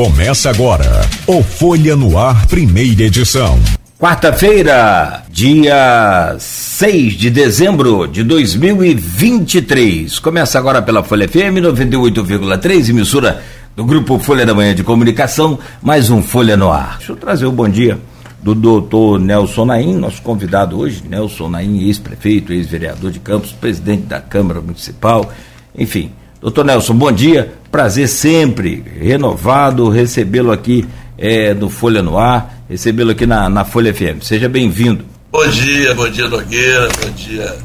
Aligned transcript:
Começa 0.00 0.48
agora 0.48 1.02
o 1.26 1.42
Folha 1.42 1.94
no 1.94 2.16
Ar, 2.16 2.46
primeira 2.46 3.02
edição. 3.02 3.60
Quarta-feira, 3.98 5.22
dia 5.28 6.36
6 6.38 7.12
de 7.12 7.28
dezembro 7.28 8.06
de 8.06 8.24
2023. 8.24 10.18
Começa 10.18 10.58
agora 10.58 10.80
pela 10.80 11.04
Folha 11.04 11.28
FM 11.28 11.60
98,3, 11.60 12.88
emissora 12.88 13.42
do 13.76 13.84
Grupo 13.84 14.18
Folha 14.18 14.46
da 14.46 14.54
Manhã 14.54 14.74
de 14.74 14.82
Comunicação, 14.82 15.58
mais 15.82 16.08
um 16.08 16.22
Folha 16.22 16.56
no 16.56 16.72
Ar. 16.72 16.96
Deixa 16.96 17.12
eu 17.12 17.16
trazer 17.16 17.44
o 17.44 17.52
bom 17.52 17.68
dia 17.68 17.98
do 18.42 18.54
doutor 18.54 19.20
Nelson 19.20 19.66
Naim, 19.66 19.94
nosso 19.96 20.22
convidado 20.22 20.78
hoje, 20.78 21.04
Nelson 21.06 21.50
Naim, 21.50 21.78
ex-prefeito, 21.86 22.54
ex-vereador 22.54 23.10
de 23.10 23.18
Campos, 23.18 23.52
presidente 23.52 24.04
da 24.04 24.18
Câmara 24.18 24.62
Municipal, 24.62 25.30
enfim. 25.76 26.10
Doutor 26.40 26.64
Nelson, 26.64 26.94
bom 26.94 27.12
dia, 27.12 27.52
prazer 27.70 28.08
sempre 28.08 28.82
renovado 28.98 29.90
recebê-lo 29.90 30.50
aqui 30.50 30.88
é, 31.18 31.52
no 31.52 31.68
Folha 31.68 32.02
no 32.02 32.16
Ar, 32.16 32.64
recebê-lo 32.66 33.10
aqui 33.10 33.26
na, 33.26 33.50
na 33.50 33.62
Folha 33.62 33.92
FM. 33.92 34.22
Seja 34.22 34.48
bem-vindo. 34.48 35.04
Bom 35.30 35.46
dia, 35.48 35.94
bom 35.94 36.08
dia 36.08 36.28
Nogueira, 36.28 36.88
bom 36.98 37.10
dia 37.10 37.58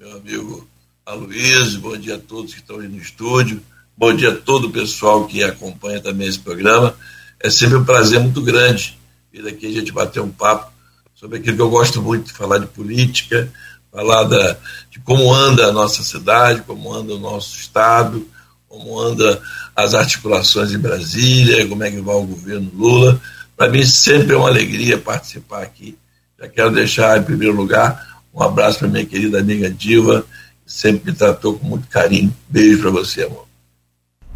meu 0.00 0.16
amigo 0.16 0.68
Aloysio, 1.06 1.78
bom 1.78 1.96
dia 1.96 2.16
a 2.16 2.18
todos 2.18 2.52
que 2.52 2.58
estão 2.60 2.80
aí 2.80 2.88
no 2.88 2.98
estúdio, 2.98 3.62
bom 3.96 4.12
dia 4.12 4.30
a 4.30 4.34
todo 4.34 4.66
o 4.66 4.70
pessoal 4.72 5.24
que 5.24 5.44
acompanha 5.44 6.00
também 6.00 6.26
esse 6.26 6.40
programa. 6.40 6.96
É 7.38 7.48
sempre 7.48 7.76
um 7.76 7.84
prazer 7.84 8.18
muito 8.18 8.42
grande 8.42 8.98
vir 9.32 9.46
aqui 9.46 9.66
a 9.66 9.70
gente 9.70 9.92
bater 9.92 10.20
um 10.20 10.30
papo 10.30 10.72
sobre 11.14 11.38
aquilo 11.38 11.54
que 11.54 11.62
eu 11.62 11.70
gosto 11.70 12.02
muito 12.02 12.26
de 12.26 12.32
falar 12.32 12.58
de 12.58 12.66
política, 12.66 13.48
falar 13.92 14.24
da, 14.24 14.56
de 14.90 15.00
como 15.00 15.32
anda 15.32 15.66
a 15.66 15.72
nossa 15.72 16.02
cidade, 16.02 16.62
como 16.66 16.92
anda 16.92 17.14
o 17.14 17.18
nosso 17.18 17.58
estado, 17.58 18.26
como 18.68 19.00
anda 19.00 19.40
as 19.74 19.94
articulações 19.94 20.72
em 20.72 20.78
Brasília, 20.78 21.66
como 21.66 21.82
é 21.84 21.90
que 21.90 22.00
vai 22.00 22.16
o 22.16 22.26
governo 22.26 22.70
Lula. 22.74 23.20
Para 23.56 23.70
mim 23.70 23.84
sempre 23.84 24.34
é 24.34 24.36
uma 24.36 24.48
alegria 24.48 24.98
participar 24.98 25.62
aqui. 25.62 25.96
Já 26.38 26.48
quero 26.48 26.70
deixar 26.70 27.18
em 27.18 27.22
primeiro 27.22 27.54
lugar 27.54 28.16
um 28.36 28.42
abraço 28.42 28.80
para 28.80 28.88
minha 28.88 29.06
querida 29.06 29.40
amiga 29.40 29.70
Diva, 29.70 30.26
que 30.64 30.72
sempre 30.72 31.10
me 31.10 31.16
tratou 31.16 31.54
com 31.54 31.66
muito 31.66 31.88
carinho. 31.88 32.30
Beijo 32.46 32.82
para 32.82 32.90
você, 32.90 33.24
amor. 33.24 33.46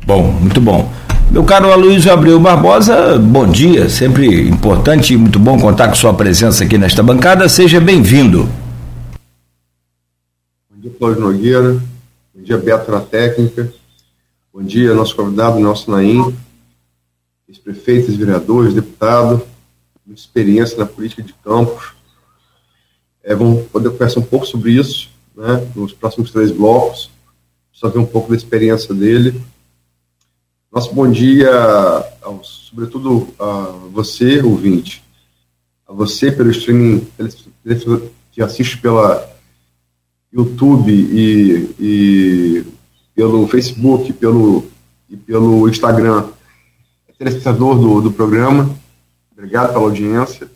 Bom, 0.06 0.32
muito 0.32 0.58
bom. 0.58 0.90
Meu 1.30 1.44
caro 1.44 1.70
Aloysio 1.70 2.10
Abreu 2.10 2.40
Barbosa, 2.40 3.18
bom 3.18 3.46
dia, 3.46 3.88
sempre 3.88 4.48
importante 4.48 5.12
e 5.12 5.16
muito 5.16 5.38
bom 5.38 5.60
contar 5.60 5.88
com 5.88 5.94
sua 5.94 6.12
presença 6.12 6.64
aqui 6.64 6.76
nesta 6.76 7.02
bancada, 7.02 7.48
seja 7.48 7.78
bem-vindo. 7.78 8.48
Bom 10.80 10.88
dia, 10.88 10.98
Cláudio 10.98 11.20
Nogueira, 11.20 11.72
bom 12.34 12.42
dia, 12.42 12.56
Beto 12.56 12.90
na 12.90 13.02
técnica, 13.02 13.70
bom 14.50 14.62
dia, 14.62 14.94
nosso 14.94 15.14
convidado 15.14 15.60
Nelson 15.60 15.90
Naim, 15.90 16.34
ex-prefeitos, 17.46 18.16
vereadores, 18.16 18.72
deputado, 18.72 19.46
muita 20.06 20.22
experiência 20.22 20.78
na 20.78 20.86
política 20.86 21.22
de 21.22 21.34
campos. 21.44 21.92
É, 23.22 23.34
vamos 23.34 23.66
poder 23.66 23.90
conversar 23.90 24.20
um 24.20 24.22
pouco 24.22 24.46
sobre 24.46 24.72
isso, 24.72 25.10
né, 25.36 25.70
nos 25.76 25.92
próximos 25.92 26.30
três 26.30 26.50
blocos, 26.50 27.10
só 27.70 27.90
ver 27.90 27.98
um 27.98 28.06
pouco 28.06 28.30
da 28.30 28.36
experiência 28.36 28.94
dele. 28.94 29.38
Nosso 30.72 30.94
bom 30.94 31.10
dia, 31.10 31.52
ao, 32.22 32.42
sobretudo 32.42 33.28
a 33.38 33.64
você, 33.92 34.40
ouvinte, 34.40 35.04
a 35.86 35.92
você 35.92 36.32
pelo 36.32 36.50
streaming 36.50 37.06
que 38.32 38.40
assiste 38.40 38.78
pela 38.78 39.39
YouTube 40.32 40.92
e, 40.92 41.74
e 41.78 42.64
pelo 43.14 43.46
Facebook 43.48 44.12
pelo, 44.12 44.66
e 45.08 45.16
pelo 45.16 45.68
Instagram, 45.68 46.28
é 47.08 47.12
telespectador 47.12 47.78
do, 47.78 48.00
do 48.00 48.12
programa. 48.12 48.74
Obrigado 49.32 49.72
pela 49.72 49.84
audiência. 49.84 50.50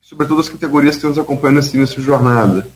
Sobretudo 0.00 0.40
as 0.40 0.48
categorias 0.48 0.96
que 0.96 1.06
nos 1.06 1.18
acompanham 1.18 1.56
nesse 1.56 1.76
início 1.76 2.02
jornada. 2.02 2.68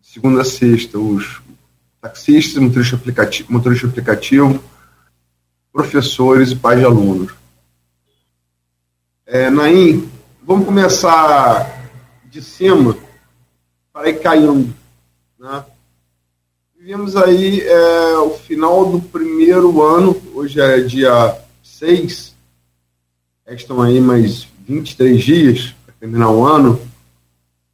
segunda 0.00 0.42
a 0.42 0.44
sexta, 0.44 0.98
os 0.98 1.40
taxistas, 2.00 2.62
motorista 2.62 2.96
aplicativo, 2.96 3.52
motorista 3.52 3.86
aplicativo 3.86 4.62
professores 5.72 6.50
e 6.50 6.56
pais 6.56 6.80
de 6.80 6.84
alunos. 6.84 7.32
É, 9.26 9.48
Naim, 9.48 10.10
vamos 10.42 10.66
começar 10.66 11.88
de 12.28 12.42
cima 12.42 12.96
para 13.92 14.08
ir 14.08 14.20
caindo. 14.20 14.74
Né? 15.40 15.64
Vivemos 16.78 17.16
aí 17.16 17.62
é, 17.62 18.18
o 18.18 18.30
final 18.30 18.90
do 18.90 19.00
primeiro 19.00 19.82
ano, 19.82 20.14
hoje 20.34 20.60
é 20.60 20.80
dia 20.80 21.34
6, 21.62 22.36
estão 23.48 23.80
aí 23.80 24.02
mais 24.02 24.46
23 24.68 25.24
dias 25.24 25.74
para 25.86 25.94
terminar 25.98 26.30
o 26.30 26.44
ano, 26.46 26.78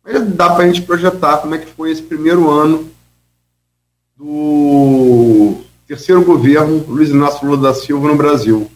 mas 0.04 0.32
dá 0.32 0.50
para 0.50 0.62
a 0.62 0.66
gente 0.68 0.82
projetar 0.82 1.38
como 1.38 1.56
é 1.56 1.58
que 1.58 1.72
foi 1.72 1.90
esse 1.90 2.02
primeiro 2.02 2.48
ano 2.48 2.88
do 4.16 5.56
terceiro 5.88 6.24
governo 6.24 6.84
Luiz 6.86 7.10
Inácio 7.10 7.48
Lula 7.48 7.60
da 7.60 7.74
Silva 7.74 8.06
no 8.06 8.16
Brasil. 8.16 8.70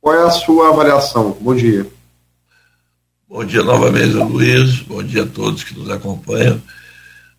Qual 0.00 0.14
é 0.14 0.22
a 0.22 0.30
sua 0.30 0.70
avaliação? 0.70 1.36
Bom 1.38 1.54
dia. 1.54 1.86
Bom 3.28 3.44
dia 3.44 3.62
novamente, 3.62 4.14
Luiz. 4.14 4.80
Bom 4.80 5.02
dia 5.02 5.24
a 5.24 5.26
todos 5.26 5.62
que 5.62 5.78
nos 5.78 5.90
acompanham. 5.90 6.60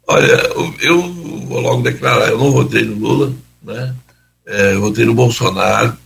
Olha, 0.08 0.36
eu 0.82 1.02
vou 1.48 1.62
logo 1.62 1.82
declarar, 1.82 2.30
eu 2.30 2.38
não 2.38 2.52
votei 2.52 2.84
no 2.84 2.96
Lula, 2.96 3.34
né? 3.62 3.96
É, 4.46 4.76
votei 4.76 5.06
no 5.06 5.14
Bolsonaro. 5.14 5.98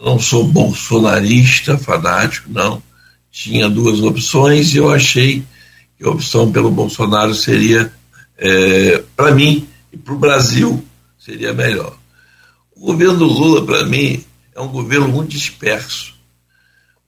Não 0.00 0.18
sou 0.18 0.46
bolsonarista, 0.46 1.76
fanático, 1.76 2.48
não. 2.50 2.82
Tinha 3.30 3.68
duas 3.68 4.00
opções 4.00 4.72
e 4.74 4.78
eu 4.78 4.90
achei 4.90 5.44
que 5.98 6.04
a 6.04 6.10
opção 6.10 6.50
pelo 6.50 6.70
Bolsonaro 6.70 7.34
seria, 7.34 7.92
é, 8.38 9.02
para 9.14 9.32
mim 9.34 9.68
e 9.92 9.98
para 9.98 10.14
o 10.14 10.18
Brasil, 10.18 10.82
seria 11.18 11.52
melhor. 11.52 11.94
O 12.74 12.86
governo 12.86 13.26
Lula, 13.26 13.66
para 13.66 13.84
mim, 13.84 14.24
é 14.54 14.60
um 14.60 14.68
governo 14.68 15.08
muito 15.08 15.30
disperso. 15.30 16.14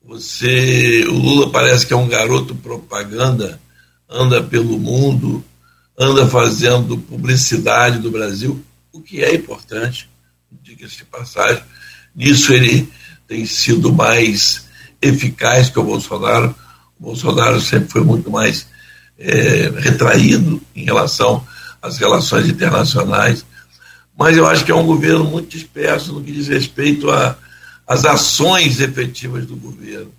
Você, 0.04 1.04
o 1.09 1.14
Lula 1.14 1.50
parece 1.50 1.86
que 1.86 1.94
é 1.94 1.97
um 1.97 2.09
garoto 2.09 2.54
propaganda, 2.54 3.59
anda 4.09 4.42
pelo 4.42 4.78
mundo, 4.78 5.42
anda 5.98 6.26
fazendo 6.26 6.98
publicidade 6.98 7.98
do 7.98 8.10
Brasil, 8.10 8.62
o 8.92 9.00
que 9.00 9.22
é 9.22 9.34
importante, 9.34 10.08
diga-se 10.62 10.98
de 10.98 11.04
passagem. 11.04 11.62
Nisso 12.14 12.53
ele 12.53 12.91
tem 13.26 13.44
sido 13.47 13.92
mais 13.92 14.66
eficaz 15.00 15.70
que 15.70 15.78
o 15.78 15.84
Bolsonaro. 15.84 16.54
O 16.98 17.04
Bolsonaro 17.04 17.60
sempre 17.60 17.91
foi 17.91 18.03
muito 18.03 18.30
mais 18.30 18.66
é, 19.19 19.72
retraído 19.78 20.60
em 20.75 20.84
relação 20.84 21.47
às 21.80 21.98
relações 21.98 22.48
internacionais 22.48 23.44
mas 24.16 24.36
eu 24.36 24.47
acho 24.47 24.64
que 24.64 24.70
é 24.70 24.74
um 24.74 24.86
governo 24.86 25.24
muito 25.24 25.48
disperso 25.48 26.12
no 26.12 26.22
que 26.22 26.32
diz 26.32 26.48
respeito 26.48 27.09
às 27.10 28.04
ações 28.04 28.80
efetivas 28.80 29.47
do 29.47 29.56
governo. 29.56 30.12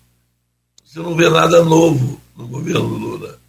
Você 0.84 1.00
não 1.00 1.16
vê 1.16 1.30
nada 1.30 1.64
novo 1.64 2.20
no 2.36 2.48
governo 2.48 2.88
Lula. 2.88 3.40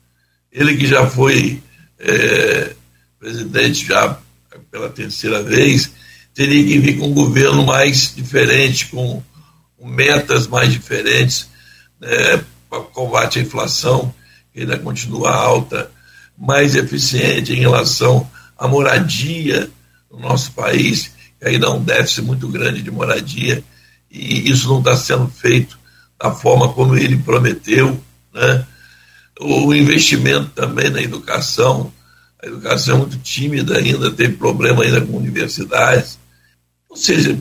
Ele 0.53 0.77
que 0.77 0.87
já 0.87 1.07
foi 1.07 1.63
é, 2.05 2.75
presidente 3.19 3.87
já 3.87 4.19
pela 4.71 4.91
terceira 4.91 5.43
vez, 5.43 5.91
teria 6.35 6.65
que 6.65 6.79
vir 6.79 6.99
com 6.99 7.09
um 7.09 7.15
governo 7.15 7.65
mais 7.65 8.15
diferente, 8.15 8.87
com, 8.89 9.23
metas 9.87 10.47
mais 10.47 10.73
diferentes 10.73 11.47
né, 12.01 12.43
para 12.71 12.81
combate 12.85 13.39
à 13.39 13.43
inflação, 13.43 14.15
que 14.51 14.61
ainda 14.61 14.79
continua 14.79 15.31
alta, 15.31 15.91
mais 16.39 16.75
eficiente 16.75 17.53
em 17.53 17.61
relação 17.61 18.29
à 18.57 18.67
moradia, 18.67 19.71
no 20.11 20.21
nosso 20.21 20.53
país, 20.53 21.11
que 21.39 21.47
ainda 21.47 21.67
há 21.67 21.75
um 21.75 21.85
déficit 21.85 22.23
muito 22.23 22.49
grande 22.49 22.81
de 22.81 22.91
moradia, 22.91 23.63
e 24.11 24.51
isso 24.51 24.69
não 24.69 24.79
está 24.79 24.97
sendo 24.97 25.29
feito 25.29 25.79
da 26.19 26.31
forma 26.31 26.73
como 26.73 26.97
ele 26.97 27.19
prometeu. 27.19 28.01
Né? 28.33 28.67
O 29.41 29.75
investimento 29.75 30.51
também 30.51 30.91
na 30.91 31.03
educação, 31.03 31.93
a 32.43 32.47
educação 32.47 32.97
é 32.97 32.99
muito 32.99 33.19
tímida 33.19 33.79
ainda, 33.79 34.11
tem 34.13 34.33
problema 34.33 34.85
ainda 34.85 35.01
com 35.01 35.17
universidades. 35.17 36.19
Ou 36.89 36.97
seja, 36.97 37.39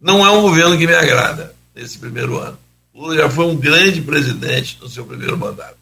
não 0.00 0.24
é 0.24 0.30
um 0.30 0.42
governo 0.42 0.76
que 0.76 0.86
me 0.86 0.94
agrada 0.94 1.54
nesse 1.74 1.98
primeiro 1.98 2.38
ano. 2.38 2.58
Lula 2.94 3.16
já 3.16 3.28
foi 3.28 3.46
um 3.46 3.56
grande 3.56 4.02
presidente 4.02 4.78
no 4.80 4.88
seu 4.88 5.04
primeiro 5.04 5.36
mandato. 5.36 5.76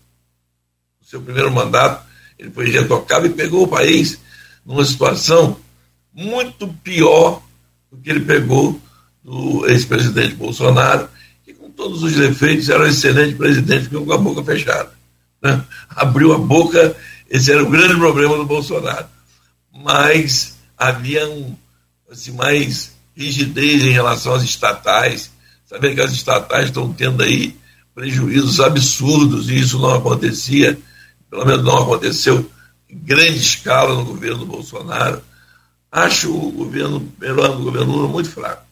No 1.01 1.07
seu 1.07 1.21
primeiro 1.21 1.53
mandato, 1.53 2.07
ele 2.39 2.51
foi 2.51 2.71
retocado 2.71 3.27
e 3.27 3.31
pegou 3.31 3.65
o 3.65 3.69
país 3.69 4.19
numa 4.65 4.85
situação 4.85 5.59
muito 6.13 6.69
pior 6.69 7.43
do 7.91 7.99
que 7.99 8.11
ele 8.11 8.21
pegou 8.21 8.81
do 9.23 9.67
ex-presidente 9.69 10.35
Bolsonaro, 10.35 11.09
que 11.45 11.53
com 11.53 11.71
todos 11.71 12.03
os 12.03 12.15
defeitos 12.15 12.69
era 12.69 12.85
um 12.85 12.87
excelente 12.87 13.35
presidente, 13.35 13.89
com 13.89 14.13
a 14.13 14.19
boca 14.19 14.43
fechada. 14.43 15.02
Né? 15.43 15.65
Abriu 15.91 16.33
a 16.33 16.39
boca, 16.39 16.95
esse 17.29 17.51
era 17.51 17.63
o 17.63 17.71
grande 17.71 17.97
problema 17.97 18.37
do 18.37 18.47
Bolsonaro. 18.47 19.07
Mas 19.73 20.57
havia 20.77 21.29
um, 21.29 21.57
assim, 22.11 22.33
mais 22.33 22.93
rigidez 23.17 23.83
em 23.83 23.91
relação 23.91 24.35
às 24.35 24.43
estatais, 24.43 25.33
Saber 25.73 25.95
que 25.95 26.03
as 26.03 26.13
estatais 26.13 26.67
estão 26.67 26.93
tendo 26.93 27.23
aí 27.23 27.57
prejuízos 27.95 28.61
absurdos 28.61 29.49
e 29.49 29.59
isso 29.59 29.79
não 29.79 29.95
acontecia, 29.95 30.79
pelo 31.31 31.47
menos 31.47 31.65
não 31.65 31.79
aconteceu 31.79 32.51
em 32.91 32.99
grande 32.99 33.39
escala 33.39 33.95
no 33.95 34.05
governo 34.05 34.45
Bolsonaro. 34.45 35.23
Acho 35.91 36.31
o 36.31 36.53
governo 36.53 37.01
peruano, 37.19 37.59
o 37.59 37.65
governo 37.65 37.91
Lula, 37.91 38.09
muito 38.09 38.29
fraco. 38.29 38.63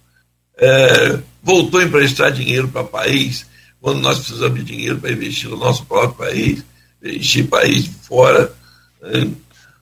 É, 0.58 1.18
voltou 1.42 1.80
a 1.80 1.84
emprestar 1.84 2.32
dinheiro 2.32 2.68
para 2.68 2.82
o 2.82 2.88
país, 2.88 3.46
quando 3.80 4.00
nós 4.00 4.18
precisamos 4.18 4.58
de 4.58 4.64
dinheiro 4.64 4.98
para 4.98 5.12
investir 5.12 5.48
no 5.48 5.56
nosso 5.56 5.84
próprio 5.86 6.28
país, 6.28 6.64
investir 7.02 7.46
país 7.48 7.86
fora. 8.02 8.52
Né? 9.00 9.30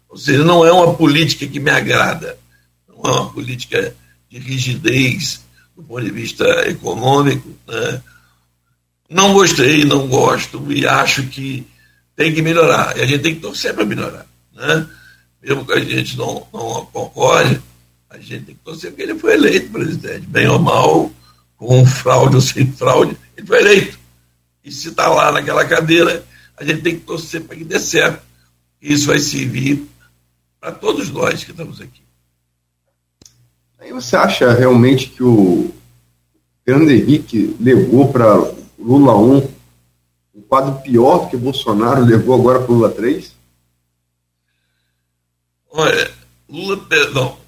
Ou 0.08 0.16
seja, 0.16 0.44
não 0.44 0.64
é 0.64 0.72
uma 0.72 0.94
política 0.94 1.46
que 1.46 1.58
me 1.58 1.70
agrada, 1.70 2.38
não 2.88 3.10
é 3.10 3.20
uma 3.20 3.32
política 3.32 3.94
de 4.30 4.38
rigidez 4.38 5.40
do 5.76 5.82
ponto 5.82 6.04
de 6.04 6.10
vista 6.10 6.44
econômico. 6.68 7.48
Né? 7.66 8.02
Não 9.10 9.32
gostei, 9.32 9.84
não 9.84 10.06
gosto 10.06 10.72
e 10.72 10.86
acho 10.86 11.24
que 11.24 11.66
tem 12.14 12.34
que 12.34 12.42
melhorar. 12.42 12.96
E 12.96 13.02
a 13.02 13.06
gente 13.06 13.22
tem 13.22 13.34
que 13.34 13.40
torcer 13.40 13.74
para 13.74 13.84
melhorar. 13.84 14.26
Né? 14.54 14.86
Mesmo 15.42 15.64
que 15.64 15.72
a 15.72 15.80
gente 15.80 16.16
não, 16.16 16.46
não 16.52 16.86
concorde, 16.86 17.60
a 18.10 18.18
gente 18.18 18.44
tem 18.44 18.54
que 18.54 18.64
torcer 18.64 18.90
porque 18.90 19.02
ele 19.02 19.18
foi 19.18 19.34
eleito 19.34 19.70
presidente, 19.70 20.26
bem 20.26 20.48
ou 20.48 20.58
mal, 20.58 21.12
com 21.58 21.84
fraude 21.84 22.37
ou 22.37 22.40
sem 22.40 22.72
fraude, 22.72 23.16
ele 23.37 23.46
foi 23.46 23.58
eleito. 23.58 23.99
E 24.64 24.72
se 24.72 24.88
está 24.88 25.08
lá 25.08 25.32
naquela 25.32 25.64
cadeira, 25.64 26.25
a 26.56 26.64
gente 26.64 26.82
tem 26.82 26.94
que 26.94 27.05
torcer 27.05 27.43
para 27.43 27.56
que 27.56 27.64
dê 27.64 27.78
certo. 27.78 28.22
Isso 28.81 29.08
vai 29.08 29.19
servir 29.19 29.87
para 30.60 30.72
todos 30.72 31.10
nós 31.10 31.44
que 31.44 31.50
estamos 31.50 31.81
aqui. 31.81 32.02
Aí 33.78 33.93
você 33.93 34.16
acha 34.16 34.52
realmente 34.52 35.08
que 35.08 35.22
o 35.22 35.72
Fernando 36.64 36.90
Henrique 36.90 37.56
levou 37.60 38.12
para 38.12 38.34
Lula 38.78 39.16
1 39.16 39.58
um 40.34 40.43
quadro 40.43 40.81
pior 40.82 41.25
do 41.25 41.31
que 41.31 41.37
Bolsonaro 41.37 42.05
levou 42.05 42.34
agora 42.34 42.60
para 42.60 42.72
Lula 42.72 42.90
3? 42.90 43.37
Olha, 45.70 46.10
Lula, 46.49 46.87
não, 47.12 47.38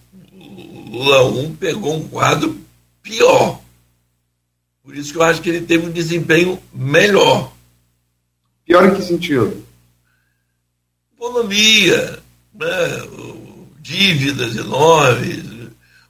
Lula 0.91 1.25
1 1.27 1.57
pegou 1.57 1.95
um 1.95 2.09
quadro 2.09 2.59
pior. 3.03 3.61
Por 4.83 4.97
isso 4.97 5.13
que 5.13 5.19
eu 5.19 5.23
acho 5.23 5.43
que 5.43 5.49
ele 5.51 5.67
teve 5.67 5.87
um 5.87 5.93
desempenho 5.93 6.59
melhor. 6.73 7.53
Pior 8.65 8.89
em 8.89 8.95
que 8.95 9.03
sentido? 9.03 9.65
Economia, 11.15 12.19
né? 12.55 12.67
dívidas 13.81 14.57
enormes, 14.57 15.45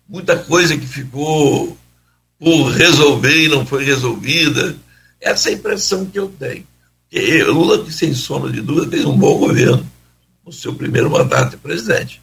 muita 0.09 0.37
coisa 0.37 0.77
que 0.77 0.87
ficou 0.87 1.77
por 2.39 2.71
resolver 2.71 3.45
e 3.45 3.49
não 3.49 3.65
foi 3.65 3.85
resolvida. 3.85 4.77
Essa 5.21 5.49
é 5.49 5.53
a 5.53 5.57
impressão 5.57 6.05
que 6.07 6.19
eu 6.19 6.29
tenho. 6.29 6.67
Porque 7.09 7.43
Lula, 7.45 7.85
que 7.85 7.93
sem 7.93 8.15
sombra 8.15 8.53
de 8.53 8.61
dúvida, 8.61 8.91
fez 8.91 9.05
um 9.05 9.17
bom 9.17 9.39
governo 9.39 9.87
no 10.45 10.53
seu 10.53 10.75
primeiro 10.75 11.11
mandato 11.11 11.53
de 11.53 11.57
presidente. 11.57 12.23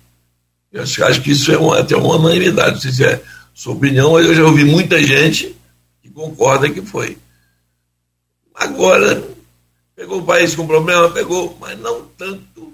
Eu 0.72 0.84
acho, 0.84 1.04
acho 1.04 1.22
que 1.22 1.32
isso 1.32 1.52
é 1.52 1.58
uma, 1.58 1.80
até 1.80 1.96
uma 1.96 2.16
unanimidade. 2.16 2.76
Não 2.76 2.82
sei 2.82 2.92
se 2.92 3.04
é 3.04 3.22
sua 3.54 3.74
opinião, 3.74 4.14
mas 4.14 4.26
eu 4.26 4.36
já 4.36 4.46
ouvi 4.46 4.64
muita 4.64 5.02
gente 5.02 5.57
concorda 6.18 6.68
que 6.68 6.82
foi. 6.82 7.16
Agora, 8.56 9.24
pegou 9.96 10.20
o 10.20 10.26
país 10.26 10.56
com 10.56 10.66
problema? 10.66 11.12
Pegou, 11.12 11.56
mas 11.62 11.80
não 11.80 12.08
tanto 12.18 12.74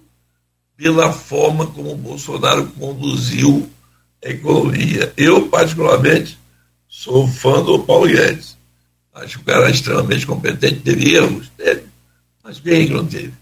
pela 0.77 1.11
forma 1.11 1.67
como 1.67 1.91
o 1.91 1.97
Bolsonaro 1.97 2.65
conduziu 2.67 3.69
a 4.23 4.29
economia. 4.29 5.11
Eu, 5.17 5.49
particularmente, 5.49 6.39
sou 6.87 7.27
fã 7.27 7.61
do 7.61 7.79
Paulo 7.79 8.07
Guedes. 8.07 8.57
Acho 9.13 9.37
que 9.37 9.43
o 9.43 9.45
cara 9.45 9.67
é 9.67 9.71
extremamente 9.71 10.25
competente, 10.25 10.79
teve 10.79 11.13
erros, 11.13 11.51
teve. 11.57 11.83
Mas 12.41 12.61
quem 12.61 12.87
que 12.87 12.93
não 12.93 13.05
teve? 13.05 13.33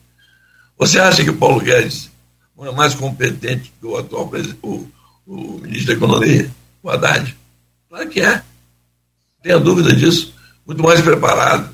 Você 0.80 1.00
acha 1.00 1.24
que 1.24 1.30
o 1.30 1.38
Paulo 1.38 1.62
Guedes 1.62 2.10
não 2.58 2.66
é 2.66 2.72
mais 2.72 2.96
competente 2.96 3.72
que 3.80 3.86
o 3.86 3.96
atual 3.96 4.32
o, 4.64 4.88
o 5.28 5.60
ministro 5.60 5.88
da 5.88 5.94
Economia, 5.94 6.52
o 6.82 6.90
Haddad? 6.90 7.38
Claro 7.88 8.10
que 8.10 8.20
é. 8.20 8.44
Tenha 9.42 9.60
dúvida 9.60 9.96
disso. 9.96 10.34
Muito 10.66 10.84
mais 10.84 11.02
preparado. 11.02 11.74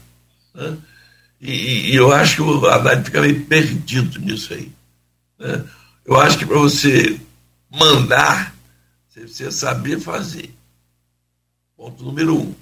Né? 0.54 0.78
E, 1.40 1.92
e, 1.92 1.96
eu 1.96 2.12
acho 2.12 2.36
que 2.36 2.42
o 2.42 2.66
Haddad 2.66 3.04
fica 3.04 3.22
meio 3.22 3.46
perdido 3.46 4.20
nisso 4.20 4.54
aí. 4.54 4.72
Né? 5.40 5.64
Eu 6.06 6.20
acho 6.20 6.38
que 6.38 6.46
para 6.46 6.58
você 6.58 7.20
mandar, 7.70 8.56
você 9.08 9.22
precisa 9.22 9.52
saber 9.52 10.00
fazer. 10.00 10.54
Ponto 11.76 12.04
número 12.04 12.36
um. 12.36 12.56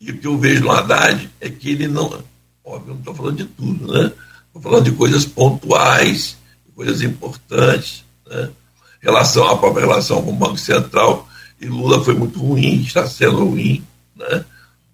E 0.00 0.10
o 0.10 0.18
que 0.18 0.26
eu 0.26 0.38
vejo 0.38 0.64
no 0.64 0.70
Haddad 0.70 1.30
é 1.40 1.48
que 1.48 1.70
ele 1.70 1.88
não. 1.88 2.22
Óbvio, 2.64 2.90
eu 2.90 2.94
não 2.94 2.98
estou 2.98 3.14
falando 3.14 3.36
de 3.36 3.44
tudo, 3.46 3.92
né? 3.92 4.12
Estou 4.46 4.62
falando 4.62 4.84
de 4.84 4.92
coisas 4.92 5.24
pontuais, 5.24 6.36
de 6.66 6.72
coisas 6.72 7.02
importantes, 7.02 8.04
né? 8.26 8.50
Relação, 9.00 9.48
a 9.48 9.56
própria 9.56 9.86
relação 9.86 10.22
com 10.22 10.32
o 10.32 10.36
Banco 10.36 10.58
Central. 10.58 11.28
E 11.60 11.66
Lula 11.66 12.04
foi 12.04 12.14
muito 12.14 12.38
ruim, 12.38 12.82
está 12.82 13.06
sendo 13.06 13.44
ruim, 13.44 13.82
né? 14.18 14.44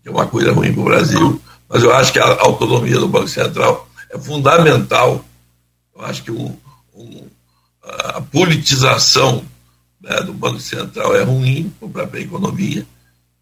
Que 0.02 0.08
é 0.08 0.12
uma 0.12 0.26
coisa 0.26 0.52
ruim 0.52 0.72
para 0.72 0.82
o 0.82 0.84
Brasil. 0.84 1.40
Mas 1.68 1.82
eu 1.82 1.92
acho 1.94 2.12
que 2.12 2.18
a 2.18 2.40
autonomia 2.40 2.98
do 2.98 3.08
Banco 3.08 3.28
Central 3.28 3.88
é 4.10 4.18
fundamental. 4.18 5.24
Eu 5.94 6.04
acho 6.04 6.22
que 6.22 6.30
um, 6.30 6.56
um, 6.94 7.26
a 7.82 8.20
politização 8.20 9.44
né, 10.00 10.20
do 10.20 10.32
Banco 10.32 10.60
Central 10.60 11.16
é 11.16 11.22
ruim 11.22 11.72
para 11.92 12.08
a 12.12 12.20
economia, 12.20 12.86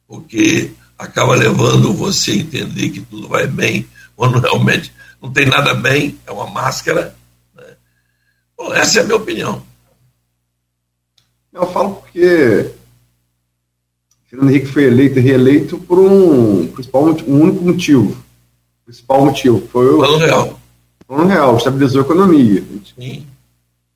porque 0.07 0.73
acaba 0.97 1.35
levando 1.35 1.93
você 1.93 2.33
a 2.33 2.37
entender 2.37 2.91
que 2.91 3.01
tudo 3.01 3.29
vai 3.29 3.47
bem, 3.47 3.89
quando 4.15 4.39
realmente 4.39 4.93
não 5.21 5.31
tem 5.31 5.47
nada 5.47 5.75
bem, 5.75 6.19
é 6.27 6.33
uma 6.33 6.47
máscara. 6.47 7.15
Né? 7.55 7.65
Bom, 8.57 8.73
essa 8.73 9.01
é 9.01 9.03
a 9.03 9.05
minha 9.05 9.17
opinião. 9.17 9.63
Eu 11.53 11.67
falo 11.67 11.97
porque 11.97 12.73
Fernando 14.33 14.49
Henrique 14.49 14.67
foi 14.67 14.85
eleito 14.85 15.19
e 15.19 15.23
reeleito 15.23 15.77
por 15.77 15.99
um, 15.99 16.67
principal, 16.69 17.05
um 17.05 17.41
único 17.43 17.63
motivo. 17.63 18.13
O 18.81 18.85
principal 18.87 19.27
motivo 19.27 19.63
foi 19.71 19.93
o 19.93 19.99
plano 19.99 20.17
real. 20.17 20.61
Plano 21.07 21.27
real, 21.27 21.57
estabilizou 21.59 22.01
a 22.01 22.05
economia. 22.05 22.65
Sim. 22.99 23.27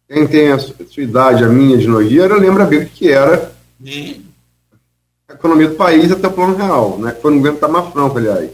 Quem 0.06 0.26
tem 0.26 0.52
a 0.52 0.58
sua 0.58 1.02
idade, 1.02 1.42
a 1.42 1.48
minha 1.48 1.78
de 1.78 1.88
Nogueira, 1.88 2.36
lembra 2.36 2.66
bem 2.66 2.80
o 2.80 2.86
que 2.86 3.10
era 3.10 3.50
Sim. 3.82 4.26
a 5.26 5.32
economia 5.32 5.68
do 5.68 5.74
país 5.74 6.12
até 6.12 6.28
o 6.28 6.32
plano 6.32 6.54
real, 6.54 6.98
né? 6.98 7.12
que 7.12 7.22
foi 7.22 7.30
no 7.30 7.38
governo 7.38 7.58
Tamar 7.58 7.90
Franco, 7.90 8.18
aliás. 8.18 8.50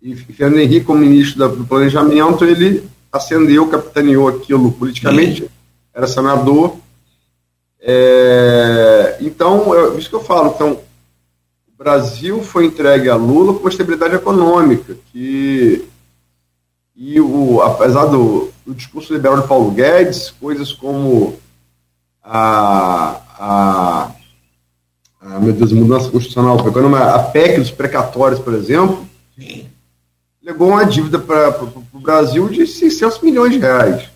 E 0.00 0.14
Fernando 0.14 0.60
Henrique, 0.60 0.86
como 0.86 1.00
ministro 1.00 1.48
do 1.48 1.66
Planejamento, 1.66 2.44
ele 2.44 2.84
ascendeu, 3.12 3.66
capitaneou 3.66 4.28
aquilo 4.28 4.70
politicamente, 4.70 5.42
Sim. 5.42 5.48
era 5.92 6.06
senador. 6.06 6.76
É, 7.80 9.16
então, 9.20 9.74
é 9.74 9.96
isso 9.96 10.08
que 10.08 10.14
eu 10.14 10.24
falo. 10.24 10.52
Então, 10.54 10.72
o 10.72 11.76
Brasil 11.78 12.42
foi 12.42 12.66
entregue 12.66 13.08
a 13.08 13.16
Lula 13.16 13.58
com 13.58 13.68
estabilidade 13.68 14.14
econômica, 14.14 14.96
que 15.12 15.88
e 17.02 17.18
o, 17.18 17.62
apesar 17.62 18.04
do, 18.04 18.50
do 18.66 18.74
discurso 18.74 19.14
liberal 19.14 19.40
de 19.40 19.48
Paulo 19.48 19.70
Guedes, 19.70 20.30
coisas 20.30 20.70
como 20.70 21.38
a, 22.22 23.20
a, 23.38 24.10
a 25.18 25.40
meu 25.40 25.54
Deus, 25.54 25.72
mudança 25.72 26.10
constitucional, 26.10 26.58
a 26.58 27.18
PEC 27.20 27.58
dos 27.58 27.70
precatórios, 27.70 28.38
por 28.38 28.52
exemplo, 28.52 29.08
legou 30.42 30.68
uma 30.68 30.84
dívida 30.84 31.18
para 31.18 31.58
o 31.64 32.00
Brasil 32.00 32.50
de 32.50 32.66
600 32.66 33.20
milhões 33.22 33.52
de 33.52 33.58
reais. 33.58 34.10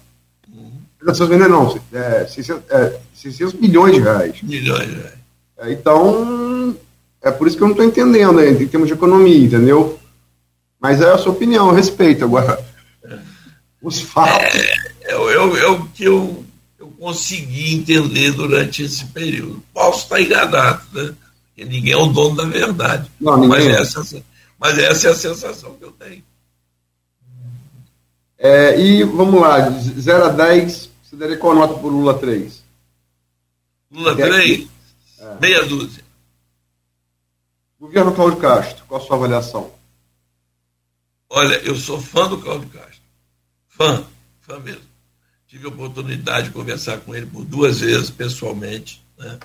Uhum. 1.06 1.14
600 1.14 1.28
milhões 1.28 1.50
não, 1.50 1.80
é, 1.92 2.26
600, 2.26 2.62
é, 2.70 3.00
600 3.14 3.54
milhões 3.54 3.94
de 3.94 4.00
reais. 4.00 4.42
Milhões 4.42 4.88
de 4.88 4.94
reais. 4.94 5.18
É, 5.58 5.73
então, 5.73 6.76
é 7.23 7.30
por 7.30 7.46
isso 7.46 7.56
que 7.56 7.62
eu 7.62 7.68
não 7.68 7.73
estou 7.73 7.87
entendendo 7.87 8.34
né, 8.34 8.50
em 8.50 8.66
termos 8.66 8.88
de 8.88 8.94
economia, 8.94 9.44
entendeu? 9.44 9.99
Mas 10.80 11.00
é 11.00 11.11
a 11.11 11.18
sua 11.18 11.32
opinião, 11.32 11.68
eu 11.68 11.75
respeito. 11.75 12.25
Agora, 12.25 12.62
os 13.82 14.00
fatos. 14.00 14.54
É, 14.54 14.84
é, 15.02 15.12
é, 15.12 15.34
é 15.34 15.68
o 15.68 15.87
que 15.87 16.04
eu, 16.04 16.44
eu 16.78 16.88
consegui 16.99 17.75
entender 17.75 18.32
durante 18.32 18.82
esse 18.82 19.04
período. 19.06 19.62
Posso 19.73 20.04
estar 20.04 20.20
enganado, 20.20 20.82
né? 20.92 21.14
Porque 21.49 21.64
ninguém 21.64 21.92
é 21.92 21.96
o 21.96 22.06
dono 22.06 22.37
da 22.37 22.44
verdade. 22.44 23.11
Não, 23.20 23.46
mas, 23.46 23.64
é. 23.64 23.80
essa, 23.80 24.23
mas 24.58 24.78
essa 24.78 25.08
é 25.08 25.11
a 25.12 25.14
sensação 25.14 25.75
que 25.75 25.84
eu 25.84 25.92
tenho. 25.92 26.23
É, 28.37 28.78
e 28.78 29.04
vamos 29.04 29.40
lá, 29.40 29.70
0 29.70 30.25
a 30.25 30.28
10, 30.28 30.90
você 31.14 31.18
daria 31.18 31.38
qual 31.38 31.54
nota 31.54 31.75
por 31.75 31.90
Lula 31.90 32.18
3? 32.18 32.64
Lula 33.90 34.16
3? 34.16 34.68
É. 35.18 35.40
Meia 35.40 35.64
dúzia. 35.64 36.04
Governo 37.78 38.14
Cláudio 38.14 38.38
Castro, 38.38 38.85
qual 38.87 39.00
a 39.00 39.04
sua 39.04 39.16
avaliação? 39.16 39.73
Olha, 41.30 41.54
eu 41.56 41.76
sou 41.76 42.00
fã 42.00 42.28
do 42.28 42.38
Cláudio 42.38 42.68
Castro 42.68 42.85
fã, 43.76 44.04
fã 44.40 44.59
mesmo. 44.61 44.83
Tive 45.49 45.66
a 45.66 45.68
oportunidade 45.68 46.49
de 46.49 46.52
conversar 46.52 46.99
com 46.99 47.14
ele 47.14 47.26
por 47.26 47.44
duas 47.44 47.80
vezes, 47.80 48.11
pessoalmente. 48.11 49.02
Né? 49.18 49.38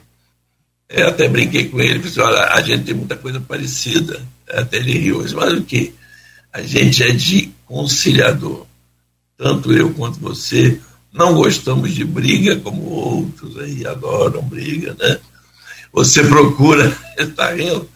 Eu 0.88 1.10
até 1.10 1.28
brinquei 1.28 1.70
com 1.70 1.80
ele, 1.80 2.00
disse, 2.00 2.20
olha, 2.20 2.54
a 2.54 2.62
gente 2.62 2.86
tem 2.86 2.96
muita 2.96 3.16
coisa 3.16 3.40
parecida. 3.40 4.22
Até 4.50 4.78
ele 4.78 4.98
riu, 4.98 5.24
mas 5.36 5.54
o 5.54 5.64
que? 5.64 5.94
A 6.52 6.62
gente 6.62 7.04
é 7.04 7.12
de 7.12 7.52
conciliador. 7.66 8.66
Tanto 9.38 9.72
eu 9.72 9.94
quanto 9.94 10.20
você 10.20 10.82
não 11.12 11.34
gostamos 11.34 11.94
de 11.94 12.06
briga, 12.06 12.60
como 12.60 12.84
outros 12.84 13.58
aí 13.58 13.86
adoram 13.86 14.42
briga, 14.44 14.96
né? 15.00 15.20
Você 15.92 16.24
procura, 16.24 16.96
está 17.18 17.54
rindo? 17.56 17.90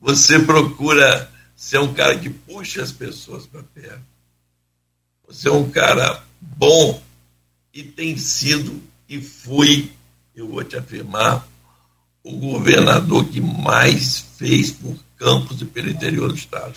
Você 0.00 0.38
procura 0.38 1.30
ser 1.56 1.78
um 1.78 1.94
cara 1.94 2.18
que 2.18 2.28
puxa 2.28 2.82
as 2.82 2.92
pessoas 2.92 3.46
para 3.46 3.62
perto. 3.62 4.02
Você 5.26 5.48
é 5.48 5.52
um 5.52 5.70
cara 5.70 6.22
bom 6.40 7.02
e 7.72 7.82
tem 7.82 8.16
sido 8.18 8.82
e 9.08 9.20
foi, 9.20 9.90
eu 10.34 10.48
vou 10.48 10.62
te 10.62 10.76
afirmar, 10.76 11.46
o 12.22 12.36
governador 12.36 13.24
que 13.26 13.40
mais 13.40 14.24
fez 14.36 14.70
por 14.70 14.96
campos 15.16 15.60
e 15.60 15.64
pelo 15.64 15.90
interior 15.90 16.28
do 16.28 16.34
Estado. 16.34 16.74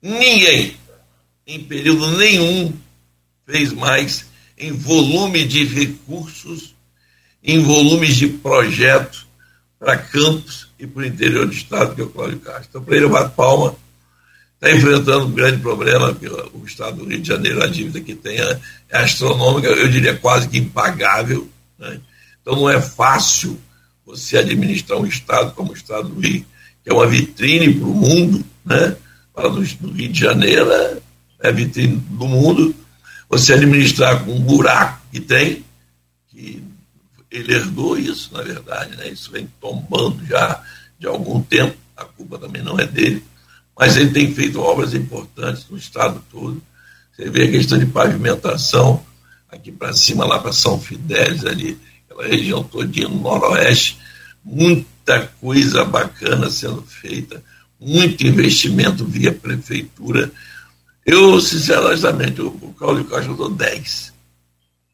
Ninguém, 0.00 0.76
em 1.46 1.62
período 1.64 2.16
nenhum, 2.16 2.72
fez 3.46 3.72
mais 3.72 4.26
em 4.58 4.72
volume 4.72 5.44
de 5.44 5.64
recursos, 5.64 6.74
em 7.42 7.62
volumes 7.62 8.16
de 8.16 8.28
projetos 8.28 9.26
para 9.78 9.98
campos 9.98 10.68
e 10.78 10.86
para 10.86 11.02
o 11.02 11.06
interior 11.06 11.46
do 11.46 11.52
Estado, 11.52 11.94
que 11.94 12.00
é 12.00 12.04
o 12.04 12.08
Cláudio 12.08 12.40
Castro. 12.40 12.66
Então, 12.68 12.82
para 12.82 12.96
ele, 12.96 13.04
eu 13.04 13.10
bato 13.10 13.34
palma. 13.34 13.76
Está 14.54 14.74
enfrentando 14.74 15.26
um 15.26 15.32
grande 15.32 15.60
problema, 15.60 16.14
porque 16.14 16.28
o 16.28 16.64
Estado 16.64 16.96
do 16.96 17.04
Rio 17.04 17.20
de 17.20 17.28
Janeiro, 17.28 17.62
a 17.62 17.66
dívida 17.66 18.00
que 18.00 18.14
tem 18.14 18.40
é, 18.40 18.60
é 18.88 18.98
astronômica, 18.98 19.68
eu 19.68 19.88
diria 19.88 20.16
quase 20.16 20.48
que 20.48 20.56
impagável. 20.56 21.46
Né? 21.78 22.00
Então, 22.40 22.56
não 22.56 22.70
é 22.70 22.80
fácil 22.80 23.60
você 24.04 24.38
administrar 24.38 24.98
um 24.98 25.06
Estado 25.06 25.52
como 25.52 25.72
o 25.72 25.74
Estado 25.74 26.08
do 26.08 26.20
Rio, 26.20 26.44
que 26.82 26.90
é 26.90 26.94
uma 26.94 27.06
vitrine 27.06 27.74
para 27.74 27.86
o 27.86 27.94
mundo, 27.94 28.44
né? 28.64 28.96
Para 29.34 29.48
do 29.50 29.60
Rio 29.60 30.08
de 30.08 30.18
Janeiro, 30.18 30.70
é, 30.70 30.98
é 31.40 31.52
vitrine 31.52 31.96
do 31.96 32.26
mundo. 32.26 32.74
Você 33.28 33.54
administrar 33.54 34.24
com 34.24 34.32
um 34.32 34.40
buraco 34.40 35.00
que 35.10 35.20
tem, 35.20 35.64
que 36.28 36.62
ele 37.30 37.54
herdou 37.54 37.98
isso, 37.98 38.32
na 38.32 38.42
verdade, 38.42 38.96
né? 38.96 39.08
Isso 39.08 39.30
vem 39.30 39.48
tombando 39.60 40.24
já 40.26 40.62
de 40.98 41.06
algum 41.06 41.42
tempo, 41.42 41.76
a 41.96 42.04
culpa 42.04 42.38
também 42.38 42.62
não 42.62 42.78
é 42.78 42.86
dele, 42.86 43.22
mas 43.78 43.96
ele 43.96 44.10
tem 44.10 44.32
feito 44.32 44.60
obras 44.60 44.94
importantes 44.94 45.66
no 45.68 45.76
estado 45.76 46.22
todo. 46.30 46.62
Você 47.14 47.28
vê 47.28 47.44
a 47.44 47.50
questão 47.50 47.78
de 47.78 47.86
pavimentação 47.86 49.04
aqui 49.50 49.72
para 49.72 49.92
cima, 49.92 50.24
lá 50.24 50.38
para 50.38 50.52
São 50.52 50.80
Fidélis, 50.80 51.44
ali, 51.44 51.78
aquela 52.04 52.28
região 52.28 52.62
todinha 52.62 53.08
no 53.08 53.20
noroeste, 53.20 53.98
muita 54.44 55.26
coisa 55.40 55.84
bacana 55.84 56.48
sendo 56.50 56.82
feita, 56.82 57.42
muito 57.80 58.26
investimento 58.26 59.04
via 59.04 59.32
prefeitura. 59.32 60.30
Eu, 61.06 61.40
sinceramente, 61.40 62.42
o, 62.42 62.48
o 62.48 62.74
Cláudio 62.76 63.04
Costa 63.04 63.30
eu 63.30 63.36
dou 63.36 63.48
10. 63.48 64.12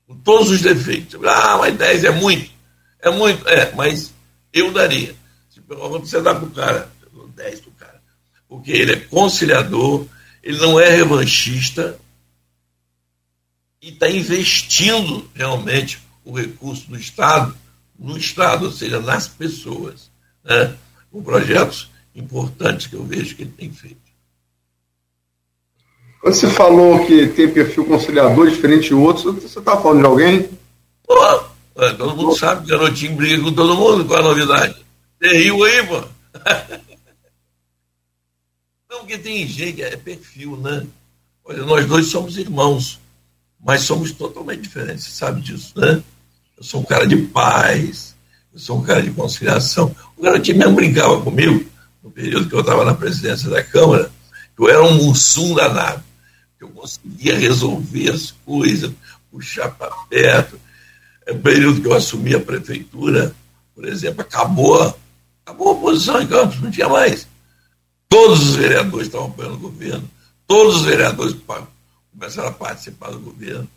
Com 0.07 0.17
todos 0.19 0.51
os 0.51 0.61
defeitos. 0.61 1.19
Ah, 1.25 1.57
mas 1.57 1.75
10 1.77 2.05
é 2.05 2.11
muito. 2.11 2.51
É 3.01 3.11
muito, 3.11 3.49
é, 3.49 3.75
mas 3.75 4.13
eu 4.53 4.71
daria. 4.71 5.17
Se 5.51 5.61
você 5.61 6.21
dá 6.21 6.35
para 6.35 6.45
o 6.45 6.51
cara, 6.51 6.93
eu 7.03 7.11
dou 7.11 7.29
10 7.29 7.61
para 7.61 7.71
o 7.71 7.73
cara. 7.73 8.03
Porque 8.47 8.71
ele 8.71 8.93
é 8.93 9.01
conciliador, 9.01 10.07
ele 10.43 10.59
não 10.59 10.79
é 10.79 10.91
revanchista 10.91 11.99
e 13.81 13.89
está 13.89 14.09
investindo 14.09 15.29
realmente 15.35 15.99
o 16.25 16.37
recurso 16.37 16.89
do 16.89 16.97
Estado 16.97 17.57
no 17.99 18.19
Estado, 18.19 18.67
ou 18.67 18.73
seja, 18.73 19.01
nas 19.01 19.29
pessoas, 19.29 20.11
né? 20.45 20.77
com 21.11 21.23
projetos 21.23 21.91
importantes 22.15 22.87
que 22.87 22.97
eu 22.97 23.05
vejo 23.05 23.37
que 23.37 23.43
ele 23.43 23.55
tem 23.57 23.73
feito. 23.73 24.02
Quando 26.23 26.35
você 26.37 26.49
falou 26.49 27.05
que 27.05 27.27
tem 27.27 27.53
perfil 27.53 27.85
conciliador 27.85 28.49
diferente 28.49 28.87
de 28.87 28.95
outros, 28.95 29.25
você 29.25 29.59
está 29.59 29.77
falando 29.77 29.99
de 29.99 30.07
alguém? 30.07 30.49
Pô, 31.05 31.17
é, 31.79 31.93
todo 31.95 32.15
mundo 32.15 32.39
sabe 32.39 32.63
que 32.63 32.71
garotinho 32.71 33.17
briga 33.17 33.43
com 33.43 33.53
todo 33.53 33.75
mundo, 33.75 34.05
qual 34.05 34.21
a 34.21 34.23
novidade? 34.23 34.77
Você 35.21 35.37
riu 35.37 35.65
aí, 35.65 35.85
pô? 35.85 36.01
Não, 38.89 39.01
porque 39.01 39.19
tem 39.19 39.45
gente, 39.49 39.83
é 39.83 39.97
perfil, 39.97 40.57
né? 40.59 40.87
Olha, 41.45 41.65
nós 41.65 41.87
dois 41.87 42.07
somos 42.07 42.39
irmãos, 42.39 43.01
mas 43.59 43.81
somos 43.81 44.13
totalmente 44.13 44.61
diferentes, 44.61 45.07
você 45.07 45.11
sabe 45.11 45.41
disso, 45.41 45.73
né? 45.75 46.01
Eu 46.57 46.63
sou 46.63 46.83
um 46.83 46.85
cara 46.85 47.05
de 47.05 47.17
paz, 47.17 48.15
eu 48.55 48.61
sou 48.61 48.79
um 48.79 48.83
cara 48.85 49.03
de 49.03 49.11
conciliação. 49.11 49.93
O 50.17 50.23
garotinho 50.23 50.59
mesmo 50.59 50.77
brincava 50.77 51.21
comigo, 51.21 51.69
no 52.01 52.13
período 52.13 52.49
que 52.49 52.55
eu 52.55 52.61
estava 52.61 52.85
na 52.85 52.95
presidência 52.95 53.51
da 53.51 53.61
Câmara, 53.65 54.09
eu 54.57 54.69
era 54.69 54.85
um 54.85 54.95
mussum 54.95 55.53
danado, 55.55 56.05
eu 56.63 56.69
conseguia 56.69 57.39
resolver 57.39 58.11
as 58.11 58.31
coisas, 58.31 58.93
puxar 59.31 59.71
para 59.71 59.91
perto. 60.09 60.61
É 61.27 61.35
período 61.35 61.81
que 61.81 61.89
eu 61.89 61.95
assumi 61.95 62.35
a 62.35 62.41
prefeitura, 62.41 63.35
por 63.75 63.85
exemplo, 63.85 64.23
acabou, 64.23 64.97
acabou 65.45 65.69
a 65.69 65.73
oposição 65.73 66.21
em 66.21 66.27
Campos, 66.27 66.61
não 66.61 66.71
tinha 66.71 66.89
mais. 66.89 67.27
Todos 68.09 68.51
os 68.51 68.57
vereadores 68.57 69.07
estavam 69.07 69.29
apoiando 69.29 69.55
o 69.55 69.59
governo, 69.61 70.11
todos 70.47 70.77
os 70.77 70.83
vereadores 70.83 71.37
começaram 72.13 72.49
a 72.49 72.53
participar 72.53 73.11
do 73.11 73.21
governo. 73.21 73.69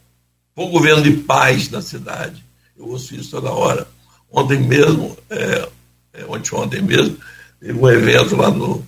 Foi 0.54 0.66
um 0.66 0.72
governo 0.72 1.04
de 1.04 1.12
paz 1.18 1.70
na 1.70 1.82
cidade. 1.82 2.44
Eu 2.78 2.88
ouço 2.88 3.16
isso 3.16 3.32
toda 3.32 3.52
hora. 3.52 3.88
Ontem 4.32 4.60
mesmo, 4.60 5.18
é, 5.30 5.70
é, 6.14 6.26
ontem, 6.26 6.56
ontem 6.56 6.82
mesmo, 6.82 7.18
teve 7.60 7.74
um 7.74 7.90
evento 7.90 8.36
lá 8.36 8.50
no, 8.52 8.86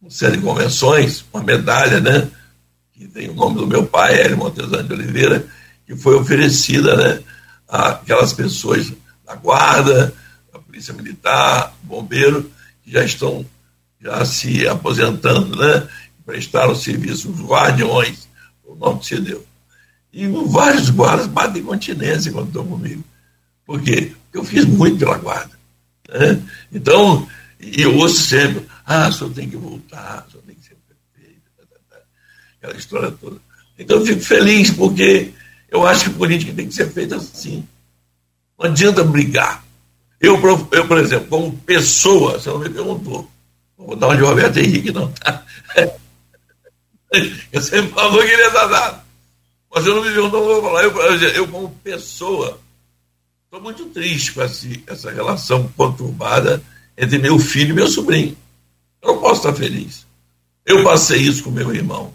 no 0.00 0.10
Centro 0.10 0.36
de 0.36 0.42
Convenções, 0.42 1.24
uma 1.32 1.42
medalha, 1.42 2.00
né? 2.00 2.30
Que 2.94 3.08
tem 3.08 3.28
o 3.28 3.34
nome 3.34 3.56
do 3.56 3.66
meu 3.66 3.84
pai, 3.86 4.20
Hélio 4.20 4.38
Montesano 4.38 4.84
de 4.84 4.92
Oliveira, 4.92 5.46
que 5.86 5.96
foi 5.96 6.14
oferecida, 6.14 6.96
né? 6.96 7.22
Aquelas 7.68 8.32
pessoas 8.32 8.92
da 9.26 9.34
guarda, 9.34 10.14
da 10.52 10.58
polícia 10.58 10.94
militar, 10.94 11.74
bombeiro, 11.82 12.50
que 12.82 12.92
já 12.92 13.04
estão 13.04 13.44
já 14.00 14.24
se 14.24 14.68
aposentando, 14.68 15.56
né? 15.56 15.88
Prestaram 16.26 16.74
serviço, 16.74 17.30
os 17.30 17.40
guardiões, 17.40 18.28
o 18.64 18.74
nome 18.74 19.00
que 19.00 19.06
se 19.06 19.20
deu. 19.20 19.44
E 20.12 20.28
vários 20.28 20.90
guardas 20.90 21.26
batem 21.26 21.62
continência 21.62 22.30
quando 22.30 22.48
estão 22.48 22.66
comigo. 22.66 23.02
Por 23.66 23.80
quê? 23.80 24.12
Porque 24.24 24.38
eu 24.38 24.44
fiz 24.44 24.64
muito 24.64 24.98
pela 24.98 25.18
guarda. 25.18 25.58
Né? 26.08 26.40
Então, 26.70 27.26
e 27.58 27.82
eu 27.82 27.96
ouço 27.96 28.22
sempre, 28.22 28.66
ah, 28.84 29.08
o 29.08 29.12
senhor 29.12 29.32
tem 29.32 29.48
que 29.48 29.56
voltar, 29.56 30.26
o 30.28 30.30
senhor 30.30 30.44
tem 30.44 30.54
que 30.54 30.62
ser 30.62 30.76
prefeito, 30.86 31.42
tá, 31.56 31.64
tá, 31.64 31.96
tá. 31.96 32.02
Aquela 32.64 32.78
história 32.78 33.10
toda. 33.10 33.36
Então 33.78 33.98
eu 33.98 34.06
fico 34.06 34.20
feliz, 34.20 34.70
porque 34.70 35.32
eu 35.68 35.86
acho 35.86 36.04
que 36.04 36.16
política 36.16 36.52
tem 36.52 36.68
que 36.68 36.74
ser 36.74 36.90
feita 36.90 37.16
assim. 37.16 37.66
Não 38.58 38.66
adianta 38.66 39.04
brigar. 39.04 39.64
Eu, 40.20 40.40
eu 40.72 40.86
por 40.86 40.98
exemplo, 40.98 41.28
como 41.28 41.58
pessoa, 41.58 42.38
você 42.38 42.48
não 42.48 42.58
me 42.58 42.70
perguntou, 42.70 43.30
não 43.78 43.86
vou 43.86 43.96
dar 43.96 44.06
uma 44.08 44.16
de 44.16 44.22
Roberto 44.22 44.58
Henrique, 44.58 44.92
não, 44.92 45.10
tá? 45.12 45.44
Eu 47.52 47.62
sempre 47.62 47.92
falou 47.92 48.20
que 48.24 48.28
ele 48.28 48.42
é 48.42 48.50
danado. 48.50 49.00
Mas 49.72 49.86
eu 49.86 49.94
não 49.94 50.02
me 50.02 50.12
perguntou, 50.12 50.40
não 50.40 50.60
vou 50.60 50.62
falar. 50.62 50.82
Eu, 50.82 51.30
eu 51.30 51.46
como 51.46 51.70
pessoa, 51.84 52.60
Estou 53.54 53.62
muito 53.62 53.84
triste 53.90 54.32
com 54.32 54.42
essa 54.42 55.12
relação 55.12 55.70
conturbada 55.76 56.60
entre 56.98 57.18
meu 57.18 57.38
filho 57.38 57.70
e 57.70 57.72
meu 57.72 57.86
sobrinho. 57.86 58.36
Eu 59.00 59.14
não 59.14 59.20
posso 59.20 59.46
estar 59.46 59.54
feliz. 59.54 60.04
Eu 60.66 60.82
passei 60.82 61.20
isso 61.20 61.44
com 61.44 61.52
meu 61.52 61.72
irmão. 61.72 62.12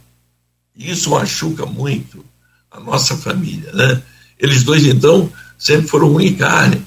E 0.79 0.91
isso 0.91 1.09
machuca 1.09 1.65
muito 1.65 2.25
a 2.71 2.79
nossa 2.79 3.17
família. 3.17 3.69
Né? 3.74 4.01
Eles 4.39 4.63
dois, 4.63 4.86
então, 4.86 5.29
sempre 5.57 5.89
foram 5.89 6.15
um 6.15 6.36
carne, 6.36 6.81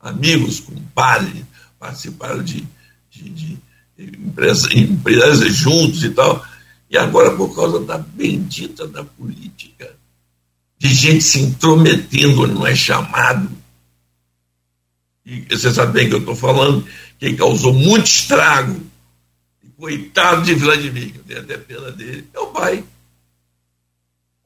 amigos, 0.00 0.58
compadres, 0.58 1.44
participaram 1.78 2.42
de, 2.42 2.66
de, 3.08 3.28
de 3.30 3.58
empresas, 3.96 4.72
empresas 4.72 5.54
juntos 5.54 6.02
e 6.02 6.10
tal. 6.10 6.44
E 6.90 6.98
agora, 6.98 7.30
por 7.36 7.54
causa 7.54 7.78
da 7.78 7.96
bendita 7.96 8.88
da 8.88 9.04
política, 9.04 9.94
de 10.76 10.92
gente 10.92 11.22
se 11.22 11.40
intrometendo 11.40 12.44
não 12.48 12.66
é 12.66 12.74
chamado, 12.74 13.48
e 15.24 15.44
você 15.48 15.72
sabe 15.72 15.92
bem 15.92 16.08
que 16.08 16.14
eu 16.14 16.20
estou 16.20 16.34
falando, 16.34 16.84
quem 17.20 17.36
causou 17.36 17.72
muito 17.72 18.06
estrago, 18.06 18.80
e 19.62 19.68
coitado 19.76 20.42
de 20.42 20.54
Vladimir, 20.54 21.12
que 21.12 21.18
eu 21.18 21.24
tenho 21.24 21.40
até 21.40 21.56
pena 21.56 21.92
dele, 21.92 22.26
é 22.32 22.38
o 22.40 22.46
pai. 22.46 22.82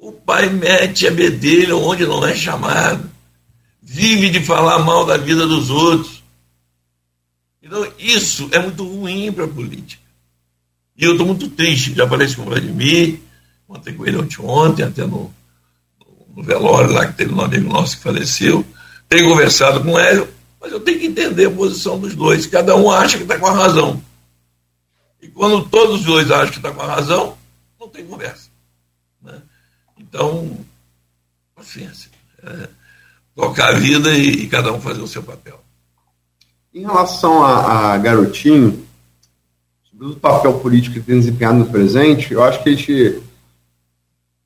O 0.02 0.10
pai 0.10 0.48
mete 0.48 1.06
a 1.06 1.12
bedelha 1.12 1.76
onde 1.76 2.04
não 2.04 2.26
é 2.26 2.34
chamado, 2.34 3.08
vive 3.80 4.30
de 4.30 4.40
falar 4.40 4.80
mal 4.80 5.06
da 5.06 5.16
vida 5.16 5.46
dos 5.46 5.70
outros. 5.70 6.24
Então, 7.62 7.86
isso 8.00 8.48
é 8.50 8.58
muito 8.58 8.84
ruim 8.84 9.30
para 9.30 9.44
a 9.44 9.48
política. 9.48 10.02
E 10.96 11.04
eu 11.04 11.12
estou 11.12 11.24
muito 11.24 11.48
triste, 11.50 11.94
já 11.94 12.08
falei 12.08 12.26
isso 12.26 12.34
com 12.34 12.42
o 12.42 12.46
Vladimir, 12.46 13.20
ontem 13.68 13.94
com 13.94 14.04
ele 14.04 14.16
ontem, 14.16 14.40
ontem 14.40 14.82
até 14.82 15.06
no, 15.06 15.32
no 16.34 16.42
velório 16.42 16.90
lá 16.90 17.06
que 17.06 17.18
teve 17.18 17.32
um 17.32 17.40
amigo 17.40 17.72
nosso 17.72 17.96
que 17.96 18.02
faleceu. 18.02 18.66
Tenho 19.08 19.28
conversado 19.28 19.84
com 19.84 20.00
ele, 20.00 20.26
Mas 20.60 20.72
eu 20.72 20.80
tenho 20.80 20.98
que 20.98 21.06
entender 21.06 21.46
a 21.46 21.50
posição 21.52 21.96
dos 22.00 22.16
dois. 22.16 22.44
Cada 22.48 22.74
um 22.74 22.90
acha 22.90 23.18
que 23.18 23.22
está 23.22 23.38
com 23.38 23.46
a 23.46 23.52
razão. 23.52 24.02
E 25.22 25.28
quando 25.28 25.64
todos 25.68 26.00
os 26.00 26.04
dois 26.04 26.28
acham 26.28 26.50
que 26.50 26.56
está 26.56 26.72
com 26.72 26.82
a 26.82 26.92
razão, 26.92 27.38
não 27.78 27.88
tem 27.88 28.04
conversa. 28.04 28.41
Então, 30.12 30.58
paciência. 31.54 32.10
É, 32.42 32.68
tocar 33.34 33.70
a 33.70 33.78
vida 33.78 34.10
e, 34.10 34.44
e, 34.44 34.46
cada 34.46 34.70
um 34.70 34.78
fazer 34.78 35.00
o 35.00 35.06
seu 35.06 35.22
papel. 35.22 35.58
Em 36.74 36.82
relação 36.82 37.42
a, 37.42 37.94
a 37.94 37.98
Garotinho, 37.98 38.86
sobre 39.90 40.08
o 40.08 40.16
papel 40.16 40.58
político 40.60 40.96
que 40.96 41.00
tem 41.00 41.18
desempenhado 41.18 41.60
no 41.60 41.70
presente, 41.70 42.34
eu 42.34 42.44
acho 42.44 42.62
que 42.62 42.68
a 42.68 42.72
gente 42.74 43.22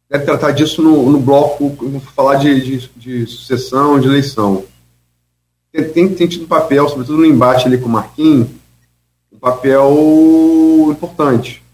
deve 0.08 0.24
tratar 0.24 0.52
disso 0.52 0.80
no, 0.80 1.10
no 1.10 1.18
bloco, 1.18 2.00
falar 2.14 2.36
de, 2.36 2.60
de, 2.60 2.88
de, 2.94 3.26
sucessão, 3.26 3.98
de 3.98 4.06
eleição. 4.06 4.64
Tem, 5.72 5.88
tem, 5.88 6.14
tem 6.14 6.28
tido 6.28 6.46
papel, 6.46 6.88
sobretudo 6.88 7.18
no 7.18 7.26
embate 7.26 7.66
ali 7.66 7.76
com 7.76 7.86
o 7.86 7.92
Marquinhos, 7.92 8.50
um 9.32 9.38
papel 9.38 9.92
importante. 10.92 11.65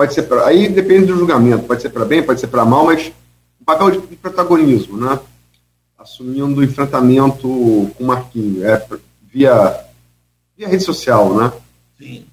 Pode 0.00 0.14
ser 0.14 0.22
pra, 0.22 0.46
aí 0.46 0.66
depende 0.66 1.08
do 1.08 1.18
julgamento, 1.18 1.66
pode 1.66 1.82
ser 1.82 1.90
para 1.90 2.06
bem, 2.06 2.22
pode 2.22 2.40
ser 2.40 2.46
para 2.46 2.64
mal, 2.64 2.86
mas 2.86 3.12
um 3.60 3.64
papel 3.66 3.90
de, 3.90 4.06
de, 4.06 4.16
protagonismo, 4.16 4.96
né? 4.96 5.20
Assumindo 5.98 6.58
o 6.58 6.64
enfrentamento 6.64 7.42
com 7.46 8.04
o 8.04 8.06
Marquinhos, 8.06 8.62
é, 8.62 8.82
via, 9.30 9.78
via 10.56 10.68
rede 10.68 10.82
social, 10.82 11.34
né? 11.34 11.52
Sim. 11.98 12.24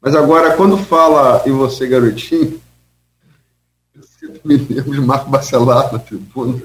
Mas 0.00 0.14
agora, 0.14 0.54
quando 0.54 0.78
fala 0.78 1.42
em 1.44 1.50
você, 1.50 1.88
garotinho, 1.88 2.60
eu 4.22 4.40
me 4.44 4.56
lembro 4.56 4.92
de 4.92 5.00
Marco 5.00 5.28
Bacelar 5.28 5.92
na 5.92 5.98
tribuna. 5.98 6.62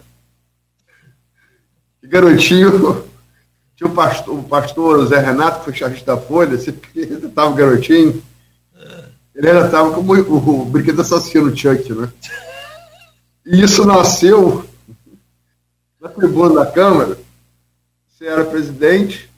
E 2.04 2.08
garotinho 2.08 3.04
tinha 3.76 3.90
o 3.90 3.96
pastor, 3.96 4.38
o 4.38 4.44
pastor 4.44 5.08
Zé 5.08 5.18
Renato, 5.18 5.58
que 5.58 5.66
foi 5.66 5.74
chargista 5.74 6.16
da 6.16 6.22
Folha, 6.22 6.60
você 6.60 6.70
estava 6.94 7.56
garotinho. 7.56 8.22
Ele 9.36 9.50
ainda 9.50 9.66
estava 9.66 9.92
como 9.94 10.14
o, 10.14 10.62
o 10.62 10.66
brinquedo 10.66 11.02
assassino 11.02 11.56
Chuck, 11.56 11.92
né? 11.94 12.12
E 13.46 13.62
isso 13.62 13.86
nasceu 13.86 14.66
na 16.00 16.10
tribuna 16.10 16.64
da 16.64 16.72
Câmara. 16.72 17.18
Você 18.08 18.26
era 18.26 18.46
presidente. 18.46 19.30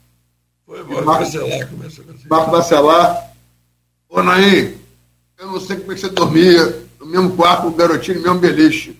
Foi, 0.65 0.83
Marco 0.83 1.05
Bacelar 1.05 1.69
começou 1.69 2.05
a 2.05 2.27
Marco 2.27 2.51
Bacelar. 2.51 3.31
Ô, 4.09 4.21
Naí, 4.21 4.77
eu 5.39 5.47
não 5.47 5.59
sei 5.59 5.77
como 5.77 5.91
é 5.91 5.95
que 5.95 6.01
você 6.01 6.09
dormia 6.09 6.83
no 6.99 7.05
mesmo 7.05 7.35
quarto 7.35 7.63
com 7.63 7.67
o 7.69 7.75
garotinho, 7.75 8.17
no 8.17 8.23
mesmo 8.23 8.39
beliche. 8.39 8.99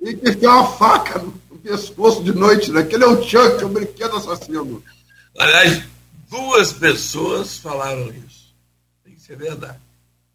E 0.00 0.14
que 0.14 0.34
tem 0.34 0.48
uma 0.48 0.66
faca 0.66 1.18
no 1.18 1.58
pescoço 1.62 2.22
de 2.24 2.32
noite, 2.32 2.70
né? 2.72 2.80
Aquele 2.80 3.04
é 3.04 3.06
o 3.06 3.22
Chuck, 3.22 3.62
é 3.62 3.64
o 3.64 3.68
brinquedo 3.68 4.16
assassino. 4.16 4.82
Aliás, 5.38 5.82
duas 6.28 6.72
pessoas 6.72 7.56
falaram 7.56 8.12
isso. 8.26 8.41
Ser 9.32 9.36
verdade. 9.36 9.78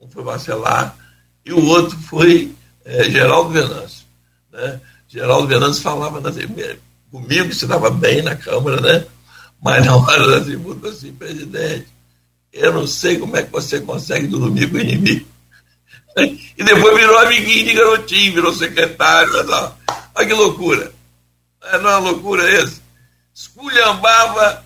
Um 0.02 0.10
foi 0.10 0.24
Marcelar 0.24 0.98
e 1.46 1.54
o 1.54 1.64
outro 1.68 1.96
foi 2.00 2.52
é, 2.84 3.04
Geraldo 3.04 3.52
Venâncio. 3.52 4.06
Né? 4.52 4.82
Geraldo 5.08 5.48
Venâncio 5.48 5.84
falava 5.84 6.20
na, 6.20 6.32
comigo 7.12 7.50
que 7.50 7.56
se 7.56 7.68
dava 7.68 7.92
bem 7.92 8.24
na 8.24 8.36
Câmara, 8.36 8.82
né? 8.82 9.06
Mas 9.62 9.86
na 9.86 9.96
hora 9.96 10.28
da 10.32 10.44
tribuna, 10.44 10.90
assim, 10.90 11.14
presidente, 11.14 11.88
eu 12.52 12.74
não 12.74 12.88
sei 12.88 13.20
como 13.20 13.38
é 13.38 13.44
que 13.44 13.52
você 13.52 13.80
consegue 13.82 14.26
dormir 14.26 14.70
com 14.72 14.78
o 14.78 14.82
inimigo. 14.82 15.28
E 16.58 16.64
depois 16.64 16.98
virou 16.98 17.20
amiguinho 17.20 17.66
de 17.66 17.74
garotinho, 17.74 18.34
virou 18.34 18.52
secretário. 18.52 19.32
Olha 20.16 20.28
que 20.28 20.34
loucura. 20.34 20.92
É, 21.62 21.78
não 21.78 21.92
é 21.92 21.98
uma 21.98 22.10
loucura 22.10 22.52
esse? 22.60 22.82
Esculhambava 23.32 24.66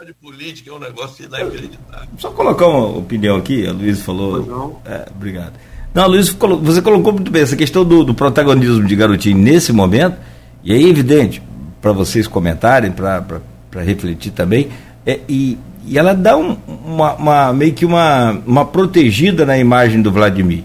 É, 0.00 0.04
de 0.04 0.14
política 0.14 0.70
é 0.70 0.74
um 0.74 0.78
negócio 0.78 1.24
inacreditável. 1.24 2.08
Só 2.18 2.30
colocar 2.30 2.66
uma 2.66 2.98
opinião 2.98 3.36
aqui, 3.36 3.66
a 3.66 3.72
Luiz 3.72 4.00
falou. 4.00 4.80
É, 4.84 5.06
obrigado. 5.14 5.54
Não, 5.94 6.06
Luiz, 6.06 6.28
você 6.28 6.82
colocou 6.82 7.12
muito 7.12 7.30
bem 7.30 7.42
essa 7.42 7.56
questão 7.56 7.84
do, 7.84 8.04
do 8.04 8.14
protagonismo 8.14 8.84
de 8.84 8.94
Garotinho 8.94 9.38
nesse 9.38 9.72
momento, 9.72 10.16
e 10.62 10.72
é 10.72 10.80
evidente, 10.80 11.42
para 11.80 11.92
vocês 11.92 12.26
comentarem, 12.26 12.92
para 12.92 13.40
refletir 13.82 14.30
também, 14.32 14.68
é, 15.06 15.20
e, 15.28 15.58
e 15.86 15.98
ela 15.98 16.14
dá 16.14 16.36
um, 16.36 16.56
uma, 16.84 17.14
uma, 17.14 17.52
meio 17.52 17.72
que 17.72 17.84
uma, 17.84 18.32
uma 18.46 18.64
protegida 18.64 19.46
na 19.46 19.56
imagem 19.58 20.02
do 20.02 20.12
Vladimir. 20.12 20.64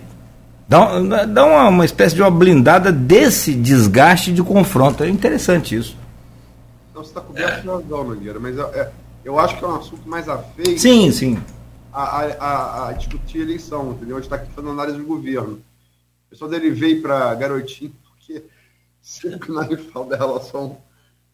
Dá, 0.67 1.25
dá 1.25 1.45
uma, 1.45 1.69
uma 1.69 1.85
espécie 1.85 2.15
de 2.15 2.21
uma 2.21 2.31
blindada 2.31 2.91
desse 2.91 3.53
desgaste 3.53 4.31
de 4.31 4.41
confronto. 4.41 5.03
É 5.03 5.09
interessante 5.09 5.75
isso. 5.75 6.02
Você 7.03 7.09
está 7.09 7.21
coberto 7.21 7.61
de 7.61 7.67
razão, 7.67 8.03
Nogueira, 8.05 8.39
mas 8.39 8.57
é, 8.57 8.91
eu 9.25 9.37
acho 9.37 9.57
que 9.57 9.65
é 9.65 9.67
um 9.67 9.75
assunto 9.75 10.07
mais 10.07 10.29
afeito. 10.29 10.79
Sim, 10.79 11.11
sim. 11.11 11.37
A, 11.91 12.21
a, 12.21 12.87
a, 12.87 12.93
discutir 12.93 13.39
a 13.39 13.41
eleição, 13.41 13.91
entendeu? 13.91 14.15
A 14.15 14.19
gente 14.19 14.25
está 14.31 14.37
aqui 14.37 14.49
fazendo 14.53 14.71
análise 14.71 14.97
do 14.97 15.03
governo. 15.03 15.61
O 16.27 16.29
pessoal 16.29 16.49
dele 16.49 16.71
veio 16.71 17.01
para 17.01 17.35
Garotinho, 17.35 17.93
porque 18.07 18.43
sempre 19.01 19.39
que 19.39 19.51
nós 19.51 19.67
fala 19.91 20.05
da 20.07 20.17
relação 20.17 20.77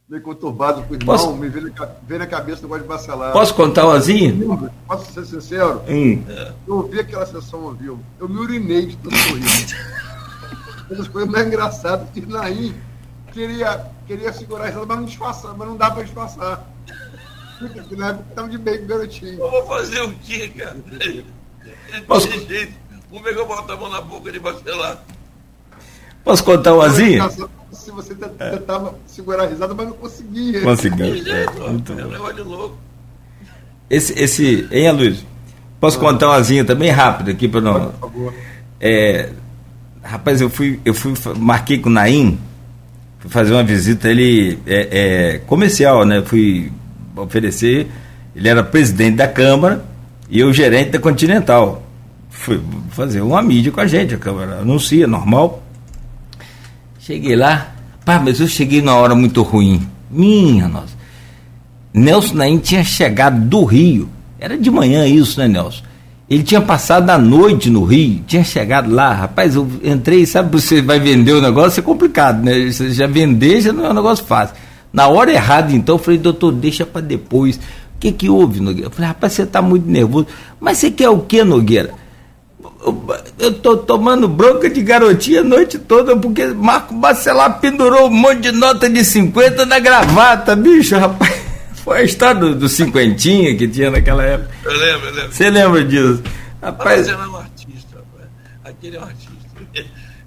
meio 0.10 0.24
conturbado 0.24 0.82
com 0.84 0.94
o 0.94 0.96
irmão, 0.96 1.16
Posso... 1.16 1.36
me 1.36 1.48
veio 1.48 1.72
na, 1.72 1.86
veio 2.08 2.20
na 2.20 2.28
cabeça 2.28 2.62
do 2.62 2.64
negócio 2.64 2.84
de 2.84 2.90
Bacelar. 2.90 3.32
Posso 3.32 3.54
contar 3.54 3.86
uma 3.86 3.96
asinha? 3.96 4.34
Posso 4.88 5.14
ser 5.14 5.24
sincero? 5.24 5.84
Hum. 5.88 6.24
Eu 6.68 6.78
ouvi 6.78 7.00
aquela 7.00 7.28
sessão 7.28 7.64
ao 7.64 7.74
vivo, 7.74 8.04
eu 8.20 8.28
me 8.28 8.40
urinei 8.40 8.88
de 8.88 8.98
tanto 8.98 9.16
sorriso. 9.16 9.76
Uma 10.90 10.98
das 10.98 11.08
coisas 11.08 11.30
mais 11.30 11.46
engraçadas 11.46 12.10
que 12.10 12.26
Naim 12.26 12.74
queria, 13.40 13.86
queria 14.06 14.34
segurar 14.34 14.66
a 14.66 14.68
risada, 14.68 14.86
mas 14.86 14.98
não 14.98 15.06
disfarçar, 15.06 15.56
mas 15.58 15.68
não 15.68 15.78
dá 15.78 15.92
para 15.92 16.04
disfarçar. 16.04 16.70
Porque 17.58 17.96
na 17.96 18.10
época 18.10 18.50
de 18.50 18.58
bem 18.58 18.86
garotinho. 18.86 19.40
Eu 19.40 19.52
vou 19.52 19.66
fazer 19.66 20.02
o 20.02 20.14
quê, 20.16 20.50
cara? 20.50 20.78
Posso... 22.08 22.30
jeito. 22.48 22.74
Como 23.10 23.28
é 23.28 23.34
que 23.34 23.40
eu 23.40 23.48
boto 23.48 23.72
a 23.72 23.76
mão 23.76 23.90
na 23.90 24.02
boca 24.02 24.32
de 24.32 24.40
Bacelar? 24.40 25.04
Posso 26.24 26.44
contar 26.44 26.76
uma 26.76 26.86
asinha? 26.86 27.28
Se 27.72 27.92
você 27.92 28.14
tentava 28.14 28.94
segurar 29.08 29.44
a 29.44 29.48
risada, 29.48 29.74
mas 29.74 29.88
não 29.88 29.94
conseguia. 29.94 30.62
Conseguia. 30.62 31.06
É, 31.06 31.70
muito 31.70 31.94
é 31.94 32.06
um 32.06 32.10
negócio 32.10 32.36
de 32.36 32.42
louco. 32.42 32.78
Esse, 33.90 34.14
esse, 34.14 34.68
hein, 34.72 34.92
Luiz? 34.92 35.26
Posso 35.80 35.98
ah. 35.98 36.02
contar 36.02 36.28
uma 36.28 36.36
asinha 36.36 36.64
também 36.64 36.92
rápido 36.92 37.32
aqui 37.32 37.48
para 37.48 37.62
não. 37.62 37.90
Por 37.92 38.00
favor. 38.00 38.34
É, 38.80 39.32
rapaz, 40.04 40.40
eu 40.40 40.50
fui, 40.50 40.80
eu 40.86 40.94
fui, 40.94 41.14
marquei 41.36 41.80
com 41.80 41.90
o 41.90 41.92
Naim, 41.92 42.40
fui 43.20 43.30
fazer 43.30 43.54
uma 43.54 43.64
visita, 43.64 44.10
ele 44.10 44.58
é, 44.66 44.88
é 44.92 45.38
comercial, 45.40 46.06
né? 46.06 46.22
Fui 46.26 46.72
oferecer, 47.16 47.88
ele 48.36 48.48
era 48.48 48.64
presidente 48.64 49.18
da 49.18 49.28
Câmara 49.28 49.84
e 50.30 50.40
eu 50.40 50.52
gerente 50.54 50.92
da 50.92 51.00
Continental. 51.00 51.84
Fui 52.30 52.60
fazer 52.92 53.22
uma 53.22 53.42
mídia 53.42 53.72
com 53.72 53.82
a 53.82 53.88
gente, 53.88 54.16
a 54.16 54.18
Câmara 54.18 54.60
anuncia, 54.60 55.06
normal. 55.06 55.64
Cheguei 57.00 57.36
lá, 57.36 57.74
pá, 58.06 58.20
mas 58.20 58.40
eu 58.40 58.48
cheguei 58.48 58.82
na 58.82 58.96
hora 58.96 59.14
muito 59.14 59.42
ruim. 59.42 59.88
Minha 60.10 60.68
nossa. 60.68 60.98
Nelson 61.94 62.36
Naim 62.36 62.58
tinha 62.60 62.84
chegado 62.84 63.40
do 63.42 63.66
Rio. 63.66 64.10
Era 64.40 64.58
de 64.58 64.72
manhã 64.72 65.06
isso, 65.06 65.40
né, 65.40 65.48
Nelson? 65.48 65.84
Ele 66.30 66.44
tinha 66.44 66.62
passado 66.62 67.10
a 67.10 67.18
noite 67.18 67.72
no 67.72 67.84
Rio, 67.84 68.22
tinha 68.28 68.44
chegado 68.44 68.92
lá, 68.92 69.14
rapaz, 69.14 69.56
eu 69.56 69.68
entrei, 69.84 70.28
sabe, 70.28 70.62
você 70.62 70.80
vai 70.80 71.00
vender 71.00 71.34
o 71.34 71.42
negócio, 71.42 71.80
é 71.80 71.84
complicado, 71.84 72.44
né? 72.44 72.72
Você 72.72 72.92
já 72.92 73.08
vender 73.08 73.62
já 73.62 73.74
não 73.74 73.86
é 73.86 73.90
um 73.90 73.94
negócio 73.96 74.24
fácil. 74.24 74.56
Na 74.94 75.08
hora 75.08 75.32
errada, 75.32 75.74
então, 75.74 75.96
eu 75.96 76.00
falei, 76.00 76.20
doutor, 76.20 76.52
deixa 76.52 76.86
para 76.86 77.02
depois. 77.02 77.56
O 77.56 78.00
que 78.00 78.12
que 78.12 78.30
houve, 78.30 78.60
Nogueira? 78.60 78.88
Eu 78.88 78.92
falei, 78.92 79.08
rapaz, 79.08 79.34
você 79.34 79.42
está 79.42 79.62
muito 79.62 79.90
nervoso. 79.90 80.28
Mas 80.60 80.78
você 80.78 80.92
quer 80.92 81.10
o 81.10 81.20
que, 81.20 81.44
Nogueira? 81.44 81.94
eu 83.38 83.54
tô 83.54 83.78
tomando 83.78 84.28
bronca 84.28 84.70
de 84.70 84.82
garotinha 84.82 85.42
a 85.42 85.44
noite 85.44 85.78
toda, 85.78 86.16
porque 86.16 86.48
Marco 86.48 86.94
Bacelar 86.94 87.60
pendurou 87.60 88.08
um 88.08 88.14
monte 88.14 88.40
de 88.40 88.52
nota 88.52 88.90
de 88.90 89.04
50 89.04 89.66
na 89.66 89.80
gravata, 89.80 90.56
bicho, 90.56 90.98
rapaz. 90.98 91.49
Foi 91.84 92.00
a 92.00 92.04
história 92.04 92.40
do, 92.40 92.56
do 92.56 92.70
cinquentinha 92.70 93.56
que 93.58 93.68
tinha 93.68 93.92
naquela 93.92 94.24
época. 94.24 94.54
Eu 94.64 94.78
lembro, 94.78 95.08
eu 95.08 95.14
lembro. 95.14 95.32
Você 95.34 95.50
lembra 95.50 95.86
disso? 95.86 96.24
Rapaz. 96.62 97.08
Mas 97.08 97.10
é 97.10 97.28
um 97.28 97.36
artista, 97.36 97.96
rapaz. 97.98 98.30
Aquele 98.64 98.98
é 98.98 99.00
um 99.00 99.04
artista. 99.04 99.40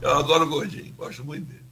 Eu 0.00 0.18
adoro 0.18 0.44
o 0.44 0.48
Gordinho, 0.48 0.92
gosto 0.96 1.24
muito 1.24 1.44
dele. 1.46 1.62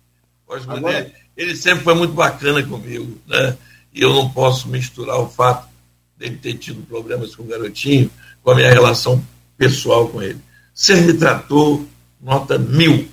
Gosto 0.46 0.66
muito 0.68 0.78
Agora... 0.78 1.02
dele. 1.02 1.14
Ele 1.36 1.56
sempre 1.56 1.84
foi 1.84 1.94
muito 1.94 2.12
bacana 2.12 2.62
comigo, 2.62 3.18
né? 3.26 3.56
E 3.92 4.02
eu 4.02 4.12
não 4.12 4.28
posso 4.30 4.68
misturar 4.68 5.18
o 5.18 5.28
fato 5.28 5.68
dele 6.16 6.36
ter 6.36 6.54
tido 6.54 6.86
problemas 6.86 7.34
com 7.34 7.42
o 7.42 7.46
garotinho 7.46 8.10
com 8.42 8.50
a 8.50 8.54
minha 8.54 8.70
relação 8.70 9.24
pessoal 9.56 10.08
com 10.08 10.22
ele 10.22 10.40
se 10.80 10.94
retratou 10.94 11.86
nota 12.18 12.58
mil. 12.58 13.06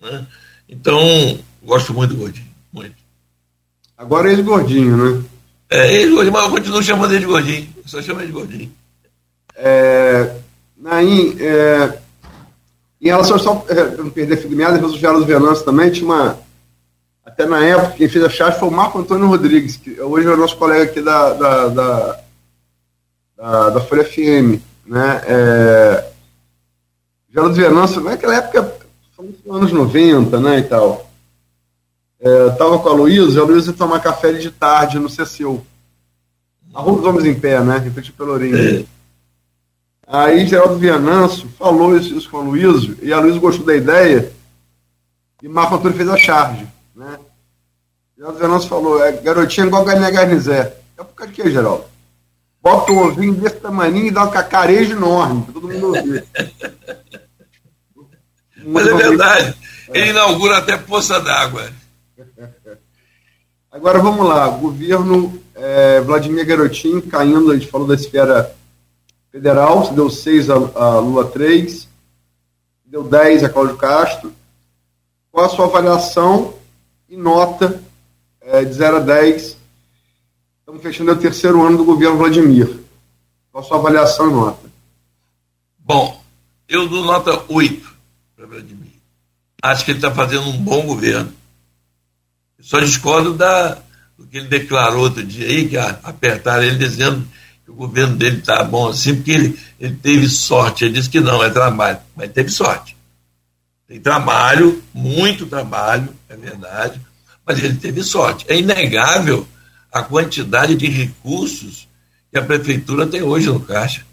Né? 0.00 0.26
Então, 0.68 0.98
gosto 1.62 1.94
muito 1.94 2.14
do 2.14 2.16
Gordinho, 2.16 2.48
muito. 2.72 2.96
Agora 3.96 4.28
é 4.28 4.32
ex-gordinho, 4.32 4.96
né? 4.96 5.24
É, 5.72 5.94
ex-gordinho, 5.94 6.32
mas 6.32 6.44
eu 6.44 6.50
continuo 6.50 6.82
chamando 6.82 7.12
ele 7.12 7.20
de 7.20 7.26
Gordinho. 7.26 7.68
Eu 7.76 7.82
só 7.86 8.02
chamo 8.02 8.20
ele 8.20 8.26
de 8.26 8.32
Gordinho. 8.32 8.72
É, 9.56 10.34
Naim, 10.76 11.36
é, 11.40 11.98
em 13.00 13.06
relação 13.06 13.38
só 13.38 13.64
é, 13.68 13.96
não 13.96 14.10
perder 14.10 14.34
a 14.34 14.36
figura 14.36 14.56
meada, 14.56 14.86
o 14.86 14.98
Geraldo 14.98 15.24
Venâncio 15.24 15.64
também 15.64 15.90
tinha 15.90 16.04
uma 16.04 16.38
Até 17.24 17.46
na 17.46 17.64
época, 17.64 17.92
quem 17.92 18.08
fez 18.08 18.24
a 18.24 18.28
chave 18.28 18.58
foi 18.58 18.68
o 18.68 18.72
Marco 18.72 18.98
Antônio 18.98 19.28
Rodrigues, 19.28 19.76
que 19.76 20.00
hoje 20.00 20.26
é 20.26 20.30
o 20.30 20.36
nosso 20.36 20.56
colega 20.56 20.84
aqui 20.84 21.00
da, 21.00 21.32
da, 21.32 21.68
da, 21.68 22.20
da, 23.36 23.70
da 23.70 23.80
Folha 23.80 24.04
FM. 24.04 24.60
Né? 24.84 25.22
É, 25.26 26.04
Geraldo 27.30 27.54
Venâncio, 27.54 28.00
naquela 28.02 28.36
época, 28.36 28.76
foi 29.16 29.34
anos 29.48 29.72
90, 29.72 30.38
né, 30.38 30.58
e 30.58 30.62
tal. 30.64 31.11
É, 32.24 32.50
tava 32.50 32.78
com 32.78 32.88
a 32.88 32.92
Luísa, 32.92 33.40
a 33.40 33.44
Luísa 33.44 33.72
ia 33.72 33.76
tomar 33.76 33.98
café 33.98 34.32
de 34.32 34.48
tarde 34.48 34.96
no 34.96 35.08
CCU. 35.08 35.66
Na 36.72 36.78
Rua 36.78 36.98
dos 36.98 37.04
Homens 37.04 37.26
em 37.26 37.34
Pé, 37.34 37.58
né, 37.60 37.82
em 37.84 37.90
frente 37.90 38.12
Pelourinho. 38.12 38.56
É. 38.56 38.84
Aí 40.06 40.46
Geraldo 40.46 40.78
Viananço 40.78 41.48
falou 41.58 41.96
isso, 41.96 42.16
isso 42.16 42.30
com 42.30 42.38
a 42.38 42.42
Luísa, 42.42 42.96
e 43.02 43.12
a 43.12 43.18
Luísa 43.18 43.40
gostou 43.40 43.66
da 43.66 43.74
ideia, 43.74 44.32
e 45.42 45.48
Marco 45.48 45.74
Antônio 45.74 45.96
fez 45.96 46.08
a 46.08 46.16
charge. 46.16 46.64
Né? 46.94 47.18
Geraldo 48.16 48.38
Viananço 48.38 48.68
falou, 48.68 49.04
é 49.04 49.10
garotinha 49.12 49.66
igual 49.66 49.84
Galinha 49.84 50.10
Garnizé. 50.10 50.76
É 50.96 51.02
por 51.02 51.14
causa 51.14 51.32
de 51.32 51.42
quê, 51.42 51.50
Geraldo? 51.50 51.84
Bota 52.62 52.92
um 52.92 53.08
ovinho 53.08 53.34
desse 53.34 53.56
tamanho 53.56 53.96
e 53.96 54.12
dá 54.12 54.22
uma 54.22 54.30
cacareja 54.30 54.92
enorme, 54.92 55.42
pra 55.42 55.54
todo 55.54 55.68
mundo 55.68 55.86
ouvir. 55.88 56.24
Mas 58.64 58.86
é 58.86 58.94
verdade. 58.94 59.56
Ele 59.92 60.10
inaugura 60.10 60.58
até 60.58 60.76
poça 60.76 61.20
d'água. 61.20 61.81
Agora 63.70 63.98
vamos 64.00 64.26
lá. 64.26 64.48
Governo 64.48 65.40
é, 65.54 66.00
Vladimir 66.00 66.46
Garotinho 66.46 67.02
caindo, 67.02 67.50
a 67.50 67.54
gente 67.56 67.70
falou 67.70 67.86
da 67.86 67.94
esfera 67.94 68.54
federal, 69.30 69.92
deu 69.94 70.10
6 70.10 70.50
a, 70.50 70.54
a 70.54 70.98
Lula 70.98 71.30
3, 71.30 71.88
deu 72.84 73.02
10 73.02 73.44
a 73.44 73.48
Cláudio 73.48 73.76
Castro. 73.76 74.32
Qual 75.30 75.46
a 75.46 75.48
sua 75.48 75.64
avaliação 75.64 76.54
e 77.08 77.16
nota 77.16 77.82
é, 78.40 78.64
de 78.64 78.74
0 78.74 78.98
a 78.98 79.00
10? 79.00 79.56
Estamos 80.60 80.82
fechando 80.82 81.12
o 81.12 81.16
terceiro 81.16 81.66
ano 81.66 81.78
do 81.78 81.84
governo 81.84 82.18
Vladimir. 82.18 82.80
Qual 83.50 83.64
a 83.64 83.66
sua 83.66 83.78
avaliação 83.78 84.28
e 84.28 84.32
nota? 84.32 84.70
Bom, 85.78 86.22
eu 86.68 86.88
dou 86.88 87.04
nota 87.04 87.42
8 87.48 87.92
para 88.36 88.46
Vladimir. 88.46 88.92
Acho 89.62 89.84
que 89.84 89.92
ele 89.92 89.98
está 89.98 90.10
fazendo 90.10 90.48
um 90.48 90.58
bom 90.58 90.84
governo. 90.86 91.32
Só 92.62 92.78
discordo 92.78 93.34
da, 93.34 93.76
do 94.16 94.26
que 94.26 94.38
ele 94.38 94.46
declarou 94.46 95.02
outro 95.02 95.22
dia 95.22 95.46
aí, 95.46 95.68
que 95.68 95.76
apertaram 95.76 96.62
ele 96.62 96.78
dizendo 96.78 97.26
que 97.64 97.70
o 97.70 97.74
governo 97.74 98.16
dele 98.16 98.38
está 98.38 98.62
bom 98.62 98.88
assim, 98.88 99.16
porque 99.16 99.32
ele, 99.32 99.58
ele 99.80 99.96
teve 100.00 100.28
sorte. 100.28 100.84
Ele 100.84 100.94
disse 100.94 101.10
que 101.10 101.20
não, 101.20 101.42
é 101.42 101.50
trabalho, 101.50 101.98
mas 102.16 102.30
teve 102.30 102.50
sorte. 102.50 102.96
Tem 103.88 104.00
trabalho, 104.00 104.82
muito 104.94 105.44
trabalho, 105.44 106.08
é 106.28 106.36
verdade, 106.36 107.00
mas 107.44 107.62
ele 107.62 107.74
teve 107.74 108.02
sorte. 108.02 108.46
É 108.48 108.56
inegável 108.56 109.46
a 109.92 110.02
quantidade 110.02 110.76
de 110.76 110.86
recursos 110.86 111.88
que 112.30 112.38
a 112.38 112.42
prefeitura 112.42 113.06
tem 113.06 113.22
hoje 113.22 113.48
no 113.48 113.60
Caixa. 113.60 114.06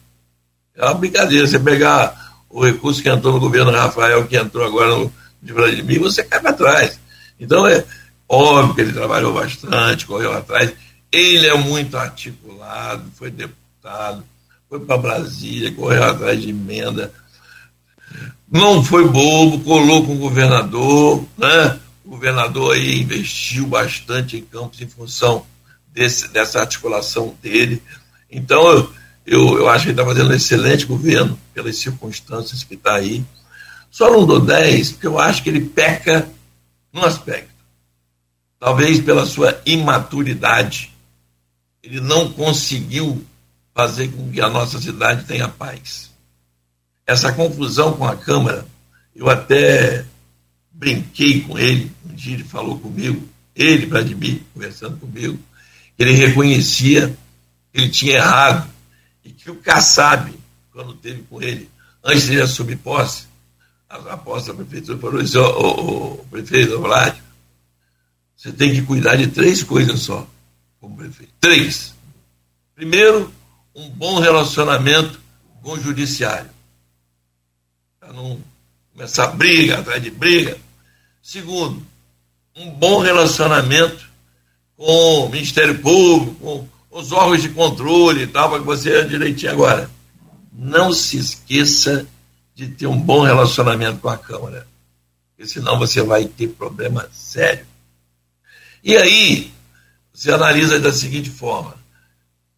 É 0.76 0.84
uma 0.86 0.96
brincadeira. 0.96 1.48
Você 1.48 1.60
pegar 1.60 2.36
o 2.50 2.66
recurso 2.66 3.02
que 3.02 3.10
entrou 3.10 3.34
no 3.34 3.40
governo 3.40 3.72
Rafael, 3.72 4.26
que 4.28 4.36
entrou 4.36 4.66
agora 4.66 4.96
no 4.96 5.14
de 5.42 5.54
Vladimir, 5.54 6.00
você 6.00 6.24
cai 6.24 6.42
para 6.42 6.52
trás. 6.52 7.00
Então 7.40 7.66
é 7.66 7.86
óbvio 8.30 8.76
que 8.76 8.82
ele 8.82 8.94
trabalhou 8.94 9.34
bastante, 9.34 10.06
correu 10.06 10.32
atrás. 10.32 10.72
Ele 11.12 11.48
é 11.48 11.56
muito 11.56 11.98
articulado, 11.98 13.04
foi 13.16 13.32
deputado, 13.32 14.24
foi 14.70 14.80
para 14.80 14.98
Brasília, 14.98 15.74
correu 15.74 16.04
atrás 16.04 16.40
de 16.40 16.52
emenda. 16.52 17.12
Não 18.52 18.84
foi 18.84 19.08
bobo, 19.08 19.64
colou 19.64 20.06
com 20.06 20.14
o 20.14 20.20
governador, 20.20 21.26
né? 21.38 21.80
O 22.06 22.12
governador 22.12 22.76
aí 22.76 23.02
investiu 23.02 23.68
bastante 23.68 24.38
em 24.38 24.42
campos 24.42 24.82
em 24.82 24.88
função 24.88 25.46
desse, 25.92 26.28
dessa 26.30 26.60
articulação 26.60 27.36
dele. 27.42 27.82
Então, 28.30 28.92
eu, 29.26 29.60
eu, 29.60 29.70
acho 29.70 29.84
que 29.84 29.92
ele 29.92 30.00
está 30.00 30.06
fazendo 30.06 30.32
um 30.32 30.36
excelente 30.36 30.86
governo, 30.86 31.40
pelas 31.54 31.78
circunstâncias 31.78 32.64
que 32.64 32.76
está 32.76 32.96
aí. 32.96 33.24
Só 33.92 34.12
não 34.12 34.26
dou 34.26 34.40
10, 34.40 34.94
porque 34.94 35.08
eu 35.08 35.20
acho 35.20 35.44
que 35.44 35.50
ele 35.50 35.62
peca 35.62 36.28
num 36.92 37.04
aspecto. 37.04 37.59
Talvez 38.60 39.00
pela 39.00 39.26
sua 39.26 39.62
imaturidade. 39.66 40.94
Ele 41.82 42.02
não 42.02 42.32
conseguiu 42.34 43.26
fazer 43.74 44.10
com 44.10 44.30
que 44.30 44.42
a 44.42 44.50
nossa 44.50 44.80
cidade 44.82 45.26
tenha 45.26 45.48
paz. 45.48 46.12
Essa 47.08 47.32
confusão 47.32 47.94
com 47.94 48.06
a 48.06 48.16
Câmara, 48.16 48.66
eu 49.16 49.30
até 49.30 50.06
brinquei 50.72 51.42
com 51.42 51.58
ele, 51.58 51.92
um 52.06 52.14
dia 52.14 52.36
ele 52.36 52.44
falou 52.44 52.80
comigo, 52.80 53.28
ele, 53.56 53.86
Vladimir, 53.86 54.42
conversando 54.54 54.98
comigo, 54.98 55.40
ele 55.98 56.14
reconhecia 56.14 57.10
que 57.72 57.82
ele 57.82 57.90
tinha 57.90 58.16
errado 58.16 58.70
e 59.24 59.32
que 59.32 59.50
o 59.50 59.56
Kassab, 59.56 60.34
quando 60.72 60.94
teve 60.94 61.24
com 61.24 61.42
ele, 61.42 61.70
antes 62.04 62.28
de 62.28 62.42
assumir 62.42 62.78
posse, 62.78 63.28
a, 63.90 64.16
posse 64.16 64.48
da 64.48 64.54
prefeitura 64.54 64.98
falou 65.00 65.22
isso, 65.22 65.40
o, 65.42 65.44
o, 65.44 66.14
o 66.14 66.26
prefeito 66.30 66.80
Vlad, 66.80 67.18
você 68.40 68.54
tem 68.54 68.72
que 68.72 68.82
cuidar 68.84 69.18
de 69.18 69.28
três 69.28 69.62
coisas 69.62 70.00
só, 70.00 70.26
como 70.80 70.96
prefeito. 70.96 71.34
Três. 71.42 71.94
Primeiro, 72.74 73.34
um 73.76 73.90
bom 73.90 74.18
relacionamento 74.18 75.20
com 75.62 75.74
o 75.74 75.80
judiciário. 75.80 76.50
Para 78.00 78.14
não 78.14 78.40
começar 78.94 79.28
briga 79.28 79.80
atrás 79.80 80.02
de 80.02 80.10
briga. 80.10 80.58
Segundo, 81.22 81.86
um 82.56 82.72
bom 82.72 83.00
relacionamento 83.00 84.10
com 84.78 85.26
o 85.26 85.30
Ministério 85.30 85.78
Público, 85.80 86.36
com 86.90 86.98
os 86.98 87.12
órgãos 87.12 87.42
de 87.42 87.50
controle 87.50 88.24
e 88.24 88.28
tal, 88.28 88.52
para 88.52 88.60
que 88.60 88.66
você 88.66 89.02
ande 89.02 89.10
direitinho 89.10 89.52
agora. 89.52 89.92
Não 90.54 90.94
se 90.94 91.18
esqueça 91.18 92.08
de 92.56 92.70
ter 92.70 92.88
um 92.88 92.98
bom 92.98 93.22
relacionamento 93.22 94.00
com 94.00 94.08
a 94.08 94.18
Câmara, 94.18 94.66
porque 95.28 95.46
senão 95.46 95.78
você 95.78 96.02
vai 96.02 96.24
ter 96.24 96.48
problema 96.48 97.10
sério. 97.12 97.68
E 98.84 98.96
aí, 98.96 99.52
você 100.14 100.32
analisa 100.32 100.80
da 100.80 100.92
seguinte 100.92 101.30
forma: 101.30 101.76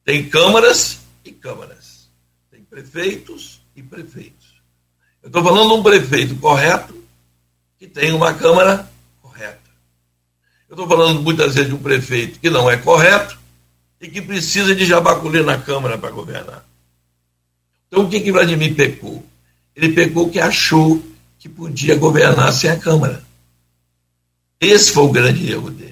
tem 0.03 0.27
câmaras 0.27 0.99
e 1.23 1.31
câmaras, 1.31 2.09
tem 2.49 2.63
prefeitos 2.63 3.61
e 3.75 3.83
prefeitos. 3.83 4.61
Eu 5.21 5.27
estou 5.27 5.43
falando 5.43 5.69
de 5.69 5.79
um 5.79 5.83
prefeito 5.83 6.35
correto 6.35 7.01
que 7.77 7.87
tem 7.87 8.11
uma 8.11 8.33
Câmara 8.33 8.89
correta. 9.21 9.59
Eu 10.69 10.73
estou 10.73 10.87
falando 10.87 11.21
muitas 11.21 11.55
vezes 11.55 11.69
de 11.69 11.75
um 11.75 11.81
prefeito 11.81 12.39
que 12.39 12.49
não 12.49 12.69
é 12.69 12.77
correto 12.77 13.39
e 13.99 14.07
que 14.07 14.21
precisa 14.21 14.75
de 14.75 14.85
jabaculê 14.85 15.43
na 15.43 15.57
Câmara 15.59 15.97
para 15.97 16.11
governar. 16.11 16.65
Então, 17.87 18.05
o 18.05 18.09
que, 18.09 18.19
que 18.19 18.31
Vladimir 18.31 18.75
pecou? 18.75 19.23
Ele 19.75 19.93
pecou 19.93 20.29
que 20.29 20.39
achou 20.39 21.03
que 21.37 21.49
podia 21.49 21.95
governar 21.95 22.51
sem 22.53 22.69
a 22.69 22.79
Câmara. 22.79 23.23
Esse 24.59 24.91
foi 24.91 25.03
o 25.03 25.11
grande 25.11 25.51
erro 25.51 25.71
dele. 25.71 25.90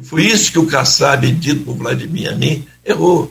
E 0.00 0.04
foi 0.04 0.24
isso 0.24 0.50
que 0.50 0.58
o 0.58 0.66
Kassab, 0.66 1.30
dito 1.32 1.62
por 1.62 1.76
Vladimir 1.76 2.32
a 2.32 2.34
mim, 2.34 2.66
errou. 2.82 3.30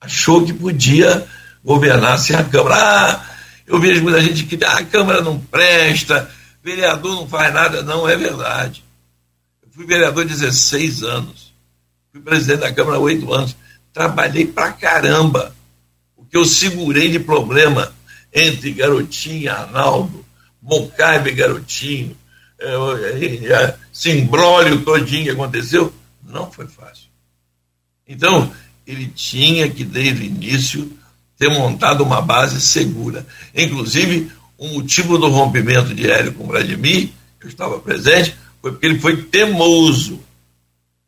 Achou 0.00 0.44
que 0.44 0.52
podia 0.52 1.26
governar 1.62 2.18
sem 2.18 2.34
a 2.34 2.42
Câmara. 2.42 2.76
Ah, 2.76 3.26
eu 3.66 3.78
vejo 3.78 4.02
muita 4.02 4.20
gente 4.22 4.44
que 4.44 4.64
ah, 4.64 4.78
a 4.78 4.84
Câmara 4.84 5.20
não 5.20 5.38
presta, 5.38 6.30
vereador 6.64 7.16
não 7.16 7.28
faz 7.28 7.52
nada. 7.52 7.82
Não, 7.82 8.08
é 8.08 8.16
verdade. 8.16 8.82
Eu 9.62 9.68
fui 9.70 9.84
vereador 9.84 10.24
16 10.24 11.02
anos. 11.02 11.52
Fui 12.10 12.22
presidente 12.22 12.60
da 12.60 12.72
Câmara 12.72 12.96
há 12.96 13.00
oito 13.00 13.32
anos. 13.32 13.54
Trabalhei 13.92 14.46
pra 14.46 14.72
caramba. 14.72 15.54
O 16.16 16.24
que 16.24 16.36
eu 16.36 16.46
segurei 16.46 17.10
de 17.10 17.18
problema 17.18 17.92
entre 18.32 18.72
Garotinho 18.72 19.52
Arnaldo, 19.52 20.24
e 21.26 21.32
Garotinho, 21.32 22.16
é, 22.60 22.66
é, 22.66 23.52
é, 23.52 23.76
esse 23.98 24.10
embrólio 24.10 24.84
todinho 24.84 25.24
que 25.24 25.30
aconteceu, 25.30 25.92
não 26.22 26.52
foi 26.52 26.68
fácil. 26.68 27.08
Então, 28.06 28.52
ele 28.86 29.08
tinha 29.08 29.68
que, 29.68 29.84
desde 29.84 30.22
o 30.22 30.26
início, 30.26 30.96
ter 31.36 31.50
montado 31.50 32.04
uma 32.04 32.22
base 32.22 32.60
segura. 32.60 33.26
Inclusive, 33.52 34.30
o 34.56 34.68
motivo 34.68 35.18
do 35.18 35.28
rompimento 35.28 35.92
de 35.92 36.08
Hélio 36.08 36.32
com 36.32 36.46
Vladimir, 36.46 37.10
eu 37.40 37.48
estava 37.48 37.80
presente, 37.80 38.36
foi 38.62 38.70
porque 38.70 38.86
ele 38.86 39.00
foi 39.00 39.24
teimoso 39.24 40.20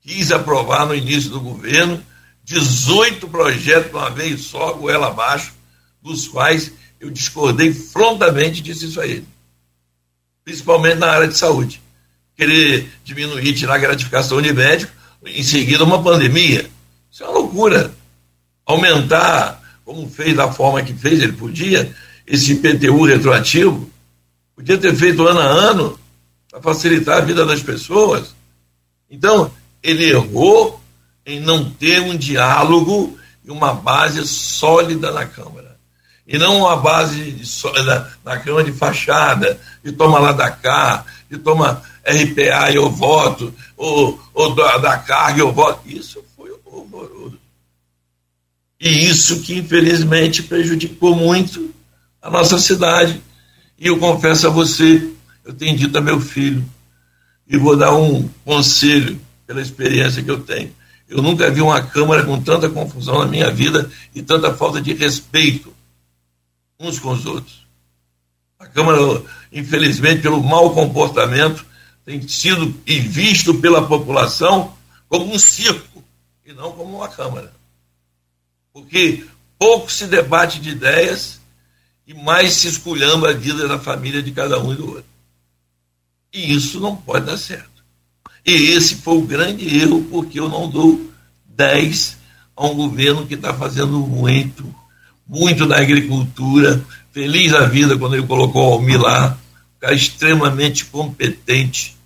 quis 0.00 0.32
aprovar 0.32 0.86
no 0.86 0.94
início 0.94 1.30
do 1.30 1.40
governo 1.40 2.02
18 2.42 3.28
projetos 3.28 3.90
de 3.90 3.96
uma 3.96 4.10
vez 4.10 4.40
só, 4.42 4.72
goela 4.72 5.08
abaixo, 5.08 5.52
dos 6.02 6.26
quais 6.26 6.72
eu 6.98 7.10
discordei 7.10 7.72
frontamente 7.72 8.60
disse 8.60 8.86
isso 8.86 9.00
a 9.00 9.06
ele. 9.06 9.26
Principalmente 10.42 10.96
na 10.96 11.10
área 11.10 11.28
de 11.28 11.36
saúde. 11.36 11.80
Querer 12.40 12.90
diminuir, 13.04 13.52
tirar 13.52 13.74
a 13.74 13.78
gratificação 13.78 14.40
de 14.40 14.50
médico, 14.50 14.90
em 15.26 15.42
seguida 15.42 15.84
uma 15.84 16.02
pandemia. 16.02 16.70
Isso 17.12 17.22
é 17.22 17.26
uma 17.26 17.40
loucura. 17.40 17.92
Aumentar, 18.64 19.60
como 19.84 20.08
fez 20.08 20.34
da 20.34 20.50
forma 20.50 20.82
que 20.82 20.94
fez, 20.94 21.20
ele 21.20 21.32
podia, 21.32 21.94
esse 22.26 22.52
IPTU 22.52 23.04
retroativo, 23.04 23.90
podia 24.56 24.78
ter 24.78 24.96
feito 24.96 25.28
ano 25.28 25.38
a 25.38 25.44
ano, 25.44 26.00
para 26.50 26.62
facilitar 26.62 27.18
a 27.18 27.20
vida 27.20 27.44
das 27.44 27.62
pessoas 27.62 28.34
Então, 29.10 29.52
ele 29.82 30.08
errou 30.10 30.80
em 31.26 31.40
não 31.40 31.68
ter 31.68 32.00
um 32.00 32.16
diálogo 32.16 33.18
e 33.44 33.50
uma 33.50 33.74
base 33.74 34.26
sólida 34.26 35.12
na 35.12 35.26
Câmara. 35.26 35.76
E 36.26 36.38
não 36.38 36.60
uma 36.60 36.76
base 36.78 37.42
na, 37.84 38.08
na 38.24 38.40
Câmara 38.40 38.64
de 38.64 38.72
fachada, 38.72 39.60
de 39.84 39.92
toma 39.92 40.18
lá 40.18 40.32
da 40.32 40.50
cá, 40.50 41.04
de 41.30 41.36
toma 41.36 41.82
RPA 42.04 42.72
eu 42.72 42.90
voto, 42.90 43.54
ou, 43.76 44.20
ou 44.32 44.54
da, 44.54 44.78
da 44.78 44.98
carga 44.98 45.40
eu 45.40 45.52
voto. 45.52 45.88
Isso 45.88 46.22
foi 46.36 46.50
horroroso. 46.64 47.38
E 48.80 48.88
isso 48.88 49.42
que, 49.42 49.58
infelizmente, 49.58 50.42
prejudicou 50.42 51.14
muito 51.14 51.74
a 52.22 52.30
nossa 52.30 52.58
cidade. 52.58 53.20
E 53.78 53.86
eu 53.86 53.98
confesso 53.98 54.46
a 54.46 54.50
você, 54.50 55.10
eu 55.44 55.52
tenho 55.52 55.76
dito 55.76 55.96
a 55.98 56.00
meu 56.00 56.20
filho, 56.20 56.64
e 57.46 57.56
vou 57.56 57.76
dar 57.76 57.94
um 57.94 58.28
conselho 58.44 59.20
pela 59.46 59.60
experiência 59.60 60.22
que 60.22 60.30
eu 60.30 60.40
tenho. 60.40 60.72
Eu 61.08 61.20
nunca 61.20 61.50
vi 61.50 61.60
uma 61.60 61.82
Câmara 61.82 62.22
com 62.24 62.40
tanta 62.40 62.68
confusão 62.68 63.18
na 63.18 63.26
minha 63.26 63.50
vida 63.50 63.90
e 64.14 64.22
tanta 64.22 64.54
falta 64.54 64.80
de 64.80 64.94
respeito 64.94 65.74
uns 66.78 66.98
com 66.98 67.10
os 67.10 67.26
outros. 67.26 67.66
A 68.58 68.66
Câmara, 68.66 69.22
infelizmente, 69.52 70.22
pelo 70.22 70.42
mau 70.42 70.72
comportamento, 70.72 71.66
tem 72.10 72.26
sido 72.26 72.74
e 72.84 72.98
visto 72.98 73.54
pela 73.54 73.86
população 73.86 74.76
como 75.08 75.32
um 75.32 75.38
circo 75.38 76.02
e 76.44 76.52
não 76.52 76.72
como 76.72 76.96
uma 76.96 77.08
Câmara. 77.08 77.52
Porque 78.72 79.24
pouco 79.56 79.92
se 79.92 80.08
debate 80.08 80.58
de 80.58 80.70
ideias 80.70 81.40
e 82.04 82.12
mais 82.12 82.54
se 82.54 82.66
esculhamba 82.66 83.30
a 83.30 83.32
vida 83.32 83.68
da 83.68 83.78
família 83.78 84.20
de 84.20 84.32
cada 84.32 84.58
um 84.58 84.72
e 84.72 84.76
do 84.76 84.88
outro. 84.88 85.04
E 86.32 86.52
isso 86.52 86.80
não 86.80 86.96
pode 86.96 87.26
dar 87.26 87.36
certo. 87.36 87.84
E 88.44 88.54
esse 88.72 88.96
foi 88.96 89.18
o 89.18 89.26
grande 89.26 89.78
erro, 89.78 90.02
porque 90.10 90.40
eu 90.40 90.48
não 90.48 90.68
dou 90.68 91.12
10 91.46 92.16
a 92.56 92.66
um 92.66 92.74
governo 92.74 93.24
que 93.24 93.34
está 93.34 93.54
fazendo 93.54 94.00
muito, 94.00 94.74
muito 95.24 95.64
na 95.64 95.76
agricultura. 95.76 96.84
Feliz 97.12 97.54
a 97.54 97.66
vida 97.66 97.96
quando 97.96 98.16
ele 98.16 98.26
colocou 98.26 98.68
o 98.68 98.72
Almir 98.72 99.00
lá, 99.00 99.38
um 99.76 99.80
cara 99.80 99.94
extremamente 99.94 100.86
competente. 100.86 101.99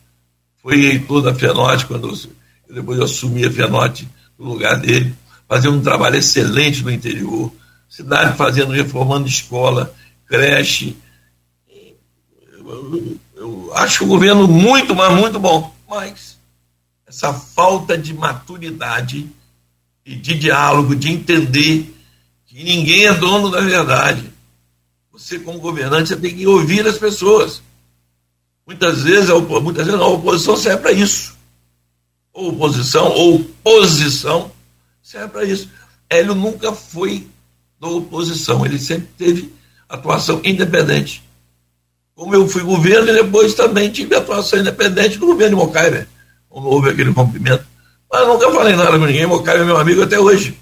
Foi 0.65 0.77
reitor 0.77 1.23
da 1.23 1.33
Fenote, 1.33 1.87
quando 1.87 2.09
eu, 2.09 2.75
depois 2.75 2.99
eu 2.99 3.05
assumi 3.05 3.45
a 3.45 3.53
Fenote 3.53 4.09
no 4.37 4.47
lugar 4.47 4.81
dele, 4.81 5.15
fazendo 5.49 5.77
um 5.77 5.83
trabalho 5.83 6.17
excelente 6.17 6.83
no 6.83 6.91
interior. 6.91 7.53
Cidade 7.89 8.37
fazendo, 8.37 8.73
reformando 8.73 9.29
escola, 9.29 9.95
creche. 10.27 10.97
Eu, 12.59 13.19
eu 13.37 13.73
acho 13.77 14.03
o 14.03 14.09
governo 14.09 14.49
muito, 14.49 14.97
mas 14.97 15.13
muito 15.13 15.39
bom 15.39 15.75
mas 15.95 16.37
essa 17.07 17.33
falta 17.33 17.97
de 17.97 18.13
maturidade 18.13 19.31
e 20.05 20.17
de 20.17 20.35
diálogo, 20.35 20.97
de 20.97 21.13
entender 21.13 21.95
que 22.47 22.65
ninguém 22.65 23.07
é 23.07 23.15
dono 23.15 23.49
da 23.49 23.61
verdade. 23.61 24.33
Você, 25.13 25.39
como 25.39 25.61
governante, 25.61 26.09
você 26.09 26.17
tem 26.17 26.35
que 26.35 26.47
ouvir 26.47 26.87
as 26.87 26.99
pessoas. 26.99 27.63
Muitas 28.67 29.03
vezes, 29.03 29.31
a, 29.31 29.39
muitas 29.39 29.87
vezes 29.87 30.01
a 30.01 30.07
oposição 30.07 30.57
serve 30.57 30.83
para 30.83 30.93
isso. 30.93 31.37
Ou 32.33 32.51
oposição, 32.51 33.11
ou 33.13 33.45
posição, 33.63 34.51
serve 35.03 35.29
para 35.29 35.45
isso. 35.45 35.69
Hélio 36.09 36.35
nunca 36.35 36.73
foi 36.73 37.29
da 37.81 37.89
oposição, 37.89 38.65
ele 38.65 38.79
sempre 38.79 39.09
teve 39.19 39.53
atuação 39.89 40.41
independente. 40.45 41.23
Como 42.15 42.35
eu 42.35 42.49
fui 42.49 42.63
governo, 42.63 43.11
e 43.11 43.23
depois 43.23 43.55
também 43.55 43.91
tive 43.91 44.15
atuação 44.15 44.59
independente 44.59 45.19
do 45.19 45.27
governo 45.27 45.57
de 45.57 45.65
Mocaibe, 45.65 46.07
quando 46.49 46.69
houve 46.69 46.91
aquele 46.91 47.13
cumprimento. 47.13 47.67
Mas 48.11 48.27
nunca 48.27 48.51
falei 48.53 48.77
nada 48.77 48.99
com 48.99 49.05
ninguém, 49.05 49.27
Mocaibe 49.27 49.63
é 49.63 49.65
meu 49.65 49.77
amigo 49.77 50.03
até 50.03 50.19
hoje. 50.19 50.59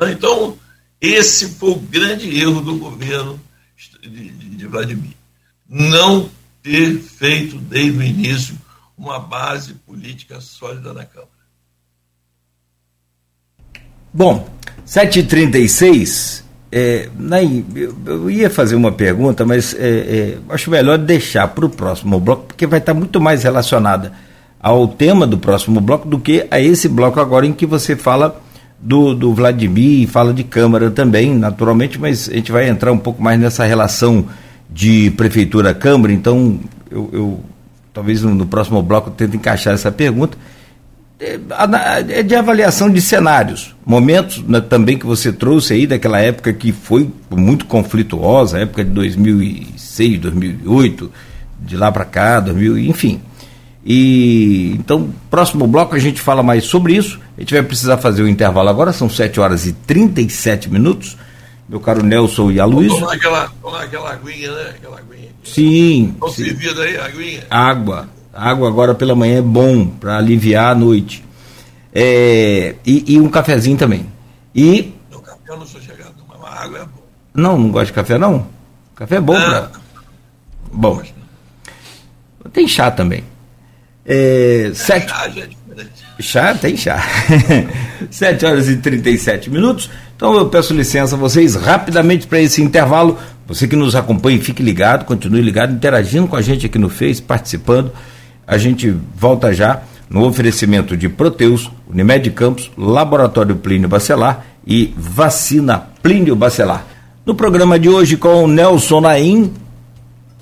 Então, 0.00 0.58
esse 1.00 1.48
foi 1.50 1.70
o 1.70 1.76
grande 1.76 2.38
erro 2.38 2.60
do 2.60 2.76
governo 2.76 3.40
de 4.02 4.66
Vladimir. 4.66 5.16
Não 5.68 6.30
ter 6.66 6.98
feito 6.98 7.58
desde 7.58 7.96
o 7.96 8.02
início 8.02 8.56
uma 8.98 9.20
base 9.20 9.74
política 9.74 10.40
sólida 10.40 10.92
na 10.92 11.04
Câmara. 11.04 11.30
Bom, 14.12 14.48
7h36, 14.84 16.42
é, 16.72 17.08
Naim, 17.16 17.64
eu, 18.04 18.28
ia 18.28 18.50
fazer 18.50 18.74
uma 18.74 18.90
pergunta, 18.90 19.46
mas 19.46 19.74
é, 19.74 19.78
é, 19.78 20.38
acho 20.48 20.68
melhor 20.68 20.98
deixar 20.98 21.46
para 21.46 21.66
o 21.66 21.70
próximo 21.70 22.18
bloco, 22.18 22.46
porque 22.48 22.66
vai 22.66 22.80
estar 22.80 22.94
muito 22.94 23.20
mais 23.20 23.44
relacionada 23.44 24.12
ao 24.58 24.88
tema 24.88 25.24
do 25.24 25.38
próximo 25.38 25.80
bloco 25.80 26.08
do 26.08 26.18
que 26.18 26.48
a 26.50 26.58
esse 26.58 26.88
bloco 26.88 27.20
agora 27.20 27.46
em 27.46 27.52
que 27.52 27.66
você 27.66 27.94
fala 27.94 28.42
do, 28.80 29.14
do 29.14 29.32
Vladimir 29.32 30.02
e 30.02 30.06
fala 30.08 30.34
de 30.34 30.42
Câmara 30.42 30.90
também, 30.90 31.32
naturalmente, 31.32 31.96
mas 31.96 32.28
a 32.28 32.32
gente 32.32 32.50
vai 32.50 32.68
entrar 32.68 32.90
um 32.90 32.98
pouco 32.98 33.22
mais 33.22 33.38
nessa 33.38 33.64
relação 33.64 34.26
de 34.68 35.10
Prefeitura-Câmara, 35.12 36.12
então 36.12 36.60
eu, 36.90 37.10
eu 37.12 37.40
talvez 37.92 38.22
no, 38.22 38.34
no 38.34 38.46
próximo 38.46 38.82
bloco 38.82 39.10
eu 39.10 39.14
tente 39.14 39.36
encaixar 39.36 39.74
essa 39.74 39.90
pergunta 39.90 40.36
é, 41.18 41.38
é 42.08 42.22
de 42.22 42.34
avaliação 42.34 42.90
de 42.90 43.00
cenários, 43.00 43.74
momentos 43.84 44.42
né, 44.42 44.60
também 44.60 44.98
que 44.98 45.06
você 45.06 45.32
trouxe 45.32 45.72
aí 45.72 45.86
daquela 45.86 46.20
época 46.20 46.52
que 46.52 46.72
foi 46.72 47.10
muito 47.30 47.64
conflituosa, 47.64 48.58
época 48.58 48.84
de 48.84 48.90
2006, 48.90 50.20
2008, 50.20 51.10
de 51.60 51.76
lá 51.76 51.90
para 51.90 52.04
cá, 52.04 52.40
2000, 52.40 52.78
enfim. 52.78 53.20
E 53.84 54.74
então, 54.78 55.08
próximo 55.30 55.66
bloco 55.66 55.94
a 55.94 55.98
gente 55.98 56.20
fala 56.20 56.42
mais 56.42 56.64
sobre 56.64 56.94
isso. 56.94 57.18
A 57.36 57.40
gente 57.40 57.54
vai 57.54 57.62
precisar 57.62 57.96
fazer 57.96 58.22
o 58.22 58.28
intervalo 58.28 58.68
agora, 58.68 58.92
são 58.92 59.08
7 59.08 59.40
horas 59.40 59.66
e 59.66 59.72
37 59.72 60.68
minutos. 60.70 61.16
Meu 61.68 61.80
caro 61.80 62.02
Nelson 62.02 62.50
e 62.50 62.60
a 62.60 62.64
Luiz. 62.64 62.92
Tomar 62.92 63.14
aquela, 63.14 63.52
tomar 63.60 63.82
aquela 63.82 64.12
aguinha, 64.12 64.52
né? 64.52 64.74
Aquela 64.76 64.98
aguinha. 64.98 65.30
Sim. 65.44 66.10
Estão 66.14 66.28
servindo 66.28 66.80
aí, 66.80 66.96
aguinha? 66.98 67.46
Água 67.50 68.08
água 68.36 68.68
agora 68.68 68.94
pela 68.94 69.14
manhã 69.14 69.38
é 69.38 69.42
bom 69.42 69.86
para 69.86 70.18
aliviar 70.18 70.72
a 70.72 70.74
noite. 70.74 71.24
É, 71.92 72.74
e, 72.84 73.14
e, 73.14 73.20
um 73.20 73.30
cafezinho 73.30 73.78
também. 73.78 74.06
E. 74.54 74.92
Não, 75.10 75.20
café 75.20 75.38
eu 75.48 75.56
não 75.56 75.66
sou 75.66 75.80
chegado, 75.80 76.14
mas 76.28 76.58
água 76.58 76.78
é 76.78 76.82
bom. 76.82 77.02
Não, 77.34 77.58
não 77.58 77.70
gosta 77.70 77.86
de 77.86 77.92
café 77.94 78.18
não? 78.18 78.46
Café 78.94 79.16
é 79.16 79.20
bom, 79.20 79.34
pra... 79.34 79.70
Bom. 80.72 81.02
Tem 82.52 82.68
chá 82.68 82.90
também. 82.90 83.24
É, 84.04 84.70
sete... 84.74 85.08
Chá 85.08 85.24
é 85.24 85.28
diferente. 85.28 85.55
Chá, 86.18 86.54
tem 86.54 86.76
chá. 86.76 87.02
7 88.10 88.46
horas 88.46 88.68
e 88.68 88.76
37 88.76 89.50
minutos. 89.50 89.90
Então 90.16 90.34
eu 90.34 90.48
peço 90.48 90.72
licença 90.72 91.14
a 91.14 91.18
vocês 91.18 91.54
rapidamente 91.54 92.26
para 92.26 92.40
esse 92.40 92.62
intervalo. 92.62 93.18
Você 93.46 93.68
que 93.68 93.76
nos 93.76 93.94
acompanha, 93.94 94.40
fique 94.40 94.62
ligado, 94.62 95.04
continue 95.04 95.42
ligado, 95.42 95.74
interagindo 95.74 96.26
com 96.26 96.36
a 96.36 96.42
gente 96.42 96.66
aqui 96.66 96.78
no 96.78 96.88
Face, 96.88 97.20
participando. 97.20 97.92
A 98.46 98.56
gente 98.56 98.94
volta 99.14 99.52
já 99.52 99.82
no 100.08 100.24
oferecimento 100.24 100.96
de 100.96 101.08
Proteus, 101.08 101.70
Unimed 101.88 102.30
Campos, 102.30 102.70
Laboratório 102.78 103.56
Plínio 103.56 103.88
Bacelar 103.88 104.46
e 104.66 104.94
Vacina 104.96 105.78
Plínio 106.02 106.34
Bacelar. 106.34 106.86
No 107.26 107.34
programa 107.34 107.78
de 107.78 107.88
hoje 107.88 108.16
com 108.16 108.44
o 108.44 108.48
Nelson 108.48 109.00
Naim, 109.00 109.52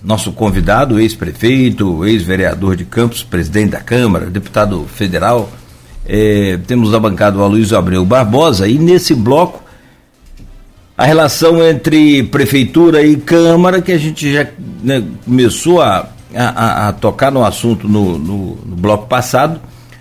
nosso 0.02 0.32
convidado, 0.32 1.00
ex-prefeito, 1.00 2.04
ex-vereador 2.04 2.76
de 2.76 2.84
Campos, 2.84 3.22
presidente 3.22 3.70
da 3.70 3.80
Câmara, 3.80 4.26
deputado 4.26 4.86
federal. 4.86 5.50
É, 6.06 6.58
temos 6.66 6.92
a 6.94 7.00
bancada 7.00 7.38
o 7.38 7.42
Aloysio 7.42 7.78
Abreu 7.78 8.04
Barbosa 8.04 8.68
e 8.68 8.78
nesse 8.78 9.14
bloco 9.14 9.62
a 10.96 11.04
relação 11.04 11.62
entre 11.66 12.22
prefeitura 12.24 13.02
e 13.02 13.16
Câmara, 13.16 13.80
que 13.80 13.90
a 13.90 13.98
gente 13.98 14.32
já 14.32 14.46
né, 14.82 15.02
começou 15.24 15.80
a 15.82 16.08
a, 16.36 16.88
a, 16.88 16.92
tocar 16.92 17.30
no 17.30 17.44
assunto 17.44 17.88
no, 17.88 18.18
no, 18.18 18.56
no, 18.56 18.76
bloco 18.76 19.06
passado, 19.06 19.60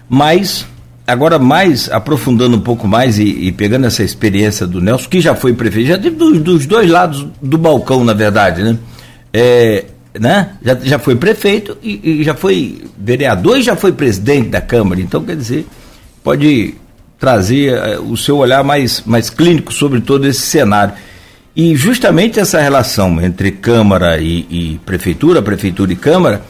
mas 0.09 0.65
agora 1.05 1.37
mais 1.37 1.89
aprofundando 1.91 2.57
um 2.57 2.61
pouco 2.61 2.87
mais 2.87 3.19
e, 3.19 3.23
e, 3.23 3.51
pegando 3.51 3.85
essa 3.85 4.03
experiência 4.03 4.65
do 4.65 4.81
Nelson, 4.81 5.09
que 5.09 5.21
já 5.21 5.35
foi 5.35 5.53
prefeito, 5.53 5.89
já 5.89 5.97
teve 5.97 6.15
dos, 6.15 6.39
dos 6.39 6.65
dois 6.65 6.89
lados 6.89 7.25
do 7.41 7.57
balcão, 7.57 8.03
na 8.03 8.13
verdade, 8.13 8.63
né? 8.63 8.77
É, 9.31 9.85
né? 10.19 10.51
Já, 10.63 10.75
já 10.75 10.99
foi 10.99 11.15
prefeito 11.15 11.77
e, 11.81 12.21
e, 12.21 12.23
já 12.23 12.33
foi 12.33 12.83
vereador 12.97 13.57
e 13.57 13.63
já 13.63 13.75
foi 13.75 13.91
presidente 13.91 14.49
da 14.49 14.61
Câmara. 14.61 15.01
Então, 15.01 15.23
quer 15.23 15.35
dizer, 15.35 15.65
pode 16.23 16.75
trazer 17.19 17.99
uh, 17.99 18.11
o 18.11 18.17
seu 18.17 18.37
olhar 18.37 18.63
mais, 18.63 19.03
mais 19.05 19.29
clínico 19.29 19.73
sobre 19.73 20.01
todo 20.01 20.25
esse 20.25 20.41
cenário. 20.41 20.93
E 21.55 21.75
justamente 21.75 22.39
essa 22.39 22.59
relação 22.59 23.21
entre 23.21 23.51
Câmara 23.51 24.17
e, 24.19 24.47
e 24.49 24.81
Prefeitura, 24.85 25.41
Prefeitura 25.41 25.93
e 25.93 25.95
Câmara, 25.95 26.41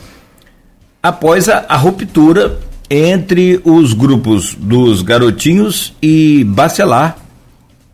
após 1.02 1.50
a, 1.50 1.66
a, 1.68 1.76
ruptura 1.76 2.58
entre 2.90 3.60
os 3.66 3.94
grupos 3.94 4.56
dos 4.58 5.02
garotinhos 5.02 5.94
e 6.02 6.46
Bacelar, 6.46 7.18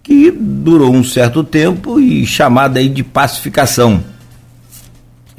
que 0.03 0.29
durou 0.31 0.93
um 0.93 1.03
certo 1.03 1.43
tempo 1.43 1.99
e 1.99 2.25
chamada 2.27 2.79
aí 2.79 2.87
de 2.87 3.03
pacificação. 3.03 4.03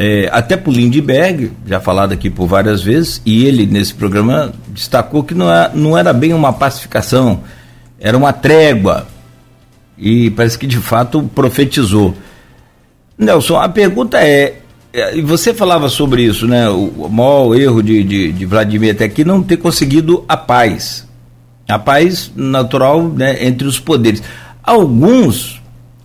É, 0.03 0.31
até 0.33 0.57
por 0.57 0.73
Lindbergh, 0.73 1.53
já 1.67 1.79
falado 1.79 2.13
aqui 2.13 2.31
por 2.31 2.47
várias 2.47 2.81
vezes, 2.81 3.21
e 3.27 3.45
ele 3.45 3.67
nesse 3.67 3.93
programa 3.93 4.51
destacou 4.69 5.23
que 5.23 5.35
não, 5.35 5.53
é, 5.53 5.71
não 5.75 5.99
era 5.99 6.11
bem 6.15 6.33
uma 6.33 6.55
pacificação, 6.55 7.43
era 8.01 8.17
uma 8.17 8.33
trégua. 8.33 9.07
E 9.99 10.31
parece 10.31 10.59
que 10.59 10.67
de 10.67 10.79
fato 10.79 11.31
profetizou. 11.35 12.15
Nelson, 13.19 13.57
a 13.57 13.69
pergunta 13.69 14.17
é, 14.17 14.61
é, 14.91 15.19
e 15.19 15.21
você 15.21 15.53
falava 15.53 15.91
sobre 15.91 16.23
isso, 16.23 16.47
né? 16.47 16.67
O, 16.71 17.07
maior 17.11 17.55
erro 17.55 17.83
de, 17.83 18.03
de, 18.03 18.33
de, 18.33 18.47
Vladimir 18.47 18.95
até 18.95 19.05
aqui 19.05 19.23
não 19.23 19.43
ter 19.43 19.59
conseguido 19.59 20.25
a 20.27 20.35
paz. 20.35 21.07
A 21.69 21.79
paz 21.79 22.33
natural 22.35 23.03
né, 23.03 23.47
entre 23.47 23.69
os 23.69 23.79
poderes. 23.79 24.23
Alguns, 24.63 25.60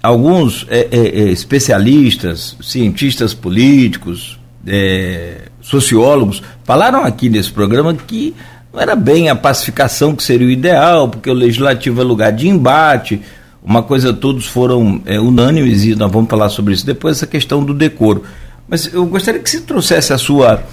alguns 0.06 0.66
é, 0.70 0.88
é, 0.92 0.98
é 0.98 1.32
especialistas, 1.32 2.56
cientistas 2.62 3.34
políticos, 3.34 4.40
é, 4.66 5.50
sociólogos, 5.62 6.44
falaram 6.64 7.04
aqui 7.04 7.28
nesse 7.28 7.52
programa 7.52 7.94
que 7.94 8.36
não 8.72 8.80
era 8.80 8.96
bem 8.96 9.30
a 9.30 9.36
pacificação 9.36 10.16
que 10.16 10.24
seria 10.24 10.48
o 10.48 10.52
ideal, 10.52 11.10
porque 11.10 11.30
o 11.30 11.34
legislativo 11.34 12.02
é 12.02 12.04
lugar 12.04 12.32
de 12.32 12.48
embate, 12.48 13.22
uma 13.64 13.82
coisa 13.82 14.14
todos 14.14 14.46
foram 14.46 15.02
é, 15.06 15.20
unânimes, 15.20 15.84
e 15.86 15.96
nós 15.96 16.12
vamos 16.12 16.30
falar 16.30 16.50
sobre 16.50 16.76
isso 16.76 16.86
depois, 16.86 17.18
essa 17.18 17.28
questão 17.28 17.64
do 17.64 17.74
decoro. 17.74 18.24
Mas 18.68 18.94
eu 18.94 19.06
gostaria 19.08 19.42
que 19.42 19.50
você 19.50 19.62
trouxesse 19.62 20.14
a 20.14 20.18
sua 20.18 20.64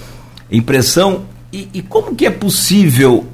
impressão 0.51 1.23
e, 1.51 1.69
e 1.73 1.81
como 1.81 2.15
que 2.15 2.27
é 2.27 2.31
possível 2.31 3.27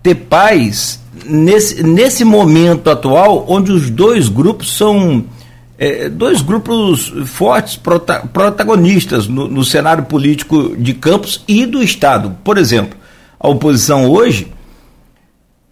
ter 0.00 0.14
paz 0.14 1.01
nesse, 1.24 1.82
nesse 1.82 2.24
momento 2.24 2.88
atual, 2.90 3.44
onde 3.48 3.70
os 3.70 3.90
dois 3.90 4.28
grupos 4.28 4.76
são 4.76 5.24
é, 5.78 6.08
dois 6.08 6.40
grupos 6.40 7.12
fortes 7.26 7.76
prota, 7.76 8.20
protagonistas 8.32 9.26
no, 9.26 9.48
no, 9.48 9.64
cenário 9.64 10.04
político 10.04 10.76
de 10.76 10.94
Campos 10.94 11.42
e 11.46 11.66
do 11.66 11.82
Estado. 11.82 12.36
Por 12.44 12.56
exemplo, 12.56 12.96
a 13.38 13.48
oposição 13.48 14.08
hoje, 14.08 14.52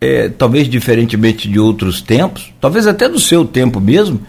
é, 0.01 0.29
talvez 0.29 0.69
diferentemente 0.69 1.49
de 1.49 1.59
outros 1.61 2.03
tempos, 2.03 2.53
talvez 2.61 2.87
até 2.87 3.09
do 3.09 3.21
seu 3.21 3.45
tempo 3.45 3.81
mesmo, 3.81 4.21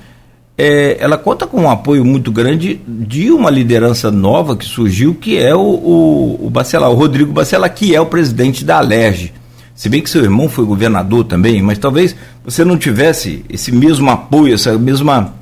é, 0.57 0.97
ela 0.99 1.17
conta 1.17 1.47
com 1.47 1.61
um 1.61 1.69
apoio 1.69 2.05
muito 2.05 2.31
grande 2.31 2.79
de 2.87 3.31
uma 3.31 3.49
liderança 3.49 4.11
nova 4.11 4.55
que 4.55 4.65
surgiu, 4.65 5.15
que 5.15 5.39
é 5.39 5.55
o, 5.55 5.59
o, 5.59 6.45
o 6.45 6.49
Bacelar, 6.51 6.91
o 6.91 6.95
Rodrigo 6.95 7.33
Bacelar, 7.33 7.73
que 7.73 7.95
é 7.95 7.99
o 7.99 8.05
presidente 8.05 8.63
da 8.63 8.77
Alerj. 8.77 9.33
Se 9.81 9.89
bem 9.89 9.99
que 9.99 10.11
seu 10.11 10.21
irmão 10.21 10.47
foi 10.47 10.63
governador 10.63 11.23
também, 11.23 11.59
mas 11.59 11.79
talvez 11.79 12.15
você 12.45 12.63
não 12.63 12.77
tivesse 12.77 13.43
esse 13.49 13.71
mesmo 13.71 14.11
apoio, 14.11 14.53
essa 14.53 14.77
mesma 14.77 15.33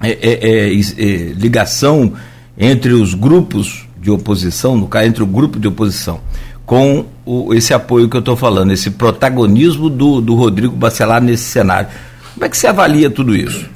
é, 0.00 0.10
é, 0.10 0.68
é, 0.68 0.72
é 0.72 1.16
ligação 1.32 2.12
entre 2.56 2.92
os 2.92 3.12
grupos 3.12 3.84
de 4.00 4.08
oposição, 4.08 4.76
no 4.76 4.86
caso, 4.86 5.08
entre 5.08 5.24
o 5.24 5.26
grupo 5.26 5.58
de 5.58 5.66
oposição, 5.66 6.20
com 6.64 7.06
o, 7.26 7.52
esse 7.52 7.74
apoio 7.74 8.08
que 8.08 8.16
eu 8.16 8.20
estou 8.20 8.36
falando, 8.36 8.72
esse 8.72 8.88
protagonismo 8.88 9.90
do, 9.90 10.20
do 10.20 10.36
Rodrigo 10.36 10.76
Bacelar 10.76 11.20
nesse 11.20 11.50
cenário. 11.50 11.88
Como 12.34 12.44
é 12.46 12.48
que 12.48 12.56
você 12.56 12.68
avalia 12.68 13.10
tudo 13.10 13.34
isso? 13.34 13.68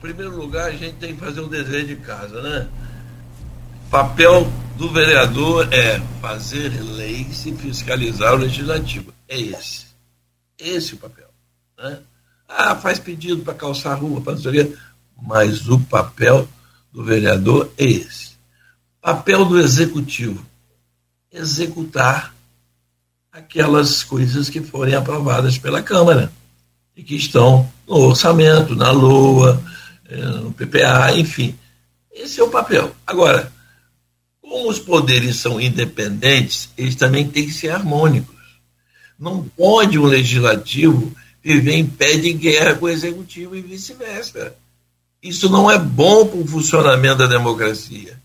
primeiro 0.00 0.36
lugar, 0.36 0.66
a 0.66 0.72
gente 0.72 0.94
tem 0.94 1.14
que 1.14 1.20
fazer 1.20 1.40
um 1.40 1.48
desenho 1.48 1.86
de 1.86 1.94
casa, 1.94 2.42
né? 2.42 2.66
Papel 3.90 4.48
do 4.76 4.88
vereador 4.88 5.68
é 5.74 6.00
fazer 6.20 6.68
leis 6.80 7.44
e 7.44 7.52
fiscalizar 7.56 8.34
o 8.34 8.36
legislativo. 8.36 9.12
É 9.28 9.36
esse. 9.36 9.86
Esse 10.56 10.92
é 10.92 10.94
o 10.94 10.98
papel. 10.98 11.26
Né? 11.76 11.98
Ah, 12.48 12.76
faz 12.76 13.00
pedido 13.00 13.42
para 13.42 13.52
calçar 13.52 13.90
a 13.90 13.96
rua, 13.96 14.20
para. 14.20 14.36
Mas 15.20 15.68
o 15.68 15.80
papel 15.80 16.48
do 16.92 17.02
vereador 17.02 17.72
é 17.76 17.84
esse. 17.84 18.36
Papel 19.00 19.44
do 19.44 19.58
executivo. 19.58 20.46
Executar 21.32 22.32
aquelas 23.32 24.04
coisas 24.04 24.48
que 24.48 24.60
forem 24.60 24.94
aprovadas 24.94 25.58
pela 25.58 25.82
Câmara 25.82 26.32
e 26.96 27.02
que 27.02 27.16
estão 27.16 27.68
no 27.88 27.96
orçamento, 27.96 28.76
na 28.76 28.92
LOA, 28.92 29.60
é, 30.08 30.16
no 30.16 30.52
PPA, 30.52 31.12
enfim. 31.16 31.58
Esse 32.12 32.38
é 32.38 32.44
o 32.44 32.50
papel. 32.50 32.94
Agora, 33.04 33.50
como 34.50 34.68
os 34.68 34.80
poderes 34.80 35.36
são 35.36 35.60
independentes, 35.60 36.70
eles 36.76 36.96
também 36.96 37.28
têm 37.28 37.46
que 37.46 37.52
ser 37.52 37.70
harmônicos. 37.70 38.34
Não 39.16 39.44
pode 39.44 39.96
um 39.96 40.06
legislativo 40.06 41.14
viver 41.40 41.74
em 41.74 41.86
pé 41.86 42.16
de 42.16 42.32
guerra 42.32 42.74
com 42.74 42.86
o 42.86 42.88
executivo 42.88 43.54
e 43.54 43.62
vice-versa. 43.62 44.56
Isso 45.22 45.48
não 45.48 45.70
é 45.70 45.78
bom 45.78 46.26
para 46.26 46.40
o 46.40 46.46
funcionamento 46.48 47.18
da 47.18 47.26
democracia. 47.26 48.20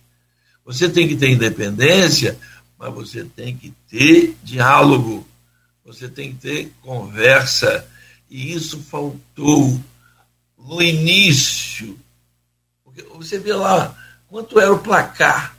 Você 0.66 0.90
tem 0.90 1.08
que 1.08 1.16
ter 1.16 1.30
independência, 1.30 2.40
mas 2.80 2.92
você 2.92 3.24
tem 3.24 3.56
que 3.56 3.72
ter 3.88 4.36
diálogo, 4.44 5.28
você 5.86 6.10
tem 6.10 6.34
que 6.34 6.42
ter 6.42 6.72
conversa. 6.82 7.88
E 8.32 8.52
isso 8.52 8.80
faltou 8.80 9.80
no 10.58 10.82
início, 10.82 12.00
você 13.14 13.38
vê 13.38 13.54
lá 13.54 13.96
quanto 14.28 14.60
era 14.60 14.74
o 14.74 14.80
placar 14.80 15.55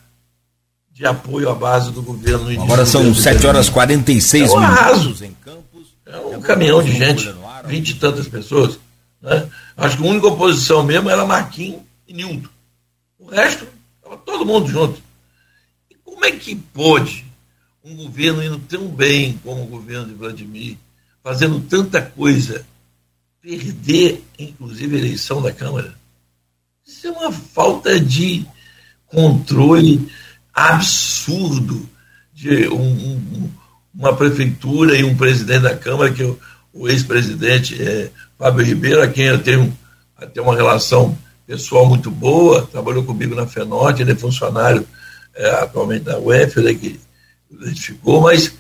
de 0.97 1.05
apoio 1.05 1.51
à 1.51 1.55
base 1.55 1.93
do 1.93 2.01
governo. 2.01 2.51
Agora 2.63 2.87
são 2.87 3.15
7 3.15 3.47
horas 3.47 3.69
46 3.69 4.51
é 4.51 4.55
um 4.55 4.61
minutos 4.61 5.21
em 5.21 5.33
Campos. 5.35 5.89
É 6.07 6.17
um 6.17 6.41
caminhão 6.41 6.83
de 6.83 6.91
gente, 6.91 7.35
vinte 7.67 7.91
e 7.91 7.95
tantas 7.97 8.27
pessoas. 8.27 8.79
Né? 9.21 9.47
Acho 9.77 9.99
que 9.99 10.03
a 10.03 10.11
única 10.11 10.29
oposição 10.29 10.83
mesmo 10.83 11.11
era 11.11 11.27
Marquinhos 11.27 11.83
e 12.09 12.15
Nildo. 12.15 12.49
O 13.19 13.27
resto, 13.27 13.67
estava 13.99 14.17
todo 14.17 14.47
mundo 14.47 14.69
junto. 14.69 14.99
E 15.91 15.95
como 16.03 16.25
é 16.25 16.33
que 16.33 16.57
pode 16.57 17.27
um 17.85 17.95
governo 17.95 18.43
indo 18.43 18.59
tão 18.61 18.89
bem 18.89 19.39
como 19.45 19.65
o 19.65 19.67
governo 19.67 20.07
de 20.07 20.15
Vladimir, 20.15 20.79
fazendo 21.23 21.61
tanta 21.61 22.01
coisa 22.01 22.65
perder, 23.43 24.25
inclusive, 24.39 24.97
a 24.97 24.99
eleição 24.99 25.43
da 25.43 25.53
Câmara. 25.53 25.95
Isso 26.87 27.07
é 27.07 27.11
uma 27.11 27.31
falta 27.31 28.01
de 28.01 28.47
controle 29.07 30.11
absurdo 30.57 31.87
de 32.33 32.67
um, 32.69 32.81
um, 32.81 33.51
uma 33.95 34.17
prefeitura 34.17 34.97
e 34.97 35.05
um 35.05 35.15
presidente 35.15 35.63
da 35.63 35.77
Câmara, 35.77 36.11
que 36.11 36.23
é 36.23 36.25
o, 36.25 36.39
o 36.73 36.89
ex-presidente 36.89 37.81
é, 37.81 38.11
Fábio 38.39 38.65
Ribeiro, 38.65 39.03
a 39.03 39.09
quem 39.09 39.27
eu 39.27 39.43
tenho 39.43 39.77
até 40.17 40.41
uma 40.41 40.57
relação 40.57 41.17
pessoal 41.47 41.87
muito 41.87 42.11
boa, 42.11 42.67
trabalhou 42.67 43.05
comigo 43.05 43.35
na 43.35 43.47
FENORTE, 43.47 44.03
ele 44.03 44.13
é 44.13 44.17
funcionário 44.17 44.87
é, 45.35 45.51
atualmente 45.51 46.05
da 46.05 46.19
UF, 46.19 46.61
né, 46.61 46.73
que 46.73 46.99
identificou, 47.51 48.23
mas 48.23 48.55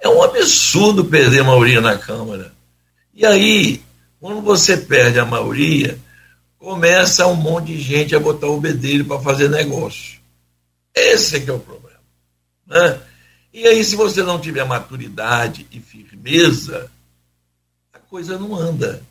é 0.00 0.08
um 0.08 0.22
absurdo 0.22 1.04
perder 1.04 1.40
a 1.40 1.44
maioria 1.44 1.80
na 1.80 1.96
Câmara. 1.96 2.52
E 3.14 3.26
aí, 3.26 3.82
quando 4.18 4.40
você 4.40 4.76
perde 4.76 5.18
a 5.18 5.24
maioria, 5.24 5.98
começa 6.58 7.26
um 7.26 7.34
monte 7.34 7.66
de 7.66 7.80
gente 7.80 8.16
a 8.16 8.20
botar 8.20 8.48
o 8.48 8.60
bedelho 8.60 9.04
para 9.04 9.20
fazer 9.20 9.48
negócio. 9.48 10.21
Esse 10.94 11.36
é 11.36 11.40
que 11.40 11.50
é 11.50 11.52
o 11.52 11.58
problema. 11.58 12.00
Né? 12.66 13.00
E 13.52 13.66
aí, 13.66 13.84
se 13.84 13.96
você 13.96 14.22
não 14.22 14.40
tiver 14.40 14.64
maturidade 14.64 15.66
e 15.70 15.80
firmeza, 15.80 16.90
a 17.92 17.98
coisa 17.98 18.38
não 18.38 18.54
anda. 18.54 19.02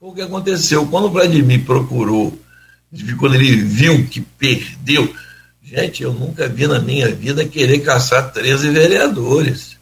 O 0.00 0.12
que 0.12 0.20
aconteceu? 0.20 0.86
Quando 0.86 1.06
o 1.06 1.10
Vladimir 1.10 1.64
procurou, 1.64 2.38
quando 3.18 3.34
ele 3.34 3.56
viu 3.56 4.06
que 4.06 4.20
perdeu, 4.20 5.14
gente, 5.62 6.02
eu 6.02 6.12
nunca 6.12 6.48
vi 6.48 6.66
na 6.66 6.78
minha 6.78 7.12
vida 7.14 7.48
querer 7.48 7.80
caçar 7.80 8.32
13 8.32 8.70
vereadores. 8.70 9.78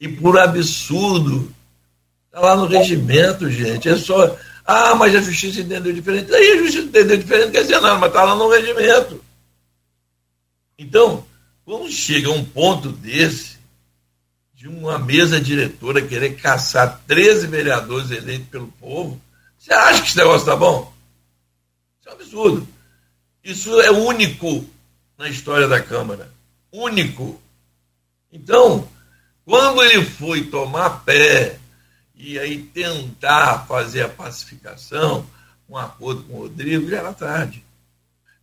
E 0.00 0.08
por 0.08 0.38
absurdo, 0.38 1.52
Está 2.38 2.40
lá 2.40 2.56
no 2.56 2.66
regimento, 2.66 3.50
gente. 3.50 3.88
É 3.88 3.96
só. 3.96 4.36
Ah, 4.64 4.94
mas 4.94 5.14
a 5.14 5.20
justiça 5.20 5.60
entendeu 5.60 5.92
diferente. 5.92 6.32
Aí 6.32 6.52
a 6.52 6.56
justiça 6.58 6.84
entendeu 6.84 7.16
diferente, 7.16 7.50
quer 7.50 7.62
dizer 7.62 7.80
nada, 7.80 7.96
mas 7.96 8.10
está 8.10 8.22
lá 8.22 8.36
no 8.36 8.48
regimento. 8.48 9.24
Então, 10.78 11.26
quando 11.64 11.90
chega 11.90 12.30
um 12.30 12.44
ponto 12.44 12.90
desse, 12.90 13.58
de 14.54 14.68
uma 14.68 14.98
mesa 14.98 15.40
diretora 15.40 16.00
querer 16.00 16.36
caçar 16.36 17.02
13 17.06 17.48
vereadores 17.48 18.12
eleitos 18.12 18.48
pelo 18.48 18.68
povo, 18.68 19.20
você 19.58 19.72
acha 19.74 20.02
que 20.02 20.08
esse 20.08 20.16
negócio 20.16 20.40
está 20.40 20.54
bom? 20.54 20.92
Isso 22.00 22.08
é 22.08 22.10
um 22.10 22.14
absurdo. 22.14 22.68
Isso 23.42 23.80
é 23.80 23.90
único 23.90 24.64
na 25.18 25.28
história 25.28 25.66
da 25.66 25.82
Câmara. 25.82 26.32
Único. 26.72 27.40
Então, 28.32 28.88
quando 29.44 29.82
ele 29.82 30.04
foi 30.04 30.44
tomar 30.44 31.04
pé 31.04 31.58
e 32.14 32.38
aí 32.38 32.62
tentar 32.62 33.66
fazer 33.66 34.02
a 34.02 34.08
pacificação, 34.08 35.26
um 35.68 35.76
acordo 35.76 36.22
com 36.24 36.34
o 36.34 36.42
Rodrigo, 36.42 36.88
já 36.88 36.98
era 36.98 37.12
tarde. 37.12 37.64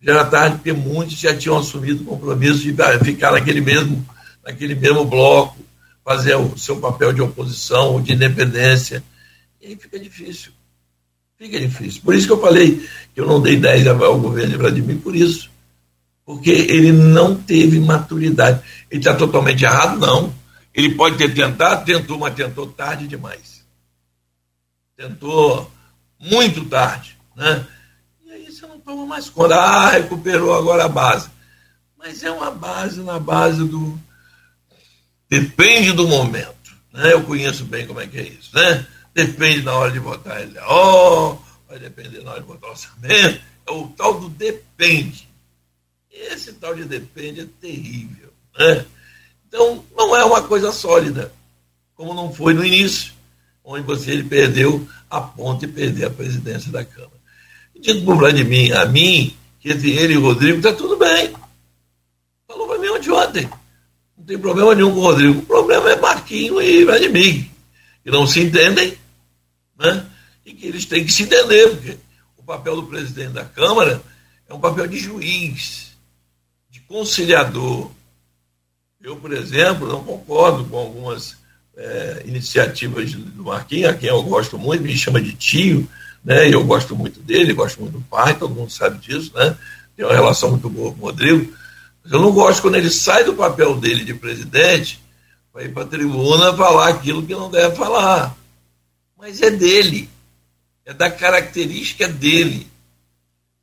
Já 0.06 0.12
era 0.12 0.26
tarde 0.26 0.58
porque 0.58 0.72
muitos 0.72 1.18
já 1.18 1.36
tinham 1.36 1.58
assumido 1.58 2.04
o 2.04 2.06
compromisso 2.06 2.60
de 2.60 2.76
ficar 3.04 3.32
naquele 3.32 3.60
mesmo, 3.60 4.06
naquele 4.46 4.76
mesmo 4.76 5.04
bloco, 5.04 5.58
fazer 6.04 6.36
o 6.36 6.56
seu 6.56 6.80
papel 6.80 7.12
de 7.12 7.24
oposição 7.24 7.94
ou 7.94 8.00
de 8.00 8.14
independência. 8.14 9.04
E 9.60 9.66
aí 9.66 9.76
fica 9.76 9.98
difícil. 9.98 10.52
Fica 11.40 11.60
difícil. 11.60 12.04
Por 12.04 12.14
isso 12.14 12.28
que 12.28 12.34
eu 12.34 12.40
falei 12.40 12.88
que 13.16 13.20
eu 13.20 13.26
não 13.26 13.42
dei 13.42 13.58
10 13.58 13.88
ao 13.88 14.20
governo 14.20 14.52
de 14.52 14.58
Vladimir, 14.58 14.98
por 14.98 15.16
isso. 15.16 15.50
porque 16.24 16.52
ele 16.52 16.92
não 16.92 17.36
teve 17.36 17.80
maturidade. 17.80 18.62
Ele 18.92 19.02
está 19.02 19.16
totalmente 19.16 19.66
errado? 19.66 20.00
Não. 20.00 20.32
Ele 20.72 20.94
pode 20.94 21.18
ter 21.18 21.34
tentado, 21.34 21.84
tentou, 21.84 22.20
mas 22.20 22.36
tentou 22.36 22.68
tarde 22.68 23.08
demais. 23.08 23.66
Tentou 24.96 25.72
muito 26.20 26.64
tarde. 26.66 27.18
Né? 27.36 27.66
Toma 28.86 29.06
mais 29.06 29.30
conta. 29.30 29.56
Ah, 29.56 29.90
recuperou 29.90 30.56
agora 30.56 30.86
a 30.86 30.90
base. 30.90 31.30
Mas 31.98 32.24
é 32.24 32.32
uma 32.32 32.52
base 32.52 33.02
na 33.02 33.20
base 33.20 33.68
do. 33.68 34.00
Depende 35.28 35.92
do 35.92 36.08
momento. 36.08 36.56
Né? 36.94 37.12
Eu 37.12 37.24
conheço 37.24 37.66
bem 37.66 37.88
como 37.88 38.00
é 38.00 38.08
que 38.08 38.18
é 38.18 38.24
isso. 38.24 38.56
Né? 38.56 38.86
Depende 39.14 39.64
na 39.64 39.74
hora 39.74 39.92
de 39.92 40.00
votar 40.00 40.42
ele. 40.42 40.60
Vai 41.68 41.80
depender 41.80 42.22
na 42.22 42.32
hora 42.32 42.42
de 42.42 42.48
votar 42.48 42.70
o 42.70 42.74
orçamento. 42.74 43.42
É 43.68 43.72
o 43.72 43.88
tal 43.88 44.20
do 44.20 44.30
depende. 44.30 45.28
Esse 46.12 46.54
tal 46.54 46.76
de 46.76 46.86
depende 46.86 47.42
é 47.42 47.48
terrível. 47.60 48.32
Né? 48.58 48.86
Então, 49.48 49.84
não 49.96 50.16
é 50.16 50.24
uma 50.24 50.44
coisa 50.44 50.72
sólida, 50.72 51.32
como 51.96 52.14
não 52.14 52.34
foi 52.34 52.54
no 52.54 52.66
início, 52.66 53.14
onde 53.64 53.86
você 53.86 54.12
ele 54.12 54.24
perdeu 54.24 54.88
a 55.10 55.22
ponte 55.22 55.66
e 55.66 55.68
perdeu 55.68 56.08
a 56.08 56.12
presidência 56.12 56.72
da 56.72 56.84
Câmara. 56.84 57.15
Dito 57.80 58.04
por 58.04 58.18
Vladimir, 58.18 58.76
a 58.78 58.86
mim, 58.86 59.36
que 59.60 59.72
entre 59.72 59.92
ele 59.92 60.14
e 60.14 60.18
o 60.18 60.22
Rodrigo 60.22 60.58
está 60.58 60.74
tudo 60.74 60.98
bem. 60.98 61.34
Falou 62.48 62.68
para 62.68 62.80
mim 62.80 62.88
ontem 62.88 63.12
ontem. 63.12 63.50
Não 64.18 64.26
tem 64.26 64.38
problema 64.38 64.74
nenhum 64.74 64.92
com 64.94 65.00
o 65.00 65.04
Rodrigo. 65.04 65.40
O 65.40 65.46
problema 65.46 65.92
é 65.92 66.00
Marquinho 66.00 66.62
e 66.62 66.86
Vladimir, 66.86 67.50
que 68.04 68.12
não 68.12 68.26
se 68.26 68.42
entendem, 68.42 68.98
né? 69.78 70.06
e 70.46 70.54
que 70.54 70.68
eles 70.68 70.86
têm 70.86 71.06
que 71.06 71.12
se 71.12 71.24
entender, 71.24 71.70
porque 71.70 71.98
o 72.38 72.44
papel 72.44 72.76
do 72.76 72.88
presidente 72.88 73.34
da 73.34 73.46
Câmara 73.46 74.02
é 74.48 74.54
um 74.54 74.60
papel 74.60 74.88
de 74.88 75.00
juiz 75.00 75.86
conciliador. 76.88 77.92
Eu, 79.02 79.18
por 79.18 79.34
exemplo, 79.34 79.88
não 79.88 80.04
concordo 80.04 80.66
com 80.66 80.78
algumas 80.78 81.38
é, 81.76 82.24
iniciativas 82.26 83.14
do 83.14 83.44
Marquinhos, 83.44 83.92
a 83.92 83.94
quem 83.94 84.10
eu 84.10 84.24
gosto 84.24 84.58
muito, 84.58 84.84
me 84.84 84.98
chama 84.98 85.22
de 85.22 85.34
tio, 85.34 85.88
né? 86.26 86.54
eu 86.54 86.64
gosto 86.66 86.96
muito 86.96 87.20
dele, 87.20 87.54
gosto 87.54 87.80
muito 87.80 87.94
do 87.94 88.02
pai, 88.02 88.38
todo 88.38 88.54
mundo 88.54 88.72
sabe 88.72 88.98
disso, 88.98 89.32
né? 89.36 89.56
tem 89.96 90.06
uma 90.06 90.14
relação 90.14 90.50
muito 90.50 90.70
boa 90.70 90.92
com 90.92 91.04
o 91.04 91.06
Rodrigo. 91.06 91.54
Mas 92.04 92.12
eu 92.12 92.20
não 92.20 92.32
gosto 92.32 92.62
quando 92.62 92.76
ele 92.76 92.90
sai 92.90 93.24
do 93.24 93.36
papel 93.36 93.76
dele 93.78 94.04
de 94.04 94.14
presidente 94.14 95.00
para 95.54 95.64
ir 95.64 95.74
para 95.74 95.84
a 95.84 95.88
tribuna 95.88 96.54
falar 96.54 96.90
aquilo 96.90 97.26
que 97.26 97.34
não 97.34 97.50
deve 97.50 97.76
falar. 97.76 98.36
Mas 99.18 99.42
é 99.42 99.50
dele, 99.50 100.10
é 100.86 100.94
da 100.94 101.10
característica 101.10 102.08
dele, 102.08 102.68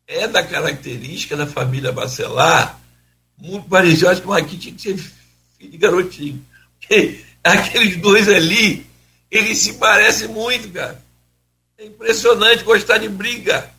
é 0.07 0.27
da 0.27 0.43
característica 0.43 1.37
da 1.37 1.47
família 1.47 1.93
Bacelar 1.93 2.81
muito 3.39 3.69
parecido. 3.69 4.09
Acho 4.09 4.23
que 4.23 4.29
o 4.29 4.45
tinha 4.45 4.75
que 4.75 4.83
ser 4.83 4.97
filho 4.97 5.71
de 5.71 5.77
garotinho. 5.77 6.45
Porque 6.81 7.25
aqueles 7.43 7.97
dois 7.97 8.29
ali, 8.29 8.87
eles 9.31 9.59
se 9.59 9.75
parecem 9.75 10.29
muito, 10.29 10.71
cara. 10.71 11.02
É 11.79 11.87
impressionante 11.87 12.65
gostar 12.65 12.99
de 12.99 13.09
briga. 13.09 13.71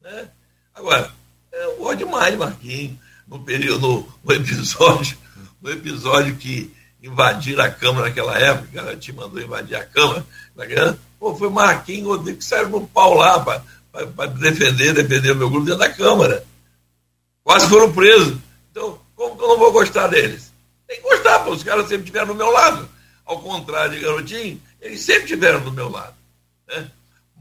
Né? 0.00 0.28
Agora, 0.74 1.10
eu 1.52 1.76
gosto 1.76 1.98
demais 1.98 2.32
de 2.32 2.38
Marquinhos. 2.38 2.98
No, 3.26 3.38
período, 3.40 4.06
no, 4.24 4.34
episódio, 4.34 5.16
no 5.60 5.70
episódio 5.70 6.36
que 6.36 6.74
invadiram 7.02 7.64
a 7.64 7.70
Câmara 7.70 8.08
naquela 8.08 8.38
época, 8.38 8.78
ela 8.78 8.96
te 8.96 9.12
mandou 9.12 9.40
invadir 9.40 9.76
a 9.76 9.84
Câmara, 9.84 10.24
pô, 11.18 11.34
foi 11.34 11.48
Marquinhos 11.48 12.08
Rodrigo 12.08 12.38
que 12.38 12.44
saiu 12.44 12.68
no 12.68 12.86
pau 12.86 13.14
lá 13.14 13.40
para 13.40 14.26
defender, 14.26 14.92
defender 14.92 15.32
o 15.32 15.36
meu 15.36 15.50
grupo 15.50 15.64
dentro 15.64 15.80
da 15.80 15.88
Câmara. 15.88 16.44
Quase 17.44 17.68
foram 17.68 17.92
presos. 17.92 18.38
Então, 18.70 18.98
como 19.14 19.36
que 19.36 19.42
eu 19.44 19.48
não 19.48 19.58
vou 19.58 19.72
gostar 19.72 20.08
deles? 20.08 20.52
Tem 20.86 20.96
que 20.96 21.02
gostar, 21.02 21.38
porque 21.40 21.56
os 21.56 21.64
caras 21.64 21.88
sempre 21.88 22.04
estiveram 22.04 22.28
do 22.28 22.34
meu 22.34 22.50
lado. 22.50 22.88
Ao 23.24 23.40
contrário 23.40 23.92
de 23.92 24.00
garotinho, 24.00 24.60
eles 24.80 25.00
sempre 25.00 25.24
estiveram 25.24 25.60
do 25.60 25.72
meu 25.72 25.88
lado. 25.88 26.14
Né? 26.68 26.90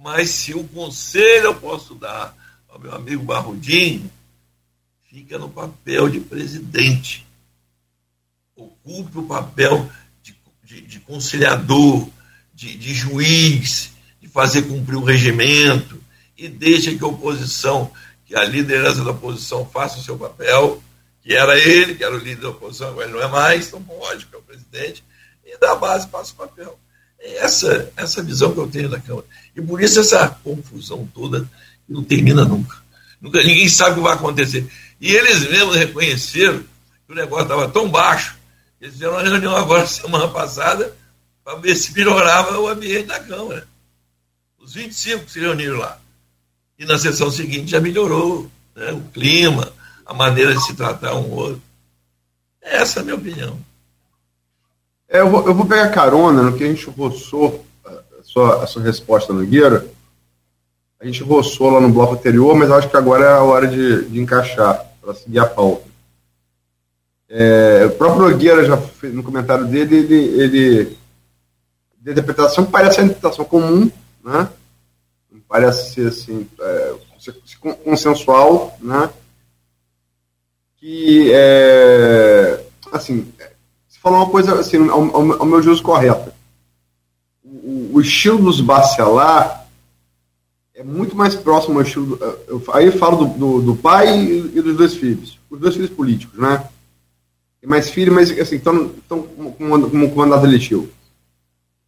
Mas 0.01 0.29
se 0.29 0.53
o 0.53 0.63
conselho 0.67 1.45
eu 1.45 1.55
posso 1.55 1.95
dar 1.95 2.35
ao 2.67 2.79
meu 2.79 2.93
amigo 2.93 3.23
Barrudinho, 3.23 4.11
fica 5.09 5.37
no 5.37 5.49
papel 5.49 6.09
de 6.09 6.19
presidente. 6.19 7.25
Ocupe 8.55 9.19
o 9.19 9.23
papel 9.23 9.89
de, 10.23 10.35
de, 10.63 10.81
de 10.81 10.99
conciliador, 11.01 12.07
de, 12.53 12.75
de 12.75 12.93
juiz, 12.93 13.91
de 14.19 14.27
fazer 14.27 14.63
cumprir 14.63 14.95
o 14.95 15.03
regimento 15.03 16.01
e 16.37 16.47
deixa 16.47 16.95
que 16.95 17.03
a 17.03 17.07
oposição, 17.07 17.91
que 18.25 18.35
a 18.35 18.43
liderança 18.43 19.03
da 19.03 19.11
oposição 19.11 19.65
faça 19.65 19.99
o 19.99 20.03
seu 20.03 20.17
papel 20.17 20.81
que 21.21 21.35
era 21.35 21.57
ele, 21.57 21.95
que 21.95 22.03
era 22.03 22.15
o 22.15 22.17
líder 22.17 22.41
da 22.41 22.49
oposição, 22.49 22.89
agora 22.89 23.07
ele 23.07 23.15
não 23.15 23.23
é 23.23 23.27
mais, 23.27 23.67
então 23.67 23.81
pode, 23.83 24.25
que 24.25 24.35
é 24.35 24.37
o 24.39 24.41
presidente, 24.41 25.03
e 25.45 25.57
da 25.57 25.75
base 25.75 26.07
passa 26.07 26.33
o 26.33 26.35
papel. 26.35 26.79
Essa, 27.21 27.91
essa 27.95 28.23
visão 28.23 28.51
que 28.51 28.59
eu 28.59 28.67
tenho 28.67 28.89
da 28.89 28.99
Câmara. 28.99 29.25
E 29.55 29.61
por 29.61 29.81
isso 29.81 29.99
essa 29.99 30.27
confusão 30.43 31.07
toda 31.13 31.47
não 31.87 32.03
termina 32.03 32.43
nunca. 32.45 32.77
nunca 33.21 33.43
ninguém 33.43 33.69
sabe 33.69 33.91
o 33.91 33.95
que 33.95 34.01
vai 34.01 34.13
acontecer. 34.13 34.67
E 34.99 35.11
eles 35.11 35.49
mesmos 35.49 35.75
reconheceram 35.75 36.59
que 37.05 37.11
o 37.11 37.15
negócio 37.15 37.43
estava 37.43 37.69
tão 37.69 37.89
baixo, 37.89 38.37
eles 38.79 38.93
fizeram 38.93 39.13
uma 39.13 39.23
reunião 39.23 39.55
agora, 39.55 39.85
semana 39.87 40.27
passada, 40.27 40.95
para 41.43 41.57
ver 41.57 41.75
se 41.75 41.93
melhorava 41.93 42.59
o 42.59 42.67
ambiente 42.67 43.07
da 43.07 43.19
Câmara. 43.19 43.67
Os 44.59 44.73
25 44.73 45.25
que 45.25 45.31
se 45.31 45.39
reuniram 45.39 45.77
lá. 45.77 45.99
E 46.77 46.85
na 46.85 46.97
sessão 46.97 47.29
seguinte 47.29 47.71
já 47.71 47.79
melhorou 47.79 48.49
né, 48.75 48.91
o 48.91 49.01
clima, 49.11 49.71
a 50.05 50.13
maneira 50.13 50.53
de 50.53 50.63
se 50.65 50.73
tratar 50.73 51.15
um 51.15 51.29
outro. 51.31 51.61
Essa 52.61 52.99
é 52.99 53.01
a 53.01 53.03
minha 53.03 53.15
opinião. 53.15 53.59
É, 55.11 55.19
eu, 55.19 55.29
vou, 55.29 55.45
eu 55.45 55.53
vou 55.53 55.65
pegar 55.65 55.89
carona 55.89 56.41
no 56.41 56.57
que 56.57 56.63
a 56.63 56.67
gente 56.67 56.89
roçou 56.89 57.65
a 57.85 58.23
sua, 58.23 58.63
a 58.63 58.67
sua 58.67 58.81
resposta, 58.81 59.33
Nogueira. 59.33 59.85
A 60.99 61.05
gente 61.05 61.21
roçou 61.21 61.69
lá 61.69 61.81
no 61.81 61.89
bloco 61.89 62.13
anterior, 62.13 62.55
mas 62.55 62.71
acho 62.71 62.89
que 62.89 62.95
agora 62.95 63.25
é 63.25 63.33
a 63.33 63.43
hora 63.43 63.67
de, 63.67 64.05
de 64.05 64.21
encaixar 64.21 64.85
para 65.01 65.13
seguir 65.13 65.39
a 65.39 65.45
pauta. 65.45 65.83
É, 67.27 67.85
o 67.85 67.91
próprio 67.91 68.29
Nogueira 68.29 68.63
já 68.63 68.77
fez 68.77 69.13
no 69.13 69.21
comentário 69.21 69.65
dele, 69.65 69.97
ele, 69.97 70.41
ele 70.41 70.97
de 71.99 72.11
interpretação 72.11 72.65
parece 72.65 73.01
a 73.01 73.03
interpretação 73.03 73.43
comum, 73.43 73.91
né? 74.23 74.49
Parece 75.47 75.93
ser 75.93 76.07
assim, 76.07 76.47
é, 76.57 76.95
consensual, 77.83 78.77
né? 78.81 79.09
que 80.81 81.31
é, 81.31 82.59
assim, 82.91 83.30
falou 84.01 84.19
uma 84.19 84.29
coisa 84.29 84.59
assim, 84.59 84.89
ao, 84.89 85.15
ao, 85.15 85.41
ao 85.41 85.45
meu 85.45 85.61
juízo 85.61 85.83
correta. 85.83 86.33
O, 87.43 87.91
o, 87.93 88.01
estilo 88.01 88.39
dos 88.39 88.59
Bacelar 88.59 89.67
é 90.73 90.83
muito 90.83 91.15
mais 91.15 91.35
próximo 91.35 91.77
ao 91.77 91.83
estilo. 91.83 92.17
Do, 92.17 92.25
eu, 92.47 92.63
aí 92.73 92.87
eu 92.87 92.93
falo 92.93 93.25
do, 93.25 93.37
do, 93.37 93.61
do, 93.61 93.75
pai 93.75 94.19
e, 94.19 94.61
dos 94.61 94.75
dois 94.75 94.95
filhos. 94.95 95.39
Os 95.49 95.59
dois 95.59 95.75
filhos 95.75 95.91
políticos, 95.91 96.39
né? 96.39 96.67
Tem 97.59 97.69
mais 97.69 97.89
filhos, 97.91 98.13
mas 98.13 98.31
assim, 98.39 98.55
estão 98.55 98.91
como, 99.07 99.89
como 99.89 100.11
comandado 100.11 100.47
eletivo. 100.47 100.89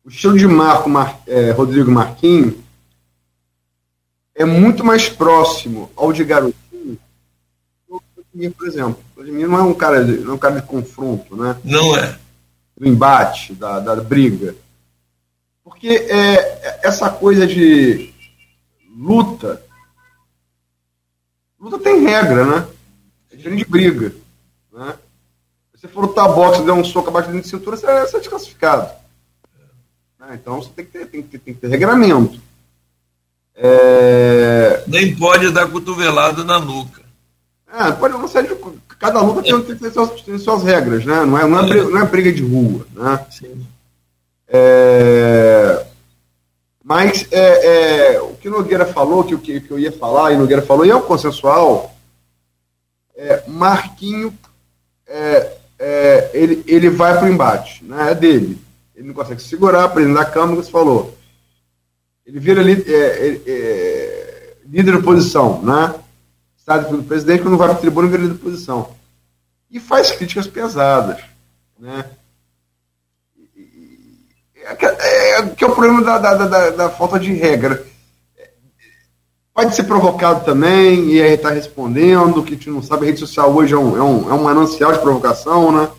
O 0.05 0.09
estilo 0.09 0.37
de 0.37 0.47
Marco 0.47 0.89
Mar, 0.89 1.19
é, 1.25 1.51
Rodrigo 1.51 1.89
Marquinhos 1.89 2.55
é 4.35 4.45
muito 4.45 4.83
mais 4.83 5.07
próximo 5.07 5.89
ao 5.95 6.11
de 6.11 6.23
Garoto 6.23 6.62
Vladimir, 8.33 8.51
por 8.51 8.67
exemplo. 8.67 9.03
Vladimir 9.15 9.47
não 9.47 9.57
é 9.59 9.61
um 9.61 9.73
cara 9.73 10.03
de, 10.03 10.17
não 10.17 10.31
é 10.31 10.35
um 10.35 10.39
cara 10.39 10.59
de 10.59 10.67
confronto, 10.67 11.35
né? 11.35 11.55
Não 11.63 11.95
é. 11.95 12.17
Do 12.75 12.87
embate, 12.87 13.53
da, 13.53 13.79
da 13.79 13.95
briga. 13.95 14.55
Porque 15.63 15.87
é, 15.87 16.79
essa 16.83 17.09
coisa 17.09 17.45
de 17.45 18.11
luta. 18.97 19.61
Luta 21.59 21.79
tem 21.79 22.03
regra, 22.03 22.45
né? 22.45 22.67
É 23.31 23.35
diferente 23.35 23.63
de 23.63 23.69
briga. 23.69 24.13
Né? 24.71 24.97
Se 25.75 25.81
você 25.81 25.87
for 25.87 26.01
lutar 26.01 26.33
boxe 26.33 26.61
e 26.61 26.65
der 26.65 26.73
um 26.73 26.83
soco 26.83 27.09
abaixo 27.09 27.31
de 27.31 27.47
cintura, 27.47 27.77
você 27.77 27.85
é, 27.85 28.01
você 28.01 28.17
é 28.17 28.19
desclassificado. 28.19 28.91
É, 30.27 30.35
então 30.35 30.61
você 30.61 30.69
tem 30.69 30.85
que 30.85 30.91
ter, 30.91 31.05
tem 31.05 31.21
que 31.21 31.29
ter, 31.29 31.39
tem 31.39 31.53
que 31.53 31.59
ter 31.61 31.67
regramento. 31.67 32.41
É... 33.55 34.83
Nem 34.87 35.15
pode 35.15 35.51
dar 35.51 35.69
cotovelada 35.69 36.43
na 36.43 36.59
nuca. 36.59 37.02
É, 37.73 37.91
pode 37.93 38.13
uma 38.13 38.27
série 38.27 38.47
de, 38.49 38.55
cada 38.99 39.19
luta 39.19 39.41
tem, 39.41 39.59
tem, 39.63 39.75
tem, 39.75 39.91
suas, 39.91 40.21
tem 40.21 40.37
suas 40.37 40.61
regras, 40.61 41.03
né? 41.05 41.25
Não 41.25 41.39
é, 41.39 41.47
não 41.47 41.59
é, 41.59 41.67
briga, 41.67 41.89
não 41.89 41.99
é 41.99 42.05
briga 42.05 42.31
de 42.31 42.43
rua, 42.43 42.85
né? 42.93 43.25
Sim. 43.31 43.65
É, 44.47 45.83
mas 46.83 47.25
é, 47.31 48.13
é, 48.13 48.21
o 48.21 48.35
que 48.35 48.47
Nogueira 48.47 48.85
falou, 48.85 49.23
que, 49.23 49.35
que, 49.39 49.59
que 49.59 49.71
eu 49.71 49.79
ia 49.79 49.91
falar, 49.91 50.31
e 50.31 50.37
Nogueira 50.37 50.61
falou, 50.61 50.85
e 50.85 50.91
é 50.91 50.95
o 50.95 51.01
consensual, 51.01 51.95
é, 53.17 53.41
Marquinho, 53.47 54.37
é, 55.07 55.57
é, 55.79 56.29
ele, 56.31 56.63
ele 56.67 56.91
vai 56.91 57.17
para 57.17 57.25
o 57.25 57.31
embate, 57.31 57.83
né? 57.83 58.11
é 58.11 58.15
dele. 58.15 58.61
Ele 58.95 59.07
não 59.07 59.15
consegue 59.15 59.41
segurar, 59.41 59.89
presidente 59.89 60.17
da 60.17 60.25
Câmara, 60.25 60.61
você 60.61 60.69
falou. 60.69 61.17
Ele 62.23 62.39
vira 62.39 62.61
li, 62.61 62.85
é, 62.87 64.55
líder 64.63 64.91
da 64.91 64.99
oposição, 64.99 65.59
né? 65.63 65.95
Sabe 66.65 66.85
pelo 66.85 67.03
presidente, 67.03 67.43
quando 67.43 67.57
vai 67.57 67.67
para 67.67 67.77
a 67.77 67.81
tribuna, 67.81 68.07
vira 68.07 68.27
de 68.27 68.33
oposição. 68.33 68.95
E 69.69 69.79
faz 69.79 70.11
críticas 70.11 70.47
pesadas. 70.47 71.21
Né? 71.77 72.05
É, 74.55 74.85
é, 75.39 75.49
que 75.49 75.63
é 75.63 75.67
o 75.67 75.75
problema 75.75 76.01
da, 76.01 76.17
da, 76.17 76.47
da, 76.47 76.69
da, 76.69 76.89
falta 76.89 77.19
de 77.19 77.33
regra. 77.33 77.85
Pode 79.53 79.75
ser 79.75 79.83
provocado 79.83 80.45
também, 80.45 81.11
e 81.11 81.21
aí 81.21 81.33
está 81.33 81.49
respondendo, 81.49 82.41
que 82.43 82.53
a 82.53 82.55
gente 82.55 82.69
não 82.69 82.81
sabe, 82.81 83.03
a 83.03 83.05
rede 83.07 83.19
social 83.19 83.53
hoje 83.53 83.73
é 83.73 83.77
um, 83.77 83.97
é 83.97 84.01
um, 84.01 84.29
é 84.29 84.33
um 84.33 84.43
manancial 84.43 84.93
de 84.93 84.99
provocação, 84.99 85.71
né? 85.71 85.91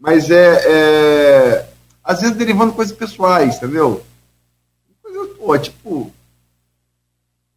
Mas 0.00 0.30
é, 0.30 0.62
é 0.66 1.68
às 2.02 2.20
vezes 2.20 2.36
derivando 2.36 2.72
coisas 2.72 2.96
pessoais, 2.96 3.56
entendeu? 3.56 4.02
Coisas, 5.02 5.36
pô, 5.36 5.58
tipo, 5.58 6.12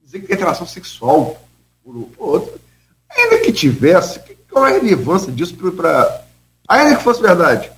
dizer 0.01 0.19
que 0.19 0.27
tem 0.27 0.35
atração 0.35 0.67
sexual 0.67 1.41
por 1.83 2.09
outro. 2.17 2.59
Ainda 3.09 3.39
que 3.39 3.51
tivesse, 3.51 4.19
qual 4.49 4.65
é 4.67 4.71
a 4.71 4.79
relevância 4.79 5.31
disso 5.31 5.55
para. 5.55 6.25
Ainda 6.67 6.95
que 6.95 7.03
fosse 7.03 7.21
verdade. 7.21 7.71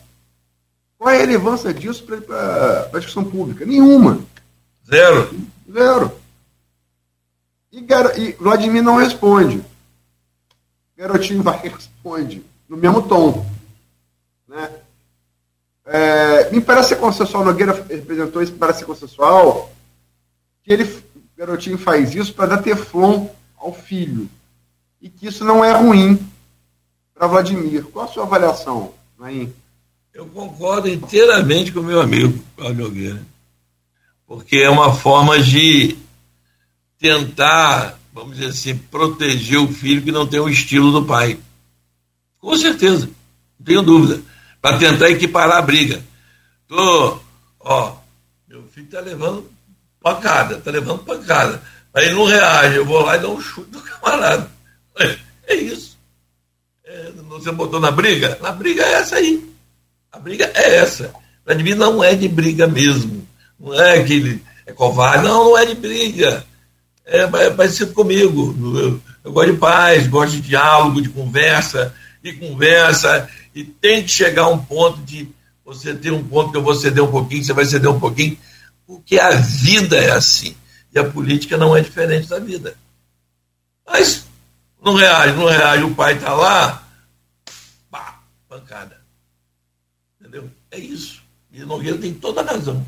Qual 0.97 1.10
é 1.10 1.18
a 1.18 1.20
relevância 1.20 1.74
disso 1.74 2.04
para 2.04 2.89
a 2.93 2.97
discussão 2.99 3.24
pública? 3.24 3.66
Nenhuma. 3.66 4.20
Zero. 4.88 5.36
Zero. 5.72 6.12
E, 7.72 7.80
e 8.18 8.32
Vladimir 8.34 8.84
não 8.84 8.97
responde. 8.97 9.64
Garotinho 10.95 11.41
vai 11.41 11.58
responde. 11.60 12.43
No 12.70 12.78
mesmo 12.78 13.01
tom. 13.01 13.45
Né? 14.47 14.70
É, 15.86 16.49
me 16.51 16.62
parece 16.62 16.95
consensual, 16.95 17.43
Nogueira 17.43 17.74
representou 17.89 18.41
isso, 18.41 18.54
me 18.54 18.60
parece 18.60 18.86
consensual, 18.86 19.70
que 20.64 20.72
ele, 20.72 21.04
garotinho, 21.36 21.78
faz 21.78 22.16
isso 22.16 22.34
para 22.34 22.56
dar 22.56 22.62
teflon 22.62 23.28
ao 23.64 23.74
filho. 23.74 24.30
E 25.01 25.09
que 25.09 25.28
isso 25.28 25.45
não 25.45 25.64
é 25.64 25.72
ruim 25.72 26.20
para 27.14 27.28
Vladimir. 27.28 27.86
Qual 27.86 28.05
a 28.05 28.11
sua 28.11 28.24
avaliação, 28.24 28.93
Naim? 29.18 29.53
Eu 30.14 30.26
concordo 30.28 30.88
inteiramente 30.88 31.72
com 31.72 31.80
o 31.80 31.84
meu 31.84 32.01
amigo 32.01 32.38
Cláudio 32.55 32.84
Nogueira. 32.84 33.26
Porque 34.28 34.57
é 34.57 34.70
uma 34.70 34.93
forma 34.93 35.41
de 35.41 35.97
tentar, 36.99 37.97
vamos 38.14 38.38
dizer 38.38 38.49
assim, 38.49 38.78
proteger 38.78 39.59
o 39.59 39.74
filho 39.74 40.03
que 40.03 40.11
não 40.11 40.28
tem 40.28 40.39
o 40.39 40.49
estilo 40.49 40.91
do 40.91 41.05
pai. 41.05 41.39
Com 42.39 42.55
certeza, 42.55 43.09
não 43.59 43.66
tenho 43.66 43.82
dúvida 43.82 44.22
para 44.61 44.78
tentar 44.78 45.09
equiparar 45.09 45.57
a 45.57 45.61
briga. 45.61 46.03
Tô, 46.68 47.20
ó, 47.59 47.95
meu 48.47 48.64
filho 48.68 48.88
tá 48.88 48.99
levando 48.99 49.49
pancada, 49.99 50.57
tá 50.59 50.70
levando 50.70 51.03
pancada. 51.03 51.61
Aí 51.93 52.05
ele 52.05 52.15
não 52.15 52.25
reage, 52.25 52.75
eu 52.75 52.85
vou 52.85 53.01
lá 53.01 53.15
e 53.15 53.19
dou 53.19 53.35
um 53.35 53.41
chute 53.41 53.69
do 53.69 53.81
camarada. 53.83 54.49
É 55.47 55.55
isso. 55.55 55.97
É, 56.85 57.11
você 57.29 57.51
botou 57.51 57.79
na 57.79 57.91
briga? 57.91 58.37
Na 58.41 58.51
briga 58.51 58.83
é 58.83 58.93
essa 58.93 59.15
aí. 59.17 59.43
A 60.11 60.19
briga 60.19 60.51
é 60.53 60.77
essa. 60.77 61.13
Vladimir 61.45 61.75
não 61.75 62.03
é 62.03 62.15
de 62.15 62.27
briga 62.27 62.67
mesmo. 62.67 63.27
Não 63.59 63.73
é 63.73 64.01
que 64.03 64.13
ele 64.13 64.43
é 64.65 64.71
covarde. 64.71 65.23
Não, 65.23 65.45
não 65.45 65.57
é 65.57 65.65
de 65.65 65.75
briga. 65.75 66.45
É, 67.05 67.21
é 67.21 67.49
parecido 67.49 67.93
comigo. 67.93 68.55
Eu, 68.79 69.01
eu 69.23 69.31
gosto 69.31 69.51
de 69.51 69.57
paz, 69.57 70.07
gosto 70.07 70.33
de 70.33 70.41
diálogo, 70.41 71.01
de 71.01 71.09
conversa, 71.09 71.93
e 72.23 72.31
conversa, 72.33 73.27
e 73.53 73.63
tem 73.63 74.03
que 74.03 74.09
chegar 74.09 74.43
a 74.43 74.49
um 74.49 74.57
ponto 74.57 75.01
de 75.01 75.27
você 75.65 75.93
ter 75.93 76.11
um 76.11 76.23
ponto 76.23 76.51
que 76.51 76.57
eu 76.57 76.63
vou 76.63 76.75
ceder 76.75 77.03
um 77.03 77.11
pouquinho, 77.11 77.43
você 77.43 77.53
vai 77.53 77.65
ceder 77.65 77.89
um 77.89 77.99
pouquinho, 77.99 78.37
porque 78.87 79.19
a 79.19 79.31
vida 79.31 79.97
é 79.97 80.11
assim. 80.11 80.55
E 80.93 80.99
a 80.99 81.09
política 81.09 81.57
não 81.57 81.75
é 81.75 81.81
diferente 81.81 82.27
da 82.29 82.39
vida. 82.39 82.77
Mas 83.85 84.25
não 84.81 84.95
reage, 84.95 85.33
não 85.35 85.47
reage, 85.47 85.83
o 85.83 85.95
pai 85.95 86.13
está 86.13 86.33
lá, 86.33 86.87
pá, 87.89 88.21
pancada. 88.47 89.01
Entendeu? 90.19 90.49
É 90.69 90.77
isso. 90.77 91.21
E 91.51 91.63
Nogueira 91.63 91.97
tem 91.97 92.13
toda 92.13 92.41
a 92.41 92.45
razão. 92.45 92.85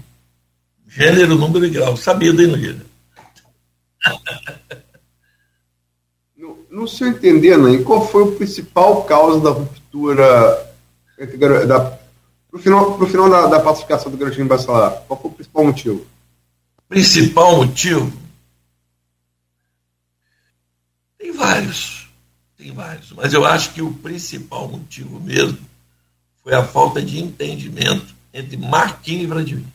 Gênero, 0.88 1.36
número 1.36 1.66
e 1.66 1.70
grau. 1.70 1.98
Sabia, 1.98 2.34
daí, 2.34 2.48
Nogueira? 2.48 2.86
No, 6.38 6.66
no 6.70 6.88
seu 6.88 7.08
entender, 7.08 7.58
né, 7.58 7.82
qual 7.84 8.08
foi 8.08 8.24
o 8.24 8.36
principal 8.36 9.04
causa 9.04 9.40
da 9.40 9.50
ruptura? 9.50 10.76
da, 11.68 11.98
pro 12.52 12.60
final, 12.60 12.98
pro 12.98 13.08
final 13.08 13.30
da, 13.30 13.48
da 13.48 13.60
pacificação 13.60 14.12
do 14.12 14.18
garotinho 14.18 14.48
Bacelar? 14.48 15.04
Qual 15.08 15.20
foi 15.20 15.32
o 15.32 15.34
principal 15.34 15.66
motivo? 15.66 16.06
Principal 16.96 17.58
motivo? 17.58 18.10
Tem 21.20 21.34
vários. 21.34 22.08
Tem 22.58 22.72
vários. 22.72 23.12
Mas 23.12 23.34
eu 23.34 23.46
acho 23.46 23.74
que 23.74 23.82
o 23.82 23.92
principal 23.96 24.70
motivo 24.70 25.20
mesmo 25.20 25.58
foi 26.42 26.54
a 26.54 26.64
falta 26.64 27.02
de 27.02 27.20
entendimento 27.20 28.16
entre 28.34 28.56
Marquinhos 28.56 29.24
e 29.24 29.28
Vladimir. 29.28 29.66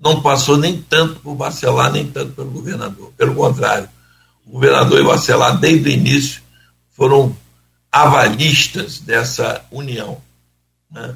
Não 0.00 0.22
passou 0.22 0.56
nem 0.56 0.80
tanto 0.80 1.20
por 1.20 1.34
Bacelar, 1.34 1.92
nem 1.92 2.10
tanto 2.10 2.32
pelo 2.32 2.50
governador. 2.50 3.12
Pelo 3.14 3.34
contrário, 3.34 3.86
o 4.46 4.52
governador 4.52 5.02
e 5.02 5.04
Bacelar, 5.04 5.60
desde 5.60 5.86
o 5.86 5.92
início, 5.92 6.40
foram 6.96 7.36
avalistas 7.92 9.00
dessa 9.00 9.66
união. 9.70 10.18
Né? 10.90 11.14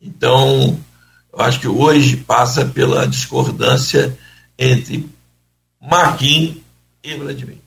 Então, 0.00 0.82
eu 1.36 1.44
acho 1.44 1.60
que 1.60 1.68
hoje 1.68 2.16
passa 2.16 2.64
pela 2.64 3.06
discordância 3.06 4.18
entre 4.58 5.06
Marquinhos 5.78 6.56
e 7.04 7.14
Vladimir. 7.14 7.58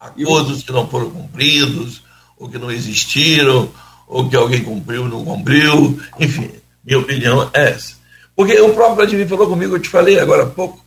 Acordos 0.00 0.64
que 0.64 0.72
não 0.72 0.88
foram 0.88 1.08
cumpridos, 1.08 2.02
ou 2.36 2.48
que 2.48 2.58
não 2.58 2.70
existiram, 2.70 3.70
ou 4.08 4.28
que 4.28 4.34
alguém 4.34 4.64
cumpriu 4.64 5.04
ou 5.04 5.08
não 5.08 5.24
cumpriu, 5.24 6.00
enfim, 6.18 6.50
minha 6.84 6.98
opinião 6.98 7.48
é 7.54 7.70
essa. 7.70 7.94
Porque 8.34 8.60
o 8.60 8.74
próprio 8.74 8.96
Vladimir 8.96 9.28
falou 9.28 9.48
comigo, 9.48 9.76
eu 9.76 9.80
te 9.80 9.88
falei 9.88 10.18
agora 10.18 10.42
há 10.42 10.46
pouco, 10.46 10.84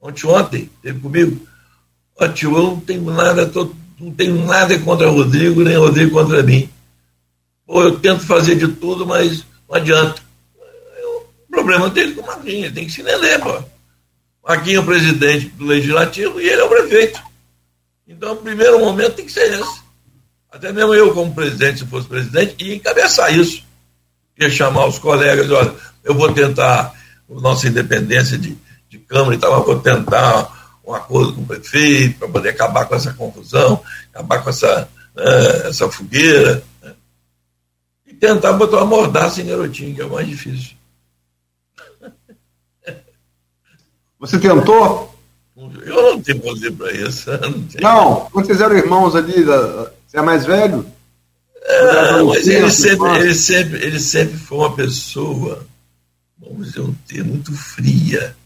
ontem, 0.00 0.26
ontem, 0.28 0.70
teve 0.80 1.00
comigo, 1.00 1.44
ó 2.20 2.28
tio, 2.28 2.56
eu 2.56 2.62
não 2.62 2.80
tenho 2.80 3.04
nada, 3.10 3.42
estou 3.42 3.74
não 3.98 4.12
tenho 4.12 4.44
nada 4.44 4.78
contra 4.78 5.10
o 5.10 5.14
Rodrigo, 5.14 5.62
nem 5.62 5.76
o 5.76 5.86
Rodrigo 5.86 6.12
contra 6.12 6.42
mim. 6.42 6.68
Pô, 7.66 7.82
eu 7.82 7.98
tento 7.98 8.20
fazer 8.20 8.56
de 8.56 8.68
tudo, 8.68 9.06
mas 9.06 9.44
não 9.74 9.80
adianta. 9.80 10.22
É 10.96 11.06
o 11.06 11.26
problema 11.50 11.90
dele 11.90 12.14
com 12.14 12.22
o 12.22 12.26
Marquinhos, 12.26 12.72
tem 12.72 12.86
que 12.86 12.92
se 12.92 13.00
entender, 13.00 13.40
pô. 13.40 13.62
Marquinhos 14.46 14.78
é 14.78 14.80
o 14.80 14.86
presidente 14.86 15.46
do 15.50 15.64
Legislativo 15.64 16.40
e 16.40 16.48
ele 16.48 16.60
é 16.60 16.64
o 16.64 16.68
prefeito. 16.68 17.20
Então, 18.06 18.34
o 18.34 18.36
primeiro 18.36 18.78
momento 18.78 19.14
tem 19.14 19.26
que 19.26 19.32
ser 19.32 19.52
esse. 19.52 19.82
Até 20.52 20.72
mesmo 20.72 20.94
eu, 20.94 21.12
como 21.12 21.34
presidente, 21.34 21.80
se 21.80 21.86
fosse 21.86 22.06
presidente, 22.06 22.62
ia 22.64 22.76
encabeçar 22.76 23.36
isso. 23.36 23.64
Ia 24.38 24.50
chamar 24.50 24.86
os 24.86 24.98
colegas, 24.98 25.50
olha, 25.50 25.74
eu 26.04 26.14
vou 26.14 26.32
tentar 26.32 26.94
nossa 27.28 27.66
independência 27.66 28.38
de, 28.38 28.56
de 28.88 28.98
Câmara 28.98 29.34
e 29.34 29.38
tal, 29.38 29.52
eu 29.54 29.64
vou 29.64 29.80
tentar 29.80 30.78
um 30.86 30.94
acordo 30.94 31.32
com 31.32 31.40
o 31.40 31.46
prefeito 31.46 32.18
para 32.18 32.28
poder 32.28 32.50
acabar 32.50 32.84
com 32.84 32.94
essa 32.94 33.12
confusão, 33.14 33.82
acabar 34.12 34.42
com 34.42 34.50
essa, 34.50 34.88
né, 35.16 35.68
essa 35.68 35.90
fogueira. 35.90 36.62
E 38.14 38.16
tentar 38.16 38.52
botar 38.54 38.78
uma 38.78 38.86
mordaça 38.86 39.40
em 39.40 39.46
garotinho, 39.46 39.94
que 39.94 40.00
é 40.00 40.04
o 40.04 40.12
mais 40.12 40.28
difícil. 40.28 40.76
Você 44.18 44.38
tentou? 44.38 45.14
Eu 45.56 46.14
não 46.14 46.22
tenho 46.22 46.40
poder 46.40 46.72
para 46.72 46.92
isso. 46.92 47.30
Não, 47.80 47.80
não, 47.80 48.28
vocês 48.32 48.60
eram 48.60 48.76
irmãos 48.76 49.14
ali, 49.14 49.44
você 49.44 50.16
é 50.16 50.22
mais 50.22 50.44
velho? 50.46 50.86
É, 51.62 52.22
mas 52.22 52.46
ele 52.46 52.70
sempre, 52.70 53.08
ele, 53.18 53.34
sempre, 53.34 53.84
ele 53.84 54.00
sempre 54.00 54.36
foi 54.36 54.58
uma 54.58 54.74
pessoa, 54.74 55.66
vamos 56.38 56.68
dizer, 56.68 56.80
um 56.80 56.94
termo 57.06 57.32
muito 57.32 57.52
fria 57.52 58.36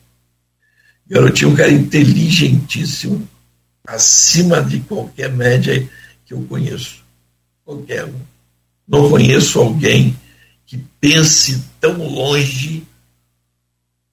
Garotinho 1.08 1.52
um 1.52 1.56
cara 1.56 1.72
inteligentíssimo, 1.72 3.26
acima 3.86 4.62
de 4.62 4.80
qualquer 4.80 5.32
média 5.32 5.88
que 6.26 6.34
eu 6.34 6.42
conheço. 6.42 7.02
Qualquer 7.64 8.04
um. 8.04 8.20
Não 8.88 9.10
conheço 9.10 9.58
alguém 9.58 10.18
que 10.66 10.78
pense 11.00 11.62
tão 11.78 11.98
longe, 12.08 12.86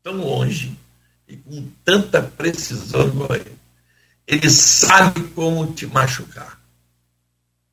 tão 0.03 0.17
longe, 0.17 0.77
e 1.27 1.37
com 1.37 1.67
tanta 1.83 2.21
precisão 2.21 3.07
igual 3.07 3.33
ele. 3.35 3.55
Ele 4.27 4.49
sabe 4.49 5.23
como 5.29 5.71
te 5.73 5.87
machucar. 5.87 6.59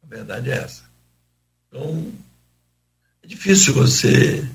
A 0.03 0.07
verdade 0.07 0.50
é 0.50 0.59
essa. 0.59 0.84
Então, 1.68 2.12
é 3.22 3.26
difícil 3.26 3.74
você 3.74 4.48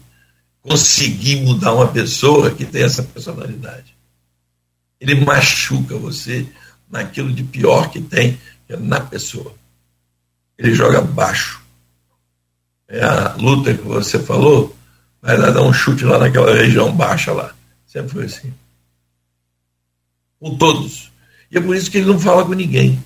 conseguir 0.62 1.42
mudar 1.42 1.74
uma 1.74 1.88
pessoa 1.88 2.54
que 2.54 2.66
tem 2.66 2.84
essa 2.84 3.04
personalidade 3.04 3.98
ele 5.00 5.24
machuca 5.24 5.98
você 5.98 6.48
naquilo 6.90 7.32
de 7.32 7.44
pior 7.44 7.90
que 7.92 8.02
tem, 8.02 8.40
que 8.66 8.74
é 8.74 8.78
na 8.78 9.00
pessoa. 9.00 9.54
Ele 10.58 10.74
joga 10.74 11.02
baixo. 11.02 11.62
É 12.88 13.04
a 13.04 13.36
luta 13.36 13.74
que 13.74 13.84
você 13.84 14.18
falou, 14.20 14.76
vai 15.22 15.38
lá 15.38 15.50
dar 15.50 15.64
um 15.64 15.74
chute 15.74 16.06
lá 16.06 16.18
naquela 16.18 16.54
região 16.54 16.96
baixa 16.96 17.34
lá. 17.34 17.54
Sempre 17.86 18.12
foi 18.12 18.26
assim. 18.26 18.54
Com 20.40 20.58
todos. 20.58 21.12
E 21.52 21.58
é 21.58 21.62
por 21.62 21.76
isso 21.76 21.92
que 21.92 21.98
ele 21.98 22.08
não 22.08 22.20
fala 22.20 22.46
com 22.46 22.54
ninguém. 22.54 23.04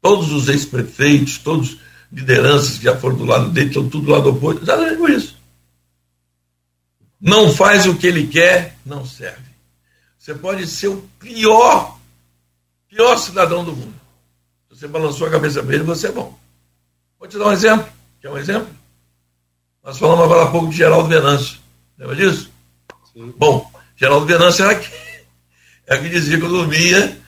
Todos 0.00 0.32
os 0.32 0.48
ex-prefeitos, 0.48 1.38
todos 1.38 1.78
lideranças 2.10 2.78
que 2.78 2.84
já 2.84 2.96
foram 2.96 3.16
do 3.16 3.24
lado 3.24 3.50
dele, 3.50 3.68
estão 3.68 3.88
tudo 3.88 4.06
do 4.06 4.12
lado 4.12 4.30
oposto, 4.30 4.62
exatamente 4.62 4.96
por 4.96 5.10
isso. 5.10 5.36
Não 7.20 7.52
faz 7.52 7.86
o 7.86 7.96
que 7.96 8.06
ele 8.06 8.26
quer, 8.26 8.76
não 8.84 9.04
serve. 9.04 9.48
Você 10.18 10.34
pode 10.34 10.66
ser 10.66 10.88
o 10.88 11.08
pior, 11.18 11.98
pior 12.88 13.16
cidadão 13.16 13.64
do 13.64 13.74
mundo. 13.74 13.94
Você 14.70 14.86
balançou 14.86 15.26
a 15.26 15.30
cabeça 15.30 15.62
para 15.62 15.74
ele, 15.74 15.84
você 15.84 16.08
é 16.08 16.12
bom. 16.12 16.38
Vou 17.18 17.28
te 17.28 17.36
dar 17.36 17.46
um 17.46 17.52
exemplo. 17.52 17.97
Quer 18.28 18.32
um 18.32 18.38
exemplo? 18.38 18.68
Nós 19.82 19.98
falamos 19.98 20.24
agora 20.26 20.42
há 20.42 20.50
pouco 20.50 20.68
de 20.68 20.76
Geraldo 20.76 21.08
Venâncio. 21.08 21.58
Lembra 21.96 22.14
disso? 22.14 22.50
Sim. 23.10 23.32
Bom, 23.38 23.72
Geraldo 23.96 24.26
Venâncio 24.26 24.66
era 24.66 24.74
que, 24.74 24.90
era 25.86 26.02
que 26.02 26.10
dizia 26.10 26.36
que 26.36 26.44
eu 26.44 26.50
dormia 26.50 27.18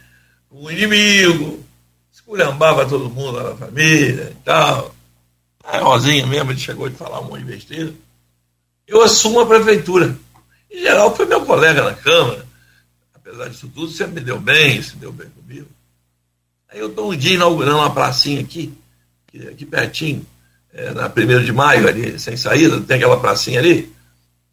com 0.51 0.65
o 0.65 0.71
inimigo, 0.71 1.65
esculhambava 2.13 2.87
todo 2.87 3.09
mundo 3.09 3.33
lá 3.33 3.45
na 3.45 3.57
família 3.57 4.31
e 4.31 4.45
tal. 4.45 4.95
A 5.65 5.79
Rosinha 5.79 6.27
mesmo, 6.27 6.51
ele 6.51 6.61
chegou 6.61 6.87
de 6.87 6.97
falar 6.97 7.21
um 7.21 7.31
monte 7.31 7.45
de 7.45 7.53
besteira. 7.53 7.95
Eu 8.87 9.03
assumo 9.03 9.41
a 9.41 9.47
prefeitura. 9.47 10.19
Em 10.71 10.81
geral, 10.81 11.17
foi 11.17 11.25
meu 11.25 11.47
colega 11.47 11.83
na 11.83 11.95
Câmara. 11.95 12.45
Apesar 13.15 13.49
disso 13.49 13.71
tudo, 13.75 13.91
sempre 13.91 14.17
me 14.17 14.21
deu 14.21 14.39
bem, 14.39 14.83
se 14.83 14.97
deu 14.97 15.13
bem 15.13 15.31
comigo. 15.31 15.69
Aí 16.69 16.79
eu 16.79 16.91
estou 16.91 17.11
um 17.11 17.17
dia 17.17 17.37
inaugurando 17.37 17.79
uma 17.79 17.95
pracinha 17.95 18.43
aqui, 18.43 18.75
aqui 19.51 19.65
pertinho, 19.65 20.27
é, 20.73 20.93
na 20.93 21.07
1 21.07 21.45
de 21.45 21.53
maio, 21.53 21.89
ali, 21.89 22.19
sem 22.19 22.37
saída, 22.37 22.81
tem 22.81 22.97
aquela 22.97 23.19
pracinha 23.19 23.61
ali. 23.61 23.93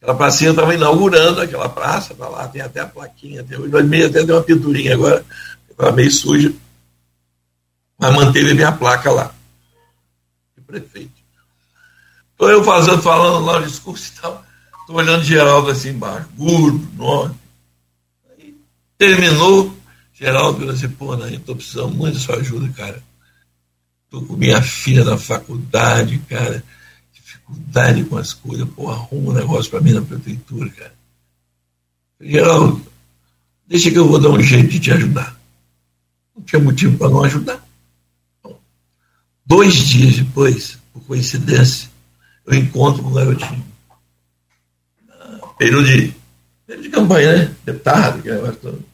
Aquela 0.01 0.15
pracinha 0.15 0.51
estava 0.51 0.73
inaugurando 0.73 1.41
aquela 1.41 1.69
praça, 1.69 2.13
tá 2.13 2.27
lá, 2.27 2.47
tem 2.47 2.61
até 2.61 2.81
a 2.81 2.85
plaquinha, 2.85 3.45
hoje 3.57 3.83
meio 3.83 4.07
até 4.07 4.23
deu 4.23 4.35
uma 4.35 4.43
pinturinha 4.43 4.93
agora, 4.93 5.25
estava 5.69 5.91
meio 5.91 6.11
suja 6.11 6.53
mas 7.97 8.13
manteve 8.13 8.53
minha 8.53 8.71
placa 8.71 9.11
lá. 9.11 9.33
De 10.55 10.63
prefeito. 10.63 11.11
Estou 12.31 12.51
eu 12.51 12.63
fazendo, 12.63 13.01
falando 13.01 13.43
lá 13.43 13.57
o 13.57 13.63
discurso 13.63 14.13
e 14.13 14.21
tal, 14.21 14.45
estou 14.81 14.95
olhando 14.95 15.23
Geraldo 15.23 15.71
assim 15.71 15.89
embaixo, 15.89 16.29
gordo, 16.35 16.87
nome. 16.93 17.35
Aí 18.29 18.55
terminou, 18.97 19.75
Geraldo 20.13 20.59
falou 20.59 20.73
assim, 20.73 20.89
pô, 20.89 21.17
Nain, 21.17 21.35
estou 21.35 21.55
precisando 21.55 21.95
muito 21.95 22.13
da 22.13 22.19
sua 22.19 22.35
ajuda, 22.35 22.71
cara. 22.77 23.01
Estou 24.07 24.25
com 24.25 24.37
minha 24.37 24.61
filha 24.61 25.03
na 25.03 25.17
faculdade, 25.17 26.17
cara, 26.29 26.63
dificuldade 27.13 28.05
com 28.05 28.17
as 28.17 28.33
coisas, 28.33 28.67
pô, 28.69 28.89
arruma 28.89 29.31
um 29.31 29.35
negócio 29.35 29.69
para 29.69 29.81
mim 29.81 29.91
na 29.91 30.01
prefeitura, 30.01 30.69
cara. 30.69 30.93
Geraldo, 32.21 32.81
deixa 33.67 33.91
que 33.91 33.97
eu 33.97 34.07
vou 34.07 34.17
dar 34.17 34.29
um 34.29 34.41
jeito 34.41 34.69
de 34.69 34.79
te 34.79 34.91
ajudar. 34.91 35.37
Não 36.33 36.41
tinha 36.41 36.61
motivo 36.61 36.97
para 36.97 37.09
não 37.09 37.23
ajudar. 37.25 37.61
Dois 39.45 39.75
dias 39.75 40.15
depois, 40.15 40.77
por 40.93 41.03
coincidência, 41.03 41.89
eu 42.45 42.53
encontro 42.53 43.03
com 43.03 43.09
o 43.09 43.13
garotinho. 43.13 43.65
Período 45.57 45.85
de, 45.85 46.13
período 46.65 46.83
de 46.83 46.89
campanha, 46.89 47.37
né? 47.37 47.55
Deputado, 47.65 48.21
que 48.21 48.29
é 48.29 48.51
todo. 48.53 48.85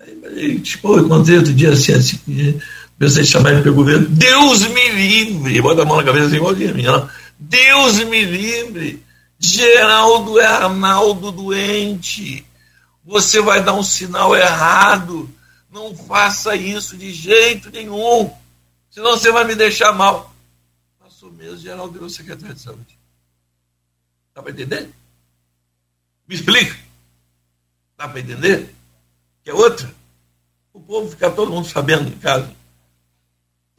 Aí, 0.00 0.60
tipo, 0.60 0.96
eu 0.96 1.04
encontrei 1.04 1.38
outro 1.38 1.52
dia 1.52 1.72
assim, 1.72 1.92
assim, 1.92 2.60
em 3.04 3.24
chamar 3.24 3.52
ele 3.52 3.62
para 3.62 3.70
o 3.70 3.74
governo. 3.74 4.08
Deus 4.08 4.62
me 4.68 4.88
livre! 4.90 5.60
Bota 5.60 5.82
a 5.82 5.84
mão 5.84 5.96
na 5.96 6.04
cabeça 6.04 6.26
assim, 6.26 6.36
igual 6.36 6.52
a 6.52 6.56
minha. 6.56 7.08
Deus 7.38 7.98
me 8.04 8.24
livre! 8.24 9.02
Geraldo 9.38 10.38
é 10.38 10.46
Arnaldo 10.46 11.32
doente. 11.32 12.46
Você 13.04 13.40
vai 13.40 13.62
dar 13.62 13.74
um 13.74 13.82
sinal 13.82 14.36
errado. 14.36 15.28
Não 15.70 15.94
faça 15.94 16.54
isso 16.54 16.96
de 16.96 17.12
jeito 17.12 17.70
nenhum 17.70 18.30
senão 18.92 19.12
você 19.12 19.32
vai 19.32 19.44
me 19.44 19.54
deixar 19.54 19.92
mal. 19.92 20.32
Passou 21.00 21.32
mesmo, 21.32 21.56
Geraldo 21.56 21.94
virou 21.94 22.08
secretário 22.08 22.54
de 22.54 22.60
saúde. 22.60 22.98
Dá 24.34 24.42
para 24.42 24.52
entender? 24.52 24.90
Me 26.28 26.34
explica. 26.34 26.78
Dá 27.96 28.06
para 28.06 28.20
entender? 28.20 28.72
Que 29.42 29.50
é 29.50 29.54
outra. 29.54 29.92
O 30.72 30.80
povo 30.80 31.10
fica 31.10 31.30
todo 31.30 31.50
mundo 31.50 31.66
sabendo 31.68 32.08
em 32.08 32.18
casa. 32.18 32.54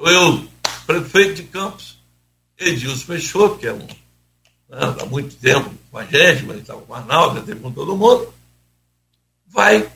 Eu, 0.09 0.47
prefeito 0.85 1.35
de 1.35 1.43
Campos, 1.43 1.97
Edilson 2.57 3.05
Peixoto, 3.05 3.57
que 3.57 3.67
é 3.67 3.73
um. 3.73 3.79
Né, 3.79 4.95
há 5.01 5.05
muito 5.05 5.35
tempo 5.35 5.71
com 5.91 5.97
a 5.97 6.05
gente, 6.05 6.43
mas 6.45 6.57
estava 6.57 6.81
com 6.81 6.91
o 6.91 6.95
Arnaldo, 6.95 7.39
já 7.39 7.45
teve 7.45 7.59
com 7.59 7.71
todo 7.71 7.95
mundo. 7.95 8.33
Vai, 9.47 9.89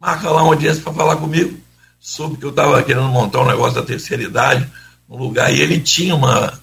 marca 0.00 0.30
lá 0.30 0.42
uma 0.42 0.52
audiência 0.52 0.82
para 0.82 0.94
falar 0.94 1.16
comigo 1.16 1.68
soube 1.98 2.36
que 2.36 2.44
eu 2.44 2.50
estava 2.50 2.82
querendo 2.82 3.08
montar 3.08 3.42
um 3.42 3.46
negócio 3.46 3.74
da 3.74 3.86
terceira 3.86 4.22
idade 4.22 4.70
no 5.08 5.16
lugar, 5.16 5.52
e 5.52 5.60
ele 5.60 5.80
tinha 5.80 6.14
uma, 6.14 6.58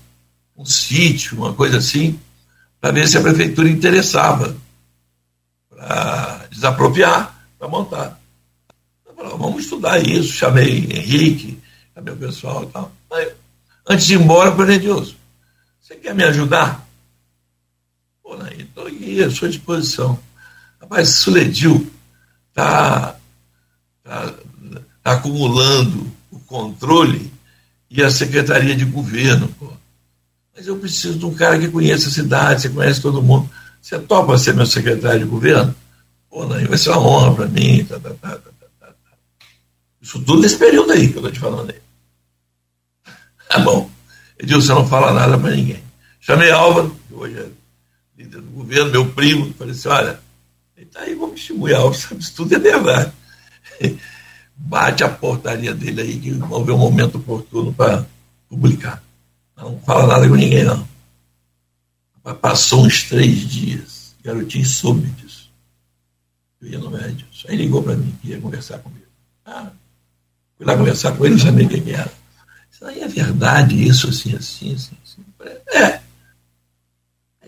um 0.55 0.65
sítio, 0.65 1.37
uma 1.37 1.53
coisa 1.53 1.77
assim, 1.77 2.19
para 2.79 2.91
ver 2.91 3.07
se 3.07 3.17
a 3.17 3.21
prefeitura 3.21 3.69
interessava 3.69 4.55
para 5.69 6.47
desapropriar, 6.51 7.35
para 7.57 7.67
montar. 7.67 8.19
Eu 9.05 9.15
falei, 9.15 9.31
vamos 9.37 9.63
estudar 9.63 9.99
isso, 9.99 10.33
chamei 10.33 10.87
Henrique, 10.91 11.59
chamei 11.95 12.13
o 12.13 12.17
pessoal 12.17 12.63
e 12.63 12.67
tal. 12.67 12.91
Aí, 13.11 13.31
antes 13.87 14.05
de 14.05 14.15
ir 14.15 14.21
embora, 14.21 14.49
eu 14.49 14.55
falei, 14.55 14.77
Deus, 14.77 15.15
você 15.81 15.95
quer 15.95 16.13
me 16.13 16.23
ajudar? 16.25 16.85
Pô, 18.21 18.35
estou 18.47 18.87
aqui 18.87 19.23
à 19.23 19.31
sua 19.31 19.49
disposição. 19.49 20.19
Rapaz, 20.81 21.09
Suledil 21.09 21.89
está 22.49 23.15
tá, 24.03 24.33
tá 25.01 25.11
acumulando 25.13 26.11
o 26.29 26.39
controle 26.39 27.31
e 27.89 28.03
a 28.03 28.11
secretaria 28.11 28.75
de 28.75 28.83
governo. 28.83 29.47
Pô. 29.59 29.71
Mas 30.55 30.67
eu 30.67 30.77
preciso 30.77 31.17
de 31.17 31.25
um 31.25 31.33
cara 31.33 31.57
que 31.57 31.67
conheça 31.67 32.09
a 32.09 32.11
cidade, 32.11 32.61
você 32.61 32.69
conhece 32.69 33.01
todo 33.01 33.21
mundo. 33.21 33.49
Você 33.81 33.99
topa 33.99 34.37
ser 34.37 34.53
meu 34.53 34.65
secretário 34.65 35.19
de 35.19 35.25
governo? 35.25 35.75
Pô, 36.29 36.45
não, 36.45 36.65
vai 36.65 36.77
ser 36.77 36.89
uma 36.89 36.99
honra 36.99 37.35
para 37.35 37.47
mim. 37.47 37.85
Tá, 37.85 37.99
tá, 37.99 38.09
tá, 38.19 38.39
Isso 40.01 40.19
tudo 40.19 40.41
nesse 40.41 40.57
período 40.57 40.91
aí 40.91 41.09
que 41.09 41.17
eu 41.17 41.19
estou 41.19 41.31
te 41.31 41.39
falando 41.39 41.69
aí. 41.69 41.84
Tá 43.49 43.59
bom. 43.59 43.89
Edilson, 44.39 44.67
você 44.67 44.73
não 44.73 44.87
fala 44.87 45.13
nada 45.13 45.37
para 45.37 45.55
ninguém. 45.55 45.83
Chamei 46.19 46.51
Álvaro, 46.51 46.95
que 47.07 47.13
hoje 47.13 47.37
é 47.37 47.47
líder 48.17 48.41
do 48.41 48.51
governo, 48.51 48.91
meu 48.91 49.11
primo, 49.11 49.53
falei 49.53 49.73
assim, 49.73 49.87
olha, 49.87 50.19
ele 50.75 50.85
está 50.87 51.01
aí, 51.01 51.15
vamos 51.15 51.39
estimular, 51.39 51.77
Álvaro, 51.77 51.95
sabe, 51.95 52.21
isso 52.21 52.35
tudo 52.35 52.55
é 52.55 52.59
verdade 52.59 53.11
bate 54.55 55.03
a 55.03 55.09
portaria 55.09 55.73
dele 55.73 56.01
aí, 56.01 56.19
que 56.19 56.31
vamos 56.31 56.65
ver 56.65 56.71
o 56.71 56.77
momento 56.77 57.17
oportuno 57.17 57.73
para 57.73 58.05
publicar. 58.47 59.03
Não 59.57 59.79
fala 59.79 60.07
nada 60.07 60.27
com 60.27 60.35
ninguém, 60.35 60.63
não. 60.63 60.87
Passou 62.41 62.85
uns 62.85 63.03
três 63.03 63.39
dias, 63.47 64.15
o 64.19 64.23
garotinho 64.23 64.65
soube 64.65 65.07
disso. 65.11 65.51
Eu 66.61 66.69
ia 66.69 66.79
no 66.79 66.89
médico. 66.89 67.29
Aí 67.47 67.55
ligou 67.55 67.83
para 67.83 67.95
mim, 67.95 68.17
queria 68.21 68.39
conversar 68.41 68.79
comigo. 68.79 69.05
Ah, 69.45 69.71
fui 70.57 70.65
lá 70.65 70.75
conversar 70.75 71.11
com 71.15 71.25
ele, 71.25 71.35
não 71.35 71.41
sabia 71.41 71.67
quem 71.67 71.91
era. 71.91 72.11
Aí 72.85 73.01
é 73.01 73.07
verdade, 73.07 73.83
isso, 73.83 74.07
assim, 74.07 74.35
assim, 74.35 74.73
assim. 74.75 74.95
assim. 75.03 75.25
É. 75.73 75.99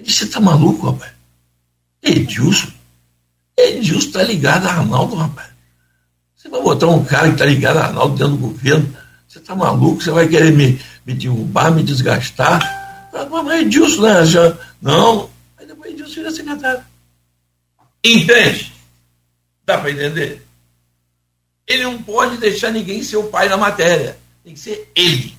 Você 0.03 0.25
tá 0.27 0.39
maluco, 0.39 0.89
rapaz? 0.89 1.11
Edilson? 2.01 2.71
Edilson 3.55 4.11
tá 4.11 4.23
ligado 4.23 4.65
a 4.65 4.71
Arnaldo, 4.73 5.15
rapaz. 5.15 5.49
Você 6.35 6.49
vai 6.49 6.61
botar 6.61 6.87
um 6.87 7.05
cara 7.05 7.27
que 7.27 7.33
está 7.33 7.45
ligado 7.45 7.77
a 7.77 7.85
Arnaldo 7.85 8.15
dentro 8.15 8.33
do 8.33 8.47
governo. 8.47 8.97
Você 9.27 9.37
está 9.37 9.55
maluco? 9.55 10.01
Você 10.01 10.09
vai 10.09 10.27
querer 10.27 10.51
me, 10.51 10.81
me 11.05 11.13
derrubar, 11.13 11.71
me 11.71 11.83
desgastar? 11.83 13.09
Ah, 13.13 13.25
mas 13.43 13.61
Edilson, 13.61 14.01
né? 14.01 14.25
Já, 14.25 14.57
não. 14.81 15.29
Aí 15.57 15.67
depois 15.67 15.91
Edilson 15.91 16.15
vira 16.15 16.31
secretário. 16.31 16.83
Entende? 18.03 18.73
Dá 19.65 19.77
para 19.77 19.91
entender? 19.91 20.47
Ele 21.67 21.83
não 21.83 22.01
pode 22.01 22.37
deixar 22.37 22.71
ninguém 22.71 23.03
ser 23.03 23.17
o 23.17 23.27
pai 23.27 23.49
da 23.49 23.57
matéria. 23.57 24.17
Tem 24.47 24.53
que 24.53 24.59
ser 24.61 24.89
ele. 24.95 25.37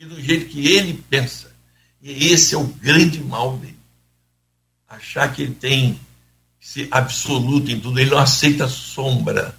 E 0.00 0.06
do 0.06 0.18
jeito 0.18 0.46
que 0.46 0.66
ele 0.66 1.04
pensa. 1.10 1.52
E 2.00 2.28
esse 2.32 2.54
é 2.54 2.58
o 2.58 2.64
grande 2.64 3.20
mal 3.20 3.58
dele. 3.58 3.76
Achar 4.88 5.30
que 5.30 5.42
ele 5.42 5.54
tem 5.54 6.00
ser 6.58 6.88
absoluto 6.90 7.70
em 7.70 7.78
tudo. 7.78 8.00
Ele 8.00 8.08
não 8.08 8.16
aceita 8.16 8.66
sombra 8.66 9.54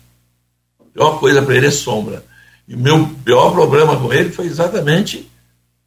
pior 0.93 1.19
coisa 1.19 1.41
para 1.41 1.55
ele 1.55 1.67
é 1.67 1.71
sombra. 1.71 2.23
E 2.67 2.75
o 2.75 2.79
meu 2.79 3.07
pior 3.25 3.51
problema 3.51 3.99
com 3.99 4.13
ele 4.13 4.31
foi 4.31 4.45
exatamente 4.45 5.29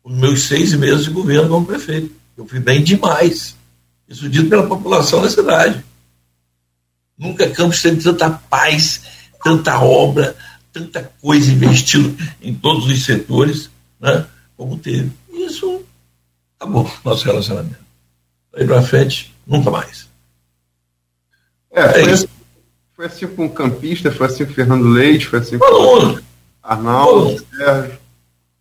os 0.05 0.14
meus 0.14 0.42
seis 0.42 0.74
meses 0.74 1.05
de 1.05 1.11
governo 1.11 1.49
como 1.49 1.66
prefeito. 1.66 2.12
Eu 2.36 2.47
fui 2.47 2.61
bem 2.61 2.82
demais. 2.82 3.57
Isso 4.09 4.28
dito 4.28 4.51
pela 4.51 4.66
população 4.66 5.22
da 5.22 5.30
cidade. 5.30 5.82
Nunca 7.16 7.49
Campos 7.49 7.80
teve 7.80 8.03
tanta 8.03 8.28
paz, 8.30 9.03
tanta 9.42 9.80
obra, 9.80 10.36
tanta 10.76 11.10
coisa 11.22 11.50
investida 11.50 12.14
em 12.42 12.54
todos 12.54 12.84
os 12.84 13.02
setores, 13.02 13.70
né, 13.98 14.26
como 14.56 14.76
teve. 14.76 15.10
Isso 15.32 15.82
acabou 16.58 16.90
nosso 17.02 17.24
relacionamento. 17.24 17.78
Daí 18.52 18.66
para 18.66 18.82
frente, 18.82 19.34
nunca 19.46 19.70
mais. 19.70 20.06
É, 21.70 21.80
é 21.80 22.16
foi, 22.16 22.28
Foi 22.94 23.06
assim 23.06 23.26
com 23.26 23.46
o 23.46 23.50
Campista, 23.50 24.12
foi 24.12 24.26
assim 24.26 24.44
com 24.44 24.52
o 24.52 24.54
Fernando 24.54 24.88
Leite, 24.88 25.26
foi 25.26 25.38
assim 25.38 25.58
com 25.58 25.64
o 25.64 26.20
Arnaldo, 26.62 27.42
Sérgio. 27.56 27.98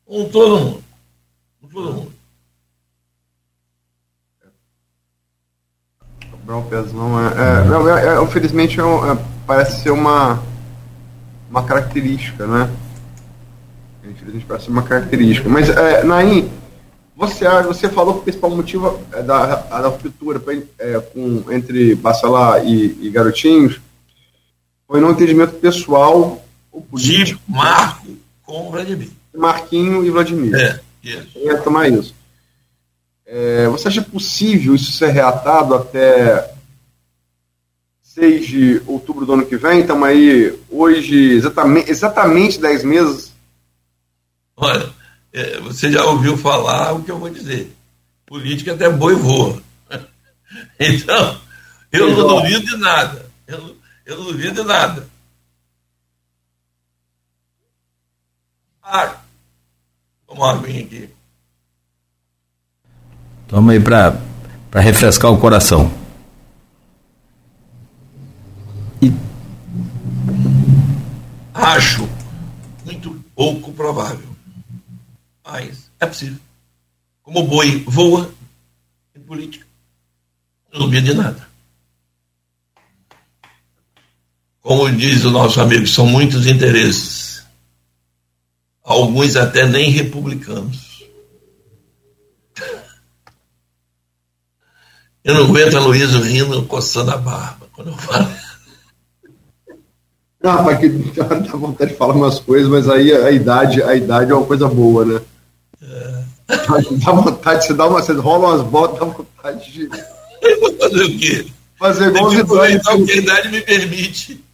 Com 0.06 0.30
todo 0.30 0.60
mundo. 0.60 0.84
Com 1.62 1.68
todo 1.68 1.94
mundo. 1.94 2.16
Cabral 6.32 6.64
Pezão 6.70 7.20
é, 7.20 7.34
é, 7.34 7.66
não, 7.66 7.98
é, 7.98 8.08
é, 8.08 8.24
infelizmente 8.24 8.80
é, 8.80 8.84
é, 8.84 9.18
parece 9.48 9.82
ser 9.82 9.90
uma, 9.90 10.44
uma 11.50 11.64
característica, 11.64 12.46
né? 12.46 12.70
Infelizmente 14.04 14.46
parece 14.46 14.66
ser 14.66 14.72
uma 14.72 14.84
característica. 14.84 15.50
Mas, 15.50 15.70
é, 15.70 16.04
Naim, 16.04 16.50
você, 17.16 17.46
você 17.64 17.90
falou 17.90 18.16
que 18.16 18.20
o 18.20 18.24
principal 18.24 18.52
motivo 18.52 19.00
é 19.14 19.24
da, 19.24 19.56
da 19.56 19.88
ruptura 19.88 20.42
é, 20.78 21.00
com, 21.00 21.46
entre 21.52 21.96
Bacelar 21.96 22.66
e, 22.66 22.98
e 23.02 23.10
Garotinhos 23.10 23.80
foi 24.88 25.00
no 25.00 25.12
entendimento 25.12 25.56
pessoal 25.56 26.44
de 26.94 27.40
Marco 27.48 28.08
com 28.44 28.70
Vladimir. 28.70 29.10
Marquinho 29.36 30.06
e 30.06 30.12
Vladimir. 30.12 30.54
É, 30.56 30.80
isso. 31.04 31.32
Eu 31.36 31.54
ia 31.54 31.58
tomar 31.58 31.90
isso. 31.90 32.14
É, 33.26 33.68
você 33.70 33.88
acha 33.88 34.02
possível 34.02 34.76
isso 34.76 34.92
ser 34.92 35.10
reatado 35.10 35.74
até 35.74 36.54
6 38.16 38.48
de 38.48 38.82
outubro 38.88 39.26
do 39.26 39.34
ano 39.34 39.46
que 39.46 39.58
vem? 39.58 39.82
Estamos 39.82 40.08
aí 40.08 40.58
hoje 40.70 41.34
exatamente, 41.34 41.92
exatamente 41.92 42.62
10 42.62 42.84
meses. 42.86 43.34
Olha, 44.56 44.90
é, 45.34 45.60
você 45.60 45.92
já 45.92 46.02
ouviu 46.06 46.38
falar 46.38 46.94
o 46.94 47.04
que 47.04 47.12
eu 47.12 47.20
vou 47.20 47.30
dizer. 47.30 47.76
Política 48.26 48.74
até 48.74 48.90
boi 48.90 49.16
voa. 49.16 49.62
Então, 50.80 51.38
eu 51.92 52.16
não 52.16 52.28
duvido 52.28 52.66
de 52.66 52.78
nada. 52.78 53.26
Eu, 53.46 53.76
eu 54.06 54.18
não 54.18 54.26
duvido 54.26 54.62
de 54.62 54.68
nada. 54.68 55.06
Ah, 58.82 59.18
uma 60.30 60.52
aguinha 60.52 60.86
aqui. 60.86 61.10
Toma 63.50 63.74
aí 63.74 63.80
para 63.82 64.16
refrescar 64.80 65.30
o 65.30 65.38
coração. 65.38 66.05
Acho 71.56 72.08
muito 72.84 73.24
pouco 73.34 73.72
provável. 73.72 74.36
Mas 75.44 75.90
é 76.00 76.06
possível. 76.06 76.40
Como 77.24 77.40
o 77.40 77.48
boi 77.48 77.84
voa 77.88 78.30
em 79.16 79.22
política, 79.22 79.66
não 80.72 80.82
duvido 80.82 81.08
de 81.08 81.14
nada. 81.14 81.48
Como 84.62 84.92
diz 84.92 85.24
o 85.24 85.32
nosso 85.32 85.62
amigo, 85.62 85.88
são 85.88 86.06
muitos 86.06 86.46
interesses. 86.46 87.46
Alguns 88.84 89.36
até 89.36 89.66
nem 89.66 89.90
republicanos. 89.90 91.06
Eu 95.24 95.34
não 95.34 95.46
aguento 95.46 95.78
a 95.78 95.80
Luísa 95.80 96.20
rindo, 96.20 96.66
coçando 96.66 97.12
a 97.12 97.18
barba 97.18 97.68
quando 97.72 97.92
eu 97.92 97.98
falo. 97.98 98.45
Não, 100.46 100.62
mas 100.62 100.78
que 100.78 100.90
dá 101.18 101.58
vontade 101.58 101.92
de 101.92 101.98
falar 101.98 102.14
umas 102.14 102.40
coisas, 102.40 102.70
mas 102.70 102.88
aí 102.88 103.12
a 103.12 103.32
idade, 103.32 103.82
a 103.82 103.96
idade 103.96 104.32
é 104.32 104.36
uma 104.36 104.46
coisa 104.46 104.68
boa, 104.68 105.04
né? 105.04 105.20
É. 105.82 106.24
Dá 107.04 107.12
vontade, 107.12 107.66
você 107.66 107.74
dá 107.74 107.88
uma, 107.88 108.00
você 108.00 108.14
rola 108.14 108.50
umas 108.50 108.62
botas, 108.62 109.00
dá 109.00 109.06
vontade 109.06 109.72
de. 109.72 109.90
Fazer 109.90 111.04
o 111.04 111.18
quê? 111.18 111.48
Fazer 111.80 112.08
igual 112.10 112.26
o 112.26 112.30
Zidane. 112.30 112.78
o 112.78 113.06
que 113.06 113.12
a 113.12 113.16
idade 113.16 113.50
me 113.50 113.62
permite. 113.62 114.46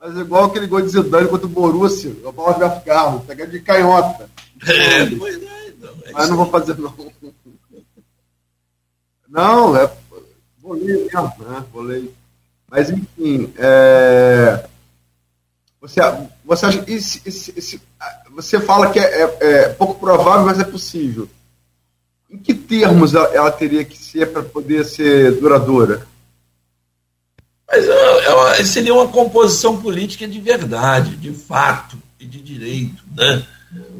Fazer 0.00 0.20
igual 0.22 0.44
aquele 0.44 0.66
gol 0.66 0.80
de 0.80 0.88
Zidane 0.88 1.28
contra 1.28 1.46
o 1.46 1.50
Borussia, 1.50 2.16
o 2.24 2.32
Paulo 2.32 2.54
de 2.54 2.84
carro, 2.86 3.20
pegar 3.26 3.44
de 3.44 3.60
canhota. 3.60 4.30
É, 4.66 5.06
pois 5.18 5.34
é, 5.36 5.68
então. 5.68 5.94
É 6.06 6.12
mas 6.12 6.30
não 6.30 6.38
vou 6.38 6.46
fazer, 6.46 6.78
não. 6.78 6.94
Não, 9.28 9.76
é 9.76 9.90
Volei 10.62 11.04
mesmo, 11.04 11.34
né? 11.40 11.64
Volei. 11.70 12.14
Mas, 12.70 12.88
enfim, 12.88 13.52
é... 13.58 14.64
você, 15.84 16.00
você, 16.42 16.64
acha, 16.64 16.84
esse, 16.86 17.82
você 18.30 18.58
fala 18.58 18.90
que 18.90 18.98
é, 18.98 19.02
é, 19.02 19.36
é, 19.40 19.68
pouco 19.68 20.00
provável, 20.00 20.46
mas 20.46 20.58
é 20.58 20.64
possível. 20.64 21.28
Em 22.30 22.38
que 22.38 22.54
termos 22.54 23.14
ela, 23.14 23.26
ela 23.34 23.50
teria 23.50 23.84
que 23.84 23.98
ser 23.98 24.32
para 24.32 24.42
poder 24.42 24.86
ser 24.86 25.32
duradoura? 25.32 26.06
Mas 27.68 27.84
ela, 27.84 28.22
ela, 28.22 28.64
seria 28.64 28.94
uma 28.94 29.08
composição 29.08 29.78
política 29.78 30.26
de 30.26 30.40
verdade, 30.40 31.16
de 31.16 31.34
fato 31.34 31.98
e 32.18 32.24
de 32.24 32.40
direito, 32.40 33.04
né? 33.14 33.46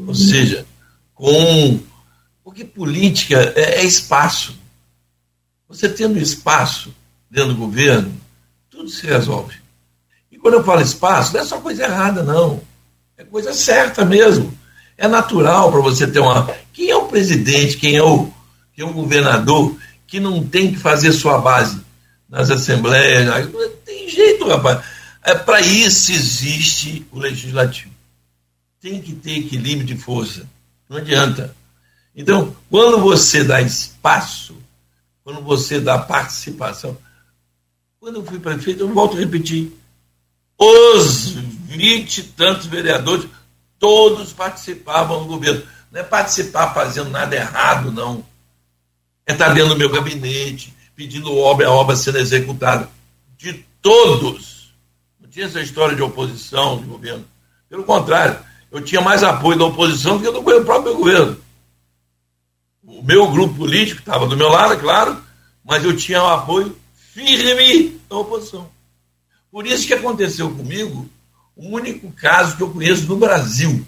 Ou 0.07 0.15
seja, 0.15 0.65
com 1.15 1.81
porque 2.43 2.65
política 2.65 3.53
é, 3.55 3.81
é 3.81 3.85
espaço. 3.85 4.59
Você 5.69 5.87
tendo 5.87 6.19
espaço 6.19 6.95
dentro 7.31 7.53
do 7.53 7.59
governo, 7.59 8.11
tudo 8.71 8.89
se 8.89 9.07
resolve. 9.07 9.64
Quando 10.45 10.55
eu 10.55 10.65
falo 10.65 10.83
espaço, 10.83 11.33
não 11.33 11.41
é 11.41 11.45
só 11.47 11.59
coisa 11.59 11.85
errada, 11.85 12.23
não. 12.23 12.61
É 13.17 13.25
coisa 13.25 13.55
certa 13.55 14.05
mesmo. 14.05 14.53
É 14.95 15.09
natural 15.09 15.73
para 15.73 15.81
você 15.81 16.07
ter 16.07 16.19
uma. 16.19 16.47
Quem 16.71 16.91
é 16.91 16.97
o 16.97 17.07
presidente, 17.07 17.79
quem 17.79 17.97
é 17.97 18.03
o, 18.03 18.31
quem 18.75 18.85
é 18.85 18.89
o 18.89 18.93
governador 18.93 19.75
que 20.07 20.21
não 20.21 20.47
tem 20.47 20.71
que 20.71 20.79
fazer 20.79 21.13
sua 21.13 21.39
base 21.39 21.81
nas 22.29 22.51
assembleias? 22.51 23.49
Tem 23.87 24.07
jeito, 24.07 24.47
rapaz. 24.47 24.85
É, 25.23 25.35
para 25.35 25.63
isso 25.63 26.13
existe 26.13 27.07
o 27.11 27.19
legislativo. 27.19 27.95
Tem 28.83 29.01
que 29.01 29.15
ter 29.15 29.39
equilíbrio 29.39 29.87
de 29.87 29.97
força. 29.97 30.47
Não 30.91 30.99
adianta. 30.99 31.57
Então, 32.15 32.55
quando 32.69 33.01
você 33.01 33.43
dá 33.43 33.63
espaço 33.63 34.55
quando 35.25 35.41
você 35.41 35.81
dá 35.81 35.99
participação. 35.99 36.97
Quando 37.99 38.17
eu 38.17 38.25
fui 38.27 38.39
prefeito, 38.39 38.81
eu 38.81 38.93
volto 38.93 39.17
a 39.17 39.21
repetir, 39.21 39.73
os 40.59 41.31
vinte 41.31 42.19
e 42.19 42.23
tantos 42.23 42.67
vereadores, 42.67 43.29
todos 43.79 44.33
participavam 44.33 45.21
do 45.21 45.27
governo. 45.27 45.63
Não 45.91 46.01
é 46.01 46.05
participar 46.05 46.73
fazendo 46.73 47.11
nada 47.11 47.35
errado, 47.37 47.93
não. 47.93 48.25
É 49.27 49.33
estar 49.33 49.51
dentro 49.51 49.71
do 49.71 49.79
meu 49.79 49.91
gabinete, 49.91 50.75
pedindo 50.95 51.37
obra, 51.37 51.69
a 51.69 51.73
obra 51.73 51.97
sendo 51.97 52.19
executada. 52.19 52.89
De 53.37 53.65
todos. 53.81 54.73
Não 55.21 55.29
tinha 55.29 55.47
essa 55.47 55.61
história 55.61 55.95
de 55.95 56.03
oposição 56.03 56.79
de 56.79 56.85
governo. 56.85 57.25
Pelo 57.69 57.85
contrário, 57.85 58.39
eu 58.71 58.81
tinha 58.81 59.01
mais 59.01 59.23
apoio 59.23 59.59
da 59.59 59.67
oposição 59.67 60.19
do 60.19 60.25
que 60.25 60.31
do 60.31 60.65
próprio 60.65 60.95
governo. 60.95 61.37
O 62.83 63.03
meu 63.03 63.31
grupo 63.31 63.55
político 63.55 64.01
estava 64.01 64.27
do 64.27 64.37
meu 64.37 64.49
lado, 64.49 64.75
é 64.75 64.77
claro, 64.77 65.23
mas 65.65 65.85
eu 65.85 65.97
tinha 65.97 66.23
o 66.23 66.29
apoio 66.29 66.77
firme 67.13 68.01
da 68.09 68.17
oposição. 68.17 68.69
Por 69.55 69.69
isso 69.69 69.87
que 69.87 69.95
aconteceu 69.95 70.51
comigo 70.51 71.09
o 71.55 71.69
único 71.69 72.11
caso 72.11 72.57
que 72.57 72.63
eu 72.65 72.73
conheço 72.73 73.07
no 73.07 73.17
Brasil. 73.17 73.87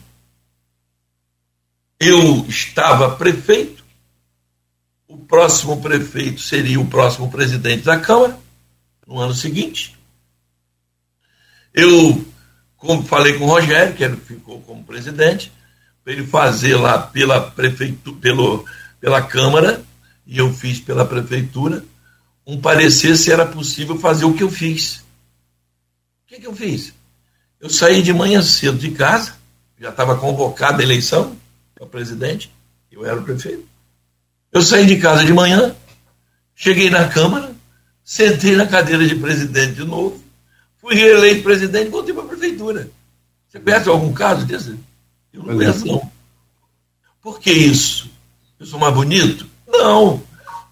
Eu 1.99 2.47
estava 2.49 3.17
prefeito, 3.17 3.85
o 5.09 5.17
próximo 5.17 5.83
prefeito 5.83 6.41
seria 6.41 6.79
o 6.79 6.87
próximo 6.87 7.29
presidente 7.33 7.83
da 7.83 7.99
Câmara, 7.99 8.39
no 9.09 9.19
ano 9.19 9.35
seguinte. 9.35 9.99
Eu, 11.75 12.25
como 12.77 13.03
falei 13.03 13.37
com 13.37 13.47
o 13.47 13.49
Rogério, 13.49 13.97
que 13.97 14.05
ele 14.05 14.19
ficou 14.19 14.61
como 14.61 14.85
presidente, 14.85 15.51
para 16.05 16.13
ele 16.13 16.29
fazer 16.29 16.77
lá 16.77 16.97
pela 16.97 17.41
prefeitura, 17.41 18.17
pelo 18.21 18.65
pela 19.01 19.21
Câmara 19.21 19.83
e 20.25 20.39
eu 20.39 20.55
fiz 20.55 20.79
pela 20.79 21.05
Prefeitura 21.05 21.85
um 22.47 22.61
parecer 22.61 23.17
se 23.17 23.33
era 23.33 23.45
possível 23.45 23.99
fazer 23.99 24.27
o 24.27 24.33
que 24.33 24.45
eu 24.45 24.51
fiz. 24.51 25.05
O 26.27 26.29
que, 26.29 26.41
que 26.41 26.47
eu 26.49 26.57
fiz? 26.57 26.93
Eu 27.61 27.71
saí 27.71 28.03
de 28.03 28.13
manhã 28.13 28.43
cedo 28.43 28.77
de 28.77 28.91
casa, 28.91 29.35
já 29.81 29.91
estava 29.91 30.17
convocada 30.17 30.83
a 30.83 30.85
eleição 30.85 31.37
para 31.73 31.87
presidente, 31.87 32.53
eu 32.91 33.07
era 33.07 33.21
o 33.21 33.23
prefeito. 33.23 33.65
Eu 34.51 34.61
saí 34.61 34.87
de 34.87 34.97
casa 34.97 35.25
de 35.25 35.33
manhã, 35.33 35.77
cheguei 36.53 36.91
na 36.91 37.09
Câmara, 37.09 37.55
sentei 38.05 38.57
na 38.57 38.67
cadeira 38.67 39.07
de 39.07 39.15
presidente 39.15 39.75
de 39.75 39.85
novo, 39.85 40.21
fui 40.79 40.97
reeleito 40.97 41.45
presidente 41.45 41.87
e 41.87 41.91
voltei 41.91 42.13
para 42.13 42.25
a 42.25 42.29
prefeitura. 42.29 42.91
Você 43.49 43.61
conhece 43.61 43.89
algum 43.89 44.13
caso 44.13 44.45
desse? 44.45 44.71
Eu 45.33 45.45
não 45.45 45.57
conheço, 45.57 45.87
não. 45.87 46.11
Por 47.23 47.39
que 47.39 47.53
isso? 47.53 48.11
eu 48.59 48.67
sou 48.67 48.81
mais 48.81 48.95
bonito? 48.95 49.47
Não, 49.69 50.21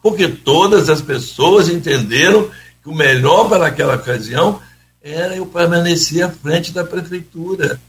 porque 0.02 0.26
todas 0.26 0.88
as 0.88 1.00
pessoas 1.00 1.68
entenderam 1.68 2.50
que 2.82 2.88
o 2.88 2.94
melhor 2.94 3.48
para 3.48 3.68
aquela 3.68 3.94
ocasião 3.94 4.61
era 5.05 5.36
eu 5.36 5.46
permanecer 5.46 6.24
à 6.24 6.30
frente 6.30 6.72
da 6.72 6.82
prefeitura. 6.82 7.80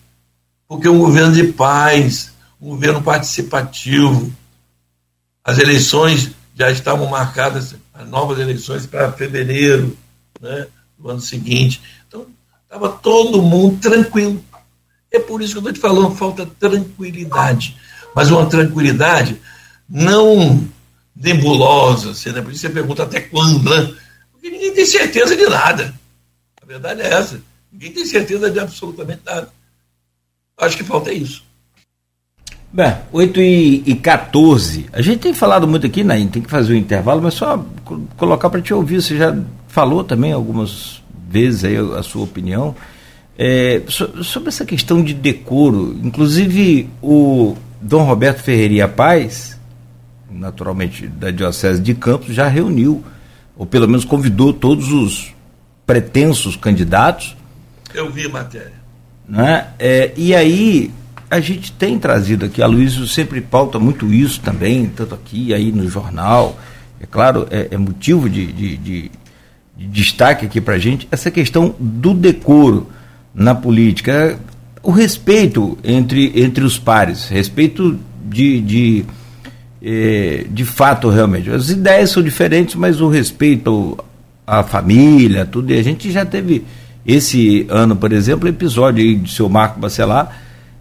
Porque 0.67 0.89
um 0.89 0.99
governo 0.99 1.33
de 1.33 1.45
paz, 1.53 2.31
um 2.61 2.69
governo 2.69 3.01
participativo, 3.01 4.31
as 5.43 5.57
eleições 5.57 6.31
já 6.53 6.69
estavam 6.69 7.07
marcadas, 7.07 7.75
as 7.93 8.07
novas 8.07 8.37
eleições 8.39 8.85
para 8.85 9.11
fevereiro 9.11 9.97
né, 10.41 10.67
do 10.97 11.09
ano 11.09 11.21
seguinte. 11.21 11.81
Então, 12.07 12.27
Estava 12.75 12.89
todo 12.89 13.41
mundo 13.41 13.79
tranquilo. 13.79 14.43
É 15.09 15.17
por 15.17 15.41
isso 15.41 15.53
que 15.53 15.59
eu 15.59 15.71
estou 15.71 15.73
te 15.73 15.79
falando, 15.79 16.13
falta 16.13 16.45
tranquilidade. 16.59 17.77
Mas 18.13 18.29
uma 18.29 18.45
tranquilidade 18.47 19.39
não 19.87 20.67
nebulosa, 21.15 22.11
assim, 22.11 22.31
né? 22.31 22.41
por 22.41 22.51
isso 22.51 22.61
você 22.61 22.69
pergunta 22.69 23.03
até 23.03 23.21
quando, 23.21 23.63
né? 23.63 23.93
Porque 24.29 24.49
ninguém 24.49 24.73
tem 24.73 24.85
certeza 24.85 25.37
de 25.37 25.45
nada. 25.45 25.93
A 26.65 26.67
verdade 26.67 27.01
é 27.01 27.13
essa. 27.13 27.39
Ninguém 27.71 27.91
tem 27.91 28.05
certeza 28.05 28.49
de 28.49 28.59
absolutamente 28.59 29.21
nada. 29.23 29.49
Acho 30.57 30.77
que 30.77 30.83
falta 30.83 31.13
isso. 31.13 31.43
Bem, 32.73 32.93
8 33.11 33.39
e, 33.39 33.83
e 33.85 33.95
14. 33.95 34.87
A 34.91 35.01
gente 35.01 35.19
tem 35.19 35.33
falado 35.33 35.67
muito 35.67 35.85
aqui, 35.85 36.03
né? 36.03 36.17
Tem 36.31 36.41
que 36.41 36.49
fazer 36.49 36.73
um 36.73 36.77
intervalo, 36.77 37.21
mas 37.21 37.35
só 37.35 37.63
colocar 38.17 38.49
para 38.49 38.61
te 38.61 38.73
ouvir. 38.73 39.01
Você 39.01 39.15
já 39.15 39.37
falou 39.67 40.03
também 40.03 40.31
algumas 40.31 41.03
vezes 41.29 41.63
aí 41.63 41.77
a 41.77 42.01
sua 42.01 42.23
opinião. 42.23 42.75
É, 43.37 43.83
so, 43.87 44.23
sobre 44.23 44.49
essa 44.49 44.65
questão 44.65 45.03
de 45.03 45.13
decoro, 45.13 45.99
inclusive 46.01 46.89
o 47.01 47.55
Dom 47.79 48.03
Roberto 48.03 48.41
Ferreira 48.41 48.87
Paz, 48.87 49.59
naturalmente 50.31 51.07
da 51.07 51.29
Diocese 51.29 51.81
de 51.81 51.93
Campos, 51.93 52.33
já 52.33 52.47
reuniu, 52.47 53.03
ou 53.55 53.65
pelo 53.65 53.87
menos 53.87 54.05
convidou 54.05 54.51
todos 54.51 54.91
os 54.91 55.34
pretensos 55.85 56.55
candidatos. 56.55 57.35
Eu 57.93 58.11
vi 58.11 58.25
a 58.25 58.29
matéria. 58.29 58.73
Né? 59.27 59.67
É, 59.79 60.11
e 60.15 60.35
aí 60.35 60.91
a 61.29 61.39
gente 61.39 61.71
tem 61.71 61.97
trazido 61.97 62.45
aqui, 62.45 62.61
a 62.61 62.67
Luísa 62.67 63.05
sempre 63.07 63.41
pauta 63.41 63.79
muito 63.79 64.13
isso 64.13 64.39
também, 64.41 64.85
tanto 64.85 65.15
aqui 65.15 65.53
aí 65.53 65.71
no 65.71 65.89
jornal. 65.89 66.57
É 66.99 67.05
claro, 67.05 67.47
é, 67.49 67.69
é 67.71 67.77
motivo 67.77 68.29
de, 68.29 68.51
de, 68.51 68.77
de, 68.77 69.11
de, 69.77 69.87
destaque 69.87 70.45
aqui 70.45 70.61
para 70.61 70.75
a 70.75 70.79
gente 70.79 71.07
essa 71.11 71.29
questão 71.29 71.75
do 71.79 72.13
decoro 72.13 72.89
na 73.33 73.53
política, 73.53 74.39
o 74.81 74.91
respeito 74.91 75.77
entre, 75.83 76.31
entre 76.41 76.63
os 76.63 76.77
pares, 76.79 77.27
respeito 77.27 77.99
de, 78.23 78.61
de, 78.61 79.05
é, 79.81 80.45
de 80.49 80.63
fato 80.63 81.09
realmente. 81.09 81.49
As 81.49 81.69
ideias 81.69 82.11
são 82.11 82.23
diferentes, 82.23 82.75
mas 82.75 83.01
o 83.01 83.09
respeito 83.09 83.97
à 84.45 84.63
família, 84.63 85.45
tudo, 85.45 85.71
e 85.71 85.79
a 85.79 85.83
gente 85.83 86.11
já 86.11 86.25
teve 86.25 86.63
esse 87.05 87.65
ano, 87.69 87.95
por 87.95 88.11
exemplo, 88.11 88.47
episódio 88.47 89.17
de 89.19 89.31
seu 89.31 89.47
Marco 89.47 89.79
Bacelar, 89.79 90.37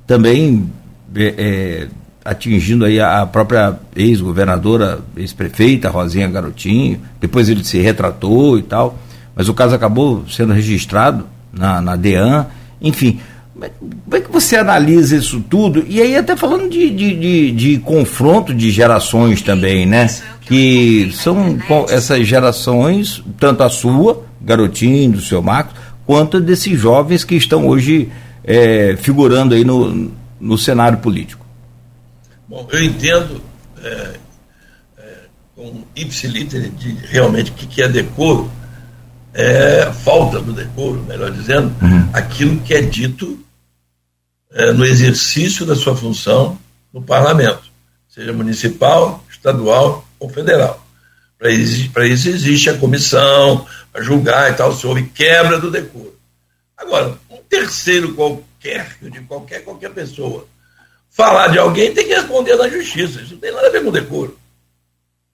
também 0.07 0.71
é, 1.15 1.35
é, 1.37 1.89
atingindo 2.25 2.85
aí 2.85 3.01
a, 3.01 3.27
própria 3.27 3.79
ex-governadora, 3.95 5.01
ex-prefeita, 5.17 5.91
Rosinha 5.91 6.29
Garotinho, 6.29 7.01
depois 7.21 7.49
ele 7.49 7.63
se 7.63 7.79
retratou 7.79 8.59
e 8.59 8.63
tal, 8.63 8.99
mas 9.37 9.49
o 9.49 9.55
caso 9.55 9.75
acabou 9.75 10.25
sendo 10.29 10.53
registrado 10.53 11.27
na, 11.53 11.81
na 11.81 11.97
DEAN, 11.97 12.47
enfim. 12.81 13.21
Como 13.55 14.17
é 14.17 14.21
que 14.21 14.33
você 14.33 14.57
analisa 14.57 15.17
isso 15.17 15.41
tudo? 15.49 15.85
E 15.89 16.03
aí 16.03 16.17
até 16.17 16.37
falando 16.37 16.69
de, 16.69 16.91
de, 16.91 17.17
de, 17.17 17.51
de 17.53 17.79
confronto 17.79 18.53
de 18.53 18.71
gerações 18.71 19.43
também, 19.43 19.87
né? 19.87 20.09
Que 20.43 21.11
são 21.13 21.59
essas 21.89 22.27
gerações, 22.27 23.23
tanto 23.39 23.63
a 23.63 23.71
sua, 23.71 24.25
garotinho, 24.41 25.13
do 25.13 25.21
seu 25.21 25.41
Marcos, 25.41 25.75
quanto 26.05 26.41
desses 26.41 26.79
jovens 26.79 27.23
que 27.23 27.37
estão 27.37 27.69
hoje 27.69 28.11
é, 28.43 28.97
figurando 28.97 29.55
aí 29.55 29.65
no, 29.65 30.11
no 30.41 30.59
cenário 30.59 30.99
político? 30.99 31.47
Bom, 32.49 32.67
eu 32.71 32.83
entendo 32.83 33.41
é, 33.83 34.15
é, 34.99 35.15
com 35.55 35.83
ipsiliter 35.95 36.71
de 36.71 36.93
realmente 37.07 37.53
o 37.53 37.55
que, 37.55 37.67
que 37.67 37.83
é 37.83 37.89
decoro, 37.89 38.51
é 39.35 39.93
falta 39.93 40.41
do 40.41 40.53
decoro, 40.53 41.03
melhor 41.03 41.31
dizendo, 41.31 41.75
uhum. 41.83 42.09
aquilo 42.13 42.61
que 42.61 42.73
é 42.73 42.81
dito 42.81 43.39
é, 44.53 44.73
no 44.73 44.85
exercício 44.85 45.67
da 45.67 45.75
sua 45.75 45.97
função 45.97 46.57
no 46.93 47.03
parlamento, 47.03 47.65
seja 48.09 48.33
municipal, 48.33 49.25
estadual 49.29 50.07
ou 50.19 50.29
federal. 50.29 50.87
Para 51.37 51.51
isso, 51.51 51.91
isso 52.01 52.29
existe 52.29 52.71
a 52.71 52.79
comissão, 52.79 53.67
para 53.93 54.03
julgar 54.03 54.53
e 54.53 54.55
tal, 54.55 54.73
se 54.73 54.87
houve 54.87 55.03
quebra 55.09 55.59
do 55.59 55.71
decoro. 55.71 56.15
Agora, 56.77 57.19
terceiro 57.49 58.15
qualquer, 58.15 58.97
de 59.01 59.21
qualquer, 59.21 59.65
qualquer 59.65 59.91
pessoa, 59.91 60.47
falar 61.11 61.49
de 61.49 61.59
alguém 61.59 61.93
tem 61.95 62.07
que 62.07 62.15
responder 62.15 62.57
na 62.57 62.69
justiça. 62.69 63.21
Isso 63.21 63.35
não 63.35 63.41
tem 63.41 63.53
nada 63.53 63.69
a 63.69 63.71
ver 63.71 63.85
com 63.85 63.93
decoro. 63.93 64.39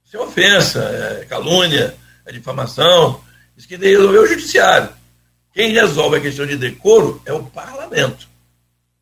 Isso 0.05 0.17
é 0.17 0.21
ofensa, 0.21 0.81
é 1.21 1.25
calúnia, 1.27 1.95
é 2.27 2.33
difamação. 2.33 3.21
Isso 3.61 3.69
que 3.69 3.77
resolveu 3.77 4.23
o 4.23 4.27
judiciário. 4.27 4.89
Quem 5.53 5.73
resolve 5.73 6.17
a 6.17 6.21
questão 6.23 6.47
de 6.47 6.57
decoro 6.57 7.21
é 7.27 7.33
o 7.35 7.43
parlamento. 7.43 8.27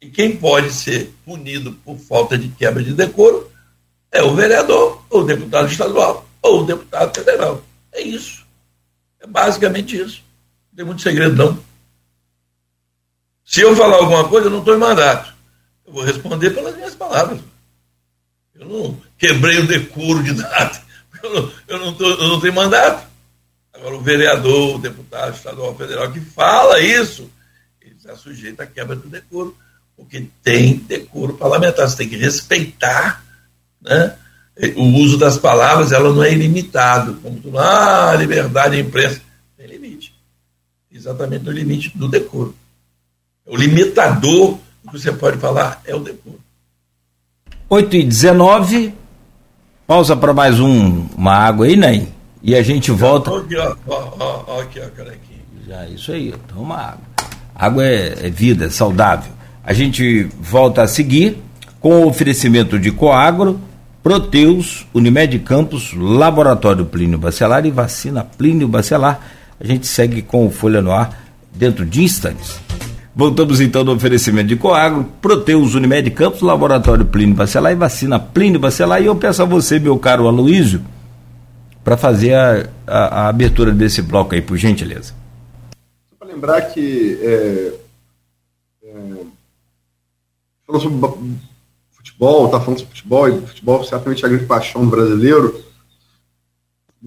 E 0.00 0.10
quem 0.10 0.36
pode 0.36 0.72
ser 0.72 1.14
punido 1.24 1.70
por 1.84 1.96
falta 1.96 2.36
de 2.36 2.48
quebra 2.48 2.82
de 2.82 2.92
decoro 2.92 3.48
é 4.10 4.20
o 4.20 4.34
vereador, 4.34 5.04
ou 5.10 5.20
o 5.20 5.24
deputado 5.24 5.70
estadual, 5.70 6.28
ou 6.42 6.62
o 6.62 6.66
deputado 6.66 7.14
federal. 7.14 7.62
É 7.92 8.00
isso. 8.00 8.44
É 9.20 9.28
basicamente 9.28 9.96
isso. 9.96 10.24
Não 10.72 10.76
tem 10.76 10.86
muito 10.86 11.02
segredo, 11.02 11.36
não. 11.36 11.64
Se 13.44 13.60
eu 13.60 13.76
falar 13.76 13.98
alguma 13.98 14.28
coisa, 14.28 14.48
eu 14.48 14.50
não 14.50 14.58
estou 14.58 14.74
em 14.74 14.78
mandato. 14.78 15.32
Eu 15.86 15.92
vou 15.92 16.02
responder 16.02 16.50
pelas 16.50 16.74
minhas 16.74 16.96
palavras. 16.96 17.40
Eu 18.56 18.66
não 18.66 19.00
quebrei 19.16 19.60
o 19.60 19.68
decoro 19.68 20.20
de 20.24 20.32
nada. 20.32 20.82
Eu 21.20 21.34
não, 21.34 21.52
eu 21.66 21.78
não, 21.80 21.94
tô, 21.94 22.08
eu 22.08 22.28
não 22.28 22.40
tenho 22.40 22.54
mandato. 22.54 23.07
Agora, 23.78 23.96
o 23.96 24.00
vereador, 24.00 24.76
o 24.76 24.78
deputado 24.78 25.34
estadual 25.34 25.74
federal 25.76 26.10
que 26.10 26.20
fala 26.20 26.80
isso, 26.80 27.30
ele 27.80 27.94
está 27.96 28.16
sujeito 28.16 28.60
à 28.60 28.66
quebra 28.66 28.96
do 28.96 29.08
decoro, 29.08 29.56
porque 29.96 30.26
tem 30.42 30.76
decoro 30.76 31.34
parlamentar. 31.34 31.88
Você 31.88 31.96
tem 31.96 32.08
que 32.08 32.16
respeitar 32.16 33.24
né? 33.80 34.16
o 34.76 34.82
uso 34.82 35.16
das 35.16 35.38
palavras, 35.38 35.92
ela 35.92 36.12
não 36.12 36.24
é 36.24 36.32
ilimitado. 36.32 37.14
Como 37.22 37.38
tu, 37.40 37.56
ah, 37.56 38.14
liberdade 38.16 38.76
de 38.76 38.82
imprensa. 38.82 39.20
Tem 39.56 39.66
limite. 39.68 40.12
Exatamente 40.90 41.44
no 41.44 41.52
limite 41.52 41.96
do 41.96 42.08
decoro. 42.08 42.54
O 43.46 43.56
limitador 43.56 44.58
do 44.82 44.90
que 44.90 44.98
você 44.98 45.12
pode 45.12 45.38
falar 45.38 45.80
é 45.84 45.94
o 45.94 46.00
decoro. 46.00 46.40
8 47.68 47.96
e 47.96 48.04
19 48.04 48.94
pausa 49.86 50.16
para 50.16 50.34
mais 50.34 50.58
um, 50.58 51.06
uma 51.16 51.32
água 51.32 51.66
aí, 51.66 51.76
Ney. 51.76 52.17
E 52.42 52.54
a 52.54 52.62
gente 52.62 52.90
volta. 52.90 53.30
Ó, 53.30 53.38
aqui, 53.38 54.80
ó, 54.80 54.88
carequinha. 54.96 55.38
Já, 55.66 55.86
isso 55.86 56.12
aí, 56.12 56.32
toma 56.54 56.76
água. 56.76 57.00
Água 57.54 57.84
é, 57.84 58.26
é 58.26 58.30
vida, 58.30 58.66
é 58.66 58.70
saudável. 58.70 59.32
A 59.64 59.72
gente 59.72 60.28
volta 60.40 60.82
a 60.82 60.88
seguir 60.88 61.42
com 61.80 62.02
o 62.02 62.06
oferecimento 62.06 62.78
de 62.78 62.90
Coagro, 62.90 63.60
Proteus, 64.02 64.86
Unimed 64.94 65.38
Campos, 65.40 65.92
Laboratório 65.92 66.86
Plínio 66.86 67.18
Bacelar 67.18 67.66
e 67.66 67.70
Vacina 67.70 68.24
Plínio 68.24 68.68
Bacelar. 68.68 69.20
A 69.60 69.66
gente 69.66 69.86
segue 69.86 70.22
com 70.22 70.46
o 70.46 70.50
Folha 70.50 70.80
no 70.80 70.92
Ar 70.92 71.22
dentro 71.52 71.84
de 71.84 72.02
instantes. 72.02 72.58
Voltamos 73.14 73.60
então 73.60 73.82
no 73.82 73.92
oferecimento 73.92 74.46
de 74.46 74.56
Coagro, 74.56 75.04
Proteus 75.20 75.74
Unimed 75.74 76.08
Campos, 76.12 76.40
Laboratório 76.40 77.04
Plínio 77.04 77.34
Bacelar 77.34 77.72
e 77.72 77.74
Vacina 77.74 78.18
Plínio 78.18 78.60
Bacelar. 78.60 79.02
E 79.02 79.06
eu 79.06 79.16
peço 79.16 79.42
a 79.42 79.44
você, 79.44 79.80
meu 79.80 79.98
caro 79.98 80.28
Aloísio, 80.28 80.80
para 81.88 81.96
fazer 81.96 82.34
a, 82.34 82.68
a, 82.86 82.98
a, 82.98 83.28
abertura 83.28 83.72
desse 83.72 84.02
bloco 84.02 84.34
aí, 84.34 84.42
por 84.42 84.58
gentileza. 84.58 85.14
Só 86.10 86.16
para 86.18 86.28
lembrar 86.28 86.60
que 86.60 87.18
é, 87.22 87.72
é, 88.84 88.92
falando 90.66 90.82
sobre 90.82 91.38
futebol, 91.92 92.44
está 92.44 92.60
falando 92.60 92.80
sobre 92.80 92.94
futebol, 92.94 93.28
e 93.30 93.40
futebol 93.40 93.82
certamente 93.84 94.22
é 94.22 94.26
a 94.26 94.28
grande 94.28 94.44
paixão 94.44 94.84
do 94.84 94.90
brasileiro. 94.90 95.64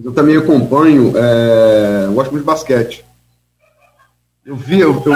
Eu 0.02 0.10
também 0.10 0.36
acompanho, 0.36 1.12
é, 1.16 2.06
eu 2.06 2.14
gosto 2.14 2.32
muito 2.32 2.42
de 2.42 2.46
basquete. 2.48 3.04
Eu 4.44 4.56
vi, 4.56 4.80
eu, 4.80 5.00
eu 5.06 5.12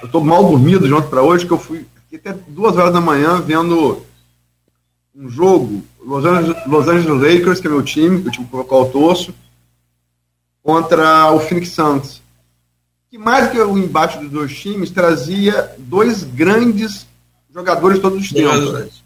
eu 0.00 0.08
tô 0.10 0.20
mal 0.20 0.48
dormido 0.48 0.86
de 0.86 0.94
ontem 0.94 1.10
para 1.10 1.22
hoje, 1.22 1.44
que 1.44 1.52
eu 1.52 1.58
fui 1.58 1.84
até 2.14 2.32
duas 2.46 2.76
horas 2.76 2.92
da 2.92 3.00
manhã 3.00 3.40
vendo 3.40 4.00
um 5.12 5.28
jogo, 5.28 5.82
Los 6.04 6.24
Angeles, 6.24 6.66
Los 6.66 6.88
Angeles 6.88 7.20
Lakers, 7.20 7.60
que 7.60 7.66
é 7.66 7.70
meu 7.70 7.82
time, 7.82 8.16
o 8.26 8.30
time 8.30 8.48
o 8.50 8.64
qual 8.64 8.86
eu 8.86 8.90
torço, 8.90 9.34
contra 10.62 11.30
o 11.32 11.40
Phoenix 11.40 11.70
Suns. 11.70 12.22
Que 13.10 13.18
mais 13.18 13.50
que 13.50 13.58
o 13.58 13.76
embate 13.76 14.18
dos 14.18 14.30
dois 14.30 14.58
times, 14.58 14.90
trazia 14.90 15.74
dois 15.78 16.22
grandes 16.24 17.06
jogadores 17.52 17.98
todos 17.98 18.20
os 18.20 18.30
tempos. 18.30 19.02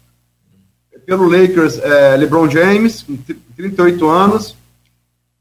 Pelo 1.05 1.29
Lakers, 1.29 1.77
é, 1.79 2.17
LeBron 2.17 2.49
James, 2.49 3.03
com 3.03 3.17
38 3.55 4.09
anos, 4.09 4.55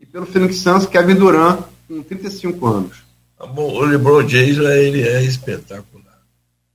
e 0.01 0.07
pelo 0.07 0.27
Phoenix 0.27 0.59
Suns, 0.59 0.87
Kevin 0.87 1.15
Durant, 1.15 1.61
com 1.89 2.03
35 2.03 2.67
anos. 2.67 2.99
O 3.39 3.85
LeBron 3.85 4.27
James 4.29 4.59
ele 4.59 5.03
é 5.03 5.23
espetacular. 5.23 6.23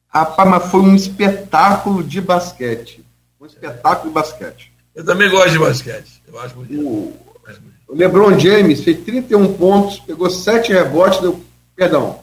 Rapaz, 0.08 0.50
mas 0.50 0.66
foi 0.70 0.82
um 0.82 0.96
espetáculo 0.96 2.04
de 2.04 2.20
basquete. 2.20 3.04
Um 3.40 3.46
espetáculo 3.46 4.10
de 4.10 4.14
basquete. 4.14 4.71
Eu 4.94 5.06
também 5.06 5.30
gosto 5.30 5.52
de 5.52 5.60
basquete. 5.60 6.22
Eu 6.28 6.40
acho 6.40 6.56
muito 6.56 6.74
o, 6.74 7.16
o 7.88 7.96
LeBron 7.96 8.38
James 8.40 8.84
fez 8.84 9.00
31 9.04 9.54
pontos, 9.54 10.00
pegou 10.00 10.30
7 10.30 10.72
rebotes, 10.72 11.20
deu. 11.22 11.40
Perdão. 11.76 12.20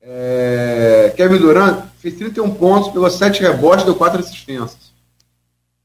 É, 0.00 1.12
Kevin 1.16 1.38
Durant 1.38 1.84
fez 1.98 2.14
31 2.16 2.54
pontos, 2.54 2.92
pegou 2.92 3.08
7 3.08 3.40
rebotes, 3.42 3.84
deu 3.84 3.94
4 3.94 4.20
assistências. 4.20 4.92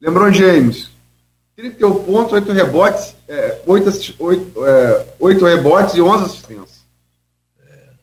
LeBron 0.01 0.31
James, 0.31 0.89
31 1.55 2.03
pontos, 2.03 2.33
8 2.33 2.51
rebotes, 2.51 3.15
é, 3.27 3.61
8, 3.65 4.15
8, 4.19 4.65
é, 4.65 5.05
8 5.19 5.45
rebotes 5.45 5.95
e 5.95 6.01
11 6.01 6.23
assistências. 6.25 6.77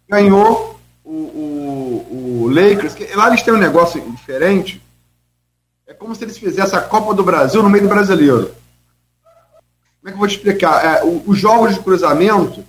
Ganhou 0.09 0.79
o, 1.05 1.11
o, 1.11 2.43
o 2.45 2.49
Lakers, 2.49 2.95
que 2.95 3.07
lá 3.15 3.29
eles 3.29 3.43
têm 3.43 3.55
um 3.55 3.59
negócio 3.59 4.01
diferente. 4.13 4.84
É 5.95 5.97
como 5.97 6.13
se 6.13 6.25
eles 6.25 6.37
fizessem 6.37 6.77
a 6.77 6.83
Copa 6.83 7.15
do 7.15 7.23
Brasil 7.23 7.63
no 7.63 7.71
meio 7.71 7.85
do 7.85 7.89
brasileiro. 7.89 8.53
Como 10.01 10.07
é 10.07 10.09
que 10.09 10.15
eu 10.15 10.19
vou 10.19 10.27
te 10.27 10.37
explicar? 10.37 10.85
É, 10.85 11.05
os 11.05 11.39
jogos 11.39 11.73
de 11.73 11.81
cruzamento 11.81 12.65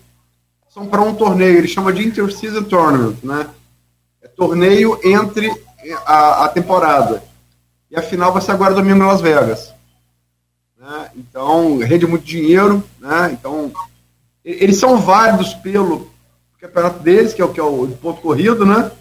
são 0.69 0.85
para 0.85 1.01
um 1.01 1.15
torneio, 1.15 1.57
ele 1.57 1.67
chama 1.67 1.91
de 1.91 2.05
Interseason 2.05 2.63
Tournament, 2.63 3.17
né? 3.23 3.49
É 4.21 4.27
torneio 4.27 4.99
entre 5.03 5.51
a, 6.05 6.45
a 6.45 6.49
temporada. 6.49 7.23
E 7.89 7.95
a 7.95 8.01
final 8.03 8.31
vai 8.31 8.43
ser 8.43 8.51
agora 8.51 8.75
domingo 8.75 9.03
em 9.03 9.07
Las 9.07 9.21
Vegas. 9.21 9.73
Né? 10.77 11.09
Então, 11.15 11.79
rende 11.79 12.05
muito 12.05 12.25
dinheiro, 12.25 12.83
né? 12.99 13.31
Então, 13.31 13.71
eles 14.43 14.77
são 14.77 14.99
válidos 14.99 15.55
pelo 15.55 16.11
campeonato 16.59 16.99
deles, 16.99 17.33
que 17.33 17.41
é 17.41 17.45
o 17.45 17.51
que 17.51 17.59
é 17.59 17.63
o 17.63 17.87
ponto 17.87 18.21
corrido, 18.21 18.65
né? 18.67 18.91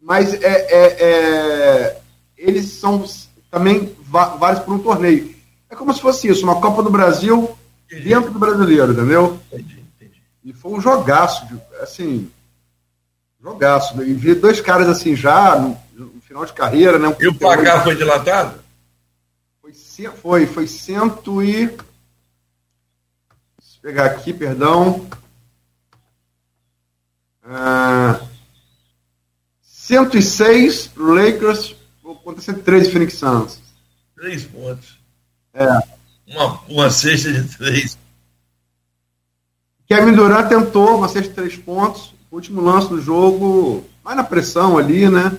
Mas 0.00 0.32
é, 0.34 0.40
é, 0.42 0.96
é 1.00 1.99
eles 2.40 2.66
são 2.72 3.04
também 3.50 3.94
válidos 4.00 4.64
por 4.64 4.74
um 4.74 4.78
torneio. 4.78 5.34
É 5.68 5.76
como 5.76 5.92
se 5.92 6.00
fosse 6.00 6.26
isso, 6.28 6.42
uma 6.42 6.60
Copa 6.60 6.82
do 6.82 6.90
Brasil 6.90 7.56
dentro 8.02 8.30
do 8.30 8.38
brasileiro, 8.38 8.92
entendeu? 8.92 9.38
Entendi, 9.52 9.84
entendi. 9.96 10.22
E 10.42 10.52
foi 10.52 10.72
um 10.72 10.80
jogaço, 10.80 11.46
assim, 11.80 12.30
jogaço. 13.42 14.02
E 14.02 14.14
vi 14.14 14.34
dois 14.34 14.60
caras 14.60 14.88
assim 14.88 15.14
já, 15.14 15.56
no, 15.56 15.78
no 15.92 16.20
final 16.22 16.44
de 16.46 16.52
carreira, 16.52 16.98
né? 16.98 17.08
Um 17.08 17.16
e 17.20 17.28
o 17.28 17.34
placar 17.34 17.84
foi 17.84 17.94
dilatado? 17.94 18.58
Foi, 19.60 19.72
foi, 20.08 20.46
foi 20.46 20.66
cento 20.66 21.42
e. 21.42 21.66
Deixa 21.66 21.80
eu 23.76 23.82
pegar 23.82 24.06
aqui, 24.06 24.32
perdão. 24.32 25.06
Uh, 27.44 28.28
106 29.62 30.86
pro 30.88 31.14
Lakers 31.14 31.74
contra 32.22 32.42
113 32.42 32.90
Phoenix 32.90 33.14
Suns. 33.14 33.60
Três 34.14 34.44
pontos. 34.44 34.98
É. 35.54 35.66
Uma, 36.28 36.60
uma 36.68 36.90
cesta 36.90 37.32
de 37.32 37.56
três. 37.56 37.98
Kevin 39.86 40.12
Durant 40.12 40.48
tentou 40.48 40.98
uma 40.98 41.08
cesta 41.08 41.28
de 41.28 41.34
três 41.34 41.56
pontos. 41.56 42.14
Último 42.30 42.60
lance 42.60 42.88
do 42.88 43.00
jogo, 43.00 43.84
mais 44.04 44.16
na 44.16 44.22
pressão 44.22 44.78
ali, 44.78 45.08
né? 45.08 45.36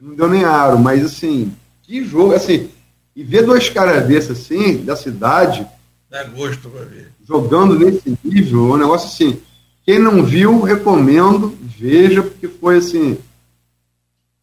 Não 0.00 0.14
deu 0.14 0.28
nem 0.28 0.42
aro, 0.42 0.78
mas 0.78 1.04
assim, 1.04 1.54
que 1.82 2.02
jogo, 2.02 2.34
assim, 2.34 2.70
e 3.14 3.22
ver 3.22 3.44
dois 3.44 3.68
caras 3.68 4.06
desses 4.06 4.30
assim, 4.30 4.78
da 4.78 4.96
cidade. 4.96 5.66
Dá 6.10 6.24
gosto 6.24 6.70
pra 6.70 6.84
ver. 6.84 7.12
Jogando 7.28 7.78
nesse 7.78 8.18
nível, 8.24 8.72
um 8.72 8.76
negócio 8.76 9.08
assim. 9.08 9.40
Quem 9.84 9.98
não 9.98 10.24
viu, 10.24 10.62
recomendo, 10.62 11.56
veja, 11.60 12.22
porque 12.22 12.48
foi 12.48 12.78
assim. 12.78 13.18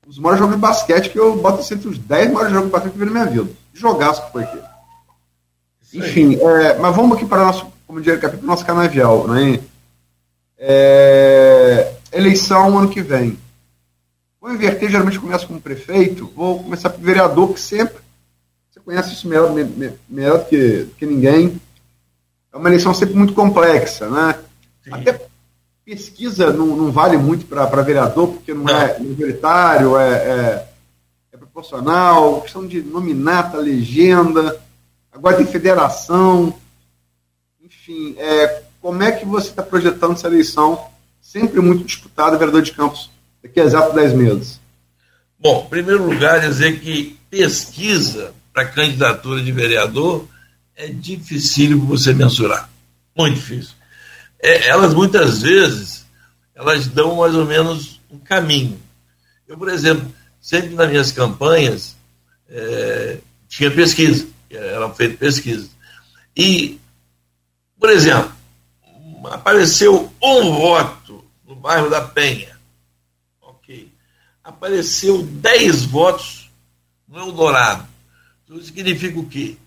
Um 0.10 0.12
dos 0.12 0.18
maiores 0.18 0.39
jogos 0.39 0.55
de 0.55 0.62
basquete 0.62 1.10
que 1.12 1.20
eu 1.20 1.36
boto 1.36 1.60
assim, 1.60 1.76
entre 1.76 1.88
os 1.88 1.99
10 1.99 2.32
maiores 2.32 2.51
jogos 2.51 2.66
de 2.66 2.72
basquete 2.72 2.91
que 2.93 2.97
eu 2.99 3.05
vi 3.05 3.14
na 3.14 3.24
minha 3.24 3.32
vida. 3.32 3.51
Jogaço 3.72 4.26
que 4.26 4.32
foi 4.32 4.43
aqui. 4.43 4.60
Enfim, 5.93 6.36
é, 6.36 6.80
mas 6.80 6.95
vamos 6.95 7.16
aqui 7.16 7.28
para 7.28 7.43
o 7.43 7.45
nosso, 7.45 7.68
como 7.86 8.01
diria 8.01 8.20
capítulo, 8.20 8.47
nosso 8.47 8.66
canavial, 8.66 9.28
né? 9.28 9.60
É, 10.57 11.93
eleição 12.12 12.80
ano 12.80 12.89
que 12.89 13.03
vem. 13.03 13.38
Vou 14.41 14.51
inverter, 14.51 14.89
geralmente 14.89 15.20
começo 15.20 15.45
como 15.45 15.62
prefeito, 15.62 16.32
vou 16.36 16.64
começar 16.64 16.89
por 16.89 17.01
vereador, 17.01 17.53
que 17.53 17.62
sempre, 17.62 18.01
você 18.72 18.80
conhece 18.80 19.14
isso 19.14 19.28
melhor, 19.28 19.53
melhor 20.10 20.39
do 20.39 20.45
que, 20.45 20.88
que 20.97 21.05
ninguém, 21.05 21.62
é 22.51 22.57
uma 22.57 22.70
eleição 22.70 22.95
sempre 22.95 23.14
muito 23.14 23.34
complexa, 23.34 24.10
né? 24.10 24.39
Sim. 24.84 24.89
Até 24.91 25.28
pesquisa 25.89 26.53
não, 26.53 26.67
não 26.67 26.91
vale 26.91 27.17
muito 27.17 27.47
para 27.47 27.65
vereador, 27.81 28.27
porque 28.27 28.53
não, 28.53 28.69
é 28.69 28.99
não. 28.99 29.05
é 29.05 29.09
majoritário, 29.09 29.97
é, 29.97 30.13
é, 30.13 30.69
é, 31.33 31.37
proporcional, 31.37 32.41
questão 32.41 32.67
de 32.67 32.79
nominata, 32.79 33.57
legenda, 33.57 34.61
agora 35.11 35.37
tem 35.37 35.47
federação, 35.47 36.53
enfim, 37.59 38.13
é, 38.19 38.61
como 38.79 39.01
é 39.01 39.11
que 39.11 39.25
você 39.25 39.49
está 39.49 39.63
projetando 39.63 40.13
essa 40.13 40.27
eleição, 40.27 40.79
sempre 41.19 41.59
muito 41.59 41.83
disputada, 41.83 42.37
vereador 42.37 42.61
de 42.61 42.71
Campos, 42.71 43.09
daqui 43.41 43.59
a 43.59 43.63
exato 43.63 43.95
10 43.95 44.13
meses? 44.13 44.59
Bom, 45.39 45.63
em 45.65 45.69
primeiro 45.69 46.05
lugar, 46.05 46.39
dizer 46.41 46.79
que 46.81 47.17
pesquisa 47.31 48.31
para 48.53 48.65
candidatura 48.65 49.41
de 49.41 49.51
vereador 49.51 50.27
é 50.75 50.87
difícil 50.87 51.79
você 51.79 52.13
mensurar. 52.13 52.69
Muito 53.17 53.35
difícil 53.35 53.78
é, 54.41 54.67
elas 54.67 54.93
muitas 54.93 55.41
vezes 55.41 56.05
elas 56.55 56.87
dão 56.87 57.15
mais 57.15 57.35
ou 57.35 57.45
menos 57.45 58.01
um 58.11 58.19
caminho. 58.19 58.79
Eu, 59.47 59.57
por 59.57 59.69
exemplo, 59.69 60.13
sempre 60.41 60.75
nas 60.75 60.89
minhas 60.89 61.11
campanhas 61.11 61.95
é, 62.49 63.19
tinha 63.47 63.71
pesquisa, 63.71 64.27
era 64.49 64.89
feita 64.93 65.17
pesquisa. 65.17 65.69
E, 66.35 66.79
por 67.79 67.89
exemplo, 67.89 68.31
apareceu 69.25 70.11
um 70.21 70.51
voto 70.53 71.23
no 71.45 71.55
bairro 71.55 71.89
da 71.89 72.01
Penha. 72.01 72.57
Ok. 73.41 73.91
Apareceu 74.43 75.23
dez 75.23 75.83
votos 75.83 76.49
no 77.07 77.19
Eldorado. 77.19 77.87
Então, 78.43 78.57
isso 78.57 78.67
significa 78.67 79.19
o 79.19 79.27
quê? 79.27 79.57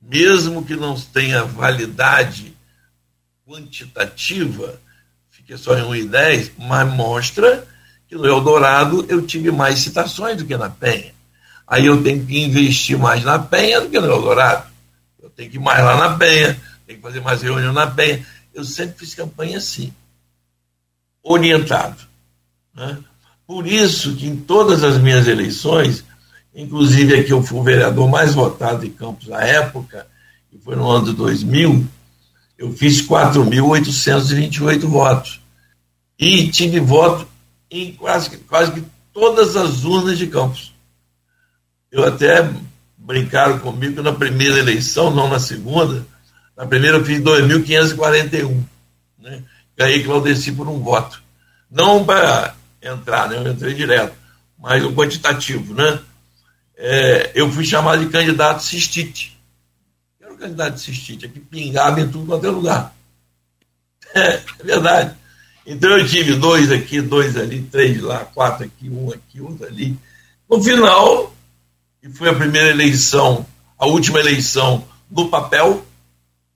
Mesmo 0.00 0.64
que 0.64 0.74
não 0.76 0.98
tenha 1.00 1.44
validade 1.44 2.51
quantitativa, 3.52 4.80
fiquei 5.30 5.58
só 5.58 5.76
em 5.76 5.82
1,10, 6.08 6.52
mas 6.58 6.90
mostra 6.94 7.68
que 8.08 8.14
no 8.14 8.26
Eldorado 8.26 9.04
eu 9.10 9.26
tive 9.26 9.50
mais 9.50 9.80
citações 9.80 10.38
do 10.38 10.46
que 10.46 10.56
na 10.56 10.70
Penha. 10.70 11.12
Aí 11.66 11.84
eu 11.84 12.02
tenho 12.02 12.24
que 12.24 12.38
investir 12.38 12.98
mais 12.98 13.22
na 13.22 13.38
Penha 13.38 13.82
do 13.82 13.90
que 13.90 14.00
no 14.00 14.10
Eldorado. 14.10 14.66
Eu 15.22 15.28
tenho 15.28 15.50
que 15.50 15.56
ir 15.56 15.60
mais 15.60 15.84
lá 15.84 15.96
na 15.96 16.16
Penha, 16.16 16.58
tenho 16.86 16.98
que 16.98 17.02
fazer 17.02 17.20
mais 17.20 17.42
reunião 17.42 17.74
na 17.74 17.86
Penha. 17.86 18.26
Eu 18.54 18.64
sempre 18.64 18.98
fiz 18.98 19.14
campanha 19.14 19.58
assim, 19.58 19.92
orientado. 21.22 22.02
Né? 22.74 22.98
Por 23.46 23.66
isso 23.66 24.16
que 24.16 24.26
em 24.26 24.36
todas 24.36 24.82
as 24.82 24.96
minhas 24.96 25.28
eleições, 25.28 26.04
inclusive 26.54 27.20
aqui 27.20 27.30
eu 27.30 27.42
fui 27.42 27.60
o 27.60 27.62
vereador 27.62 28.08
mais 28.08 28.34
votado 28.34 28.86
em 28.86 28.90
Campos 28.90 29.28
na 29.28 29.42
época, 29.42 30.06
que 30.50 30.58
foi 30.58 30.74
no 30.74 30.88
ano 30.90 31.06
de 31.06 31.12
2000, 31.12 31.86
eu 32.58 32.72
fiz 32.72 33.02
4.828 33.02 34.80
votos. 34.86 35.40
E 36.18 36.48
tive 36.48 36.78
voto 36.80 37.26
em 37.70 37.92
quase, 37.94 38.36
quase 38.38 38.72
que 38.72 38.84
todas 39.12 39.56
as 39.56 39.84
urnas 39.84 40.18
de 40.18 40.26
Campos. 40.26 40.72
Eu 41.90 42.06
até 42.06 42.48
brincaram 42.96 43.58
comigo 43.58 44.02
na 44.02 44.12
primeira 44.12 44.58
eleição, 44.58 45.10
não 45.10 45.28
na 45.28 45.40
segunda. 45.40 46.06
Na 46.56 46.66
primeira 46.66 46.98
eu 46.98 47.04
fiz 47.04 47.20
2.541. 47.20 48.62
Né? 49.18 49.42
Ganhei 49.76 50.04
Claudeci 50.04 50.52
por 50.52 50.68
um 50.68 50.78
voto. 50.78 51.22
Não 51.70 52.04
para 52.04 52.54
entrar, 52.80 53.28
né? 53.28 53.36
eu 53.38 53.52
entrei 53.52 53.74
direto, 53.74 54.14
mas 54.58 54.84
o 54.84 54.92
quantitativo. 54.92 55.74
Né? 55.74 55.98
É, 56.76 57.32
eu 57.34 57.50
fui 57.50 57.64
chamado 57.64 58.04
de 58.04 58.10
candidato 58.10 58.62
cistite 58.62 59.32
candidato 60.42 60.74
de 60.74 60.80
cistite, 60.80 61.26
aqui 61.26 61.40
pingava 61.40 62.00
em 62.00 62.08
tudo 62.08 62.26
quanto 62.26 62.46
é 62.46 62.50
lugar. 62.50 62.94
É, 64.14 64.42
verdade. 64.62 65.16
Então 65.64 65.96
eu 65.96 66.06
tive 66.06 66.34
dois 66.34 66.70
aqui, 66.70 67.00
dois 67.00 67.34
ali, 67.34 67.62
três 67.62 68.02
lá, 68.02 68.26
quatro 68.26 68.66
aqui, 68.66 68.90
um 68.90 69.10
aqui, 69.10 69.40
outro 69.40 69.64
ali. 69.64 69.96
No 70.50 70.62
final, 70.62 71.34
e 72.02 72.10
foi 72.10 72.28
a 72.28 72.34
primeira 72.34 72.68
eleição, 72.68 73.46
a 73.78 73.86
última 73.86 74.20
eleição 74.20 74.84
no 75.10 75.30
papel, 75.30 75.86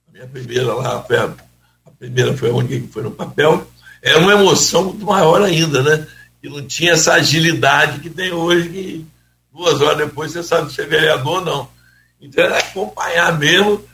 a 0.06 0.12
minha 0.12 0.26
primeira 0.26 0.74
lá, 0.74 0.96
a, 0.96 1.88
a 1.88 1.90
primeira 1.92 2.36
foi 2.36 2.50
a 2.50 2.52
única 2.52 2.78
que 2.78 2.92
foi 2.92 3.04
no 3.04 3.12
papel, 3.12 3.66
era 4.02 4.18
uma 4.18 4.32
emoção 4.32 4.84
muito 4.84 5.06
maior 5.06 5.40
ainda, 5.40 5.82
né? 5.82 6.06
Que 6.42 6.48
não 6.48 6.66
tinha 6.66 6.92
essa 6.92 7.14
agilidade 7.14 8.00
que 8.00 8.10
tem 8.10 8.32
hoje, 8.32 8.68
que 8.68 9.06
duas 9.52 9.80
horas 9.80 9.98
depois 9.98 10.32
você 10.32 10.42
sabe 10.42 10.72
se 10.72 10.82
é 10.82 10.84
vereador 10.84 11.38
ou 11.38 11.44
não. 11.44 11.75
Então 12.20 12.44
é 12.44 12.58
acompanhar 12.58 13.38
mesmo, 13.38 13.84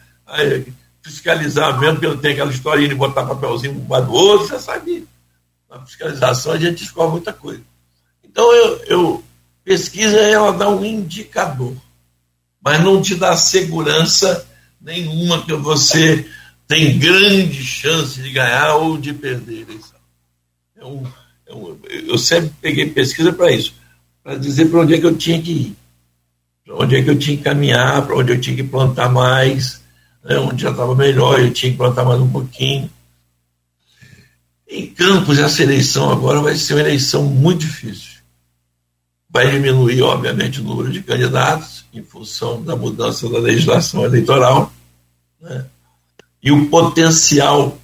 fiscalizar 1.02 1.78
mesmo, 1.78 1.96
porque 1.96 2.08
não 2.08 2.18
tem 2.18 2.32
aquela 2.32 2.50
historinha 2.50 2.88
de 2.88 2.94
botar 2.94 3.26
papelzinho 3.26 3.74
um 3.74 4.04
do 4.04 4.12
outro, 4.12 4.48
você 4.48 4.58
sabe. 4.58 5.06
Na 5.68 5.84
fiscalização 5.84 6.52
a 6.52 6.58
gente 6.58 6.82
descobre 6.82 7.12
muita 7.12 7.32
coisa. 7.32 7.62
Então 8.22 8.52
eu, 8.52 8.84
eu 8.84 9.24
pesquisa 9.64 10.18
ela 10.18 10.52
dá 10.52 10.68
um 10.68 10.84
indicador, 10.84 11.74
mas 12.62 12.82
não 12.82 13.00
te 13.00 13.14
dá 13.14 13.36
segurança 13.36 14.46
nenhuma 14.80 15.44
que 15.44 15.52
você 15.54 16.28
tem 16.66 16.98
grande 16.98 17.62
chance 17.64 18.20
de 18.20 18.30
ganhar 18.30 18.76
ou 18.76 18.98
de 18.98 19.12
perder 19.12 19.58
a 19.58 19.60
eleição. 19.62 19.98
É 20.76 20.84
um, 20.84 21.04
Eu, 21.88 22.16
sempre 22.18 22.52
peguei 22.60 22.88
pesquisa 22.88 23.32
para 23.32 23.52
isso, 23.52 23.74
para 24.22 24.36
dizer 24.36 24.70
para 24.70 24.80
onde 24.80 24.94
é 24.94 24.98
que 24.98 25.06
eu 25.06 25.16
tinha 25.16 25.40
que 25.40 25.52
ir, 25.52 25.76
onde 26.72 26.96
é 26.96 27.02
que 27.02 27.10
eu 27.10 27.18
tinha 27.18 27.36
que 27.36 27.42
caminhar, 27.42 28.06
para 28.06 28.16
onde 28.16 28.32
eu 28.32 28.40
tinha 28.40 28.56
que 28.56 28.62
plantar 28.62 29.10
mais, 29.10 29.80
né, 30.24 30.38
onde 30.38 30.62
já 30.62 30.70
estava 30.70 30.94
melhor, 30.94 31.40
eu 31.40 31.52
tinha 31.52 31.72
que 31.72 31.78
plantar 31.78 32.04
mais 32.04 32.20
um 32.20 32.30
pouquinho. 32.30 32.90
Em 34.68 34.86
Campos, 34.86 35.38
essa 35.38 35.62
eleição 35.62 36.10
agora 36.10 36.40
vai 36.40 36.56
ser 36.56 36.74
uma 36.74 36.80
eleição 36.80 37.24
muito 37.24 37.60
difícil. 37.60 38.22
Vai 39.28 39.50
diminuir, 39.50 40.02
obviamente, 40.02 40.60
o 40.60 40.64
número 40.64 40.90
de 40.90 41.02
candidatos, 41.02 41.84
em 41.92 42.02
função 42.02 42.62
da 42.62 42.74
mudança 42.74 43.28
da 43.28 43.38
legislação 43.38 44.04
eleitoral, 44.04 44.72
né? 45.40 45.66
e 46.42 46.50
o 46.50 46.68
potencial 46.68 47.78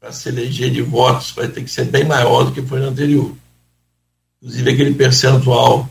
para 0.00 0.12
se 0.12 0.28
eleger 0.28 0.70
de 0.70 0.82
votos 0.82 1.30
vai 1.30 1.48
ter 1.48 1.62
que 1.62 1.70
ser 1.70 1.84
bem 1.84 2.04
maior 2.04 2.44
do 2.44 2.52
que 2.52 2.62
foi 2.62 2.80
no 2.80 2.88
anterior. 2.88 3.32
Inclusive, 4.40 4.70
aquele 4.70 4.94
percentual 4.94 5.88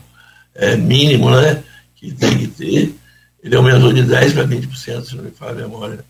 é, 0.54 0.76
mínimo 0.76 1.30
né, 1.30 1.62
que 2.06 2.14
tem 2.14 2.38
que 2.38 2.48
ter, 2.48 2.94
ele 3.42 3.56
aumentou 3.56 3.92
de 3.92 4.02
10% 4.02 4.34
para 4.34 4.46
20%, 4.46 5.04
se 5.04 5.16
não 5.16 5.24
me 5.24 5.30
falha 5.30 5.52
a 5.52 5.68
memória. 5.68 6.04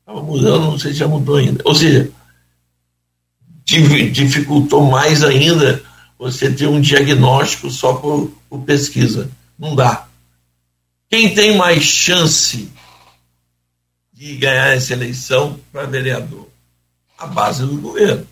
Estava 0.00 0.22
mudando, 0.22 0.64
não 0.64 0.78
sei 0.78 0.92
se 0.92 0.98
já 0.98 1.08
mudou 1.08 1.36
ainda. 1.36 1.62
Ou 1.64 1.74
seja, 1.74 2.10
dificultou 3.64 4.90
mais 4.90 5.22
ainda 5.22 5.82
você 6.18 6.50
ter 6.50 6.66
um 6.66 6.80
diagnóstico 6.80 7.70
só 7.70 7.94
por, 7.94 8.32
por 8.48 8.62
pesquisa. 8.62 9.30
Não 9.58 9.74
dá. 9.74 10.06
Quem 11.08 11.34
tem 11.34 11.56
mais 11.56 11.82
chance 11.82 12.68
de 14.12 14.36
ganhar 14.36 14.74
essa 14.74 14.92
eleição 14.92 15.58
para 15.70 15.86
vereador? 15.86 16.48
A 17.18 17.26
base 17.26 17.64
do 17.64 17.76
governo. 17.76 18.26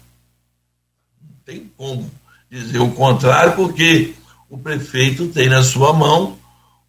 Não 1.22 1.36
tem 1.44 1.70
como 1.76 2.10
dizer 2.50 2.78
o 2.78 2.90
contrário, 2.90 3.54
porque 3.54 4.14
o 4.48 4.58
prefeito 4.58 5.28
tem 5.28 5.48
na 5.48 5.62
sua 5.62 5.92
mão 5.92 6.39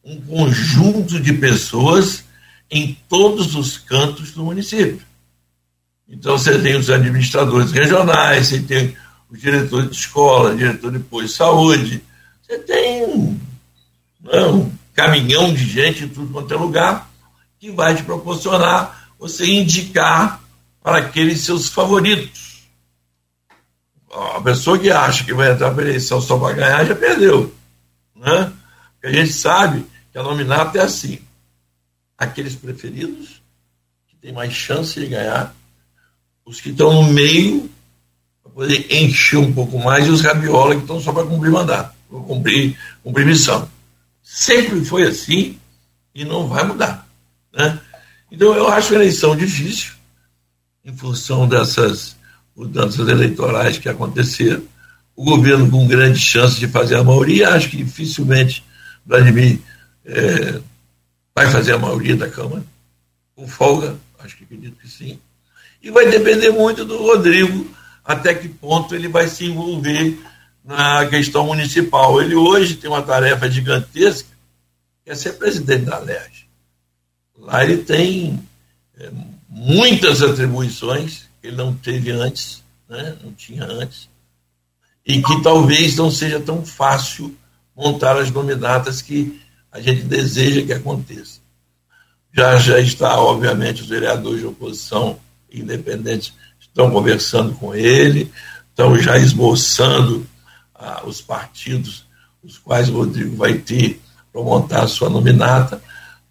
um 0.03 0.19
conjunto 0.21 1.19
de 1.19 1.33
pessoas 1.33 2.23
em 2.69 2.97
todos 3.07 3.55
os 3.55 3.77
cantos 3.77 4.31
do 4.31 4.43
município. 4.43 5.01
Então 6.07 6.37
você 6.37 6.59
tem 6.59 6.75
os 6.75 6.89
administradores 6.89 7.71
regionais, 7.71 8.47
você 8.47 8.59
tem 8.61 8.95
os 9.29 9.39
diretores 9.39 9.89
de 9.89 9.95
escola, 9.95 10.55
diretor 10.55 10.91
de 10.91 10.99
posto 10.99 11.27
de 11.27 11.33
saúde, 11.33 12.03
você 12.41 12.57
tem 12.59 13.05
um, 13.05 13.39
né, 14.21 14.45
um 14.45 14.71
caminhão 14.93 15.53
de 15.53 15.65
gente 15.65 16.03
em 16.03 16.09
tudo 16.09 16.33
quanto 16.33 16.53
é 16.53 16.57
lugar 16.57 17.09
que 17.59 17.71
vai 17.71 17.95
te 17.95 18.03
proporcionar 18.03 19.09
você 19.17 19.45
indicar 19.45 20.41
para 20.81 20.97
aqueles 20.97 21.41
seus 21.41 21.69
favoritos. 21.69 22.63
A 24.11 24.41
pessoa 24.41 24.79
que 24.79 24.89
acha 24.89 25.23
que 25.23 25.33
vai 25.33 25.51
entrar 25.51 25.71
para 25.71 25.83
a 25.83 25.87
eleição 25.87 26.19
só 26.19 26.37
para 26.37 26.55
ganhar 26.55 26.83
já 26.85 26.95
perdeu. 26.95 27.53
Né? 28.15 28.50
A 29.03 29.11
gente 29.11 29.33
sabe 29.33 29.85
que 30.11 30.17
a 30.17 30.23
nominata 30.23 30.77
é 30.77 30.81
assim. 30.81 31.19
Aqueles 32.17 32.55
preferidos 32.55 33.41
que 34.07 34.15
têm 34.17 34.31
mais 34.31 34.53
chance 34.53 34.99
de 34.99 35.07
ganhar 35.07 35.55
os 36.45 36.61
que 36.61 36.69
estão 36.69 36.93
no 36.93 37.11
meio 37.11 37.69
para 38.43 38.51
poder 38.51 38.93
encher 38.93 39.37
um 39.37 39.51
pouco 39.51 39.79
mais 39.79 40.05
e 40.05 40.09
os 40.09 40.21
rabiola 40.21 40.75
que 40.75 40.81
estão 40.81 40.99
só 40.99 41.11
para 41.11 41.25
cumprir 41.25 41.51
mandato, 41.51 41.95
cumprir, 42.09 42.77
cumprir 43.03 43.25
missão. 43.25 43.67
Sempre 44.21 44.83
foi 44.85 45.03
assim 45.03 45.57
e 46.13 46.23
não 46.23 46.47
vai 46.47 46.63
mudar. 46.63 47.07
Né? 47.53 47.79
Então 48.31 48.53
eu 48.53 48.67
acho 48.67 48.93
a 48.93 48.95
eleição 48.95 49.35
difícil 49.35 49.93
em 50.83 50.95
função 50.95 51.47
dessas 51.47 52.15
mudanças 52.55 53.07
eleitorais 53.07 53.77
que 53.77 53.89
aconteceram. 53.89 54.63
O 55.15 55.23
governo 55.23 55.69
com 55.69 55.87
grande 55.87 56.19
chance 56.19 56.59
de 56.59 56.67
fazer 56.67 56.95
a 56.95 57.03
maioria, 57.03 57.49
acho 57.49 57.69
que 57.69 57.77
dificilmente 57.77 58.63
Vladimir 59.05 59.59
é, 60.05 60.59
vai 61.33 61.49
fazer 61.49 61.73
a 61.73 61.79
maioria 61.79 62.15
da 62.15 62.29
Câmara, 62.29 62.63
com 63.35 63.47
folga, 63.47 63.97
acho 64.19 64.37
que 64.37 64.43
acredito 64.43 64.77
que 64.77 64.87
sim. 64.89 65.19
E 65.81 65.89
vai 65.89 66.09
depender 66.09 66.51
muito 66.51 66.85
do 66.85 66.97
Rodrigo 66.97 67.69
até 68.03 68.33
que 68.33 68.47
ponto 68.47 68.93
ele 68.93 69.07
vai 69.07 69.27
se 69.27 69.45
envolver 69.45 70.19
na 70.63 71.05
questão 71.07 71.45
municipal. 71.45 72.21
Ele 72.21 72.35
hoje 72.35 72.75
tem 72.75 72.89
uma 72.89 73.01
tarefa 73.01 73.49
gigantesca, 73.49 74.29
que 75.03 75.11
é 75.11 75.15
ser 75.15 75.33
presidente 75.33 75.85
da 75.85 75.97
LERJ. 75.97 76.47
Lá 77.37 77.63
ele 77.63 77.77
tem 77.77 78.39
é, 78.97 79.09
muitas 79.49 80.21
atribuições 80.21 81.29
que 81.41 81.47
ele 81.47 81.55
não 81.55 81.73
teve 81.73 82.11
antes, 82.11 82.63
né? 82.87 83.17
não 83.23 83.33
tinha 83.33 83.65
antes, 83.65 84.07
e 85.05 85.21
que 85.21 85.41
talvez 85.41 85.95
não 85.95 86.11
seja 86.11 86.39
tão 86.39 86.63
fácil 86.63 87.35
montar 87.81 88.15
as 88.17 88.29
nominatas 88.29 89.01
que 89.01 89.41
a 89.71 89.81
gente 89.81 90.03
deseja 90.03 90.61
que 90.61 90.73
aconteça. 90.73 91.39
Já, 92.31 92.57
já 92.57 92.79
está, 92.79 93.19
obviamente, 93.19 93.81
os 93.81 93.89
vereadores 93.89 94.39
de 94.39 94.45
oposição 94.45 95.17
independentes 95.51 96.33
estão 96.59 96.91
conversando 96.91 97.53
com 97.55 97.73
ele, 97.73 98.31
estão 98.69 98.97
já 98.97 99.17
esboçando 99.17 100.25
ah, 100.75 101.01
os 101.05 101.21
partidos 101.21 102.05
os 102.43 102.57
quais 102.57 102.89
o 102.89 102.93
Rodrigo 102.93 103.35
vai 103.35 103.53
ter 103.55 104.01
para 104.31 104.41
montar 104.41 104.83
a 104.83 104.87
sua 104.87 105.09
nominata, 105.09 105.81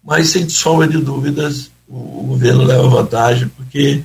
mas 0.03 0.29
sem 0.29 0.49
sombra 0.49 0.87
de 0.87 0.97
dúvidas 0.97 1.71
o, 1.87 1.95
o 1.95 2.23
governo 2.27 2.63
leva 2.63 2.87
vantagem 2.87 3.47
porque 3.49 4.03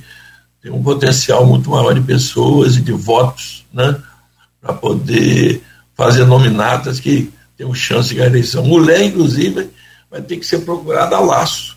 tem 0.61 0.71
um 0.71 0.81
potencial 0.81 1.45
muito 1.45 1.69
maior 1.69 1.93
de 1.93 2.01
pessoas 2.01 2.77
e 2.77 2.81
de 2.81 2.93
votos 2.93 3.65
né, 3.73 4.01
para 4.61 4.73
poder 4.73 5.61
fazer 5.95 6.25
nominatas 6.25 6.99
que 6.99 7.33
tenham 7.57 7.73
chance 7.73 8.09
de 8.09 8.15
ganhar 8.15 8.27
a 8.27 8.31
eleição. 8.31 8.63
Mulher, 8.63 9.01
inclusive, 9.03 9.69
vai 10.09 10.21
ter 10.21 10.37
que 10.37 10.45
ser 10.45 10.59
procurada 10.59 11.17
a 11.17 11.19
laço, 11.19 11.75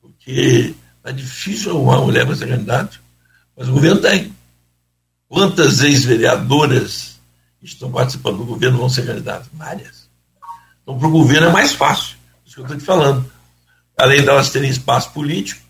porque 0.00 0.74
Está 1.04 1.12
difícil 1.12 1.78
uma 1.78 2.00
mulher 2.00 2.24
para 2.24 2.34
ser 2.34 2.48
candidato, 2.48 2.98
mas 3.54 3.68
o 3.68 3.72
governo 3.72 4.00
tem. 4.00 4.34
Quantas 5.28 5.82
ex-vereadoras 5.82 7.20
estão 7.60 7.92
participando 7.92 8.38
do 8.38 8.46
governo 8.46 8.78
vão 8.78 8.88
ser 8.88 9.04
candidatas? 9.04 9.46
Várias. 9.52 10.08
Então, 10.82 10.98
para 10.98 11.06
o 11.06 11.10
governo 11.10 11.48
é 11.48 11.52
mais 11.52 11.74
fácil, 11.74 12.16
isso 12.42 12.54
que 12.54 12.60
eu 12.62 12.64
estou 12.64 12.78
te 12.78 12.84
falando. 12.84 13.30
Além 13.98 14.22
delas 14.22 14.48
terem 14.48 14.70
espaço 14.70 15.10
político, 15.10 15.60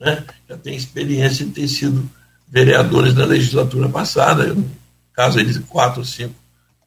né, 0.00 0.24
já 0.48 0.56
tem 0.56 0.76
experiência 0.76 1.44
de 1.44 1.50
ter 1.50 1.66
sido 1.66 2.08
vereadores 2.46 3.12
na 3.12 3.24
legislatura 3.24 3.88
passada, 3.88 4.54
no 4.54 4.70
caso 5.12 5.44
de 5.44 5.58
quatro 5.62 5.98
ou 5.98 6.06
cinco 6.06 6.36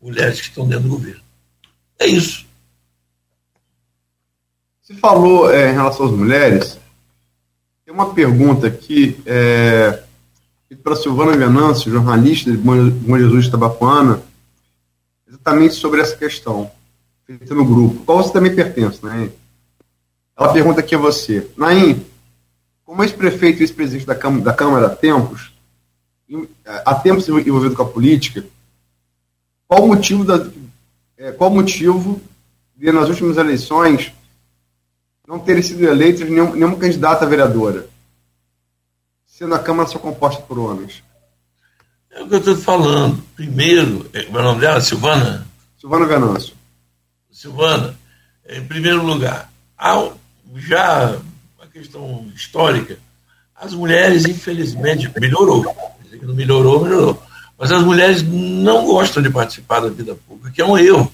mulheres 0.02 0.40
que 0.40 0.48
estão 0.48 0.66
dentro 0.66 0.84
do 0.84 0.96
governo. 0.96 1.22
É 2.00 2.08
isso. 2.08 2.46
Você 4.82 4.94
falou 4.96 5.54
é, 5.54 5.70
em 5.70 5.74
relação 5.74 6.08
às 6.08 6.12
mulheres, 6.12 6.80
tem 7.86 7.94
uma 7.94 8.14
pergunta 8.14 8.68
aqui 8.68 9.22
é, 9.26 10.02
para 10.82 10.96
Silvana 10.96 11.38
Venâncio, 11.38 11.92
jornalista 11.92 12.50
de 12.50 12.58
Bom 12.58 13.18
Jesus 13.18 13.46
de 13.46 13.52
Tabapuana, 13.52 14.24
exatamente 15.28 15.76
sobre 15.76 16.02
essa 16.02 16.16
questão, 16.16 16.72
feita 17.26 17.54
no 17.54 17.66
grupo, 17.66 18.04
qual 18.06 18.24
você 18.24 18.34
também 18.34 18.56
pertence, 18.56 19.06
né? 19.06 19.30
Ela 20.36 20.54
pergunta 20.54 20.80
aqui 20.80 20.96
a 20.96 20.98
você, 20.98 21.48
Naim, 21.56 22.04
como 22.84 23.04
ex-prefeito 23.04 23.60
e 23.60 23.64
ex-presidente 23.64 24.08
da, 24.08 24.16
Câmara, 24.16 24.44
da 24.44 24.54
Câmara 24.54 24.88
há 24.88 24.96
tempos, 24.96 25.52
há 26.66 26.96
tempos 26.96 27.28
envolvido 27.28 27.76
com 27.76 27.84
a 27.84 27.90
política, 27.90 28.44
qual 29.68 29.84
o 29.84 29.88
motivo 29.90 30.24
da, 30.24 30.50
é, 31.20 31.34
qual 31.34 31.52
o 31.52 31.56
motivo 31.56 32.22
de 32.76 32.92
nas 32.94 33.10
últimas 33.10 33.38
eleições 33.38 34.14
não 35.28 35.38
terem 35.38 35.62
sido 35.62 35.84
eleitos 35.84 36.22
nenhum, 36.22 36.54
nenhuma 36.54 36.78
candidata 36.78 37.26
vereadora, 37.26 37.88
sendo 39.28 39.54
a 39.54 39.60
Câmara 39.60 39.90
só 39.90 40.00
composta 40.00 40.42
por 40.44 40.58
homens? 40.58 41.04
É 42.10 42.24
o 42.24 42.28
que 42.28 42.36
eu 42.36 42.40
estou 42.40 42.56
falando. 42.56 43.22
Primeiro, 43.36 44.10
é, 44.14 44.22
o 44.22 44.32
nome 44.32 44.62
dela? 44.62 44.80
Silvana? 44.80 45.46
Silvana 45.78 46.06
Ganâncio. 46.06 46.56
Silvana, 47.30 48.00
em 48.48 48.66
primeiro 48.66 49.06
lugar, 49.06 49.52
há 49.78 50.12
já 50.56 51.20
uma 51.58 51.68
questão 51.68 52.26
histórica, 52.34 52.98
as 53.54 53.74
mulheres, 53.74 54.26
infelizmente, 54.26 55.12
melhorou. 55.20 55.64
Não 56.22 56.34
melhorou, 56.34 56.84
melhorou. 56.84 57.22
Mas 57.60 57.74
as 57.74 57.84
mulheres 57.84 58.24
não 58.24 58.86
gostam 58.86 59.22
de 59.22 59.30
participar 59.30 59.82
da 59.82 59.90
vida 59.90 60.16
pública, 60.16 60.50
que 60.50 60.62
é 60.62 60.66
um 60.66 60.78
erro. 60.78 61.12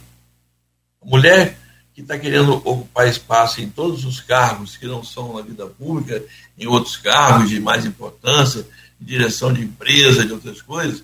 A 1.01 1.09
mulher 1.09 1.57
que 1.91 2.01
está 2.01 2.19
querendo 2.19 2.53
ocupar 2.53 3.07
espaço 3.07 3.61
em 3.61 3.69
todos 3.69 4.05
os 4.05 4.19
cargos 4.19 4.77
que 4.77 4.85
não 4.85 5.03
são 5.03 5.33
na 5.33 5.41
vida 5.41 5.65
pública, 5.65 6.23
em 6.55 6.67
outros 6.67 6.97
cargos 6.97 7.49
de 7.49 7.59
mais 7.59 7.83
importância, 7.83 8.67
direção 9.01 9.51
de 9.51 9.63
empresa, 9.63 10.23
de 10.23 10.33
outras 10.33 10.61
coisas, 10.61 11.03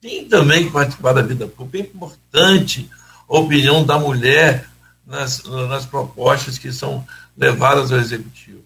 tem 0.00 0.26
também 0.26 0.64
que 0.64 0.72
participar 0.72 1.12
da 1.12 1.20
vida 1.20 1.46
pública. 1.46 1.78
É 1.78 1.80
importante 1.82 2.88
a 3.28 3.38
opinião 3.38 3.84
da 3.84 3.98
mulher 3.98 4.66
nas, 5.06 5.42
nas 5.42 5.84
propostas 5.84 6.56
que 6.56 6.72
são 6.72 7.04
levadas 7.36 7.92
ao 7.92 7.98
executivo. 7.98 8.64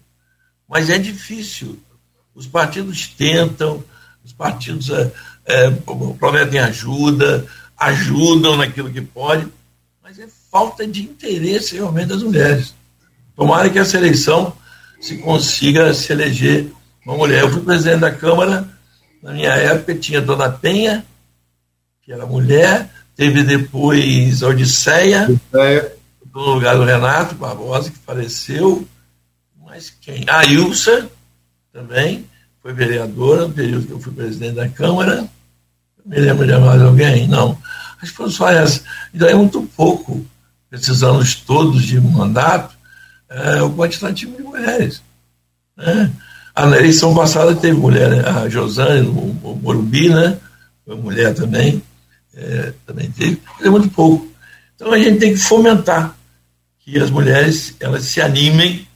Mas 0.69 0.89
é 0.89 0.97
difícil. 0.97 1.77
Os 2.33 2.47
partidos 2.47 3.07
tentam, 3.07 3.83
os 4.23 4.31
partidos 4.31 4.89
é, 5.45 5.71
prometem 6.19 6.59
ajuda, 6.59 7.45
ajudam 7.77 8.57
naquilo 8.57 8.91
que 8.91 9.01
pode, 9.01 9.47
mas 10.03 10.19
é 10.19 10.27
falta 10.51 10.85
de 10.87 11.03
interesse 11.03 11.75
realmente 11.75 12.07
das 12.07 12.23
mulheres. 12.23 12.73
Tomara 13.35 13.69
que 13.69 13.79
essa 13.79 13.97
eleição 13.97 14.55
se 14.99 15.17
consiga 15.17 15.93
se 15.93 16.11
eleger 16.11 16.71
uma 17.05 17.17
mulher. 17.17 17.41
Eu 17.41 17.51
fui 17.51 17.61
presidente 17.61 17.99
da 17.99 18.11
Câmara, 18.11 18.67
na 19.21 19.33
minha 19.33 19.51
época 19.51 19.95
tinha 19.95 20.21
Dona 20.21 20.49
Penha, 20.49 21.05
que 22.01 22.11
era 22.11 22.25
mulher, 22.25 22.89
teve 23.15 23.43
depois 23.43 24.41
a 24.41 24.47
Odisseia, 24.47 25.27
no 26.33 26.41
lugar 26.41 26.75
do 26.75 26.83
Renato 26.83 27.35
Barbosa, 27.35 27.89
que 27.89 27.97
faleceu, 27.99 28.87
mas 29.63 29.89
quem? 30.01 30.25
A 30.27 30.45
Ilsa, 30.45 31.09
também, 31.71 32.25
foi 32.61 32.73
vereadora 32.73 33.47
no 33.47 33.53
período 33.53 33.87
que 33.87 33.93
eu 33.93 33.99
fui 33.99 34.13
presidente 34.13 34.55
da 34.55 34.67
Câmara. 34.69 35.27
Me 36.05 36.19
lembro 36.19 36.45
de 36.45 36.57
mais 36.57 36.81
alguém, 36.81 37.27
não. 37.27 37.57
Acho 38.01 38.11
que 38.11 38.17
foi 38.17 38.29
só 38.29 38.49
essa. 38.49 38.81
Então 39.13 39.27
é 39.27 39.33
muito 39.33 39.61
pouco, 39.75 40.23
esses 40.71 41.01
anos 41.01 41.35
todos 41.35 41.83
de 41.83 41.99
mandato, 41.99 42.75
é, 43.29 43.61
o 43.63 43.73
quantitativo 43.73 44.37
de 44.37 44.43
mulheres. 44.43 45.01
Né? 45.75 46.11
A 46.53 46.63
eleição 46.67 47.13
passada 47.13 47.55
teve 47.55 47.77
mulher, 47.77 48.25
a 48.27 48.47
Josane, 48.47 49.07
o 49.07 49.59
Morumbi, 49.61 50.09
né? 50.09 50.37
Foi 50.85 50.95
mulher 50.95 51.33
também, 51.33 51.81
é, 52.33 52.71
também 52.85 53.09
teve, 53.11 53.41
mas 53.57 53.65
é 53.65 53.69
muito 53.69 53.89
pouco. 53.89 54.27
Então 54.75 54.91
a 54.91 54.97
gente 54.97 55.19
tem 55.19 55.33
que 55.33 55.39
fomentar 55.39 56.15
que 56.79 56.99
as 56.99 57.09
mulheres 57.09 57.75
elas 57.79 58.03
se 58.03 58.21
animem 58.21 58.87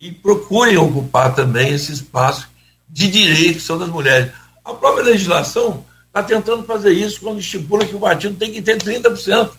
e 0.00 0.12
procurem 0.12 0.76
ocupar 0.76 1.34
também 1.34 1.74
esse 1.74 1.92
espaço 1.92 2.48
de 2.88 3.10
direito 3.10 3.54
que 3.54 3.60
são 3.60 3.78
das 3.78 3.88
mulheres. 3.88 4.30
A 4.64 4.72
própria 4.72 5.04
legislação 5.04 5.84
está 6.14 6.22
tentando 6.22 6.62
fazer 6.62 6.92
isso 6.92 7.20
quando 7.20 7.40
estipula 7.40 7.84
que 7.84 7.96
o 7.96 7.98
partido 7.98 8.36
tem 8.36 8.52
que 8.52 8.62
ter 8.62 8.78
30%. 8.78 9.50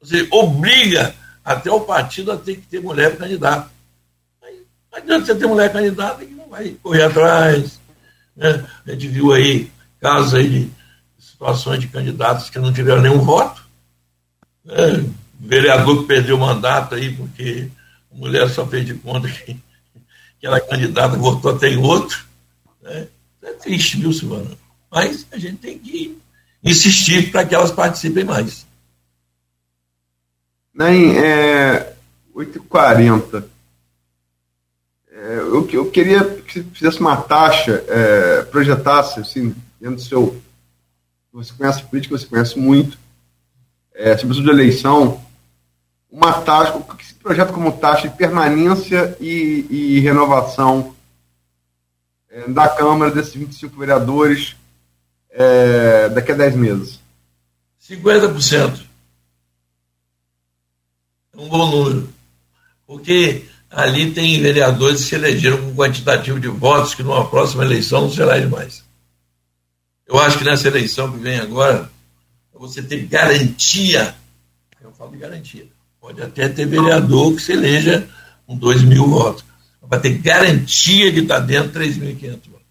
Ou 0.00 0.06
seja, 0.06 0.26
obriga 0.32 1.14
até 1.44 1.70
o 1.70 1.82
partido 1.82 2.32
a 2.32 2.36
ter 2.36 2.56
que 2.56 2.62
ter 2.62 2.80
mulher 2.80 3.16
candidata. 3.16 3.70
Não 4.90 4.98
adianta 4.98 5.26
você 5.26 5.34
ter 5.36 5.46
mulher 5.46 5.72
candidata 5.72 6.24
que 6.24 6.34
não 6.34 6.48
vai 6.48 6.70
correr 6.82 7.04
atrás. 7.04 7.80
Né? 8.36 8.66
A 8.84 8.90
gente 8.90 9.06
viu 9.06 9.32
aí 9.32 9.70
casos 10.00 10.34
aí 10.34 10.48
de 10.48 10.70
situações 11.16 11.78
de 11.78 11.86
candidatos 11.86 12.50
que 12.50 12.58
não 12.58 12.72
tiveram 12.72 13.00
nenhum 13.00 13.20
voto. 13.20 13.62
Né? 14.64 15.08
Vereador 15.38 16.00
que 16.00 16.08
perdeu 16.08 16.36
o 16.36 16.40
mandato 16.40 16.96
aí 16.96 17.14
porque 17.14 17.68
a 18.12 18.16
mulher 18.16 18.48
só 18.50 18.66
fez 18.66 18.84
de 18.84 18.94
conta 18.94 19.28
que, 19.28 19.56
que 20.40 20.46
era 20.46 20.60
candidata, 20.60 21.16
votou 21.16 21.54
até 21.54 21.68
em 21.68 21.78
outro. 21.78 22.26
Né? 22.82 23.06
É 23.44 23.52
triste, 23.52 23.96
viu, 23.96 24.12
Silvana? 24.12 24.50
Mas 24.92 25.26
a 25.32 25.38
gente 25.38 25.56
tem 25.56 25.78
que 25.78 26.18
insistir 26.62 27.32
para 27.32 27.46
que 27.46 27.54
elas 27.54 27.70
participem 27.70 28.24
mais. 28.24 28.66
Nem, 30.74 31.16
é 31.18 31.94
8h40. 32.36 33.44
É, 35.10 35.36
eu, 35.38 35.66
eu 35.70 35.90
queria 35.90 36.22
que 36.22 36.60
você 36.60 36.64
fizesse 36.74 37.00
uma 37.00 37.16
taxa, 37.16 37.82
é, 37.88 38.42
projetasse, 38.42 39.20
assim, 39.20 39.54
dentro 39.80 39.96
do 39.96 40.02
seu. 40.02 40.42
Você 41.32 41.54
conhece 41.54 41.82
política, 41.84 42.18
você 42.18 42.26
conhece 42.26 42.58
muito. 42.58 42.98
É, 43.94 44.14
se 44.16 44.26
de 44.26 44.50
eleição, 44.50 45.24
uma 46.10 46.34
taxa, 46.34 46.74
o 46.74 46.82
que 46.82 47.06
se 47.06 47.14
projeta 47.14 47.52
como 47.52 47.72
taxa 47.72 48.08
de 48.08 48.16
permanência 48.16 49.16
e, 49.18 49.66
e 49.70 50.00
renovação 50.00 50.94
é, 52.28 52.46
da 52.48 52.68
Câmara 52.68 53.10
desses 53.10 53.34
25 53.34 53.78
vereadores 53.78 54.56
é, 55.32 56.08
daqui 56.10 56.32
a 56.32 56.36
10 56.36 56.56
meses? 56.56 57.00
50%. 57.88 58.80
É 61.34 61.40
um 61.40 61.48
bom 61.48 61.70
número. 61.70 62.08
Porque 62.86 63.44
ali 63.70 64.12
tem 64.12 64.40
vereadores 64.40 65.02
que 65.02 65.08
se 65.08 65.14
elegeram 65.14 65.58
com 65.58 65.70
um 65.70 65.74
quantitativo 65.74 66.38
de 66.38 66.48
votos 66.48 66.94
que 66.94 67.02
numa 67.02 67.28
próxima 67.28 67.64
eleição 67.64 68.02
não 68.02 68.10
será 68.10 68.38
mais. 68.46 68.84
Eu 70.06 70.18
acho 70.18 70.38
que 70.38 70.44
nessa 70.44 70.68
eleição 70.68 71.10
que 71.10 71.18
vem 71.18 71.38
agora, 71.38 71.90
você 72.62 72.80
ter 72.80 73.06
garantia, 73.06 74.14
eu 74.80 74.92
falo 74.92 75.10
de 75.10 75.18
garantia, 75.18 75.66
pode 76.00 76.22
até 76.22 76.48
ter 76.48 76.64
vereador 76.64 77.34
que 77.34 77.42
se 77.42 77.52
eleja 77.52 78.08
com 78.46 78.56
2 78.56 78.82
mil 78.82 79.08
votos 79.08 79.44
para 79.88 79.98
ter 79.98 80.16
garantia 80.18 81.10
de 81.10 81.22
estar 81.22 81.40
dentro 81.40 81.72
de 81.72 81.98
3.500 82.00 82.30
votos. 82.30 82.61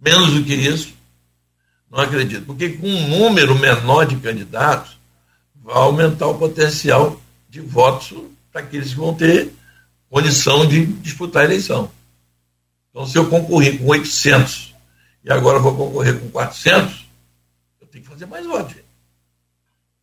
Menos 0.00 0.32
do 0.32 0.44
que 0.44 0.54
isso, 0.54 0.94
não 1.90 2.00
acredito. 2.00 2.46
Porque 2.46 2.70
com 2.70 2.88
um 2.88 3.08
número 3.08 3.58
menor 3.58 4.06
de 4.06 4.16
candidatos, 4.16 4.98
vai 5.54 5.76
aumentar 5.76 6.26
o 6.28 6.38
potencial 6.38 7.20
de 7.48 7.60
votos 7.60 8.14
para 8.50 8.62
aqueles 8.62 8.90
que 8.90 8.96
vão 8.96 9.14
ter 9.14 9.52
condição 10.08 10.66
de 10.66 10.86
disputar 10.86 11.42
a 11.42 11.44
eleição. 11.44 11.90
Então, 12.90 13.06
se 13.06 13.16
eu 13.16 13.28
concorrer 13.28 13.78
com 13.78 13.86
800 13.86 14.74
e 15.24 15.32
agora 15.32 15.58
vou 15.58 15.76
concorrer 15.76 16.18
com 16.18 16.28
400, 16.30 17.06
eu 17.80 17.86
tenho 17.86 18.04
que 18.04 18.10
fazer 18.10 18.26
mais 18.26 18.46
votos. 18.46 18.76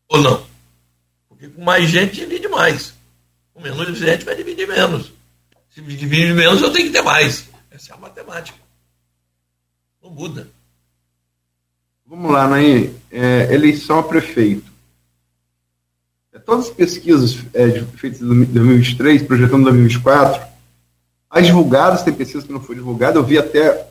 Ou 0.07 0.21
não? 0.21 0.45
Porque 1.27 1.49
com 1.49 1.63
mais 1.63 1.89
gente 1.89 2.15
divide 2.15 2.47
mais. 2.47 2.93
Com 3.53 3.61
menos 3.61 3.97
gente 3.97 4.23
vai 4.23 4.35
dividir 4.35 4.67
menos. 4.67 5.11
Se 5.69 5.81
dividir 5.81 6.33
menos, 6.33 6.61
eu 6.61 6.71
tenho 6.71 6.87
que 6.87 6.93
ter 6.93 7.01
mais. 7.01 7.49
Essa 7.69 7.91
é 7.91 7.95
a 7.95 7.97
matemática. 7.97 8.66
Não 10.07 10.13
muda. 10.13 10.47
Vamos 12.05 12.31
lá, 12.31 12.47
Naí. 12.47 12.95
É, 13.11 13.53
eleição 13.53 13.99
a 13.99 14.03
prefeito. 14.03 14.71
É, 16.31 16.39
todas 16.39 16.67
as 16.67 16.71
pesquisas 16.71 17.37
é, 17.53 17.81
feitas 17.97 18.21
em 18.21 18.45
2023, 18.45 19.23
projetando 19.23 19.63
2024, 19.63 20.47
as 21.29 21.45
divulgadas, 21.45 22.03
tem 22.03 22.13
pesquisas 22.13 22.45
que 22.45 22.53
não 22.53 22.61
foram 22.61 22.79
divulgadas, 22.79 23.17
eu 23.17 23.23
vi 23.23 23.37
até 23.37 23.85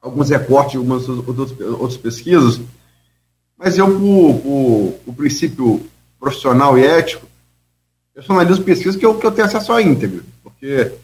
alguns 0.00 0.30
recortes 0.30 0.72
de 0.72 0.78
algumas 0.78 1.06
outras, 1.06 1.60
outras 1.60 1.98
pesquisas, 1.98 2.58
mas 3.58 3.76
eu, 3.76 3.86
por, 3.86 4.40
por, 4.40 4.92
por 5.04 5.14
princípio 5.14 5.86
profissional 6.18 6.78
e 6.78 6.86
ético, 6.86 7.26
eu 8.14 8.22
só 8.22 8.32
analiso 8.32 8.62
pesquisas 8.62 8.96
que 8.96 9.04
eu, 9.04 9.18
que 9.18 9.26
eu 9.26 9.32
tenho 9.32 9.46
acesso 9.46 9.74
à 9.74 9.82
íntegra, 9.82 10.22
porque 10.42 10.84
você 10.84 10.98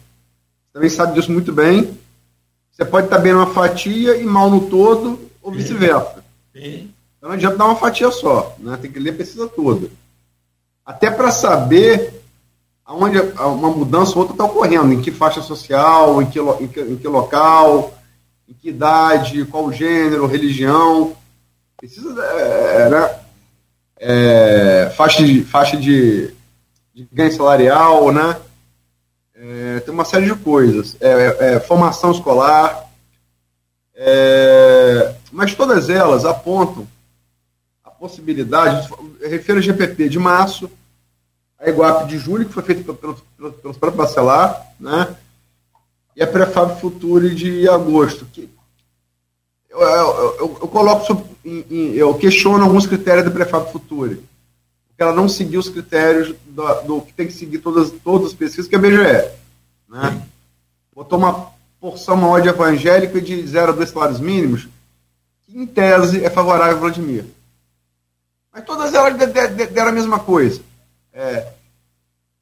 também 0.73 0.89
sabe 0.89 1.13
disso 1.13 1.31
muito 1.31 1.53
bem. 1.53 1.95
Você 2.77 2.85
pode 2.85 3.07
estar 3.07 3.17
bem 3.17 3.33
numa 3.33 3.47
fatia 3.47 4.15
e 4.17 4.23
mal 4.23 4.51
no 4.51 4.69
todo, 4.69 5.19
ou 5.41 5.51
vice-versa. 5.51 6.23
Então 7.17 7.29
não 7.29 7.31
adianta 7.31 7.57
dar 7.57 7.65
uma 7.65 7.75
fatia 7.75 8.11
só, 8.11 8.55
né? 8.59 8.77
tem 8.79 8.91
que 8.91 8.99
ler 8.99 9.09
a 9.09 9.15
pesquisa 9.15 9.47
toda. 9.47 9.89
Até 10.85 11.09
para 11.09 11.31
saber 11.31 12.21
aonde 12.85 13.19
uma 13.19 13.71
mudança 13.71 14.11
ou 14.11 14.19
outra 14.19 14.35
está 14.35 14.45
ocorrendo, 14.45 14.93
em 14.93 15.01
que 15.01 15.11
faixa 15.11 15.41
social, 15.41 16.21
em 16.21 16.27
que, 16.27 16.39
em 16.39 16.67
que, 16.67 16.79
em 16.81 16.95
que 16.97 17.07
local, 17.07 17.97
em 18.47 18.53
que 18.53 18.69
idade, 18.69 19.43
qual 19.45 19.73
gênero, 19.73 20.27
religião. 20.27 21.15
Precisa. 21.77 22.23
É, 22.23 22.89
né? 22.89 23.19
é, 23.99 24.93
faixa 24.95 25.25
de, 25.25 25.43
faixa 25.43 25.75
de 25.75 26.31
de 26.97 27.07
ganho 27.11 27.31
salarial, 27.31 28.11
né? 28.11 28.35
É, 29.39 29.79
tem 29.81 29.93
uma 29.93 30.05
série 30.05 30.25
de 30.25 30.35
coisas. 30.35 30.97
É, 30.99 31.09
é, 31.09 31.53
é 31.53 31.59
formação 31.59 32.11
escolar. 32.11 32.85
É, 33.93 35.15
mas 35.31 35.55
todas 35.55 35.89
elas 35.89 36.25
apontam 36.25 36.87
a 37.83 37.89
possibilidade, 37.89 38.89
refiro 39.21 39.57
a 39.57 39.61
GPP 39.61 40.09
de 40.09 40.19
março, 40.19 40.69
a 41.59 41.69
Iguap 41.69 42.07
de 42.07 42.17
julho, 42.17 42.45
que 42.45 42.53
foi 42.53 42.63
feita 42.63 42.93
pelo, 42.93 43.15
pelo, 43.37 43.73
pelo 43.73 43.91
Bacelar, 43.91 44.67
né? 44.79 45.15
e 46.15 46.23
a 46.23 46.27
Prefab 46.27 46.79
Future 46.81 47.33
de 47.33 47.69
agosto. 47.69 48.25
Que 48.25 48.49
eu, 49.69 49.79
eu, 49.79 50.35
eu, 50.39 50.57
eu 50.61 50.67
coloco, 50.67 51.27
eu 51.45 52.13
questiono 52.15 52.63
alguns 52.63 52.87
critérios 52.87 53.25
da 53.25 53.31
Prefab 53.31 53.71
Future 53.71 54.19
ela 55.03 55.13
não 55.13 55.29
seguiu 55.29 55.59
os 55.59 55.69
critérios 55.69 56.35
do, 56.47 56.81
do, 56.81 57.01
que 57.01 57.13
tem 57.13 57.27
que 57.27 57.33
seguir 57.33 57.59
todas, 57.59 57.91
todas 58.03 58.27
as 58.27 58.33
pesquisas, 58.33 58.67
que 58.67 58.75
é 58.75 58.77
a 58.77 58.81
BGE. 58.81 59.31
Né? 59.87 60.21
Botou 60.93 61.19
uma 61.19 61.51
porção 61.79 62.17
maior 62.17 62.41
de 62.41 62.49
evangélico 62.49 63.21
de 63.21 63.45
0 63.45 63.71
a 63.71 63.75
2 63.75 63.89
salários 63.89 64.19
mínimos, 64.19 64.67
que 65.45 65.57
em 65.57 65.67
tese 65.67 66.25
é 66.25 66.29
favorável 66.29 66.75
a 66.75 66.79
Vladimir. 66.79 67.25
Mas 68.51 68.65
todas 68.65 68.93
elas 68.93 69.15
deram 69.15 69.89
a 69.89 69.91
mesma 69.91 70.19
coisa. 70.19 70.61
É, 71.13 71.47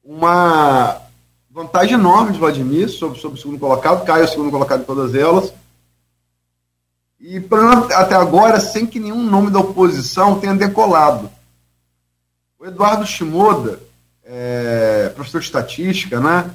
uma 0.02 1.02
vantagem 1.50 1.94
enorme 1.94 2.32
de 2.32 2.38
Vladimir 2.38 2.88
sobre, 2.88 3.18
sobre 3.18 3.38
o 3.38 3.40
segundo 3.40 3.58
colocado, 3.58 4.04
cai 4.04 4.22
o 4.22 4.28
segundo 4.28 4.50
colocado 4.50 4.80
em 4.80 4.84
todas 4.84 5.14
elas. 5.14 5.52
E 7.20 7.42
até 7.94 8.14
agora, 8.14 8.60
sem 8.60 8.86
que 8.86 9.00
nenhum 9.00 9.22
nome 9.22 9.50
da 9.50 9.58
oposição 9.58 10.38
tenha 10.38 10.54
decolado. 10.54 11.30
O 12.58 12.64
Eduardo 12.64 13.06
Shimoda, 13.06 13.78
é, 14.24 15.10
professor 15.14 15.40
de 15.40 15.46
estatística, 15.46 16.18
né? 16.20 16.54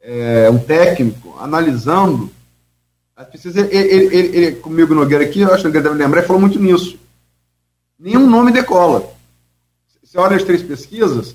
É, 0.00 0.48
um 0.50 0.58
técnico, 0.58 1.36
analisando 1.40 2.30
As 3.16 3.26
pesquisas, 3.28 3.56
ele, 3.56 3.74
ele, 3.74 4.16
ele, 4.16 4.36
ele 4.36 4.56
comigo 4.56 4.94
Nogueira 4.94 5.24
aqui, 5.24 5.40
eu 5.40 5.52
acho 5.52 5.62
que 5.62 5.68
ele 5.68 5.80
deve 5.80 5.94
lembrar, 5.94 6.18
ele 6.18 6.26
falou 6.26 6.40
muito 6.40 6.60
nisso. 6.60 6.98
Nenhum 7.98 8.28
nome 8.28 8.52
decola. 8.52 9.10
Você 10.02 10.18
olha 10.18 10.36
as 10.36 10.44
três 10.44 10.62
pesquisas 10.62 11.34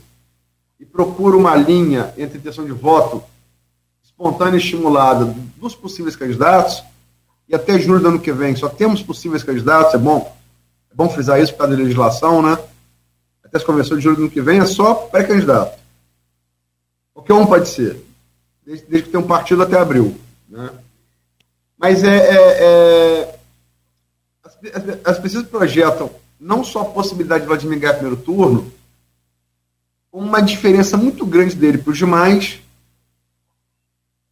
e 0.80 0.86
procura 0.86 1.36
uma 1.36 1.56
linha 1.56 2.14
entre 2.18 2.38
intenção 2.38 2.64
de 2.64 2.72
voto 2.72 3.24
espontânea 4.04 4.58
e 4.58 4.62
estimulada 4.62 5.36
dos 5.58 5.74
possíveis 5.76 6.16
candidatos, 6.16 6.84
e 7.50 7.56
até 7.56 7.80
julho 7.80 8.00
do 8.00 8.08
ano 8.10 8.20
que 8.20 8.32
vem 8.32 8.56
só 8.56 8.70
temos 8.70 9.02
possíveis 9.02 9.44
candidatos, 9.44 9.96
é 9.96 9.98
bom, 9.98 10.38
é 10.92 10.96
bom 10.96 11.10
frisar 11.10 11.42
isso 11.42 11.52
por 11.54 11.60
causa 11.60 11.76
da 11.76 11.82
legislação, 11.82 12.44
né? 12.44 12.58
Até 13.52 13.58
as 13.58 13.64
convenções 13.66 13.98
de 13.98 14.06
julho 14.06 14.16
do 14.16 14.22
ano 14.22 14.32
que 14.32 14.42
vem 14.42 14.60
é 14.60 14.66
só 14.66 14.94
pré-candidato. 14.94 15.78
Qualquer 17.14 17.34
um 17.34 17.46
pode 17.46 17.68
ser, 17.68 18.02
desde, 18.66 18.86
desde 18.86 19.04
que 19.04 19.12
tenha 19.12 19.22
um 19.22 19.28
partido 19.28 19.62
até 19.62 19.78
abril. 19.78 20.18
Né? 20.48 20.70
Mas 21.78 22.02
é, 22.02 22.16
é, 22.16 22.64
é 22.64 23.40
as, 24.42 24.56
as, 24.56 25.00
as 25.04 25.20
pesquisas 25.20 25.48
projetam 25.50 26.10
não 26.40 26.64
só 26.64 26.84
a 26.84 26.86
possibilidade 26.86 27.42
de 27.42 27.48
Vladimir 27.48 27.78
ganhar 27.78 27.96
primeiro 27.96 28.16
turno, 28.16 28.72
como 30.10 30.26
uma 30.26 30.42
diferença 30.42 30.96
muito 30.96 31.26
grande 31.26 31.54
dele 31.54 31.78
para 31.78 31.92
os 31.92 31.98
demais, 31.98 32.62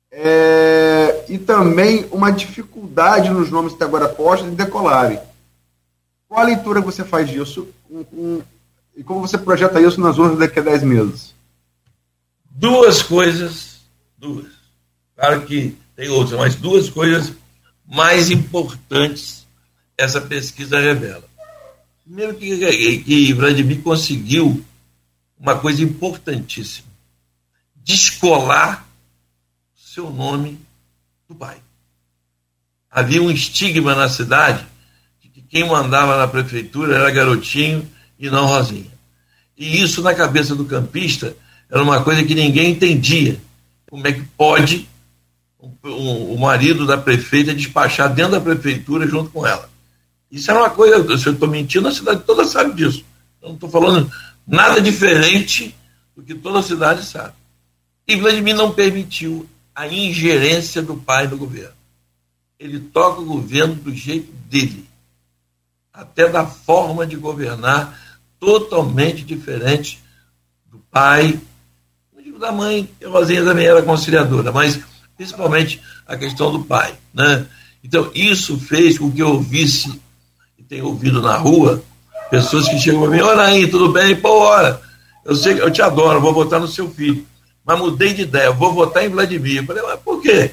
é, 0.09 1.25
e 1.27 1.37
também 1.37 2.07
uma 2.09 2.31
dificuldade 2.31 3.29
nos 3.29 3.51
nomes 3.51 3.73
até 3.73 3.83
agora 3.83 4.07
postos 4.07 4.49
de 4.49 4.55
decolarem. 4.55 5.19
Qual 6.29 6.39
a 6.39 6.45
leitura 6.45 6.79
que 6.79 6.85
você 6.85 7.03
faz 7.03 7.27
disso 7.29 7.67
um, 7.91 8.05
um, 8.13 8.41
e 8.99 9.03
como 9.03 9.21
você 9.21 9.37
projeta 9.37 9.79
isso 9.79 10.01
nas 10.01 10.17
urnas 10.17 10.39
daqui 10.39 10.59
a 10.59 10.61
10 10.61 10.83
meses? 10.83 11.33
Duas 12.51 13.01
coisas, 13.01 13.79
duas. 14.17 14.47
Claro 15.15 15.43
que 15.45 15.77
tem 15.95 16.09
outras, 16.09 16.37
mas 16.37 16.55
duas 16.55 16.89
coisas 16.89 17.31
mais 17.87 18.29
importantes 18.29 19.47
essa 19.97 20.19
pesquisa 20.19 20.81
revela. 20.81 21.23
Primeiro 22.03 22.35
que, 22.35 22.97
que 22.99 23.33
Vladimir 23.33 23.81
conseguiu 23.81 24.65
uma 25.39 25.57
coisa 25.57 25.81
importantíssima: 25.81 26.89
descolar 27.77 28.85
seu 29.77 30.09
nome 30.09 30.59
do 31.25 31.35
pai. 31.35 31.57
Havia 32.91 33.21
um 33.21 33.31
estigma 33.31 33.95
na 33.95 34.09
cidade 34.09 34.67
de 35.21 35.29
que 35.29 35.41
quem 35.41 35.65
mandava 35.65 36.17
na 36.17 36.27
prefeitura 36.27 36.95
era 36.95 37.09
garotinho 37.11 37.89
e 38.19 38.29
não 38.29 38.45
Rosinha. 38.45 38.91
E 39.57 39.81
isso 39.81 40.01
na 40.01 40.13
cabeça 40.13 40.55
do 40.55 40.65
campista 40.65 41.35
era 41.69 41.81
uma 41.81 42.03
coisa 42.03 42.23
que 42.23 42.35
ninguém 42.35 42.71
entendia. 42.71 43.39
Como 43.89 44.05
é 44.07 44.13
que 44.13 44.21
pode 44.37 44.87
o 45.83 46.37
marido 46.37 46.85
da 46.85 46.97
prefeita 46.97 47.53
despachar 47.53 48.13
dentro 48.13 48.33
da 48.33 48.41
prefeitura 48.41 49.07
junto 49.07 49.29
com 49.31 49.45
ela? 49.45 49.69
Isso 50.31 50.49
era 50.51 50.59
uma 50.59 50.69
coisa, 50.69 51.17
se 51.17 51.27
eu 51.27 51.33
estou 51.33 51.47
mentindo, 51.47 51.87
a 51.87 51.91
cidade 51.91 52.23
toda 52.23 52.45
sabe 52.45 52.73
disso. 52.73 53.03
Eu 53.41 53.49
não 53.49 53.55
estou 53.55 53.69
falando 53.69 54.11
nada 54.45 54.81
diferente 54.81 55.75
do 56.15 56.21
que 56.21 56.35
toda 56.35 56.59
a 56.59 56.63
cidade 56.63 57.03
sabe. 57.03 57.33
E 58.07 58.15
Vladimir 58.15 58.55
não 58.55 58.71
permitiu 58.71 59.49
a 59.73 59.87
ingerência 59.87 60.81
do 60.81 60.95
pai 60.95 61.27
no 61.27 61.37
governo. 61.37 61.73
Ele 62.59 62.79
toca 62.79 63.21
o 63.21 63.25
governo 63.25 63.75
do 63.75 63.93
jeito 63.93 64.31
dele, 64.49 64.85
até 65.93 66.27
da 66.27 66.45
forma 66.45 67.07
de 67.07 67.15
governar 67.15 68.08
totalmente 68.39 69.23
diferente 69.23 70.01
do 70.71 70.79
pai, 70.91 71.39
não 72.13 72.23
digo 72.23 72.39
da 72.39 72.51
mãe, 72.51 72.89
que 72.99 73.05
a 73.05 73.43
também 73.43 73.65
era 73.65 73.81
conciliadora, 73.81 74.51
mas 74.51 74.79
principalmente 75.15 75.81
a 76.07 76.15
questão 76.15 76.51
do 76.51 76.63
pai. 76.63 76.95
Né? 77.13 77.45
Então, 77.83 78.09
isso 78.13 78.57
fez 78.57 78.97
com 78.97 79.11
que 79.11 79.21
eu 79.21 79.33
ouvisse, 79.33 79.99
e 80.57 80.63
tenho 80.63 80.85
ouvido 80.85 81.21
na 81.21 81.37
rua, 81.37 81.83
pessoas 82.29 82.67
que 82.67 82.79
chegam 82.79 83.01
para 83.01 83.11
mim, 83.11 83.21
olha 83.21 83.43
aí, 83.43 83.67
tudo 83.67 83.91
bem? 83.91 84.15
Pô, 84.15 84.39
ora, 84.41 84.81
eu 85.25 85.35
sei 85.35 85.55
que 85.55 85.61
eu 85.61 85.71
te 85.71 85.81
adoro, 85.81 86.21
vou 86.21 86.33
votar 86.33 86.59
no 86.59 86.67
seu 86.67 86.89
filho 86.89 87.25
mas 87.69 87.77
mudei 87.77 88.15
de 88.15 88.23
ideia, 88.23 88.49
vou 88.51 88.73
votar 88.73 89.05
em 89.05 89.09
Vladimir. 89.09 89.57
Eu 89.57 89.65
falei, 89.65 89.83
mas 89.83 89.99
por 89.99 90.19
quê? 90.19 90.49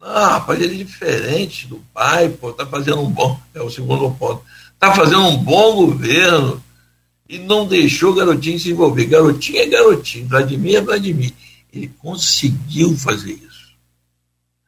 Ah, 0.00 0.38
rapaz, 0.38 0.60
ele 0.60 0.74
é 0.74 0.84
diferente 0.84 1.68
do 1.68 1.76
pai, 1.94 2.28
pô, 2.28 2.52
tá 2.52 2.66
fazendo 2.66 3.00
um 3.00 3.08
bom, 3.08 3.38
é 3.54 3.62
o 3.62 3.70
segundo 3.70 4.10
ponto, 4.10 4.42
tá 4.84 4.94
fazendo 4.94 5.22
um 5.22 5.36
bom 5.36 5.86
governo 5.86 6.62
e 7.28 7.38
não 7.38 7.66
deixou 7.66 8.12
o 8.12 8.14
garotinho 8.14 8.58
se 8.58 8.70
envolver. 8.70 9.06
Garotinho 9.06 9.58
é 9.58 9.66
garotinho, 9.66 10.28
Vladimir 10.28 10.76
é 10.76 10.80
Vladimir. 10.80 11.32
Ele 11.72 11.88
conseguiu 11.98 12.96
fazer 12.96 13.32
isso, 13.32 13.72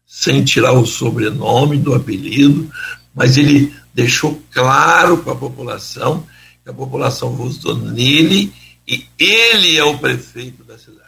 sem 0.07 0.45
tirar 0.45 0.73
o 0.73 0.87
sobrenome 0.87 1.79
do 1.79 1.95
apelido, 1.95 2.71
mas 3.15 3.37
ele 3.37 3.73
deixou 3.95 4.43
claro 4.51 5.19
para 5.19 5.33
a 5.33 5.37
população 5.37 6.27
que 6.65 6.71
a 6.71 6.75
população 6.75 7.31
votou 7.31 7.77
nele 7.77 8.53
e 8.89 9.07
ele 9.19 9.77
é 9.77 9.85
o 9.85 9.99
prefeito 9.99 10.65
da 10.65 10.79
cidade. 10.79 11.07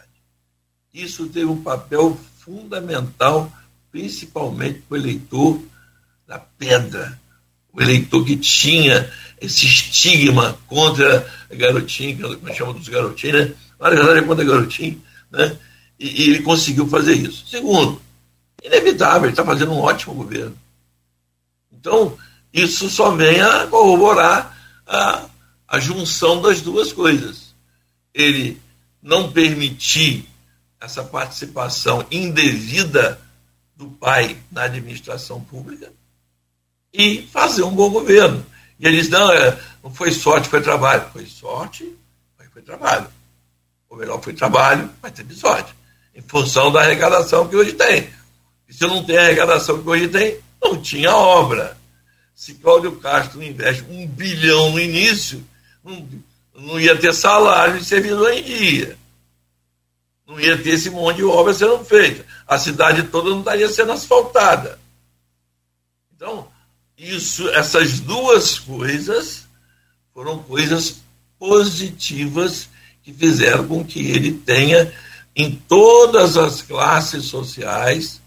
Isso 0.93 1.27
teve 1.27 1.45
um 1.45 1.61
papel 1.61 2.17
fundamental, 2.37 3.51
principalmente 3.91 4.81
para 4.87 4.95
o 4.95 5.01
eleitor 5.01 5.61
da 6.27 6.39
pedra, 6.39 7.18
o 7.73 7.81
eleitor 7.81 8.25
que 8.25 8.35
tinha 8.35 9.11
esse 9.41 9.65
estigma 9.65 10.57
contra 10.67 11.27
a 11.49 11.55
garotinha, 11.55 12.15
que 12.15 12.53
chamamos 12.53 12.81
dos 12.81 12.89
garotinhos, 12.89 13.49
né? 13.49 13.55
Verdade 13.79 14.19
é 14.19 14.21
contra 14.23 14.43
a 14.43 14.47
garotinha, 14.47 14.97
né? 15.31 15.57
E, 15.97 16.07
e, 16.07 16.29
ele 16.29 16.43
conseguiu 16.43 16.87
fazer 16.87 17.13
isso. 17.13 17.45
Segundo, 17.47 18.01
inevitável, 18.63 19.23
ele 19.23 19.31
está 19.31 19.45
fazendo 19.45 19.71
um 19.71 19.79
ótimo 19.79 20.13
governo. 20.15 20.57
Então, 21.71 22.17
isso 22.53 22.89
só 22.89 23.11
vem 23.11 23.39
a 23.39 23.67
corroborar 23.67 24.57
a, 24.85 25.25
a 25.67 25.79
junção 25.79 26.41
das 26.41 26.61
duas 26.61 26.91
coisas. 26.91 27.53
Ele 28.13 28.59
não 29.01 29.31
permitir 29.31 30.25
essa 30.81 31.03
participação 31.03 32.05
indevida 32.11 33.19
do 33.75 33.87
pai 33.87 34.37
na 34.51 34.63
administração 34.63 35.39
pública 35.41 35.91
e 36.93 37.27
fazer 37.31 37.63
um 37.63 37.71
bom 37.71 37.89
governo. 37.89 38.45
E 38.79 38.87
eles 38.87 39.09
não, 39.09 39.31
é, 39.31 39.59
não 39.83 39.93
foi 39.93 40.11
sorte, 40.11 40.49
foi 40.49 40.61
trabalho. 40.61 41.09
Foi 41.11 41.25
sorte, 41.25 41.95
mas 42.37 42.47
foi 42.51 42.61
trabalho. 42.61 43.07
Ou 43.89 43.97
melhor, 43.97 44.21
foi 44.21 44.33
trabalho, 44.33 44.89
mas 45.01 45.11
teve 45.11 45.33
sorte. 45.33 45.73
Em 46.15 46.21
função 46.21 46.71
da 46.71 46.81
arrecadação 46.81 47.47
que 47.47 47.55
hoje 47.55 47.73
tem. 47.73 48.09
E 48.67 48.73
se 48.73 48.85
não 48.85 49.03
tem 49.03 49.17
a 49.17 49.23
arrecadação 49.23 49.81
que 49.81 49.89
hoje 49.89 50.07
tem, 50.07 50.39
não 50.61 50.81
tinha 50.81 51.15
obra. 51.15 51.77
Se 52.35 52.53
Cláudio 52.53 52.95
Castro 52.97 53.43
investe 53.43 53.83
um 53.89 54.07
bilhão 54.07 54.71
no 54.71 54.79
início, 54.79 55.43
não, 55.83 56.07
não 56.55 56.79
ia 56.79 56.95
ter 56.95 57.13
salário 57.13 57.79
de 57.79 57.85
servidor 57.85 58.31
em 58.31 58.43
dia 58.43 58.99
não 60.29 60.39
ia 60.39 60.55
ter 60.61 60.69
esse 60.69 60.91
monte 60.91 61.17
de 61.17 61.23
obra 61.23 61.51
sendo 61.53 61.83
feita. 61.83 62.23
A 62.47 62.59
cidade 62.59 63.03
toda 63.03 63.31
não 63.31 63.39
estaria 63.39 63.67
sendo 63.67 63.91
asfaltada. 63.91 64.79
Então, 66.15 66.47
isso, 66.99 67.47
essas 67.49 68.01
duas 68.01 68.59
coisas 68.59 69.47
foram 70.13 70.43
coisas 70.43 70.97
positivas 71.39 72.67
que 73.01 73.13
fizeram 73.13 73.65
com 73.65 73.85
que 73.85 74.11
ele 74.11 74.33
tenha 74.33 74.91
em 75.33 75.55
todas 75.55 76.35
as 76.35 76.61
classes 76.61 77.25
sociais, 77.25 78.21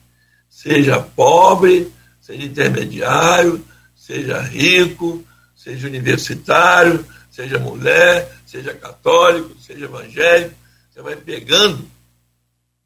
seja 0.49 0.99
pobre, 0.99 1.93
seja 2.19 2.43
intermediário, 2.43 3.63
seja 3.95 4.41
rico, 4.41 5.23
seja 5.55 5.87
universitário, 5.87 7.05
seja 7.31 7.59
mulher, 7.59 8.35
seja 8.47 8.73
católico, 8.73 9.55
seja 9.61 9.85
evangélico, 9.85 10.55
você 10.91 11.03
vai 11.03 11.17
pegando, 11.17 11.87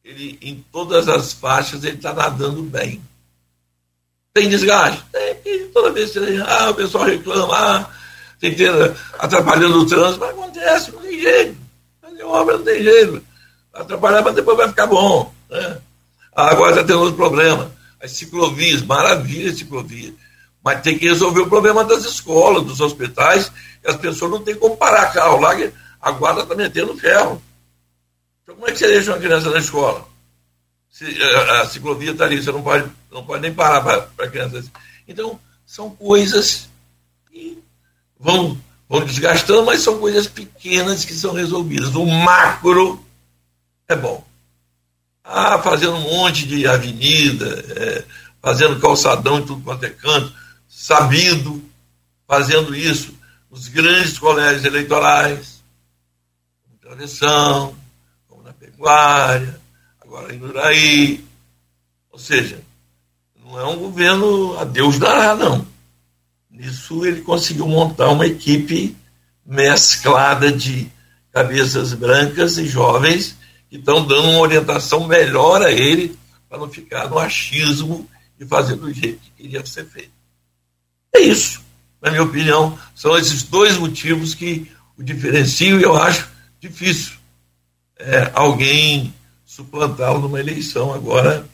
ele 0.05 0.37
em 0.43 0.65
todas 0.73 1.09
as 1.09 1.33
faixas 1.33 1.85
ele 1.85 1.97
está 1.97 2.13
nadando 2.13 2.63
bem. 2.65 3.01
Tem 4.37 4.51
desgaste? 4.51 5.03
Tem, 5.11 5.67
toda 5.69 5.91
vez 5.93 6.11
que 6.11 6.19
ah, 6.47 6.69
o 6.69 6.75
pessoal 6.75 7.05
reclama, 7.05 7.57
ah, 7.57 7.87
tem 8.39 8.55
atrapalhando 9.19 9.81
o 9.81 9.87
trânsito, 9.87 10.21
mas 10.21 10.29
acontece, 10.29 10.93
não 10.93 11.01
tem 11.01 11.19
jeito. 11.19 11.57
Fazer 12.03 12.23
obra 12.23 12.59
não 12.59 12.65
tem 12.67 12.83
jeito. 12.83 13.25
Atrapalhar, 13.73 14.23
mas 14.23 14.35
depois 14.35 14.59
vai 14.59 14.69
ficar 14.69 14.89
bom. 14.89 15.33
Né? 15.49 15.79
Agora 16.35 16.73
está 16.73 16.85
tendo 16.85 17.01
outro 17.01 17.17
problema. 17.17 17.73
As 17.99 18.11
ciclovias, 18.11 18.83
maravilha 18.83 19.55
ciclovia. 19.55 20.13
Mas 20.63 20.83
tem 20.83 20.99
que 20.99 21.09
resolver 21.09 21.41
o 21.41 21.49
problema 21.49 21.83
das 21.83 22.05
escolas, 22.05 22.63
dos 22.63 22.83
hospitais, 22.83 23.51
que 23.83 23.89
as 23.91 23.97
pessoas 23.97 24.33
não 24.33 24.43
têm 24.43 24.55
como 24.55 24.77
parar 24.77 25.15
carro 25.15 25.41
lá, 25.41 25.57
a 26.03 26.11
guarda 26.11 26.43
está 26.43 26.55
metendo 26.55 26.95
ferro. 26.99 27.43
Então, 28.43 28.55
como 28.55 28.69
é 28.69 28.73
que 28.73 28.81
você 28.81 28.87
deixa 28.87 29.13
uma 29.13 29.19
criança 29.19 29.49
na 29.49 29.61
escola? 29.61 30.07
Se 30.97 31.05
a, 31.23 31.60
a 31.60 31.68
ciclovia 31.68 32.12
está 32.12 32.24
ali, 32.24 32.43
você 32.43 32.51
não 32.51 32.62
pode, 32.62 32.90
não 33.12 33.23
pode 33.23 33.43
nem 33.43 33.52
parar 33.52 33.82
para 33.82 34.24
a 34.24 34.31
criança. 34.31 34.64
Então, 35.06 35.39
são 35.66 35.90
coisas 35.90 36.70
que 37.31 37.62
vão, 38.18 38.59
vão 38.89 39.05
desgastando, 39.05 39.66
mas 39.66 39.82
são 39.82 39.98
coisas 39.98 40.27
pequenas 40.27 41.05
que 41.05 41.12
são 41.12 41.35
resolvidas. 41.35 41.94
O 41.94 42.06
macro 42.06 43.05
é 43.86 43.94
bom. 43.94 44.27
Ah, 45.23 45.59
fazendo 45.59 45.97
um 45.97 46.01
monte 46.01 46.47
de 46.47 46.66
avenida, 46.66 47.62
é, 47.77 48.05
fazendo 48.40 48.81
calçadão 48.81 49.40
em 49.40 49.44
tudo 49.44 49.62
quanto 49.62 49.85
é 49.85 49.90
canto, 49.90 50.32
sabido, 50.66 51.62
fazendo 52.27 52.74
isso 52.74 53.14
nos 53.51 53.68
grandes 53.68 54.18
colégios 54.18 54.64
eleitorais, 54.64 55.62
como 56.64 56.78
tradição, 56.78 57.77
como 58.27 58.43
na 58.43 58.55
pecuária, 58.55 59.60
agora 60.16 60.34
em 60.34 60.43
Uraí. 60.43 61.24
Ou 62.10 62.18
seja, 62.18 62.60
não 63.44 63.60
é 63.60 63.64
um 63.66 63.76
governo 63.76 64.59
a 64.59 64.64
Deus 64.64 64.98
dará, 64.98 65.34
não. 65.34 65.66
Nisso 66.51 67.05
ele 67.05 67.20
conseguiu 67.20 67.68
montar 67.68 68.09
uma 68.09 68.26
equipe 68.26 68.97
mesclada 69.44 70.51
de 70.51 70.90
cabeças 71.30 71.93
brancas 71.93 72.56
e 72.56 72.66
jovens 72.66 73.36
que 73.68 73.76
estão 73.76 74.06
dando 74.06 74.30
uma 74.30 74.40
orientação 74.40 75.06
melhor 75.06 75.60
a 75.60 75.70
ele 75.70 76.18
para 76.48 76.59
não 76.59 76.70
ficar 76.70 77.10
no 77.10 77.18
achismo 77.18 78.09
e 78.40 78.47
fazer 78.47 78.76
do 78.76 78.93
jeito 78.93 79.20
que 79.20 79.43
queria 79.43 79.64
ser 79.66 79.84
feito. 79.84 80.12
É 81.14 81.20
isso, 81.20 81.60
na 82.01 82.10
minha 82.10 82.22
opinião, 82.22 82.78
são 82.94 83.16
esses 83.18 83.43
dois 83.43 83.76
motivos 83.76 84.34
que 84.34 84.70
o 84.97 85.02
diferenciam 85.02 85.78
e 85.78 85.82
eu 85.82 85.94
acho 85.94 86.28
difícil 86.59 87.16
é, 87.98 88.30
alguém 88.34 89.12
suplantá-lo 89.57 90.20
numa 90.20 90.39
eleição 90.39 90.93
agora, 90.93 91.49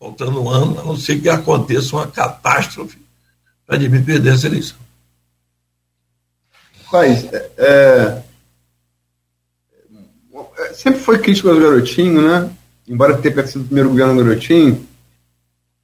faltando 0.00 0.42
um 0.42 0.48
ano, 0.48 0.80
a 0.80 0.84
não 0.84 0.96
ser 0.96 1.20
que 1.20 1.28
aconteça 1.28 1.94
uma 1.94 2.06
catástrofe 2.06 2.98
para 3.66 3.76
de 3.76 3.90
me 3.90 4.02
perder 4.02 4.32
essa 4.32 4.46
eleição. 4.46 4.78
Mas, 6.90 7.24
é, 7.24 7.50
é, 7.58 8.22
é, 10.58 10.72
sempre 10.72 11.00
foi 11.00 11.18
crítico 11.18 11.50
aos 11.50 11.58
garotinhos, 11.58 12.24
né? 12.24 12.50
Embora 12.88 13.18
tenha 13.18 13.46
sido 13.46 13.62
o 13.62 13.66
primeiro 13.66 13.90
governo 13.90 14.16
garotinho, 14.16 14.88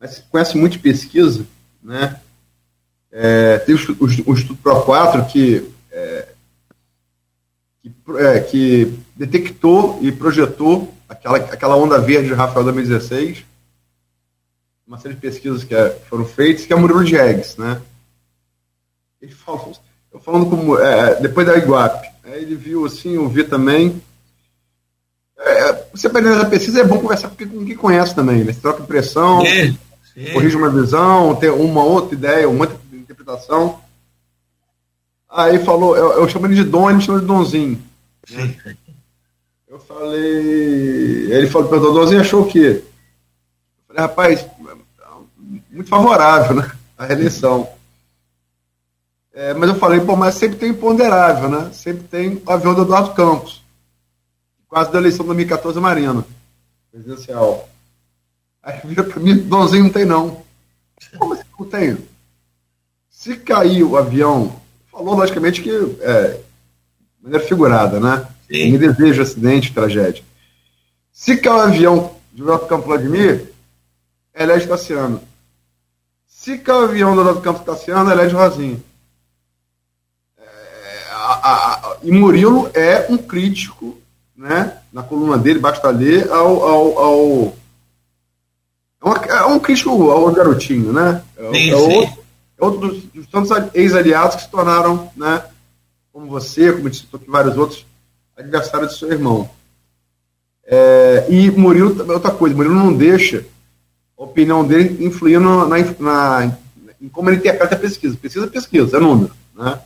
mas 0.00 0.24
conhece 0.30 0.56
muito 0.56 0.72
de 0.72 0.78
pesquisa, 0.78 1.46
né? 1.82 2.18
É, 3.12 3.58
tem 3.58 3.74
o, 3.74 3.78
o, 3.78 4.32
o 4.32 4.56
Pro 4.56 4.82
4 4.82 5.26
que, 5.26 5.70
é, 5.90 6.28
que, 7.82 7.92
é, 8.18 8.40
que, 8.40 8.98
detectou 9.16 9.98
e 10.02 10.12
projetou 10.12 10.94
aquela, 11.08 11.38
aquela 11.38 11.76
onda 11.76 11.98
verde 11.98 12.28
de 12.28 12.34
Rafael 12.34 12.64
2016, 12.64 13.44
uma 14.86 14.98
série 14.98 15.14
de 15.14 15.20
pesquisas 15.20 15.64
que 15.64 15.74
é, 15.74 15.90
foram 16.08 16.24
feitas, 16.24 16.66
que 16.66 16.72
é 16.72 16.76
o 16.76 16.80
Murilo 16.80 17.04
Diegues, 17.04 17.56
né? 17.56 17.80
Ele 19.20 19.32
falou, 19.32 19.76
eu 20.12 20.20
falando 20.20 20.46
como, 20.48 20.78
é, 20.78 21.20
depois 21.20 21.46
da 21.46 21.56
Iguape, 21.56 22.08
ele 22.24 22.54
viu 22.54 22.84
assim, 22.86 23.14
eu 23.14 23.28
vi 23.28 23.44
também, 23.44 24.00
é, 25.38 25.84
você 25.92 26.06
aprender 26.06 26.32
a 26.34 26.44
pesquisa 26.44 26.80
é 26.80 26.84
bom 26.84 26.98
conversar 26.98 27.28
com 27.28 27.36
quem 27.36 27.76
conhece 27.76 28.14
também, 28.14 28.44
né? 28.44 28.52
Você 28.52 28.60
troca 28.60 28.82
impressão, 28.82 29.42
sim. 29.44 30.32
corrige 30.32 30.56
uma 30.56 30.70
visão, 30.70 31.34
tem 31.36 31.50
uma 31.50 31.84
outra 31.84 32.14
ideia, 32.14 32.48
uma 32.48 32.60
outra 32.60 32.78
interpretação. 32.92 33.80
Aí 35.30 35.62
falou, 35.64 35.96
eu, 35.96 36.12
eu 36.12 36.28
chamo 36.28 36.46
ele 36.46 36.54
de 36.54 36.64
Dom, 36.64 36.90
ele 36.90 37.00
chama 37.00 37.20
de 37.20 37.26
Donzinho. 37.26 37.82
Sim. 38.26 38.56
Eu 39.68 39.78
falei. 39.78 41.30
Ele 41.30 41.46
falou, 41.46 41.70
o 41.70 41.92
Donzinho 41.92 42.20
achou 42.20 42.42
o 42.42 42.48
quê? 42.48 42.82
Eu 42.82 43.86
falei, 43.86 44.02
rapaz, 44.02 44.46
muito 45.70 45.88
favorável, 45.88 46.56
né? 46.56 46.70
A 46.96 47.04
reeleição. 47.04 47.68
É, 49.32 49.52
mas 49.54 49.68
eu 49.68 49.76
falei, 49.76 50.00
pô, 50.00 50.16
mas 50.16 50.34
sempre 50.34 50.58
tem 50.58 50.70
imponderável, 50.70 51.48
né? 51.48 51.70
Sempre 51.72 52.04
tem 52.08 52.42
o 52.44 52.50
avião 52.50 52.74
do 52.74 52.82
Eduardo 52.82 53.14
Campos. 53.14 53.62
Quase 54.68 54.90
da 54.90 54.98
eleição 54.98 55.20
de 55.24 55.28
2014 55.28 55.78
Marina, 55.80 56.24
presidencial. 56.90 57.68
Aí 58.62 58.80
vira 58.84 59.04
para 59.04 59.20
mim, 59.20 59.36
Donzinho 59.36 59.84
não 59.84 59.90
tem 59.90 60.04
não. 60.04 60.42
Como 61.18 61.34
assim 61.34 61.44
não 61.58 61.66
tem? 61.66 61.98
Se 63.08 63.36
cair 63.36 63.84
o 63.84 63.96
avião, 63.96 64.60
falou 64.90 65.14
logicamente 65.14 65.62
que 65.62 65.70
é, 66.00 66.40
maneira 67.22 67.46
figurada, 67.46 68.00
né? 68.00 68.26
Sim. 68.50 68.72
Me 68.72 68.78
deseja 68.78 69.22
acidente, 69.22 69.72
tragédia. 69.72 70.24
Se 71.12 71.36
cair 71.36 71.54
o 71.54 71.60
avião 71.60 72.14
de 72.32 72.42
Eduardo 72.42 72.66
Campos 72.66 72.86
Vladimir, 72.86 73.52
elege 74.34 74.66
Tassiano. 74.66 75.20
Se 76.26 76.58
cair 76.58 76.76
o 76.76 76.84
avião 76.84 77.14
do 77.14 77.20
Eduardo 77.20 77.42
Campos 77.42 77.64
Tassiano, 77.64 78.10
elege 78.10 78.34
Rosinho. 78.34 78.82
É, 80.38 80.44
a, 81.12 81.32
a, 81.32 81.96
e 82.02 82.10
Murilo 82.10 82.70
é 82.72 83.06
um 83.10 83.18
crítico, 83.18 83.98
né? 84.34 84.78
Na 84.92 85.02
coluna 85.02 85.36
dele, 85.36 85.58
basta 85.58 85.90
ler, 85.90 86.30
ao, 86.30 86.62
ao, 86.62 86.98
ao 86.98 87.56
é, 89.04 89.28
é, 89.28 89.44
um 89.44 89.58
crítico 89.58 90.10
ao 90.10 90.32
garotinho, 90.32 90.92
né? 90.92 91.22
É, 91.36 91.52
sim, 91.52 91.70
é 91.70 91.76
outro, 91.76 92.24
é 92.58 92.64
outro 92.64 92.80
dos, 92.88 93.02
dos 93.04 93.26
tantos 93.26 93.50
ex-aliados 93.74 94.36
que 94.36 94.42
se 94.42 94.50
tornaram, 94.50 95.10
né? 95.16 95.44
Como 96.12 96.26
você, 96.26 96.72
como 96.72 96.88
disse 96.88 97.06
vários 97.26 97.56
outros 97.56 97.87
adversários 98.38 98.92
do 98.92 98.98
seu 98.98 99.10
irmão. 99.10 99.50
É, 100.64 101.26
e 101.28 101.50
Murilo, 101.50 102.10
outra 102.12 102.30
coisa, 102.30 102.54
Murilo 102.54 102.74
não 102.74 102.94
deixa 102.94 103.44
a 104.16 104.22
opinião 104.22 104.66
dele 104.66 105.04
influir 105.04 105.40
na, 105.40 105.66
na, 105.66 106.44
em 107.00 107.08
como 107.08 107.30
ele 107.30 107.38
interpreta 107.38 107.74
a 107.74 107.78
pesquisa. 107.78 108.16
Pesquisa 108.16 108.46
é 108.46 108.48
pesquisa, 108.48 108.96
é 108.96 109.00
número. 109.00 109.32
Né? 109.54 109.78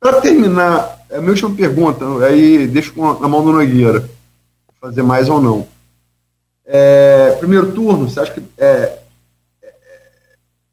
Para 0.00 0.20
terminar, 0.20 0.98
a 1.10 1.18
minha 1.18 1.30
última 1.30 1.54
pergunta, 1.54 2.04
aí 2.24 2.66
deixo 2.66 2.94
na 3.18 3.28
mão 3.28 3.44
do 3.44 3.52
Nogueira, 3.52 4.08
fazer 4.80 5.02
mais 5.02 5.28
ou 5.28 5.40
não. 5.40 5.66
É, 6.64 7.36
primeiro 7.40 7.72
turno, 7.72 8.08
você 8.08 8.20
acha 8.20 8.32
que 8.32 8.42
é, 8.58 8.98
é, 9.62 9.74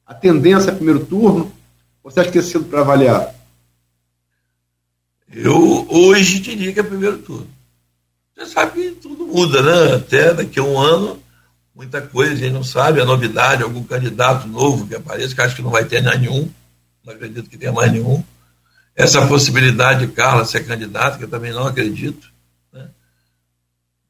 a 0.06 0.14
tendência 0.14 0.70
é 0.70 0.76
primeiro 0.76 1.06
turno, 1.06 1.52
ou 2.04 2.12
você 2.12 2.20
acha 2.20 2.32
que 2.32 2.40
é 2.40 2.42
cedo 2.42 2.66
para 2.66 2.82
avaliar? 2.82 3.35
Eu 5.36 5.86
hoje 5.90 6.40
diria 6.40 6.72
que 6.72 6.80
é 6.80 6.84
primeiro 6.84 7.18
turno. 7.18 7.50
Você 8.34 8.46
sabe 8.46 8.72
que 8.72 8.92
tudo 9.02 9.28
muda, 9.28 9.62
né? 9.62 9.96
Até 9.96 10.34
daqui 10.34 10.60
a 10.60 10.64
um 10.64 10.80
ano, 10.80 11.22
muita 11.76 12.02
coisa 12.02 12.32
a 12.32 12.36
gente 12.38 12.54
não 12.54 12.64
sabe, 12.64 13.02
a 13.02 13.06
novidade, 13.06 13.62
algum 13.62 13.84
candidato 13.84 14.48
novo 14.48 14.88
que 14.88 14.96
apareça, 14.96 15.36
que 15.36 15.42
acho 15.42 15.56
que 15.58 15.62
não 15.62 15.72
vai 15.72 15.84
ter 15.84 16.02
nenhum, 16.02 16.50
não 17.04 17.14
acredito 17.14 17.50
que 17.50 17.58
tenha 17.58 17.74
mais 17.74 17.92
nenhum. 17.92 18.24
Essa 18.96 19.28
possibilidade 19.28 20.06
de 20.06 20.14
Carla 20.14 20.46
ser 20.46 20.66
candidata, 20.66 21.18
que 21.18 21.26
eu 21.26 21.30
também 21.30 21.52
não 21.52 21.68
acredito. 21.68 22.32
Né? 22.72 22.88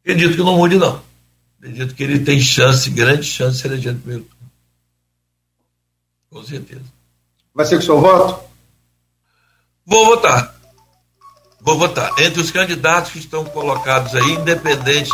Acredito 0.01 0.35
que 0.35 0.43
não 0.43 0.57
mude, 0.57 0.77
não. 0.77 1.01
Acredito 1.57 1.95
que 1.95 2.03
ele 2.03 2.19
tem 2.19 2.39
chance, 2.39 2.87
grande 2.91 3.23
chance 3.23 3.55
de 3.55 3.61
ser 3.63 3.67
eleger 3.69 3.93
no 3.93 3.99
primeiro 3.99 4.25
turno. 4.25 4.51
Com 6.29 6.43
certeza. 6.43 6.85
Vai 7.51 7.65
ser 7.65 7.77
com 7.77 7.81
o 7.81 7.85
seu 7.85 7.99
voto? 7.99 8.45
Vou 9.87 10.05
votar. 10.05 10.54
Vou 11.65 11.79
votar. 11.79 12.11
Entre 12.19 12.39
os 12.39 12.51
candidatos 12.51 13.11
que 13.11 13.17
estão 13.17 13.43
colocados 13.43 14.13
aí, 14.13 14.33
independente 14.33 15.09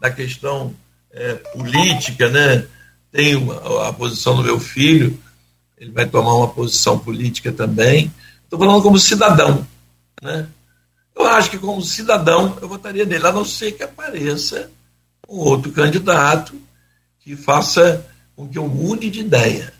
da 0.00 0.08
questão 0.08 0.72
é, 1.10 1.34
política, 1.34 2.28
né? 2.30 2.64
Tem 3.10 3.34
a, 3.34 3.88
a 3.88 3.92
posição 3.92 4.36
do 4.36 4.44
meu 4.44 4.60
filho, 4.60 5.18
ele 5.76 5.90
vai 5.90 6.06
tomar 6.06 6.34
uma 6.34 6.46
posição 6.46 7.00
política 7.00 7.50
também. 7.50 8.14
Estou 8.44 8.60
falando 8.60 8.80
como 8.80 8.96
cidadão, 8.96 9.66
né? 10.22 10.46
Eu 11.16 11.26
acho 11.26 11.50
que 11.50 11.58
como 11.58 11.82
cidadão 11.82 12.56
eu 12.62 12.68
votaria 12.68 13.04
nele, 13.04 13.26
a 13.26 13.32
não 13.32 13.44
ser 13.44 13.72
que 13.72 13.82
apareça 13.82 14.70
um 15.28 15.38
outro 15.38 15.72
candidato 15.72 16.54
que 17.18 17.34
faça 17.34 18.06
com 18.36 18.48
que 18.48 18.56
eu 18.56 18.68
mude 18.68 19.10
de 19.10 19.18
ideia. 19.18 19.74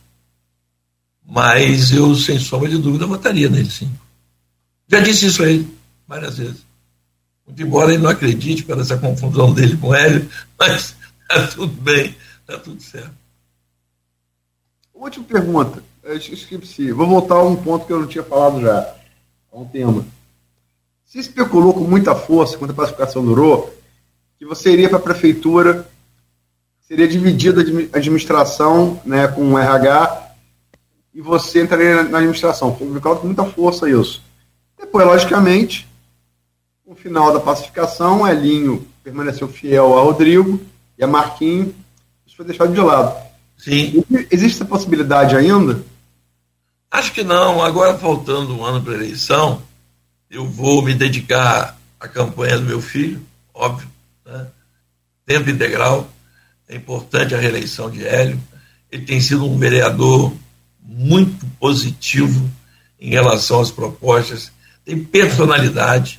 Mas 1.25 1.93
eu, 1.93 2.13
sem 2.17 2.41
sombra 2.41 2.69
de 2.69 2.77
dúvida, 2.77 3.07
votaria 3.07 3.49
nele 3.49 3.71
sim. 3.71 3.89
Já 4.89 4.99
disse 4.99 5.27
isso 5.27 5.45
a 5.45 5.49
ele 5.49 5.78
várias 6.09 6.39
vezes. 6.39 6.67
Muito 7.47 7.63
embora 7.63 7.93
ele 7.93 8.03
não 8.03 8.11
acredite 8.11 8.65
pela 8.65 8.83
essa 8.83 8.97
confusão 8.97 9.53
dele 9.53 9.77
com 9.77 9.95
ele, 9.95 10.29
mas 10.59 10.97
está 11.23 11.47
tudo 11.49 11.81
bem, 11.83 12.17
está 12.41 12.59
tudo 12.59 12.83
certo. 12.83 13.15
Última 14.95 15.25
pergunta. 15.27 15.83
Esqueci. 16.05 16.91
Vou 16.91 17.07
voltar 17.07 17.37
a 17.37 17.43
um 17.43 17.55
ponto 17.55 17.87
que 17.87 17.93
eu 17.93 18.01
não 18.01 18.09
tinha 18.09 18.25
falado 18.25 18.61
já. 18.61 18.95
A 19.53 19.59
um 19.59 19.65
tema. 19.65 20.05
Se 21.05 21.19
especulou 21.19 21.73
com 21.73 21.85
muita 21.85 22.15
força, 22.15 22.59
quando 22.59 22.73
a 22.73 22.75
pacificação 22.75 23.25
durou, 23.25 23.75
que 24.39 24.45
você 24.45 24.73
iria 24.73 24.89
para 24.89 24.99
a 24.99 25.03
prefeitura, 25.03 25.89
seria 26.81 27.09
dividida 27.09 27.61
a 27.61 27.97
administração 27.97 29.01
né, 29.05 29.29
com 29.29 29.53
o 29.53 29.59
RH 29.59 30.35
e 31.15 31.21
você 31.21 31.63
entraria 31.63 32.03
na 32.03 32.19
administração. 32.19 32.77
Foi 32.77 33.01
com 33.01 33.27
muita 33.27 33.45
força 33.45 33.89
isso. 33.89 34.23
Depois, 34.79 35.07
logicamente, 35.07 35.88
no 36.89 36.97
final 36.97 37.35
da 37.35 37.39
pacificação, 37.39 38.27
Elinho 38.27 38.89
permaneceu 39.05 39.47
fiel 39.47 39.99
a 39.99 40.03
Rodrigo 40.03 40.59
e 40.97 41.05
a 41.05 41.07
Marquinho. 41.07 41.75
Isso 42.27 42.35
foi 42.35 42.47
deixado 42.47 42.73
de 42.73 42.81
lado. 42.81 43.15
Sim. 43.59 44.03
Existe 44.31 44.57
essa 44.57 44.65
possibilidade 44.65 45.37
ainda? 45.37 45.85
Acho 46.91 47.13
que 47.13 47.23
não. 47.23 47.63
Agora, 47.63 47.99
faltando 47.99 48.57
um 48.57 48.65
ano 48.65 48.83
para 48.83 48.95
a 48.95 48.97
eleição, 48.97 49.63
eu 50.31 50.47
vou 50.47 50.81
me 50.81 50.95
dedicar 50.95 51.79
à 52.01 52.09
campanha 52.09 52.59
do 52.59 52.65
meu 52.65 52.81
filho, 52.81 53.21
óbvio 53.53 53.87
né? 54.25 54.47
tempo 55.27 55.51
integral. 55.51 56.09
É 56.67 56.75
importante 56.75 57.35
a 57.35 57.39
reeleição 57.39 57.91
de 57.91 58.07
Hélio. 58.07 58.41
ele 58.91 59.05
tem 59.05 59.21
sido 59.21 59.45
um 59.45 59.59
vereador 59.59 60.33
muito 60.81 61.45
positivo 61.61 62.51
em 62.99 63.11
relação 63.11 63.61
às 63.61 63.71
propostas, 63.71 64.51
tem 64.87 65.05
personalidade. 65.05 66.19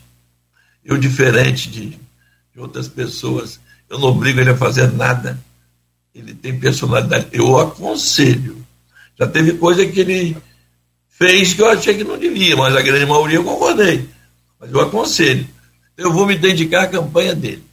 Eu, 0.83 0.97
diferente 0.97 1.69
de, 1.69 1.89
de 1.89 2.59
outras 2.59 2.87
pessoas, 2.87 3.59
eu 3.89 3.99
não 3.99 4.09
obrigo 4.09 4.39
ele 4.39 4.51
a 4.51 4.57
fazer 4.57 4.91
nada. 4.91 5.39
Ele 6.13 6.33
tem 6.33 6.59
personalidade. 6.59 7.27
Eu 7.31 7.57
aconselho. 7.57 8.65
Já 9.17 9.27
teve 9.27 9.53
coisa 9.53 9.85
que 9.85 9.99
ele 9.99 10.37
fez 11.09 11.53
que 11.53 11.61
eu 11.61 11.69
achei 11.69 11.95
que 11.95 12.03
não 12.03 12.17
devia, 12.17 12.55
mas 12.55 12.75
a 12.75 12.81
grande 12.81 13.05
maioria 13.05 13.37
eu 13.37 13.43
concordei. 13.43 14.07
Mas 14.59 14.71
eu 14.71 14.79
aconselho. 14.79 15.47
Eu 15.97 16.13
vou 16.13 16.25
me 16.25 16.37
dedicar 16.37 16.83
à 16.83 16.87
campanha 16.87 17.35
dele. 17.35 17.63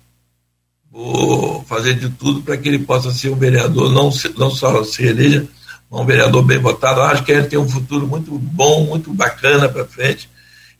Vou 0.90 1.62
fazer 1.64 1.94
de 1.94 2.08
tudo 2.08 2.42
para 2.42 2.56
que 2.56 2.68
ele 2.68 2.78
possa 2.80 3.12
ser 3.12 3.30
um 3.30 3.36
vereador, 3.36 3.92
não, 3.92 4.10
não 4.36 4.50
só 4.50 4.82
se 4.82 5.04
eleja, 5.04 5.46
um 5.90 6.04
vereador 6.04 6.42
bem 6.42 6.58
votado. 6.58 7.02
Acho 7.02 7.22
que 7.22 7.32
ele 7.32 7.46
tem 7.46 7.58
um 7.58 7.68
futuro 7.68 8.06
muito 8.06 8.36
bom, 8.38 8.86
muito 8.86 9.12
bacana 9.12 9.68
para 9.68 9.84
frente. 9.84 10.28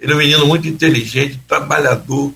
Ele 0.06 0.12
é 0.12 0.14
um 0.14 0.18
menino 0.18 0.46
muito 0.46 0.68
inteligente, 0.68 1.40
trabalhador, 1.48 2.32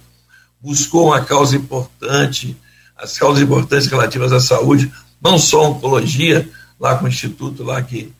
buscou 0.60 1.06
uma 1.06 1.24
causa 1.24 1.54
importante, 1.54 2.56
as 2.96 3.16
causas 3.16 3.40
importantes 3.40 3.86
relativas 3.86 4.32
à 4.32 4.40
saúde, 4.40 4.92
não 5.22 5.38
só 5.38 5.70
oncologia, 5.70 6.48
lá 6.80 6.96
com 6.96 7.04
o 7.04 7.08
instituto 7.08 7.62
lá 7.62 7.80
que 7.80 8.12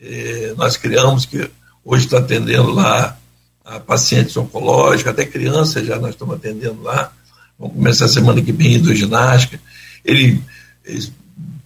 eh, 0.00 0.54
nós 0.56 0.76
criamos, 0.76 1.24
que 1.24 1.48
hoje 1.84 2.06
está 2.06 2.18
atendendo 2.18 2.72
lá 2.72 3.16
a 3.64 3.78
pacientes 3.78 4.36
oncológicos, 4.36 5.12
até 5.12 5.24
crianças 5.24 5.86
já 5.86 6.00
nós 6.00 6.10
estamos 6.10 6.34
atendendo 6.34 6.82
lá. 6.82 7.12
Vamos 7.56 7.76
começar 7.76 8.06
a 8.06 8.08
semana 8.08 8.42
que 8.42 8.50
vem 8.50 8.72
hidroginástica. 8.72 9.60
Ele, 10.04 10.42
ele 10.84 11.12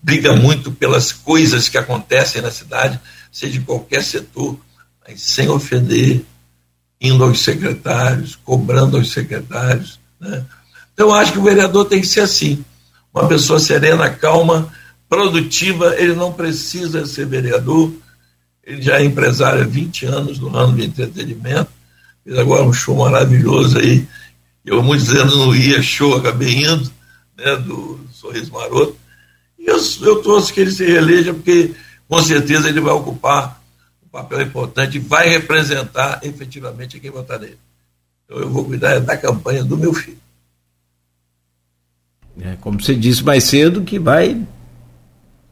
briga 0.02 0.36
muito 0.36 0.70
pelas 0.70 1.10
coisas 1.10 1.70
que 1.70 1.78
acontecem 1.78 2.42
na 2.42 2.50
cidade, 2.50 3.00
seja 3.32 3.54
de 3.54 3.64
qualquer 3.64 4.04
setor, 4.04 4.60
mas 5.08 5.22
sem 5.22 5.48
ofender, 5.48 6.22
indo 7.00 7.24
aos 7.24 7.40
secretários, 7.40 8.36
cobrando 8.36 8.96
aos 8.98 9.10
secretários. 9.10 9.98
Né? 10.20 10.44
Então, 10.92 11.14
acho 11.14 11.32
que 11.32 11.38
o 11.38 11.42
vereador 11.42 11.86
tem 11.86 12.00
que 12.00 12.06
ser 12.06 12.20
assim, 12.20 12.62
uma 13.12 13.26
pessoa 13.26 13.58
serena, 13.58 14.10
calma, 14.10 14.70
produtiva, 15.08 15.94
ele 15.96 16.14
não 16.14 16.32
precisa 16.32 17.06
ser 17.06 17.26
vereador, 17.26 17.90
ele 18.62 18.82
já 18.82 19.00
é 19.00 19.04
empresário 19.04 19.62
há 19.62 19.66
20 19.66 20.06
anos 20.06 20.38
no 20.38 20.48
ramo 20.48 20.76
de 20.76 20.84
entretenimento, 20.84 21.70
fez 22.22 22.38
agora 22.38 22.62
um 22.62 22.72
show 22.72 22.96
maravilhoso 22.96 23.78
aí, 23.78 24.06
eu 24.64 24.82
muitos 24.82 25.08
anos 25.14 25.36
não 25.36 25.54
ia 25.54 25.82
show, 25.82 26.16
acabei 26.16 26.64
indo, 26.64 26.90
né, 27.36 27.56
do 27.56 27.98
Sorriso 28.12 28.52
Maroto, 28.52 28.94
e 29.58 29.66
eu, 29.66 29.78
eu 30.02 30.22
torço 30.22 30.52
que 30.52 30.60
ele 30.60 30.70
se 30.70 30.84
reeleja, 30.84 31.32
porque 31.32 31.74
com 32.06 32.22
certeza 32.22 32.68
ele 32.68 32.80
vai 32.80 32.92
ocupar 32.92 33.59
papel 34.10 34.42
importante 34.42 34.98
vai 34.98 35.28
representar 35.28 36.20
efetivamente 36.22 36.98
quem 36.98 37.10
votar 37.10 37.38
nele. 37.38 37.58
Então 38.24 38.38
eu 38.38 38.50
vou 38.50 38.64
cuidar 38.64 38.98
da 39.00 39.16
campanha 39.16 39.64
do 39.64 39.76
meu 39.76 39.92
filho. 39.92 40.18
É, 42.40 42.56
como 42.60 42.80
você 42.80 42.94
disse 42.94 43.24
mais 43.24 43.44
cedo, 43.44 43.82
que 43.82 43.98
vai 43.98 44.40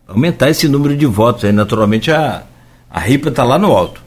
aumentar 0.06 0.48
esse 0.48 0.66
número 0.68 0.96
de 0.96 1.06
votos. 1.06 1.44
Aí, 1.44 1.52
naturalmente, 1.52 2.10
a, 2.10 2.44
a 2.90 3.00
RIPA 3.00 3.28
está 3.28 3.44
lá 3.44 3.58
no 3.58 3.72
alto. 3.72 4.02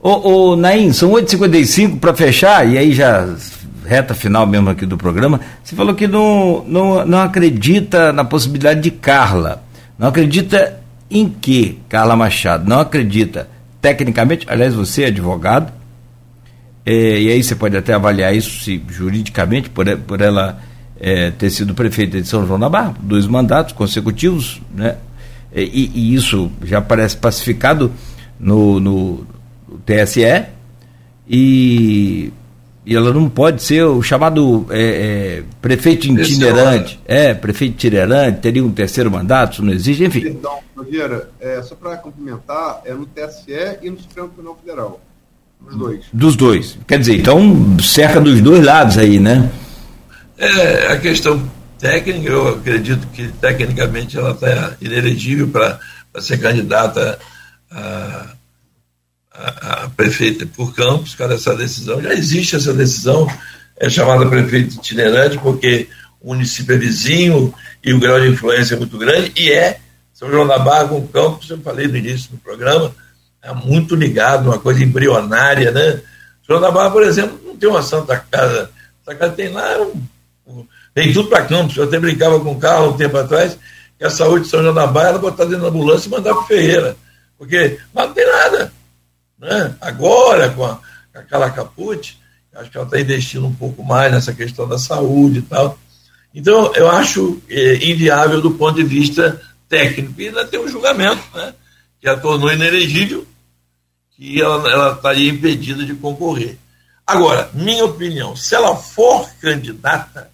Ô, 0.00 0.50
ô 0.50 0.56
Naim, 0.56 0.92
são 0.92 1.10
8h55 1.12 2.00
para 2.00 2.14
fechar, 2.14 2.66
e 2.66 2.78
aí 2.78 2.92
já 2.92 3.36
reta 3.84 4.14
final 4.14 4.46
mesmo 4.46 4.70
aqui 4.70 4.86
do 4.86 4.96
programa. 4.96 5.40
Você 5.62 5.76
falou 5.76 5.94
que 5.94 6.06
não, 6.06 6.64
não, 6.66 7.04
não 7.04 7.20
acredita 7.20 8.12
na 8.12 8.24
possibilidade 8.24 8.80
de 8.80 8.90
Carla. 8.90 9.62
Não 9.98 10.08
acredita 10.08 10.80
em 11.10 11.28
que, 11.28 11.78
Carla 11.88 12.16
Machado? 12.16 12.68
Não 12.68 12.80
acredita 12.80 13.48
tecnicamente, 13.80 14.46
aliás, 14.48 14.74
você 14.74 15.04
é 15.04 15.06
advogado, 15.06 15.72
é, 16.84 17.20
e 17.20 17.30
aí 17.30 17.42
você 17.42 17.54
pode 17.54 17.76
até 17.76 17.92
avaliar 17.92 18.34
isso 18.34 18.64
se, 18.64 18.82
juridicamente, 18.88 19.68
por, 19.70 19.86
por 19.98 20.20
ela 20.20 20.60
é, 20.98 21.30
ter 21.30 21.50
sido 21.50 21.74
prefeita 21.74 22.20
de 22.20 22.26
São 22.26 22.46
João 22.46 22.58
da 22.58 22.68
Barra, 22.68 22.94
dois 23.00 23.26
mandatos 23.26 23.72
consecutivos, 23.72 24.60
né? 24.74 24.96
E, 25.54 25.90
e 25.94 26.14
isso 26.14 26.50
já 26.62 26.80
parece 26.80 27.16
pacificado 27.16 27.92
no, 28.38 28.78
no 28.78 29.26
TSE, 29.84 30.46
e, 31.28 32.32
e, 32.84 32.96
ela 32.96 33.12
não 33.12 33.28
pode 33.28 33.62
ser 33.62 33.84
o 33.84 34.02
chamado 34.02 34.66
é, 34.70 34.80
é 35.38 35.42
prefeito 35.60 36.06
itinerante. 36.06 37.00
É, 37.06 37.34
prefeito 37.34 37.74
itinerante, 37.74 38.40
teria 38.40 38.64
um 38.64 38.72
terceiro 38.72 39.10
mandato, 39.10 39.54
isso 39.54 39.64
não 39.64 39.72
existe, 39.72 40.04
enfim. 40.04 40.28
Então, 40.28 40.58
Nogueira, 40.74 41.30
é, 41.40 41.62
só 41.62 41.74
para 41.74 41.96
complementar, 41.96 42.82
é 42.84 42.94
no 42.94 43.06
TSE 43.06 43.78
e 43.82 43.90
no 43.90 43.98
Supremo 44.00 44.28
Tribunal 44.28 44.58
Federal. 44.64 45.00
Dos 45.60 45.76
dois. 45.76 46.04
Dos 46.12 46.36
dois. 46.36 46.78
Quer 46.86 46.98
dizer, 46.98 47.16
então 47.16 47.76
cerca 47.80 48.20
dos 48.20 48.40
dois 48.40 48.64
lados 48.64 48.96
aí, 48.96 49.20
né? 49.20 49.50
É, 50.38 50.92
a 50.92 50.98
questão 50.98 51.42
técnica, 51.78 52.30
eu 52.30 52.48
acredito 52.48 53.06
que 53.08 53.28
tecnicamente 53.28 54.16
ela 54.16 54.32
está 54.32 54.74
inelegível 54.80 55.48
para 55.48 55.78
ser 56.18 56.38
candidata 56.38 57.18
a, 57.70 58.26
a, 59.40 59.84
a, 59.84 59.88
prefeita 59.90 60.46
por 60.46 60.74
Campos, 60.74 61.14
cada 61.14 61.34
essa 61.34 61.54
decisão. 61.54 62.00
Já 62.02 62.12
existe 62.12 62.56
essa 62.56 62.72
decisão, 62.72 63.26
é 63.76 63.88
chamada 63.88 64.28
prefeito 64.28 64.76
itinerante, 64.76 65.38
porque 65.38 65.88
o 66.20 66.34
município 66.34 66.74
é 66.74 66.78
vizinho 66.78 67.54
e 67.82 67.92
o 67.92 68.00
grau 68.00 68.20
de 68.20 68.28
influência 68.28 68.74
é 68.74 68.78
muito 68.78 68.98
grande, 68.98 69.32
e 69.36 69.50
é 69.50 69.80
São 70.12 70.30
João 70.30 70.46
da 70.46 70.58
Barra 70.58 70.88
com 70.88 71.06
Campos, 71.08 71.48
eu 71.48 71.58
falei 71.58 71.88
no 71.88 71.96
início 71.96 72.30
do 72.30 72.38
programa, 72.38 72.94
é 73.42 73.52
muito 73.54 73.94
ligado, 73.94 74.48
uma 74.48 74.58
coisa 74.58 74.84
embrionária, 74.84 75.70
né? 75.70 75.92
São 76.46 76.58
João 76.58 76.60
da 76.60 76.70
Barra, 76.70 76.90
por 76.90 77.02
exemplo, 77.02 77.40
não 77.44 77.56
tem 77.56 77.68
uma 77.68 77.82
Santa 77.82 78.18
Casa, 78.18 78.70
Santa 79.04 79.18
Casa 79.18 79.32
tem 79.34 79.48
lá 79.48 79.80
um 79.80 80.02
Vem 80.94 81.12
tudo 81.12 81.28
para 81.28 81.44
Campos. 81.44 81.76
Eu 81.76 81.84
até 81.84 81.98
brincava 81.98 82.40
com 82.40 82.52
o 82.52 82.58
Carlos 82.58 82.94
um 82.94 82.96
tempo 82.96 83.16
atrás, 83.16 83.56
que 83.98 84.04
a 84.04 84.10
saúde 84.10 84.44
de 84.44 84.50
São 84.50 84.62
João 84.62 84.74
da 84.74 84.86
Baia, 84.86 85.08
ela 85.08 85.18
botar 85.18 85.44
dentro 85.44 85.62
da 85.62 85.68
ambulância 85.68 86.08
e 86.08 86.10
mandar 86.10 86.34
para 86.34 86.44
Ferreira. 86.44 86.96
Porque 87.38 87.78
não 87.94 88.12
tem 88.12 88.26
nada. 88.26 88.72
Né? 89.40 89.74
Agora, 89.80 90.50
com, 90.50 90.64
a, 90.64 90.80
com 91.14 91.50
caput, 91.54 92.20
acho 92.54 92.70
que 92.70 92.76
ela 92.76 92.86
está 92.86 93.00
investindo 93.00 93.46
um 93.46 93.54
pouco 93.54 93.82
mais 93.82 94.12
nessa 94.12 94.34
questão 94.34 94.68
da 94.68 94.78
saúde 94.78 95.38
e 95.38 95.42
tal. 95.42 95.78
Então, 96.34 96.72
eu 96.74 96.88
acho 96.90 97.40
é, 97.48 97.76
inviável 97.76 98.40
do 98.40 98.52
ponto 98.52 98.76
de 98.76 98.84
vista 98.84 99.40
técnico. 99.68 100.20
E 100.20 100.28
ainda 100.28 100.44
tem 100.44 100.60
um 100.60 100.68
julgamento, 100.68 101.22
né? 101.34 101.54
que 102.00 102.08
a 102.08 102.16
tornou 102.16 102.52
inelegível, 102.52 103.26
que 104.16 104.40
ela 104.40 104.94
estaria 104.94 105.30
impedida 105.30 105.84
de 105.84 105.94
concorrer. 105.94 106.58
Agora, 107.06 107.50
minha 107.52 107.84
opinião, 107.84 108.36
se 108.36 108.54
ela 108.54 108.76
for 108.76 109.28
candidata, 109.40 110.30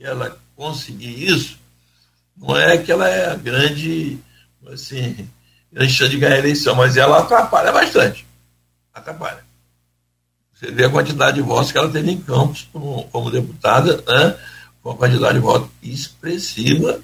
ela 0.00 0.38
conseguir 0.54 1.28
isso, 1.28 1.58
não 2.36 2.56
é 2.56 2.78
que 2.78 2.92
ela 2.92 3.08
é 3.08 3.30
a 3.30 3.34
grande, 3.34 4.18
assim, 4.72 5.28
grande 5.72 5.92
chance 5.92 6.10
de 6.10 6.18
ganhar 6.18 6.36
a 6.36 6.38
eleição, 6.38 6.74
mas 6.74 6.96
ela 6.96 7.18
atrapalha 7.18 7.72
bastante. 7.72 8.26
Atrapalha. 8.94 9.44
Você 10.54 10.70
vê 10.70 10.84
a 10.84 10.90
quantidade 10.90 11.36
de 11.36 11.42
votos 11.42 11.72
que 11.72 11.78
ela 11.78 11.88
teve 11.88 12.10
em 12.10 12.18
Campos 12.18 12.68
como, 12.72 13.04
como 13.10 13.30
deputada, 13.30 14.02
né? 14.06 14.36
com 14.82 14.90
uma 14.90 14.96
quantidade 14.96 15.34
de 15.34 15.40
votos 15.40 15.68
expressiva. 15.82 17.00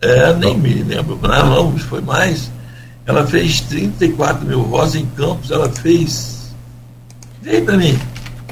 É, 0.00 0.34
nem 0.34 0.58
me 0.58 0.82
lembro, 0.82 1.18
não, 1.22 1.70
não, 1.70 1.78
foi 1.78 2.00
mais. 2.00 2.50
Ela 3.06 3.26
fez 3.26 3.60
34 3.62 4.46
mil 4.46 4.64
votos 4.64 4.94
em 4.94 5.06
Campos, 5.06 5.50
ela 5.50 5.70
fez. 5.70 6.52
Vem 7.40 7.64
para 7.64 7.76
mim 7.76 7.98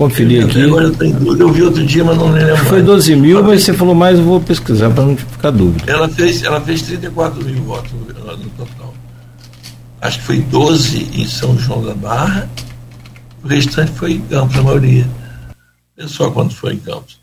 conferir 0.00 0.46
aqui. 0.46 0.62
Agora 0.62 0.84
eu 0.84 0.94
tenho 0.94 1.14
dúvida. 1.18 1.44
Eu 1.44 1.52
vi 1.52 1.62
outro 1.62 1.84
dia, 1.84 2.02
mas 2.02 2.16
não 2.16 2.32
lembro. 2.32 2.56
Foi 2.64 2.82
12 2.82 3.16
mil, 3.16 3.42
mas 3.44 3.62
você 3.62 3.74
falou 3.74 3.94
mais, 3.94 4.18
eu 4.18 4.24
vou 4.24 4.40
pesquisar 4.40 4.90
para 4.90 5.04
não 5.04 5.16
ficar 5.16 5.50
dúvida. 5.50 5.92
Ela 5.92 6.08
fez, 6.08 6.42
ela 6.42 6.60
fez 6.62 6.82
34 6.82 7.44
mil 7.44 7.62
votos 7.64 7.92
no, 7.92 8.36
no 8.36 8.50
total. 8.50 8.94
Acho 10.00 10.18
que 10.18 10.24
foi 10.24 10.40
12 10.40 11.10
em 11.14 11.26
São 11.26 11.58
João 11.58 11.84
da 11.84 11.94
Barra, 11.94 12.48
o 13.42 13.48
restante 13.48 13.92
foi 13.92 14.12
em 14.12 14.20
Campos, 14.22 14.56
a 14.56 14.62
maioria. 14.62 15.06
Vê 15.96 16.08
só 16.08 16.30
quanto 16.30 16.54
foi 16.54 16.74
em 16.74 16.78
Campos. 16.78 17.20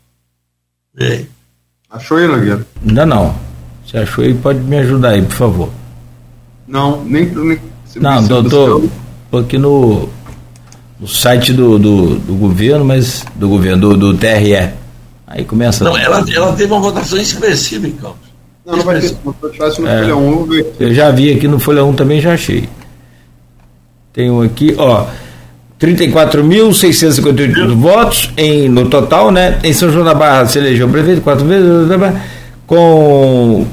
Vê 0.94 1.26
Achou 1.90 2.18
aí, 2.18 2.26
Nogueira? 2.26 2.66
Ainda 2.86 3.06
não. 3.06 3.34
Se 3.86 3.96
achou 3.96 4.22
aí, 4.22 4.34
pode 4.34 4.60
me 4.60 4.76
ajudar 4.78 5.10
aí, 5.10 5.22
por 5.22 5.34
favor. 5.34 5.70
Não, 6.66 7.02
nem. 7.02 7.24
nem 7.24 7.58
não, 7.96 8.22
doutor, 8.26 8.86
aqui 9.32 9.56
no 9.56 10.08
no 11.00 11.06
site 11.06 11.52
do, 11.52 11.78
do, 11.78 12.18
do, 12.18 12.34
governo, 12.34 12.84
mas 12.84 13.24
do 13.36 13.48
governo, 13.48 13.94
do, 13.94 13.96
do 13.96 14.18
TRE. 14.18 14.74
Aí 15.26 15.44
começa. 15.44 15.84
Não, 15.84 15.96
ela, 15.96 16.24
ela 16.30 16.52
teve 16.54 16.72
uma 16.72 16.80
votação 16.80 17.18
expressiva 17.18 17.86
em 17.86 17.92
Campos. 17.92 18.17
Não, 18.68 18.76
não 18.76 18.84
vai 18.84 19.00
ter. 19.00 19.08
Se 19.08 19.16
no 19.80 19.88
é, 19.88 20.02
Folha 20.02 20.14
1, 20.14 20.48
eu 20.78 20.92
já 20.92 21.10
vi 21.10 21.32
aqui 21.32 21.48
no 21.48 21.58
Folha 21.58 21.82
1 21.82 21.94
também, 21.94 22.20
já 22.20 22.34
achei. 22.34 22.68
Tem 24.12 24.30
um 24.30 24.42
aqui, 24.42 24.74
ó. 24.76 25.06
34.658 25.80 27.74
votos 27.74 28.30
em, 28.36 28.68
no 28.68 28.90
total, 28.90 29.30
né? 29.30 29.58
Em 29.64 29.72
São 29.72 29.90
João 29.90 30.04
da 30.04 30.12
Barra 30.12 30.44
se 30.46 30.58
elegeu 30.58 30.86
prefeito 30.88 31.22
quatro 31.22 31.46
vezes, 31.46 31.88
com 32.66 33.66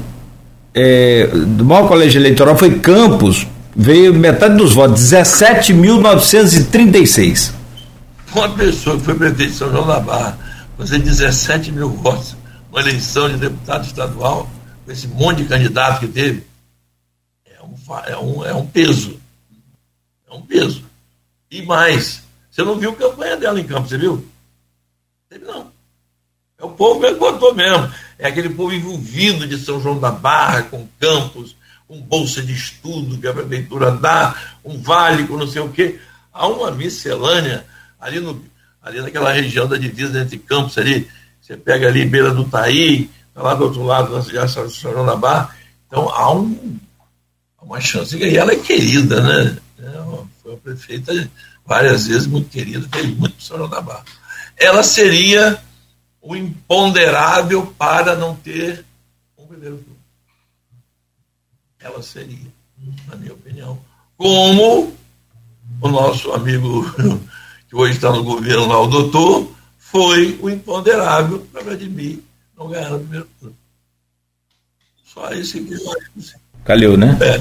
é, 0.72 1.26
do 1.26 1.62
maior 1.64 1.88
colégio 1.88 2.18
eleitoral 2.18 2.56
foi 2.56 2.78
Campos, 2.78 3.46
veio 3.74 4.14
metade 4.14 4.56
dos 4.56 4.72
votos, 4.72 5.02
17.936. 5.02 7.50
Uma 8.34 8.48
pessoa 8.50 8.96
que 8.96 9.04
foi 9.04 9.14
prefeito 9.14 9.50
de 9.50 9.56
São 9.58 9.70
João 9.70 9.86
da 9.86 10.00
Barra, 10.00 10.38
fazer 10.78 11.00
17 11.00 11.70
mil 11.72 11.90
votos, 11.90 12.34
uma 12.70 12.80
eleição 12.80 13.28
de 13.28 13.36
deputado 13.36 13.84
estadual, 13.84 14.48
esse 14.88 15.08
monte 15.08 15.42
de 15.42 15.48
candidato 15.48 16.00
que 16.00 16.08
teve, 16.08 16.44
é 17.44 17.62
um, 17.62 17.76
é 18.06 18.18
um, 18.18 18.44
é 18.46 18.54
um 18.54 18.66
peso. 18.66 19.20
É 20.28 20.34
um 20.34 20.42
peso. 20.42 20.84
E 21.50 21.62
mais, 21.62 22.22
você 22.50 22.62
não 22.62 22.78
viu 22.78 22.90
a 22.90 22.96
campanha 22.96 23.36
dela 23.36 23.60
em 23.60 23.66
campo, 23.66 23.88
você 23.88 23.98
viu? 23.98 24.26
Não. 25.42 25.70
É 26.58 26.64
o 26.64 26.70
povo 26.70 27.00
que 27.00 27.12
votou 27.14 27.54
mesmo. 27.54 27.92
É 28.18 28.28
aquele 28.28 28.48
povo 28.48 28.72
envolvido 28.72 29.46
de 29.46 29.58
São 29.58 29.80
João 29.80 29.98
da 29.98 30.10
Barra, 30.10 30.62
com 30.62 30.88
campos, 30.98 31.54
com 31.86 32.00
bolsa 32.00 32.42
de 32.42 32.52
estudo 32.52 33.18
que 33.18 33.28
a 33.28 33.32
prefeitura 33.32 33.92
dá, 33.92 34.34
um 34.64 34.80
vale 34.80 35.26
com 35.26 35.36
não 35.36 35.46
sei 35.46 35.62
o 35.62 35.68
quê. 35.68 36.00
Há 36.32 36.46
uma 36.48 36.70
miscelânea 36.70 37.64
ali, 38.00 38.20
no, 38.20 38.42
ali 38.82 39.00
naquela 39.00 39.32
região 39.32 39.68
da 39.68 39.76
divisa 39.76 40.20
entre 40.20 40.38
campos 40.38 40.76
ali. 40.78 41.08
Você 41.40 41.56
pega 41.56 41.86
ali 41.88 42.04
beira 42.04 42.32
do 42.32 42.44
Taí, 42.44 43.10
lá 43.42 43.54
do 43.54 43.64
outro 43.64 43.82
lado 43.82 44.12
da 44.12 44.22
cidade 44.22 44.46
de 44.48 44.74
São. 44.74 44.92
Então 45.86 46.08
há 46.08 46.32
um, 46.32 46.78
uma 47.62 47.80
chance. 47.80 48.16
E 48.16 48.36
ela 48.36 48.52
é 48.52 48.56
querida, 48.56 49.20
né? 49.20 49.58
É 49.78 50.26
foi 50.42 50.52
uma 50.52 50.58
prefeita 50.58 51.30
várias 51.64 52.06
vezes 52.06 52.26
muito 52.26 52.48
querida, 52.48 52.88
fez 52.90 53.16
muito 53.16 53.42
São 53.42 53.68
Barra. 53.68 54.04
Ela 54.56 54.82
seria 54.82 55.60
o 56.22 56.34
imponderável 56.34 57.74
para 57.78 58.16
não 58.16 58.34
ter 58.34 58.84
um 59.38 59.46
primeiro 59.46 59.76
turno. 59.76 59.96
Ela 61.78 62.02
seria, 62.02 62.52
na 63.06 63.16
minha 63.16 63.32
opinião. 63.32 63.78
Como 64.16 64.92
o 65.80 65.88
nosso 65.88 66.32
amigo 66.32 66.84
que 67.68 67.76
hoje 67.76 67.92
está 67.92 68.10
no 68.10 68.24
governo 68.24 68.66
lá, 68.66 68.80
o 68.80 68.86
doutor, 68.86 69.52
foi 69.78 70.38
o 70.40 70.48
imponderável 70.48 71.40
para 71.52 71.62
Vladimir 71.62 72.20
não 72.56 72.68
ganhar 72.68 72.90
no 72.90 73.00
primeiro 73.00 73.28
turno. 73.38 73.56
Só 75.04 75.32
isso 75.32 75.62
que. 75.64 75.76
Calhou, 76.64 76.96
né? 76.96 77.16
É. 77.20 77.40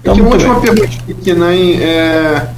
Então, 0.00 0.14
uma 0.14 0.30
última 0.30 0.60
pergunta 0.60 1.12
aqui, 1.12 1.34
Naim. 1.34 1.80
É, 1.80 2.54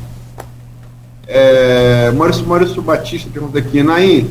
é, 1.27 2.11
Maurício, 2.13 2.47
Maurício 2.47 2.83
Batista 2.83 3.31
pergunta 3.31 3.59
aqui, 3.59 3.83
Naim, 3.83 4.31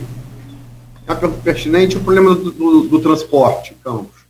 é 1.07 1.11
uma 1.11 1.19
pergunta 1.19 1.41
pertinente, 1.41 1.97
o 1.97 2.03
problema 2.03 2.35
do, 2.35 2.51
do, 2.51 2.87
do 2.87 2.99
transporte, 3.01 3.75
Campos? 3.83 4.21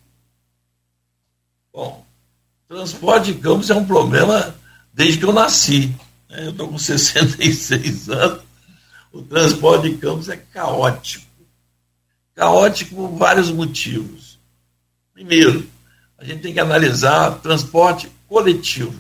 Bom, 1.74 2.06
transporte 2.68 3.34
de 3.34 3.40
Campos 3.40 3.70
é 3.70 3.76
um 3.76 3.86
problema 3.86 4.56
desde 4.94 5.20
que 5.20 5.26
eu 5.26 5.34
nasci. 5.34 5.94
Né? 6.30 6.46
Eu 6.46 6.50
estou 6.52 6.68
com 6.68 6.78
66 6.80 8.10
anos, 8.10 8.42
o 9.12 9.22
transporte 9.22 9.90
de 9.90 9.98
Campos 9.98 10.30
é 10.30 10.38
caótico. 10.38 11.33
Caótico 12.36 12.96
por 12.96 13.18
vários 13.18 13.52
motivos. 13.52 14.40
Primeiro, 15.14 15.68
a 16.18 16.26
gente 16.26 16.42
tem 16.42 16.54
que 16.54 16.60
analisar 16.60 17.40
transporte 17.42 18.10
coletivo. 18.28 18.96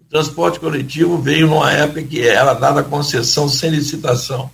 O 0.00 0.04
transporte 0.04 0.58
coletivo 0.58 1.18
veio 1.18 1.46
numa 1.46 1.70
época 1.70 2.02
que 2.02 2.26
era 2.26 2.54
dada 2.54 2.82
concessão 2.82 3.48
sem 3.48 3.70
licitação. 3.70 4.50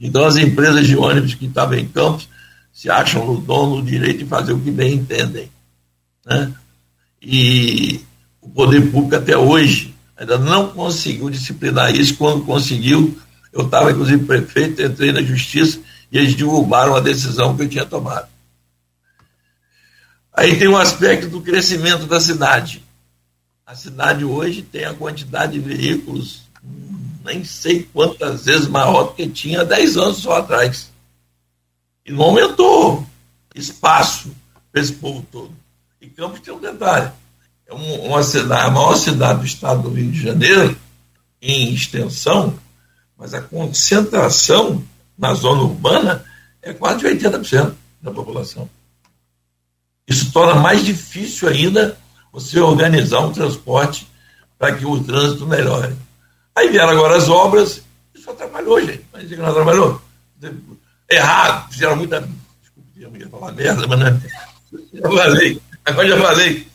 Então, 0.00 0.24
as 0.24 0.36
empresas 0.36 0.86
de 0.86 0.96
ônibus 0.96 1.34
que 1.34 1.46
estavam 1.46 1.76
em 1.76 1.86
campos 1.86 2.28
se 2.72 2.90
acham 2.90 3.26
no 3.26 3.40
dono 3.40 3.76
do 3.76 3.86
direito 3.86 4.18
de 4.18 4.26
fazer 4.26 4.52
o 4.52 4.60
que 4.60 4.70
bem 4.70 4.94
entendem. 4.94 5.50
Né? 6.24 6.52
E 7.20 8.00
o 8.40 8.48
poder 8.48 8.90
público, 8.90 9.14
até 9.14 9.36
hoje, 9.36 9.94
ainda 10.16 10.38
não 10.38 10.70
conseguiu 10.70 11.28
disciplinar 11.28 11.94
isso. 11.94 12.16
Quando 12.16 12.44
conseguiu, 12.44 13.16
eu 13.52 13.64
estava, 13.66 13.92
inclusive, 13.92 14.24
prefeito, 14.24 14.82
entrei 14.82 15.12
na 15.12 15.22
justiça 15.22 15.78
e 16.12 16.18
eles 16.18 16.34
derrubaram 16.34 16.94
a 16.94 17.00
decisão 17.00 17.56
que 17.56 17.62
eu 17.62 17.68
tinha 17.68 17.86
tomado. 17.86 18.28
Aí 20.30 20.58
tem 20.58 20.68
o 20.68 20.72
um 20.72 20.76
aspecto 20.76 21.26
do 21.28 21.40
crescimento 21.40 22.06
da 22.06 22.20
cidade. 22.20 22.84
A 23.64 23.74
cidade 23.74 24.22
hoje 24.22 24.60
tem 24.60 24.84
a 24.84 24.92
quantidade 24.92 25.52
de 25.52 25.60
veículos 25.60 26.42
nem 27.24 27.44
sei 27.44 27.88
quantas 27.92 28.44
vezes 28.44 28.68
maior 28.68 29.04
do 29.04 29.12
que 29.14 29.28
tinha 29.28 29.64
10 29.64 29.96
anos 29.96 30.18
só 30.18 30.38
atrás. 30.38 30.90
E 32.04 32.12
não 32.12 32.24
aumentou 32.24 33.06
espaço 33.54 34.34
para 34.70 34.82
esse 34.82 34.92
povo 34.92 35.24
todo. 35.30 35.52
E 36.00 36.08
Campos 36.08 36.40
tem 36.40 36.52
um 36.52 36.60
detalhe: 36.60 37.10
é 37.66 37.72
uma 37.72 38.22
cidade, 38.22 38.68
a 38.68 38.70
maior 38.70 38.96
cidade 38.96 39.40
do 39.40 39.46
estado 39.46 39.82
do 39.82 39.94
Rio 39.94 40.10
de 40.10 40.20
Janeiro, 40.20 40.76
em 41.40 41.72
extensão, 41.72 42.58
mas 43.16 43.32
a 43.34 43.40
concentração 43.40 44.84
na 45.22 45.34
zona 45.34 45.62
urbana 45.62 46.24
é 46.60 46.72
quase 46.72 47.04
80% 47.04 47.74
da 48.02 48.10
população. 48.10 48.68
Isso 50.06 50.32
torna 50.32 50.56
mais 50.60 50.84
difícil 50.84 51.48
ainda 51.48 51.96
você 52.32 52.58
organizar 52.58 53.20
um 53.20 53.32
transporte 53.32 54.08
para 54.58 54.74
que 54.74 54.84
o 54.84 55.02
trânsito 55.02 55.46
melhore. 55.46 55.94
Aí 56.56 56.68
vieram 56.70 56.90
agora 56.90 57.16
as 57.16 57.28
obras, 57.28 57.82
isso 58.12 58.28
atrapalhou, 58.28 58.84
gente. 58.84 59.04
Mas 59.12 59.30
não 59.30 59.46
atrapalhou. 59.46 60.02
Errado, 61.08 61.72
fizeram 61.72 61.96
muita. 61.96 62.28
Desculpa, 62.60 62.90
eu 62.96 63.16
ia 63.16 63.28
falar 63.28 63.52
merda, 63.52 63.86
mas 63.86 63.98
não 64.00 64.06
é. 64.08 64.20
Já 64.92 65.08
falei, 65.08 65.62
agora 65.84 66.08
já 66.08 66.20
falei. 66.20 66.68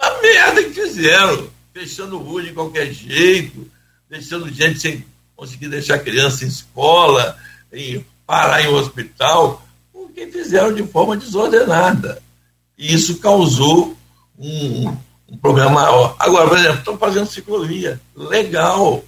A 0.00 0.22
merda 0.22 0.62
que 0.62 0.70
fizeram, 0.70 1.50
fechando 1.74 2.18
rua 2.18 2.42
de 2.42 2.52
qualquer 2.52 2.90
jeito, 2.90 3.70
deixando 4.08 4.48
gente 4.48 4.80
sem 4.80 5.04
conseguir 5.34 5.68
deixar 5.68 5.98
criança 5.98 6.44
em 6.44 6.48
escola, 6.48 7.36
em 7.72 8.04
parar 8.26 8.62
em 8.62 8.68
um 8.68 8.74
hospital, 8.74 9.66
porque 9.92 10.26
fizeram 10.26 10.74
de 10.74 10.82
forma 10.84 11.16
desordenada. 11.16 12.22
E 12.76 12.94
isso 12.94 13.18
causou 13.18 13.96
um, 14.38 14.96
um 15.28 15.36
problema 15.36 15.70
maior. 15.70 16.16
Agora, 16.18 16.48
por 16.48 16.58
exemplo, 16.58 16.78
estão 16.78 16.98
fazendo 16.98 17.26
ciclovia. 17.26 18.00
Legal. 18.14 19.04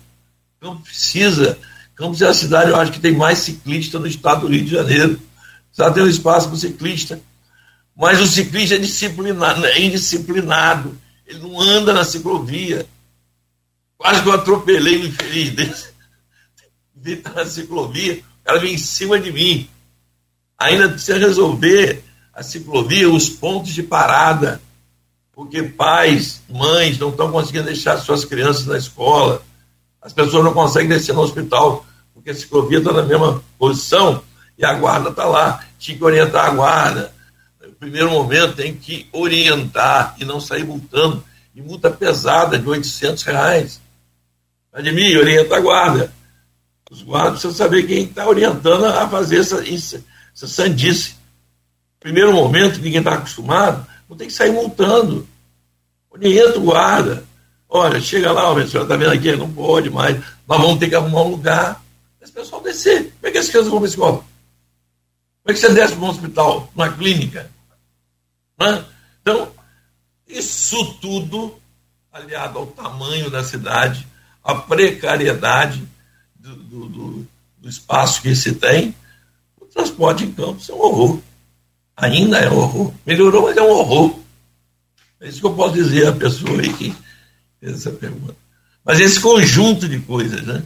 Não 0.60 0.78
precisa. 0.78 1.58
Campos 1.94 2.22
é 2.22 2.28
a 2.28 2.34
cidade, 2.34 2.70
eu 2.70 2.76
acho 2.76 2.92
que 2.92 3.00
tem 3.00 3.12
mais 3.12 3.38
ciclista 3.38 3.98
no 3.98 4.06
estado 4.06 4.42
do 4.42 4.48
Rio 4.48 4.64
de 4.64 4.70
Janeiro. 4.70 5.20
Precisa 5.66 5.92
ter 5.92 6.02
um 6.02 6.08
espaço 6.08 6.48
para 6.48 6.58
ciclista. 6.58 7.20
Mas 7.96 8.20
o 8.20 8.26
ciclista 8.26 8.76
é 8.76 8.78
disciplinado, 8.78 9.66
é 9.66 9.80
indisciplinado. 9.80 10.96
Ele 11.26 11.40
não 11.40 11.60
anda 11.60 11.92
na 11.92 12.04
ciclovia. 12.04 12.86
Quase 13.96 14.22
que 14.22 14.28
eu 14.28 14.32
atropelei 14.32 15.02
o 15.02 15.06
infeliz 15.06 15.50
desse. 15.50 15.88
na 17.34 17.44
ciclovia, 17.46 18.22
cara 18.48 18.60
vem 18.60 18.74
em 18.74 18.78
cima 18.78 19.20
de 19.20 19.30
mim. 19.30 19.68
Ainda 20.58 20.88
precisa 20.88 21.18
resolver 21.18 22.02
a 22.32 22.42
ciclovia, 22.42 23.10
os 23.10 23.28
pontos 23.28 23.74
de 23.74 23.82
parada 23.82 24.60
porque 25.34 25.62
pais, 25.62 26.42
mães 26.48 26.98
não 26.98 27.10
estão 27.10 27.30
conseguindo 27.30 27.66
deixar 27.66 27.96
suas 27.98 28.24
crianças 28.24 28.66
na 28.66 28.76
escola, 28.76 29.40
as 30.02 30.12
pessoas 30.12 30.42
não 30.42 30.52
conseguem 30.52 30.88
descer 30.88 31.14
no 31.14 31.20
hospital, 31.20 31.86
porque 32.12 32.30
a 32.30 32.34
ciclovia 32.34 32.78
está 32.78 32.92
na 32.92 33.04
mesma 33.04 33.40
posição 33.56 34.20
e 34.58 34.64
a 34.64 34.74
guarda 34.74 35.10
está 35.10 35.26
lá. 35.26 35.64
Tinha 35.78 35.96
que 35.96 36.02
orientar 36.02 36.46
a 36.46 36.50
guarda. 36.50 37.14
No 37.62 37.72
primeiro 37.74 38.10
momento 38.10 38.56
tem 38.56 38.74
que 38.74 39.06
orientar 39.12 40.16
e 40.18 40.24
não 40.24 40.40
sair 40.40 40.64
multando. 40.64 41.22
E 41.54 41.62
multa 41.62 41.88
pesada 41.88 42.58
de 42.58 42.68
800 42.68 43.22
reais. 43.22 43.80
Admir, 44.72 45.18
orienta 45.18 45.56
a 45.56 45.60
guarda. 45.60 46.12
Os 46.90 47.02
guardas 47.02 47.40
precisam 47.40 47.56
saber 47.56 47.86
quem 47.86 48.04
está 48.04 48.26
orientando 48.26 48.86
a 48.86 49.08
fazer 49.08 49.40
essa, 49.40 49.62
essa, 49.68 50.02
sandice. 50.46 51.16
Primeiro 52.00 52.32
momento, 52.32 52.80
ninguém 52.80 53.00
está 53.00 53.14
acostumado, 53.14 53.86
não 54.08 54.16
tem 54.16 54.28
que 54.28 54.32
sair 54.32 54.52
multando. 54.52 55.28
Orienta 56.10 56.58
o 56.58 56.62
guarda. 56.62 57.24
Olha, 57.68 58.00
chega 58.00 58.32
lá, 58.32 58.50
o 58.50 58.66
senhor 58.66 58.84
está 58.84 58.96
vendo 58.96 59.12
aqui, 59.12 59.36
não 59.36 59.52
pode 59.52 59.90
mais. 59.90 60.16
Nós 60.46 60.60
vamos 60.60 60.78
ter 60.78 60.88
que 60.88 60.94
arrumar 60.94 61.22
um 61.22 61.30
lugar. 61.32 61.84
Esse 62.20 62.32
pessoal 62.32 62.62
descer. 62.62 63.12
Como 63.20 63.26
é 63.26 63.30
que 63.30 63.38
as 63.38 63.48
crianças 63.48 63.70
vão 63.70 63.78
para 63.78 63.88
a 63.88 63.90
escola? 63.90 64.16
Como 64.16 64.26
é 65.48 65.52
que 65.52 65.58
você 65.58 65.74
desce 65.74 65.94
para 65.94 66.04
um 66.04 66.08
hospital, 66.08 66.72
numa 66.74 66.92
clínica? 66.92 67.50
Então, 69.20 69.52
isso 70.26 70.94
tudo, 70.94 71.60
aliado 72.10 72.58
ao 72.58 72.66
tamanho 72.68 73.30
da 73.30 73.44
cidade, 73.44 74.06
à 74.42 74.54
precariedade 74.54 75.86
do, 76.68 76.86
do, 76.86 77.26
do, 77.58 77.68
espaço 77.68 78.22
que 78.22 78.34
se 78.34 78.52
tem, 78.52 78.94
o 79.60 79.66
transporte 79.66 80.24
em 80.24 80.32
campo 80.32 80.60
é 80.68 80.72
um 80.72 80.80
horror 80.80 81.20
ainda 81.98 82.38
é 82.38 82.48
um 82.48 82.58
horror. 82.58 82.92
Melhorou, 83.04 83.42
mas 83.42 83.56
é 83.56 83.62
um 83.62 83.70
horror. 83.70 84.14
É 85.20 85.28
isso 85.28 85.40
que 85.40 85.46
eu 85.46 85.54
posso 85.54 85.74
dizer 85.74 86.06
à 86.06 86.12
pessoa 86.12 86.60
aí 86.60 86.72
que 86.72 86.94
fez 87.60 87.74
essa 87.74 87.90
pergunta. 87.90 88.36
Mas 88.84 89.00
esse 89.00 89.20
conjunto 89.20 89.88
de 89.88 89.98
coisas, 89.98 90.42
né? 90.42 90.62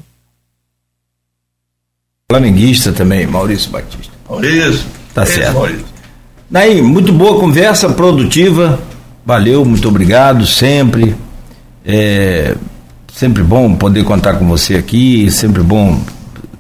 Flamenguista 2.31 2.93
também, 2.93 3.27
Maurício 3.27 3.71
Batista. 3.71 4.13
Maurício. 4.29 4.87
Tá 5.15 5.25
certo. 5.25 5.55
Maurício. 5.55 5.87
Daí, 6.51 6.83
muito 6.83 7.13
boa 7.13 7.41
conversa, 7.41 7.89
produtiva. 7.91 8.81
valeu, 9.25 9.65
muito 9.65 9.89
obrigado 9.89 10.47
sempre. 10.47 11.17
É 11.85 12.55
sempre 13.15 13.43
bom 13.43 13.75
poder 13.75 14.05
contar 14.05 14.35
com 14.35 14.47
você 14.47 14.77
aqui, 14.77 15.31
sempre 15.31 15.63
bom 15.63 16.01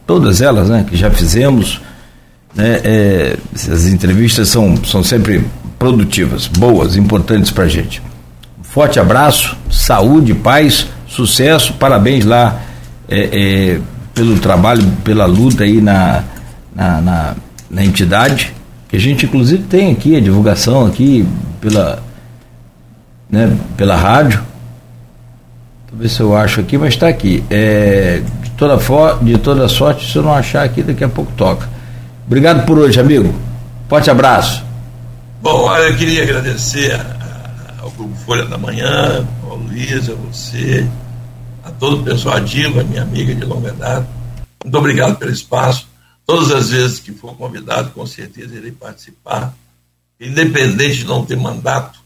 todas 0.06 0.40
elas, 0.40 0.68
né, 0.68 0.84
que 0.88 0.96
já 0.96 1.10
fizemos. 1.10 1.80
Né, 2.54 2.80
é, 2.84 3.36
as 3.54 3.86
entrevistas 3.86 4.48
são, 4.48 4.76
são 4.84 5.02
sempre 5.02 5.44
produtivas, 5.78 6.46
boas, 6.46 6.96
importantes 6.96 7.50
para 7.50 7.64
a 7.64 7.68
gente. 7.68 8.02
Forte 8.62 9.00
abraço, 9.00 9.56
saúde, 9.70 10.34
paz, 10.34 10.86
sucesso, 11.06 11.74
parabéns 11.74 12.24
lá 12.24 12.60
é, 13.08 13.20
é, 13.32 13.80
pelo 14.14 14.38
trabalho, 14.38 14.84
pela 15.02 15.26
luta 15.26 15.64
aí 15.64 15.80
na, 15.80 16.22
na, 16.74 17.00
na, 17.00 17.34
na 17.70 17.84
entidade, 17.84 18.54
que 18.88 18.96
a 18.96 19.00
gente 19.00 19.26
inclusive 19.26 19.64
tem 19.64 19.90
aqui 19.92 20.16
a 20.16 20.20
divulgação 20.20 20.86
aqui 20.86 21.26
pela, 21.60 22.02
né, 23.30 23.56
pela 23.76 23.96
rádio. 23.96 24.51
Eu 25.93 25.98
ver 25.98 26.09
se 26.09 26.20
eu 26.20 26.35
acho 26.35 26.60
aqui, 26.60 26.78
mas 26.78 26.94
está 26.94 27.09
aqui. 27.09 27.44
É, 27.51 28.23
de, 28.43 28.51
toda 28.52 28.78
for, 28.78 29.23
de 29.23 29.36
toda 29.39 29.69
sorte, 29.69 30.10
se 30.10 30.16
eu 30.16 30.23
não 30.23 30.32
achar 30.32 30.64
aqui, 30.64 30.82
daqui 30.82 31.05
a 31.05 31.09
pouco 31.09 31.31
toca. 31.36 31.69
Obrigado 32.27 32.64
por 32.64 32.78
hoje, 32.78 32.98
amigo. 32.98 33.35
Forte 33.89 34.10
abraço. 34.10 34.64
Bom, 35.43 35.74
eu 35.77 35.97
queria 35.97 36.23
agradecer 36.23 36.98
ao 37.78 37.90
Grupo 37.90 38.14
Folha 38.24 38.47
da 38.47 38.56
Manhã, 38.56 39.27
ao 39.48 39.56
Luiz, 39.56 40.09
a 40.09 40.14
você, 40.14 40.89
a 41.62 41.70
todo 41.70 42.01
o 42.01 42.05
pessoal 42.05 42.36
a 42.36 42.40
minha 42.85 43.02
amiga 43.02 43.35
de 43.35 43.44
longa 43.44 43.73
data. 43.73 44.06
Muito 44.64 44.78
obrigado 44.78 45.16
pelo 45.16 45.31
espaço. 45.31 45.86
Todas 46.24 46.52
as 46.52 46.70
vezes 46.70 47.01
que 47.01 47.12
for 47.12 47.36
convidado, 47.36 47.90
com 47.90 48.06
certeza 48.06 48.55
irei 48.55 48.73
participar. 48.73 49.52
Independente 50.19 50.98
de 50.98 51.05
não 51.05 51.27
ter 51.27 51.36
mandato, 51.36 51.98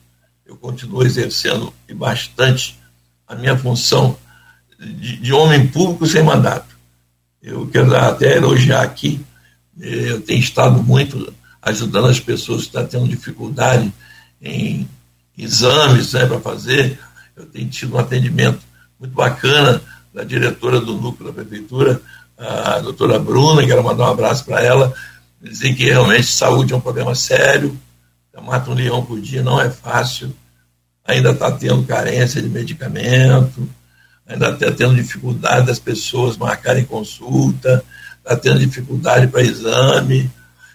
eu 0.44 0.56
continuo 0.56 1.04
exercendo 1.04 1.72
e 1.88 1.94
bastante 1.94 2.76
a 3.26 3.34
minha 3.34 3.56
função 3.56 4.16
de, 4.78 5.16
de 5.16 5.32
homem 5.32 5.66
público 5.68 6.06
sem 6.06 6.22
mandato. 6.22 6.76
Eu 7.42 7.66
quero 7.66 7.94
até 7.96 8.36
elogiar 8.36 8.82
aqui, 8.82 9.24
eh, 9.80 10.10
eu 10.12 10.20
tenho 10.20 10.40
estado 10.40 10.82
muito 10.82 11.32
ajudando 11.62 12.08
as 12.08 12.20
pessoas 12.20 12.62
que 12.62 12.66
estão 12.68 12.86
tendo 12.86 13.08
dificuldade 13.08 13.92
em 14.40 14.88
exames 15.36 16.12
né, 16.12 16.26
para 16.26 16.40
fazer. 16.40 16.98
Eu 17.36 17.46
tenho 17.46 17.68
tido 17.68 17.94
um 17.94 17.98
atendimento 17.98 18.60
muito 18.98 19.12
bacana 19.12 19.82
da 20.12 20.24
diretora 20.24 20.80
do 20.80 20.94
núcleo 20.94 21.30
da 21.30 21.34
prefeitura, 21.34 22.00
a 22.38 22.78
doutora 22.80 23.18
Bruna, 23.18 23.66
quero 23.66 23.82
mandar 23.82 24.04
um 24.04 24.12
abraço 24.12 24.44
para 24.44 24.62
ela, 24.62 24.94
dizer 25.40 25.74
que 25.74 25.84
realmente 25.84 26.26
saúde 26.26 26.72
é 26.72 26.76
um 26.76 26.80
problema 26.80 27.14
sério, 27.14 27.78
mata 28.42 28.70
um 28.70 28.74
leão 28.74 29.04
por 29.04 29.20
dia 29.20 29.42
não 29.42 29.60
é 29.60 29.70
fácil, 29.70 30.34
ainda 31.06 31.30
está 31.30 31.50
tendo 31.52 31.84
carência 31.84 32.42
de 32.42 32.48
medicamento, 32.48 33.68
ainda 34.26 34.50
está 34.50 34.70
tendo 34.72 34.96
dificuldade 34.96 35.66
das 35.66 35.78
pessoas 35.78 36.36
marcarem 36.36 36.84
consulta, 36.84 37.84
está 38.18 38.36
tendo 38.36 38.58
dificuldade 38.58 39.28
para 39.28 39.42
exame, 39.42 40.30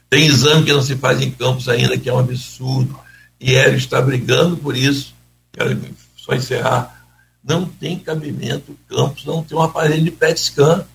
tem 0.09 0.25
exame 0.25 0.65
que 0.65 0.73
não 0.73 0.81
se 0.81 0.95
faz 0.95 1.21
em 1.21 1.31
campos 1.31 1.67
ainda, 1.67 1.97
que 1.97 2.09
é 2.09 2.13
um 2.13 2.19
absurdo, 2.19 2.97
e 3.39 3.55
Hélio 3.55 3.77
está 3.77 4.01
brigando 4.01 4.57
por 4.57 4.75
isso, 4.75 5.13
quero 5.51 5.79
só 6.15 6.33
encerrar, 6.33 7.01
não 7.43 7.65
tem 7.65 7.97
cabimento 7.97 8.77
campos 8.87 9.25
não 9.25 9.43
tem 9.43 9.57
um 9.57 9.61
aparelho 9.61 10.03
de 10.03 10.11
PET 10.11 10.39
scan. 10.39 10.85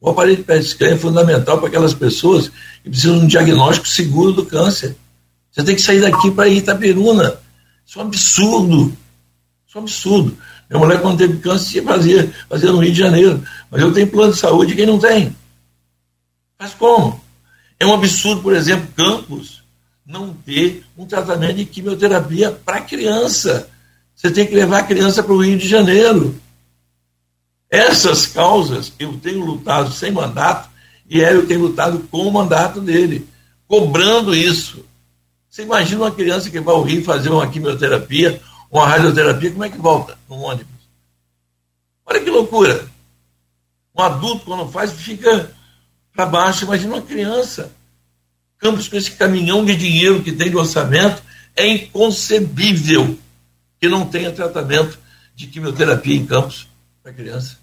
O 0.00 0.08
aparelho 0.08 0.36
de 0.36 0.42
PET 0.44 0.64
scan 0.64 0.90
é 0.90 0.96
fundamental 0.96 1.58
para 1.58 1.68
aquelas 1.68 1.92
pessoas 1.92 2.48
que 2.82 2.88
precisam 2.88 3.18
de 3.18 3.24
um 3.24 3.26
diagnóstico 3.26 3.88
seguro 3.88 4.32
do 4.32 4.46
câncer. 4.46 4.96
Você 5.50 5.64
tem 5.64 5.74
que 5.74 5.82
sair 5.82 6.00
daqui 6.00 6.30
para 6.30 6.48
Itaperuna. 6.48 7.38
Isso 7.90 7.98
é 7.98 8.04
um 8.04 8.06
absurdo. 8.06 8.96
Isso 9.66 9.76
é 9.76 9.80
um 9.80 9.82
absurdo. 9.82 10.38
Minha 10.70 10.78
mulher, 10.78 11.02
quando 11.02 11.18
teve 11.18 11.38
câncer, 11.38 11.82
fazia, 11.82 12.32
fazia 12.48 12.70
no 12.70 12.78
Rio 12.78 12.92
de 12.92 12.98
Janeiro. 13.00 13.42
Mas 13.68 13.82
eu 13.82 13.92
tenho 13.92 14.06
plano 14.06 14.32
de 14.32 14.38
saúde 14.38 14.76
quem 14.76 14.86
não 14.86 14.96
tem. 14.96 15.34
Mas 16.56 16.72
como? 16.72 17.20
É 17.80 17.84
um 17.84 17.92
absurdo, 17.92 18.42
por 18.42 18.54
exemplo, 18.54 18.86
Campos 18.94 19.64
não 20.06 20.32
ter 20.32 20.84
um 20.96 21.04
tratamento 21.04 21.56
de 21.56 21.64
quimioterapia 21.64 22.52
para 22.52 22.80
criança. 22.80 23.68
Você 24.14 24.30
tem 24.30 24.46
que 24.46 24.54
levar 24.54 24.78
a 24.78 24.86
criança 24.86 25.20
para 25.20 25.32
o 25.32 25.44
Rio 25.44 25.58
de 25.58 25.66
Janeiro. 25.66 26.40
Essas 27.68 28.24
causas 28.24 28.92
eu 29.00 29.18
tenho 29.18 29.44
lutado 29.44 29.90
sem 29.90 30.12
mandato 30.12 30.70
e 31.08 31.18
eu 31.18 31.44
tenho 31.44 31.62
lutado 31.62 31.98
com 32.08 32.18
o 32.18 32.32
mandato 32.32 32.80
dele, 32.80 33.26
cobrando 33.66 34.32
isso. 34.32 34.84
Você 35.60 35.64
imagina 35.64 36.04
uma 36.04 36.10
criança 36.10 36.48
que 36.48 36.58
vai 36.58 36.74
ao 36.74 36.82
Rio 36.82 37.04
fazer 37.04 37.28
uma 37.28 37.46
quimioterapia, 37.46 38.40
uma 38.70 38.86
radioterapia, 38.86 39.50
como 39.50 39.64
é 39.64 39.68
que 39.68 39.76
volta 39.76 40.16
no 40.26 40.36
ônibus? 40.36 40.72
Olha 42.06 42.18
que 42.18 42.30
loucura. 42.30 42.88
Um 43.94 44.02
adulto, 44.02 44.46
quando 44.46 44.72
faz, 44.72 44.90
fica 44.90 45.54
para 46.14 46.24
baixo. 46.24 46.64
Imagina 46.64 46.94
uma 46.94 47.02
criança. 47.02 47.70
Campos 48.56 48.88
com 48.88 48.96
esse 48.96 49.10
caminhão 49.10 49.62
de 49.62 49.76
dinheiro 49.76 50.22
que 50.22 50.32
tem 50.32 50.48
de 50.48 50.56
orçamento, 50.56 51.22
é 51.54 51.66
inconcebível 51.66 53.18
que 53.78 53.86
não 53.86 54.06
tenha 54.06 54.32
tratamento 54.32 54.98
de 55.34 55.46
quimioterapia 55.46 56.16
em 56.16 56.24
Campos 56.24 56.68
para 57.02 57.12
criança. 57.12 57.58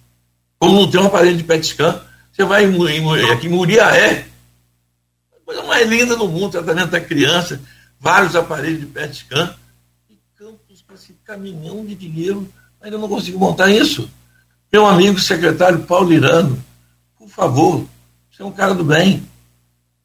Como 0.60 0.82
não 0.82 0.90
tem 0.90 1.02
um 1.02 1.07
aparelho 1.07 1.38
de 1.38 1.44
PET 1.44 1.65
scan, 1.65 1.99
você 2.32 2.45
vai 2.45 2.64
em, 2.64 2.76
em, 2.76 3.32
aqui 3.32 3.48
em 3.48 3.49
Muriaé, 3.49 4.28
a 5.36 5.45
coisa 5.45 5.64
mais 5.64 5.90
linda 5.90 6.15
do 6.15 6.28
mundo, 6.28 6.52
tratamento 6.52 6.91
da 6.91 7.02
criança, 7.02 7.60
vários 7.99 8.36
aparelhos 8.36 8.80
de 8.80 8.86
PET 8.86 9.15
scan, 9.15 9.56
e 10.10 10.18
Campos 10.36 10.84
com 10.88 10.94
esse 10.94 11.14
caminhão 11.26 11.86
de 11.86 11.95
dinheiro, 11.95 12.52
ainda 12.80 12.98
não 12.98 13.07
consigo 13.07 13.40
montar 13.40 13.69
isso. 13.69 14.10
Meu 14.72 14.86
amigo 14.86 15.19
secretário 15.19 15.84
Paulo 15.84 16.14
Irano, 16.14 16.64
por 17.18 17.30
favor, 17.30 17.88
você 18.32 18.41
é 18.41 18.45
um 18.45 18.52
cara 18.52 18.74
do 18.74 18.84
bem, 18.84 19.28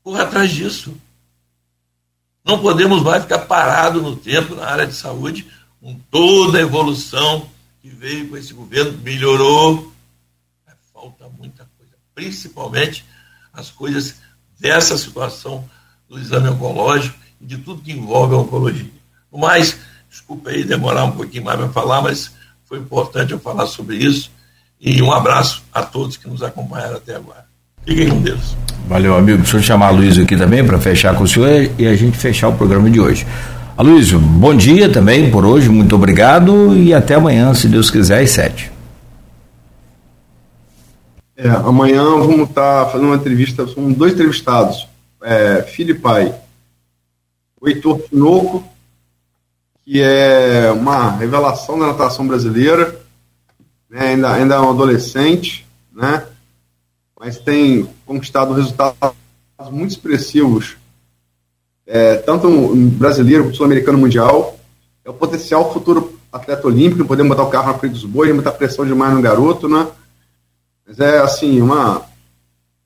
corra 0.02 0.23
atrás 0.23 0.51
disso. 0.51 0.97
Não 2.44 2.60
podemos 2.60 3.02
mais 3.02 3.23
ficar 3.23 3.40
parado 3.40 4.02
no 4.02 4.16
tempo 4.16 4.55
na 4.55 4.66
área 4.66 4.86
de 4.86 4.94
saúde, 4.94 5.47
com 5.81 5.98
toda 6.10 6.59
a 6.59 6.62
evolução 6.62 7.48
que 7.81 7.89
veio 7.89 8.28
com 8.28 8.36
esse 8.36 8.52
governo, 8.52 8.98
melhorou. 8.98 9.93
Falta 10.93 11.28
muita 11.28 11.69
coisa, 11.77 11.93
principalmente 12.14 13.05
as 13.52 13.70
coisas 13.70 14.16
dessa 14.59 14.97
situação 14.97 15.69
do 16.09 16.19
exame 16.19 16.48
oncológico 16.48 17.22
de 17.43 17.59
tudo 17.59 17.82
que 17.82 17.93
envolve 17.93 18.35
a 18.35 18.39
oncologia. 18.39 18.90
Mas, 19.32 19.77
desculpa 20.09 20.51
aí 20.51 20.64
demorar 20.64 21.05
um 21.05 21.12
pouquinho 21.12 21.44
mais 21.44 21.59
para 21.59 21.69
falar, 21.69 22.02
mas 22.02 22.32
foi 22.64 22.78
importante 22.78 23.32
eu 23.32 23.39
falar 23.39 23.66
sobre 23.66 23.97
isso. 23.97 24.31
E 24.81 25.01
um 25.02 25.12
abraço 25.12 25.62
a 25.73 25.82
todos 25.82 26.16
que 26.16 26.28
nos 26.28 26.43
acompanharam 26.43 26.97
até 26.97 27.14
agora. 27.14 27.44
Fiquem 27.85 28.09
com 28.09 28.20
Deus. 28.20 28.56
Valeu, 28.89 29.16
amigo. 29.16 29.39
Deixa 29.39 29.56
eu 29.56 29.62
chamar 29.62 29.89
a 29.89 29.90
Luiz 29.90 30.19
aqui 30.19 30.36
também 30.36 30.64
para 30.64 30.78
fechar 30.78 31.16
com 31.16 31.24
o 31.24 31.28
senhor 31.28 31.70
e 31.78 31.86
a 31.86 31.94
gente 31.94 32.16
fechar 32.16 32.48
o 32.48 32.55
programa 32.55 32.90
de 32.90 33.01
hoje. 33.01 33.27
Aloysio, 33.77 34.19
bom 34.19 34.55
dia 34.55 34.89
também 34.89 35.31
por 35.31 35.47
hoje, 35.47 35.69
muito 35.70 35.94
obrigado 35.97 36.77
e 36.77 36.93
até 36.93 37.14
amanhã, 37.14 37.55
se 37.55 37.66
Deus 37.69 37.90
quiser, 37.90 38.23
às 38.23 38.31
sete. 38.31 38.70
É, 41.35 41.48
amanhã 41.48 42.05
vamos 42.05 42.51
estar 42.51 42.85
tá 42.85 42.90
fazendo 42.90 43.09
uma 43.09 43.16
entrevista, 43.16 43.66
são 43.66 43.90
dois 43.90 44.12
entrevistados, 44.12 44.86
é, 45.23 45.62
filho 45.62 45.93
e 45.93 45.98
pai. 45.98 46.35
O 47.62 47.68
Heitor 47.68 48.02
Tinoco, 48.09 48.64
que 49.84 50.02
é 50.02 50.72
uma 50.72 51.12
revelação 51.12 51.78
da 51.78 51.86
natação 51.86 52.26
brasileira, 52.26 53.01
né, 53.89 54.09
ainda, 54.09 54.32
ainda 54.32 54.55
é 54.56 54.59
um 54.59 54.70
adolescente, 54.70 55.64
né, 55.93 56.26
mas 57.16 57.39
tem 57.39 57.89
conquistado 58.05 58.52
resultados 58.52 59.14
muito 59.70 59.93
expressivos 59.93 60.76
é, 61.86 62.16
tanto 62.16 62.48
um 62.48 62.89
brasileiro 62.89 63.44
como 63.44 63.55
sul-americano 63.55 63.98
mundial. 63.98 64.59
É 65.05 65.10
o 65.10 65.14
potencial 65.14 65.72
futuro 65.72 66.18
atleta 66.32 66.66
olímpico, 66.66 67.05
podemos 67.05 67.28
botar 67.28 67.47
o 67.47 67.51
carro 67.51 67.72
na 67.72 67.78
frente 67.78 67.93
dos 67.93 68.05
bois, 68.05 68.34
botar 68.34 68.52
pressão 68.52 68.84
demais 68.84 69.14
no 69.14 69.22
garoto, 69.22 69.68
né? 69.68 69.86
Mas 70.84 70.98
é, 70.98 71.18
assim, 71.18 71.60
uma, 71.60 72.02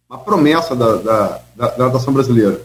uma 0.06 0.18
promessa 0.18 0.76
da, 0.76 0.96
da, 0.96 1.40
da, 1.54 1.68
da 1.68 1.86
natação 1.86 2.12
brasileira. 2.12 2.60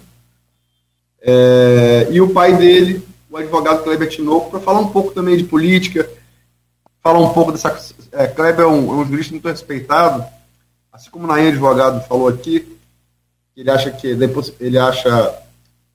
É, 1.21 2.07
e 2.09 2.19
o 2.19 2.31
pai 2.31 2.55
dele, 2.57 3.05
o 3.29 3.37
advogado 3.37 3.83
Kleber 3.83 4.09
Tinoco, 4.09 4.49
para 4.49 4.59
falar 4.59 4.79
um 4.79 4.89
pouco 4.89 5.11
também 5.11 5.37
de 5.37 5.43
política, 5.43 6.09
falar 7.01 7.19
um 7.19 7.33
pouco 7.33 7.51
dessa. 7.51 7.77
É, 8.11 8.27
Kleber 8.27 8.65
é 8.65 8.67
um, 8.67 8.91
é 8.91 8.95
um 8.95 9.05
jurista 9.05 9.31
muito 9.31 9.47
respeitado, 9.47 10.25
assim 10.91 11.09
como 11.09 11.25
o 11.25 11.27
Nain 11.27 11.47
advogado 11.47 12.05
falou 12.07 12.27
aqui, 12.27 12.77
ele 13.55 13.69
acha 13.69 13.91
que 13.91 14.07
ele 14.07 14.77
acha 14.77 15.41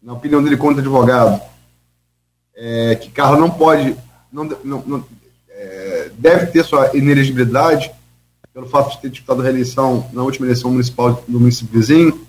na 0.06 0.12
opinião 0.12 0.40
dele, 0.40 0.56
contra 0.56 0.80
advogado, 0.80 1.40
é, 2.54 2.94
que 2.94 3.10
Carla 3.10 3.36
não 3.36 3.50
pode, 3.50 3.96
não, 4.32 4.44
não, 4.44 4.82
não 4.86 5.04
é, 5.48 6.10
deve 6.16 6.46
ter 6.46 6.64
sua 6.64 6.96
inelegibilidade 6.96 7.90
pelo 8.54 8.68
fato 8.68 8.92
de 8.92 9.02
ter 9.02 9.10
disputado 9.10 9.40
a 9.40 9.44
reeleição 9.44 10.08
na 10.12 10.22
última 10.22 10.46
eleição 10.46 10.70
municipal 10.70 11.24
do 11.26 11.40
município 11.40 11.78
vizinho, 11.78 12.25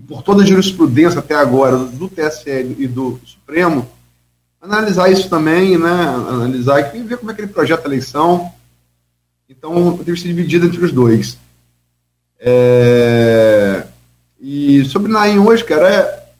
e 0.00 0.02
por 0.02 0.22
toda 0.22 0.42
a 0.42 0.46
jurisprudência 0.46 1.18
até 1.18 1.34
agora 1.34 1.76
do 1.76 2.08
TSE 2.08 2.76
e 2.78 2.86
do 2.86 3.20
Supremo, 3.24 3.86
analisar 4.60 5.10
isso 5.10 5.28
também, 5.28 5.76
né? 5.76 5.90
Analisar 6.28 6.96
e 6.96 7.02
ver 7.02 7.18
como 7.18 7.30
é 7.30 7.34
que 7.34 7.42
ele 7.42 7.52
projeta 7.52 7.82
a 7.82 7.88
eleição. 7.88 8.50
Então, 9.48 9.98
que 9.98 10.16
ser 10.16 10.28
dividido 10.28 10.66
entre 10.66 10.82
os 10.82 10.92
dois. 10.92 11.36
É... 12.38 13.84
E 14.40 14.84
sobre 14.86 15.12
Naim 15.12 15.38
hoje, 15.38 15.64
cara, 15.64 15.88
é... 15.88 16.30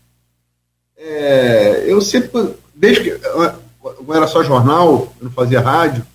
É... 0.97 1.85
eu 1.87 2.01
sempre, 2.01 2.55
desde 2.75 3.03
que 3.03 3.11
eu 3.11 4.15
era 4.15 4.27
só 4.27 4.43
jornal, 4.43 5.13
eu 5.21 5.25
não 5.25 5.33
fazia 5.33 5.61
rádio, 5.61 6.07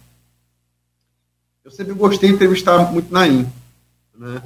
eu 1.64 1.70
sempre 1.70 1.94
gostei 1.94 2.30
de 2.30 2.36
entrevistar 2.36 2.92
muito 2.92 3.14
Naim. 3.14 3.48
Né? 4.18 4.42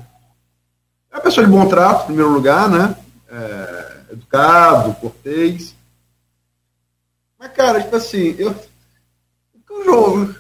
É 1.12 1.16
uma 1.16 1.22
pessoa 1.22 1.46
de 1.46 1.52
bom 1.52 1.68
trato, 1.68 2.04
em 2.04 2.06
primeiro 2.08 2.32
lugar, 2.32 2.70
né? 2.70 2.96
É... 3.30 4.02
educado, 4.12 4.94
cortês. 4.96 5.76
Mas, 7.38 7.52
cara, 7.54 7.82
tipo 7.82 7.96
assim, 7.96 8.36
eu. 8.38 8.54
O 9.70 9.84
jogo. 9.84 10.36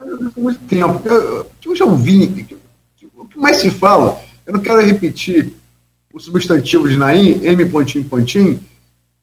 Eu, 0.00 0.32
muito 0.36 0.60
tempo. 0.66 1.08
Eu, 1.08 1.50
eu 1.64 1.76
já 1.76 1.84
ouvi. 1.84 2.46
O 3.14 3.26
que 3.26 3.38
mais 3.38 3.56
se 3.56 3.70
fala, 3.70 4.20
eu 4.44 4.52
não 4.52 4.60
quero 4.60 4.80
repetir 4.80 5.52
o 6.12 6.20
substantivo 6.20 6.88
de 6.88 6.96
Naim, 6.96 7.44
M 7.44 7.68
pontinho, 7.68 8.04
pontinho, 8.04 8.58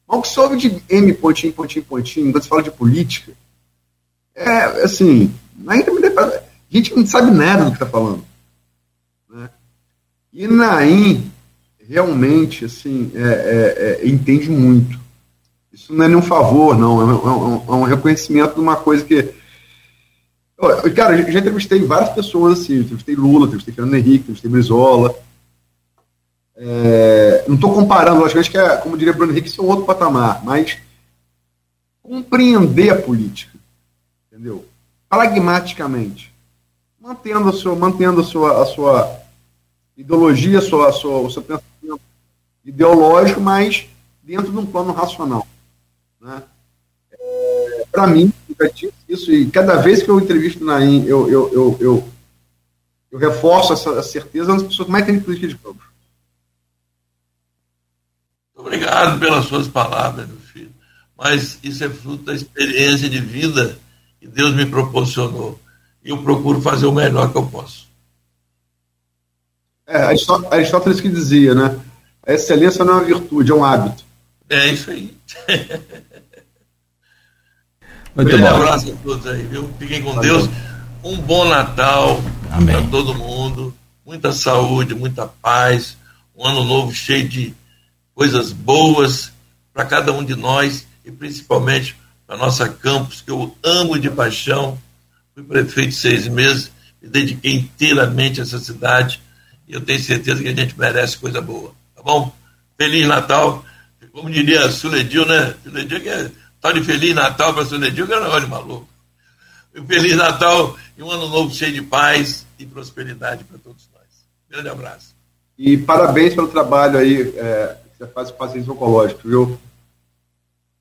mas 0.06 0.18
o 0.18 0.22
que 0.22 0.28
soube 0.28 0.56
de 0.56 0.82
M 0.88 1.12
pontinho, 1.14 1.52
pontinho, 1.52 1.84
pontinho, 1.84 2.30
quando 2.30 2.42
se 2.42 2.48
fala 2.48 2.62
de 2.62 2.70
política, 2.70 3.32
é, 4.34 4.64
assim, 4.82 5.34
Naim 5.56 5.82
também 5.82 6.04
a 6.16 6.42
gente 6.70 6.94
não 6.94 7.06
sabe 7.06 7.30
nada 7.30 7.64
do 7.64 7.70
que 7.70 7.76
está 7.76 7.86
falando. 7.86 8.24
E 10.34 10.48
Naim, 10.48 11.30
realmente, 11.88 12.64
assim, 12.64 13.12
é, 13.14 13.20
é, 13.20 14.00
é, 14.02 14.08
entende 14.08 14.50
muito. 14.50 14.98
Isso 15.72 15.94
não 15.94 16.04
é 16.04 16.08
nenhum 16.08 16.22
favor, 16.22 16.76
não. 16.76 17.00
É 17.00 17.04
um, 17.04 17.64
é 17.68 17.72
um 17.72 17.86
é 17.86 17.90
reconhecimento 17.90 18.54
de 18.54 18.60
uma 18.60 18.76
coisa 18.76 19.04
que. 19.04 19.32
Cara, 20.94 21.20
eu 21.20 21.32
já 21.32 21.38
entrevistei 21.38 21.84
várias 21.84 22.10
pessoas 22.10 22.60
assim. 22.60 22.80
Entrevistei 22.80 23.14
Lula, 23.14 23.46
entrevistei 23.46 23.72
Fernando 23.72 23.94
Henrique, 23.94 24.22
entrevistei 24.22 24.50
Brizola. 24.50 25.14
Não 27.46 27.54
estou 27.54 27.72
comparando, 27.72 28.20
logicamente 28.20 28.50
que, 28.50 28.58
é, 28.58 28.76
como 28.78 28.96
diria 28.96 29.12
Bruno 29.12 29.32
Henrique, 29.32 29.48
isso 29.48 29.60
é 29.60 29.64
um 29.64 29.68
outro 29.68 29.84
patamar, 29.84 30.44
mas 30.44 30.78
compreender 32.02 32.90
a 32.90 33.00
política, 33.00 33.56
entendeu? 34.26 34.64
Pragmaticamente, 35.08 36.32
mantendo 37.00 37.48
a 37.48 37.52
sua, 37.52 37.74
mantendo 37.74 38.20
a 38.20 38.24
sua, 38.24 38.62
a 38.62 38.66
sua 38.66 39.23
ideologia, 39.96 40.60
sua, 40.60 40.92
sua, 40.92 41.18
o 41.18 41.30
seu 41.30 41.42
pensamento 41.42 42.00
ideológico, 42.64 43.40
mas 43.40 43.86
dentro 44.22 44.50
de 44.50 44.58
um 44.58 44.66
plano 44.66 44.92
racional. 44.92 45.46
Né? 46.20 46.42
É, 47.12 47.86
Para 47.92 48.06
mim, 48.06 48.32
isso, 49.08 49.32
e 49.32 49.50
cada 49.50 49.76
vez 49.76 50.02
que 50.02 50.08
eu 50.08 50.18
entrevisto 50.18 50.64
na 50.64 50.84
IN, 50.84 51.04
eu, 51.04 51.28
eu, 51.28 51.52
eu, 51.52 51.76
eu, 51.80 52.08
eu 53.10 53.18
reforço 53.18 53.72
essa 53.72 54.02
certeza 54.02 54.52
nas 54.52 54.62
pessoas 54.62 54.88
mais 54.88 55.04
têm 55.04 55.20
política 55.20 55.48
de 55.48 55.56
campo. 55.56 55.82
Obrigado 58.56 59.20
pelas 59.20 59.44
suas 59.44 59.68
palavras, 59.68 60.26
meu 60.26 60.38
filho. 60.38 60.72
Mas 61.16 61.58
isso 61.62 61.84
é 61.84 61.90
fruto 61.90 62.24
da 62.24 62.34
experiência 62.34 63.08
de 63.08 63.20
vida 63.20 63.78
que 64.18 64.26
Deus 64.26 64.54
me 64.54 64.64
proporcionou. 64.64 65.60
E 66.02 66.10
eu 66.10 66.22
procuro 66.22 66.60
fazer 66.60 66.86
o 66.86 66.92
melhor 66.92 67.30
que 67.30 67.38
eu 67.38 67.46
posso. 67.46 67.88
É, 69.86 69.98
Aristóteles 70.50 71.00
que 71.00 71.08
dizia, 71.08 71.54
né? 71.54 71.78
A 72.26 72.32
excelência 72.32 72.84
não 72.84 72.94
é 72.94 72.96
uma 72.96 73.04
virtude, 73.04 73.50
é 73.50 73.54
um 73.54 73.64
hábito. 73.64 74.02
É 74.48 74.68
isso 74.68 74.90
aí. 74.90 75.14
Muito 78.16 78.36
um 78.36 78.40
bom. 78.40 78.46
abraço 78.46 78.92
a 78.92 78.96
todos 79.02 79.26
aí, 79.26 79.42
viu? 79.42 79.68
Fiquem 79.78 80.02
com 80.02 80.18
Deus. 80.20 80.48
Um 81.02 81.18
bom 81.18 81.44
Natal 81.44 82.22
para 82.48 82.82
todo 82.88 83.14
mundo. 83.14 83.74
Muita 84.06 84.32
saúde, 84.32 84.94
muita 84.94 85.26
paz. 85.26 85.96
Um 86.34 86.46
ano 86.46 86.64
novo 86.64 86.94
cheio 86.94 87.28
de 87.28 87.54
coisas 88.14 88.52
boas 88.52 89.32
para 89.72 89.84
cada 89.84 90.12
um 90.12 90.24
de 90.24 90.34
nós 90.34 90.86
e 91.04 91.10
principalmente 91.10 91.96
para 92.26 92.36
nossa 92.38 92.68
campus, 92.68 93.20
que 93.20 93.30
eu 93.30 93.54
amo 93.62 93.98
de 93.98 94.08
paixão. 94.08 94.78
Fui 95.34 95.42
prefeito 95.42 95.94
seis 95.94 96.26
meses, 96.28 96.70
me 97.02 97.08
dediquei 97.08 97.52
inteiramente 97.54 98.40
a 98.40 98.44
essa 98.44 98.58
cidade 98.58 99.20
e 99.68 99.74
eu 99.74 99.80
tenho 99.80 100.00
certeza 100.00 100.42
que 100.42 100.48
a 100.48 100.54
gente 100.54 100.78
merece 100.78 101.18
coisa 101.18 101.40
boa. 101.40 101.72
Tá 101.94 102.02
bom? 102.02 102.34
Feliz 102.76 103.06
Natal 103.06 103.64
como 104.14 104.30
diria 104.30 104.70
Suledil, 104.70 105.26
né? 105.26 105.54
Suledil 105.64 106.00
que 106.00 106.08
é 106.08 106.30
tal 106.60 106.72
de 106.72 106.82
Feliz 106.84 107.14
Natal 107.14 107.52
para 107.52 107.64
Suledil, 107.64 108.06
que 108.06 108.12
era 108.12 108.30
olho 108.30 108.48
maluco. 108.48 108.88
Um 109.76 109.84
Feliz 109.84 110.16
Natal 110.16 110.76
e 110.96 111.02
um 111.02 111.10
ano 111.10 111.28
novo 111.28 111.52
cheio 111.52 111.72
de 111.72 111.82
paz 111.82 112.46
e 112.56 112.64
prosperidade 112.64 113.42
para 113.42 113.58
todos 113.58 113.88
nós. 113.92 114.04
Grande 114.48 114.68
abraço. 114.68 115.14
E 115.58 115.76
parabéns 115.76 116.32
pelo 116.32 116.46
trabalho 116.46 116.96
aí 116.96 117.22
é, 117.36 117.76
que 117.90 117.98
você 117.98 118.06
faz 118.06 118.30
com 118.30 118.38
pacientes 118.38 118.68
oncológicos, 118.68 119.24
viu? 119.24 119.58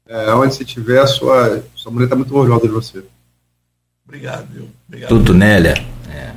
É, 0.06 0.32
onde 0.34 0.54
você 0.54 0.64
estiver, 0.64 1.06
sua, 1.08 1.64
sua 1.76 1.92
mulher 1.92 2.06
está 2.06 2.16
muito 2.16 2.36
orgulhosa 2.36 2.68
de 2.68 2.74
você. 2.74 3.04
Obrigado, 4.06 4.46
viu? 4.52 4.70
Obrigado. 4.88 5.10
Tudo, 5.10 5.34
Nélia. 5.34 5.74
É. 6.08 6.34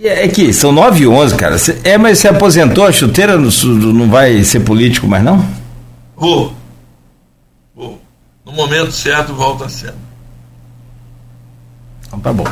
É 0.00 0.28
que 0.28 0.52
são 0.52 0.70
9 0.70 1.02
e 1.02 1.08
11, 1.08 1.34
cara. 1.34 1.56
É, 1.82 1.98
mas 1.98 2.20
você 2.20 2.28
aposentou 2.28 2.86
a 2.86 2.92
chuteira, 2.92 3.36
não, 3.36 3.50
não 3.92 4.08
vai 4.08 4.44
ser 4.44 4.60
político 4.60 5.08
mais, 5.08 5.24
não? 5.24 5.44
Vou. 6.16 6.54
Vou. 7.74 8.00
No 8.46 8.52
momento 8.52 8.92
certo, 8.92 9.34
volta 9.34 9.64
a 9.64 9.68
ser. 9.68 9.92
Então 12.06 12.20
tá 12.20 12.32
bom. 12.32 12.44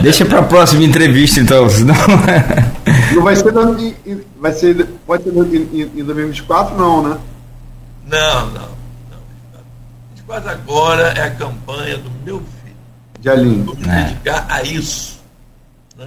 Deixa 0.00 0.24
para 0.24 0.38
a 0.38 0.42
próxima 0.42 0.82
entrevista, 0.82 1.40
então. 1.40 1.68
Senão... 1.68 1.94
não 3.14 3.22
vai 3.22 3.36
ser, 3.36 3.52
vai 4.40 4.52
ser. 4.52 4.86
Pode 5.06 5.24
ser 5.24 5.30
em 5.30 6.04
2024, 6.04 6.76
não, 6.76 7.06
né? 7.06 7.18
Não, 8.06 8.46
não. 8.46 8.52
não. 8.52 8.72
24 10.14 10.50
agora 10.50 11.02
é 11.16 11.22
a 11.22 11.30
campanha 11.30 11.98
do 11.98 12.10
meu 12.24 12.38
filho. 12.38 12.76
De 13.20 13.28
Aline. 13.28 13.62
Vou 13.62 13.76
me 13.76 13.88
é. 13.88 14.04
dedicar 14.04 14.46
a 14.48 14.62
isso. 14.62 15.20
Né? 15.98 16.06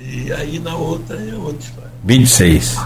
E 0.00 0.32
aí 0.32 0.58
na 0.58 0.74
outra 0.74 1.16
é 1.16 1.34
outra 1.34 1.60
história. 1.60 1.90
26. 2.04 2.78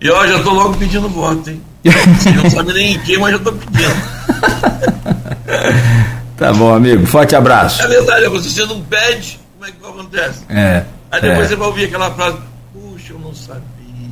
E 0.00 0.10
ó, 0.10 0.26
já 0.26 0.42
tô 0.42 0.52
logo 0.52 0.76
pedindo 0.76 1.08
voto, 1.08 1.50
hein? 1.50 1.62
Você 1.84 2.30
não 2.30 2.50
sabe 2.50 2.72
nem 2.72 2.94
em 2.94 2.98
quem, 3.00 3.18
mas 3.18 3.32
já 3.32 3.38
tô 3.38 3.52
pedindo. 3.52 3.94
tá 6.36 6.52
bom, 6.52 6.74
amigo. 6.74 7.06
Forte 7.06 7.36
abraço. 7.36 7.82
É 7.82 7.88
verdade, 7.88 8.28
você 8.28 8.64
não 8.64 8.80
pede, 8.82 9.38
como 9.54 9.68
é 9.68 9.72
que 9.72 9.86
acontece? 9.86 10.44
É. 10.48 10.84
Aí 11.10 11.20
depois 11.20 11.46
é. 11.46 11.48
você 11.48 11.56
vai 11.56 11.68
ouvir 11.68 11.84
aquela 11.84 12.10
frase, 12.12 12.38
puxa, 12.72 13.12
eu 13.12 13.18
não 13.18 13.34
sabia. 13.34 13.62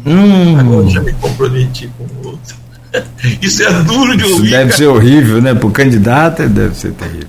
Hum. 0.07 0.59
Agora 0.59 0.83
eu 0.83 0.91
já 0.91 1.01
me 1.01 1.13
comprometi 1.15 1.91
com 1.97 2.05
o 2.05 2.33
outro. 2.33 2.57
Isso 3.41 3.63
é 3.63 3.73
duro 3.83 4.17
de 4.17 4.25
ouvir. 4.25 4.35
Isso 4.35 4.51
deve 4.51 4.65
cara. 4.65 4.77
ser 4.77 4.87
horrível, 4.87 5.41
né? 5.41 5.55
Pro 5.55 5.71
candidato 5.71 6.49
deve 6.49 6.75
ser 6.75 6.93
terrível. 6.93 7.29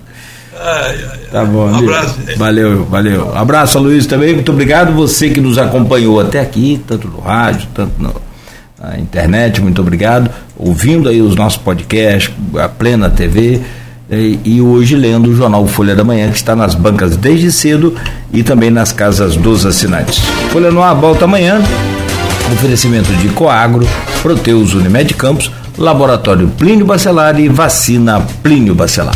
Ai. 0.64 0.98
Tá 1.32 1.46
bom, 1.46 1.70
um 1.70 1.76
abraço. 1.76 2.20
Gente. 2.26 2.38
Valeu, 2.38 2.86
valeu. 2.86 3.36
Abraço, 3.36 3.80
Luiz, 3.80 4.06
também. 4.06 4.34
Muito 4.34 4.52
obrigado. 4.52 4.94
Você 4.94 5.30
que 5.30 5.40
nos 5.40 5.58
acompanhou 5.58 6.20
até 6.20 6.40
aqui, 6.40 6.82
tanto 6.86 7.08
no 7.08 7.20
rádio, 7.20 7.68
tanto 7.74 7.94
no, 8.02 8.14
na 8.82 9.00
internet. 9.00 9.62
Muito 9.62 9.82
obrigado. 9.82 10.30
Ouvindo 10.58 11.10
aí 11.10 11.22
os 11.22 11.36
nossos 11.36 11.58
podcasts, 11.58 12.34
a 12.60 12.68
Plena 12.68 13.10
TV. 13.10 13.62
E, 14.10 14.40
e 14.44 14.62
hoje 14.62 14.96
lendo 14.98 15.30
o 15.30 15.36
jornal 15.36 15.66
Folha 15.68 15.96
da 15.96 16.04
Manhã, 16.04 16.30
que 16.30 16.36
está 16.36 16.54
nas 16.54 16.76
bancas 16.76 17.16
desde 17.16 17.50
cedo 17.50 17.96
e 18.34 18.44
também 18.44 18.70
nas 18.70 18.92
casas 18.92 19.38
dos 19.38 19.66
assinantes. 19.66 20.20
Folha 20.52 20.70
no 20.70 20.84
ar 20.84 20.94
volta 20.94 21.24
amanhã. 21.24 21.62
Oferecimento 22.52 23.10
de 23.14 23.30
Coagro, 23.30 23.88
Proteus 24.22 24.74
Unimed 24.74 25.14
Campos, 25.14 25.50
Laboratório 25.78 26.50
Plínio 26.50 26.86
Bacelar 26.86 27.40
e 27.40 27.48
Vacina 27.48 28.20
Plínio 28.44 28.76
Bacelar. 28.76 29.16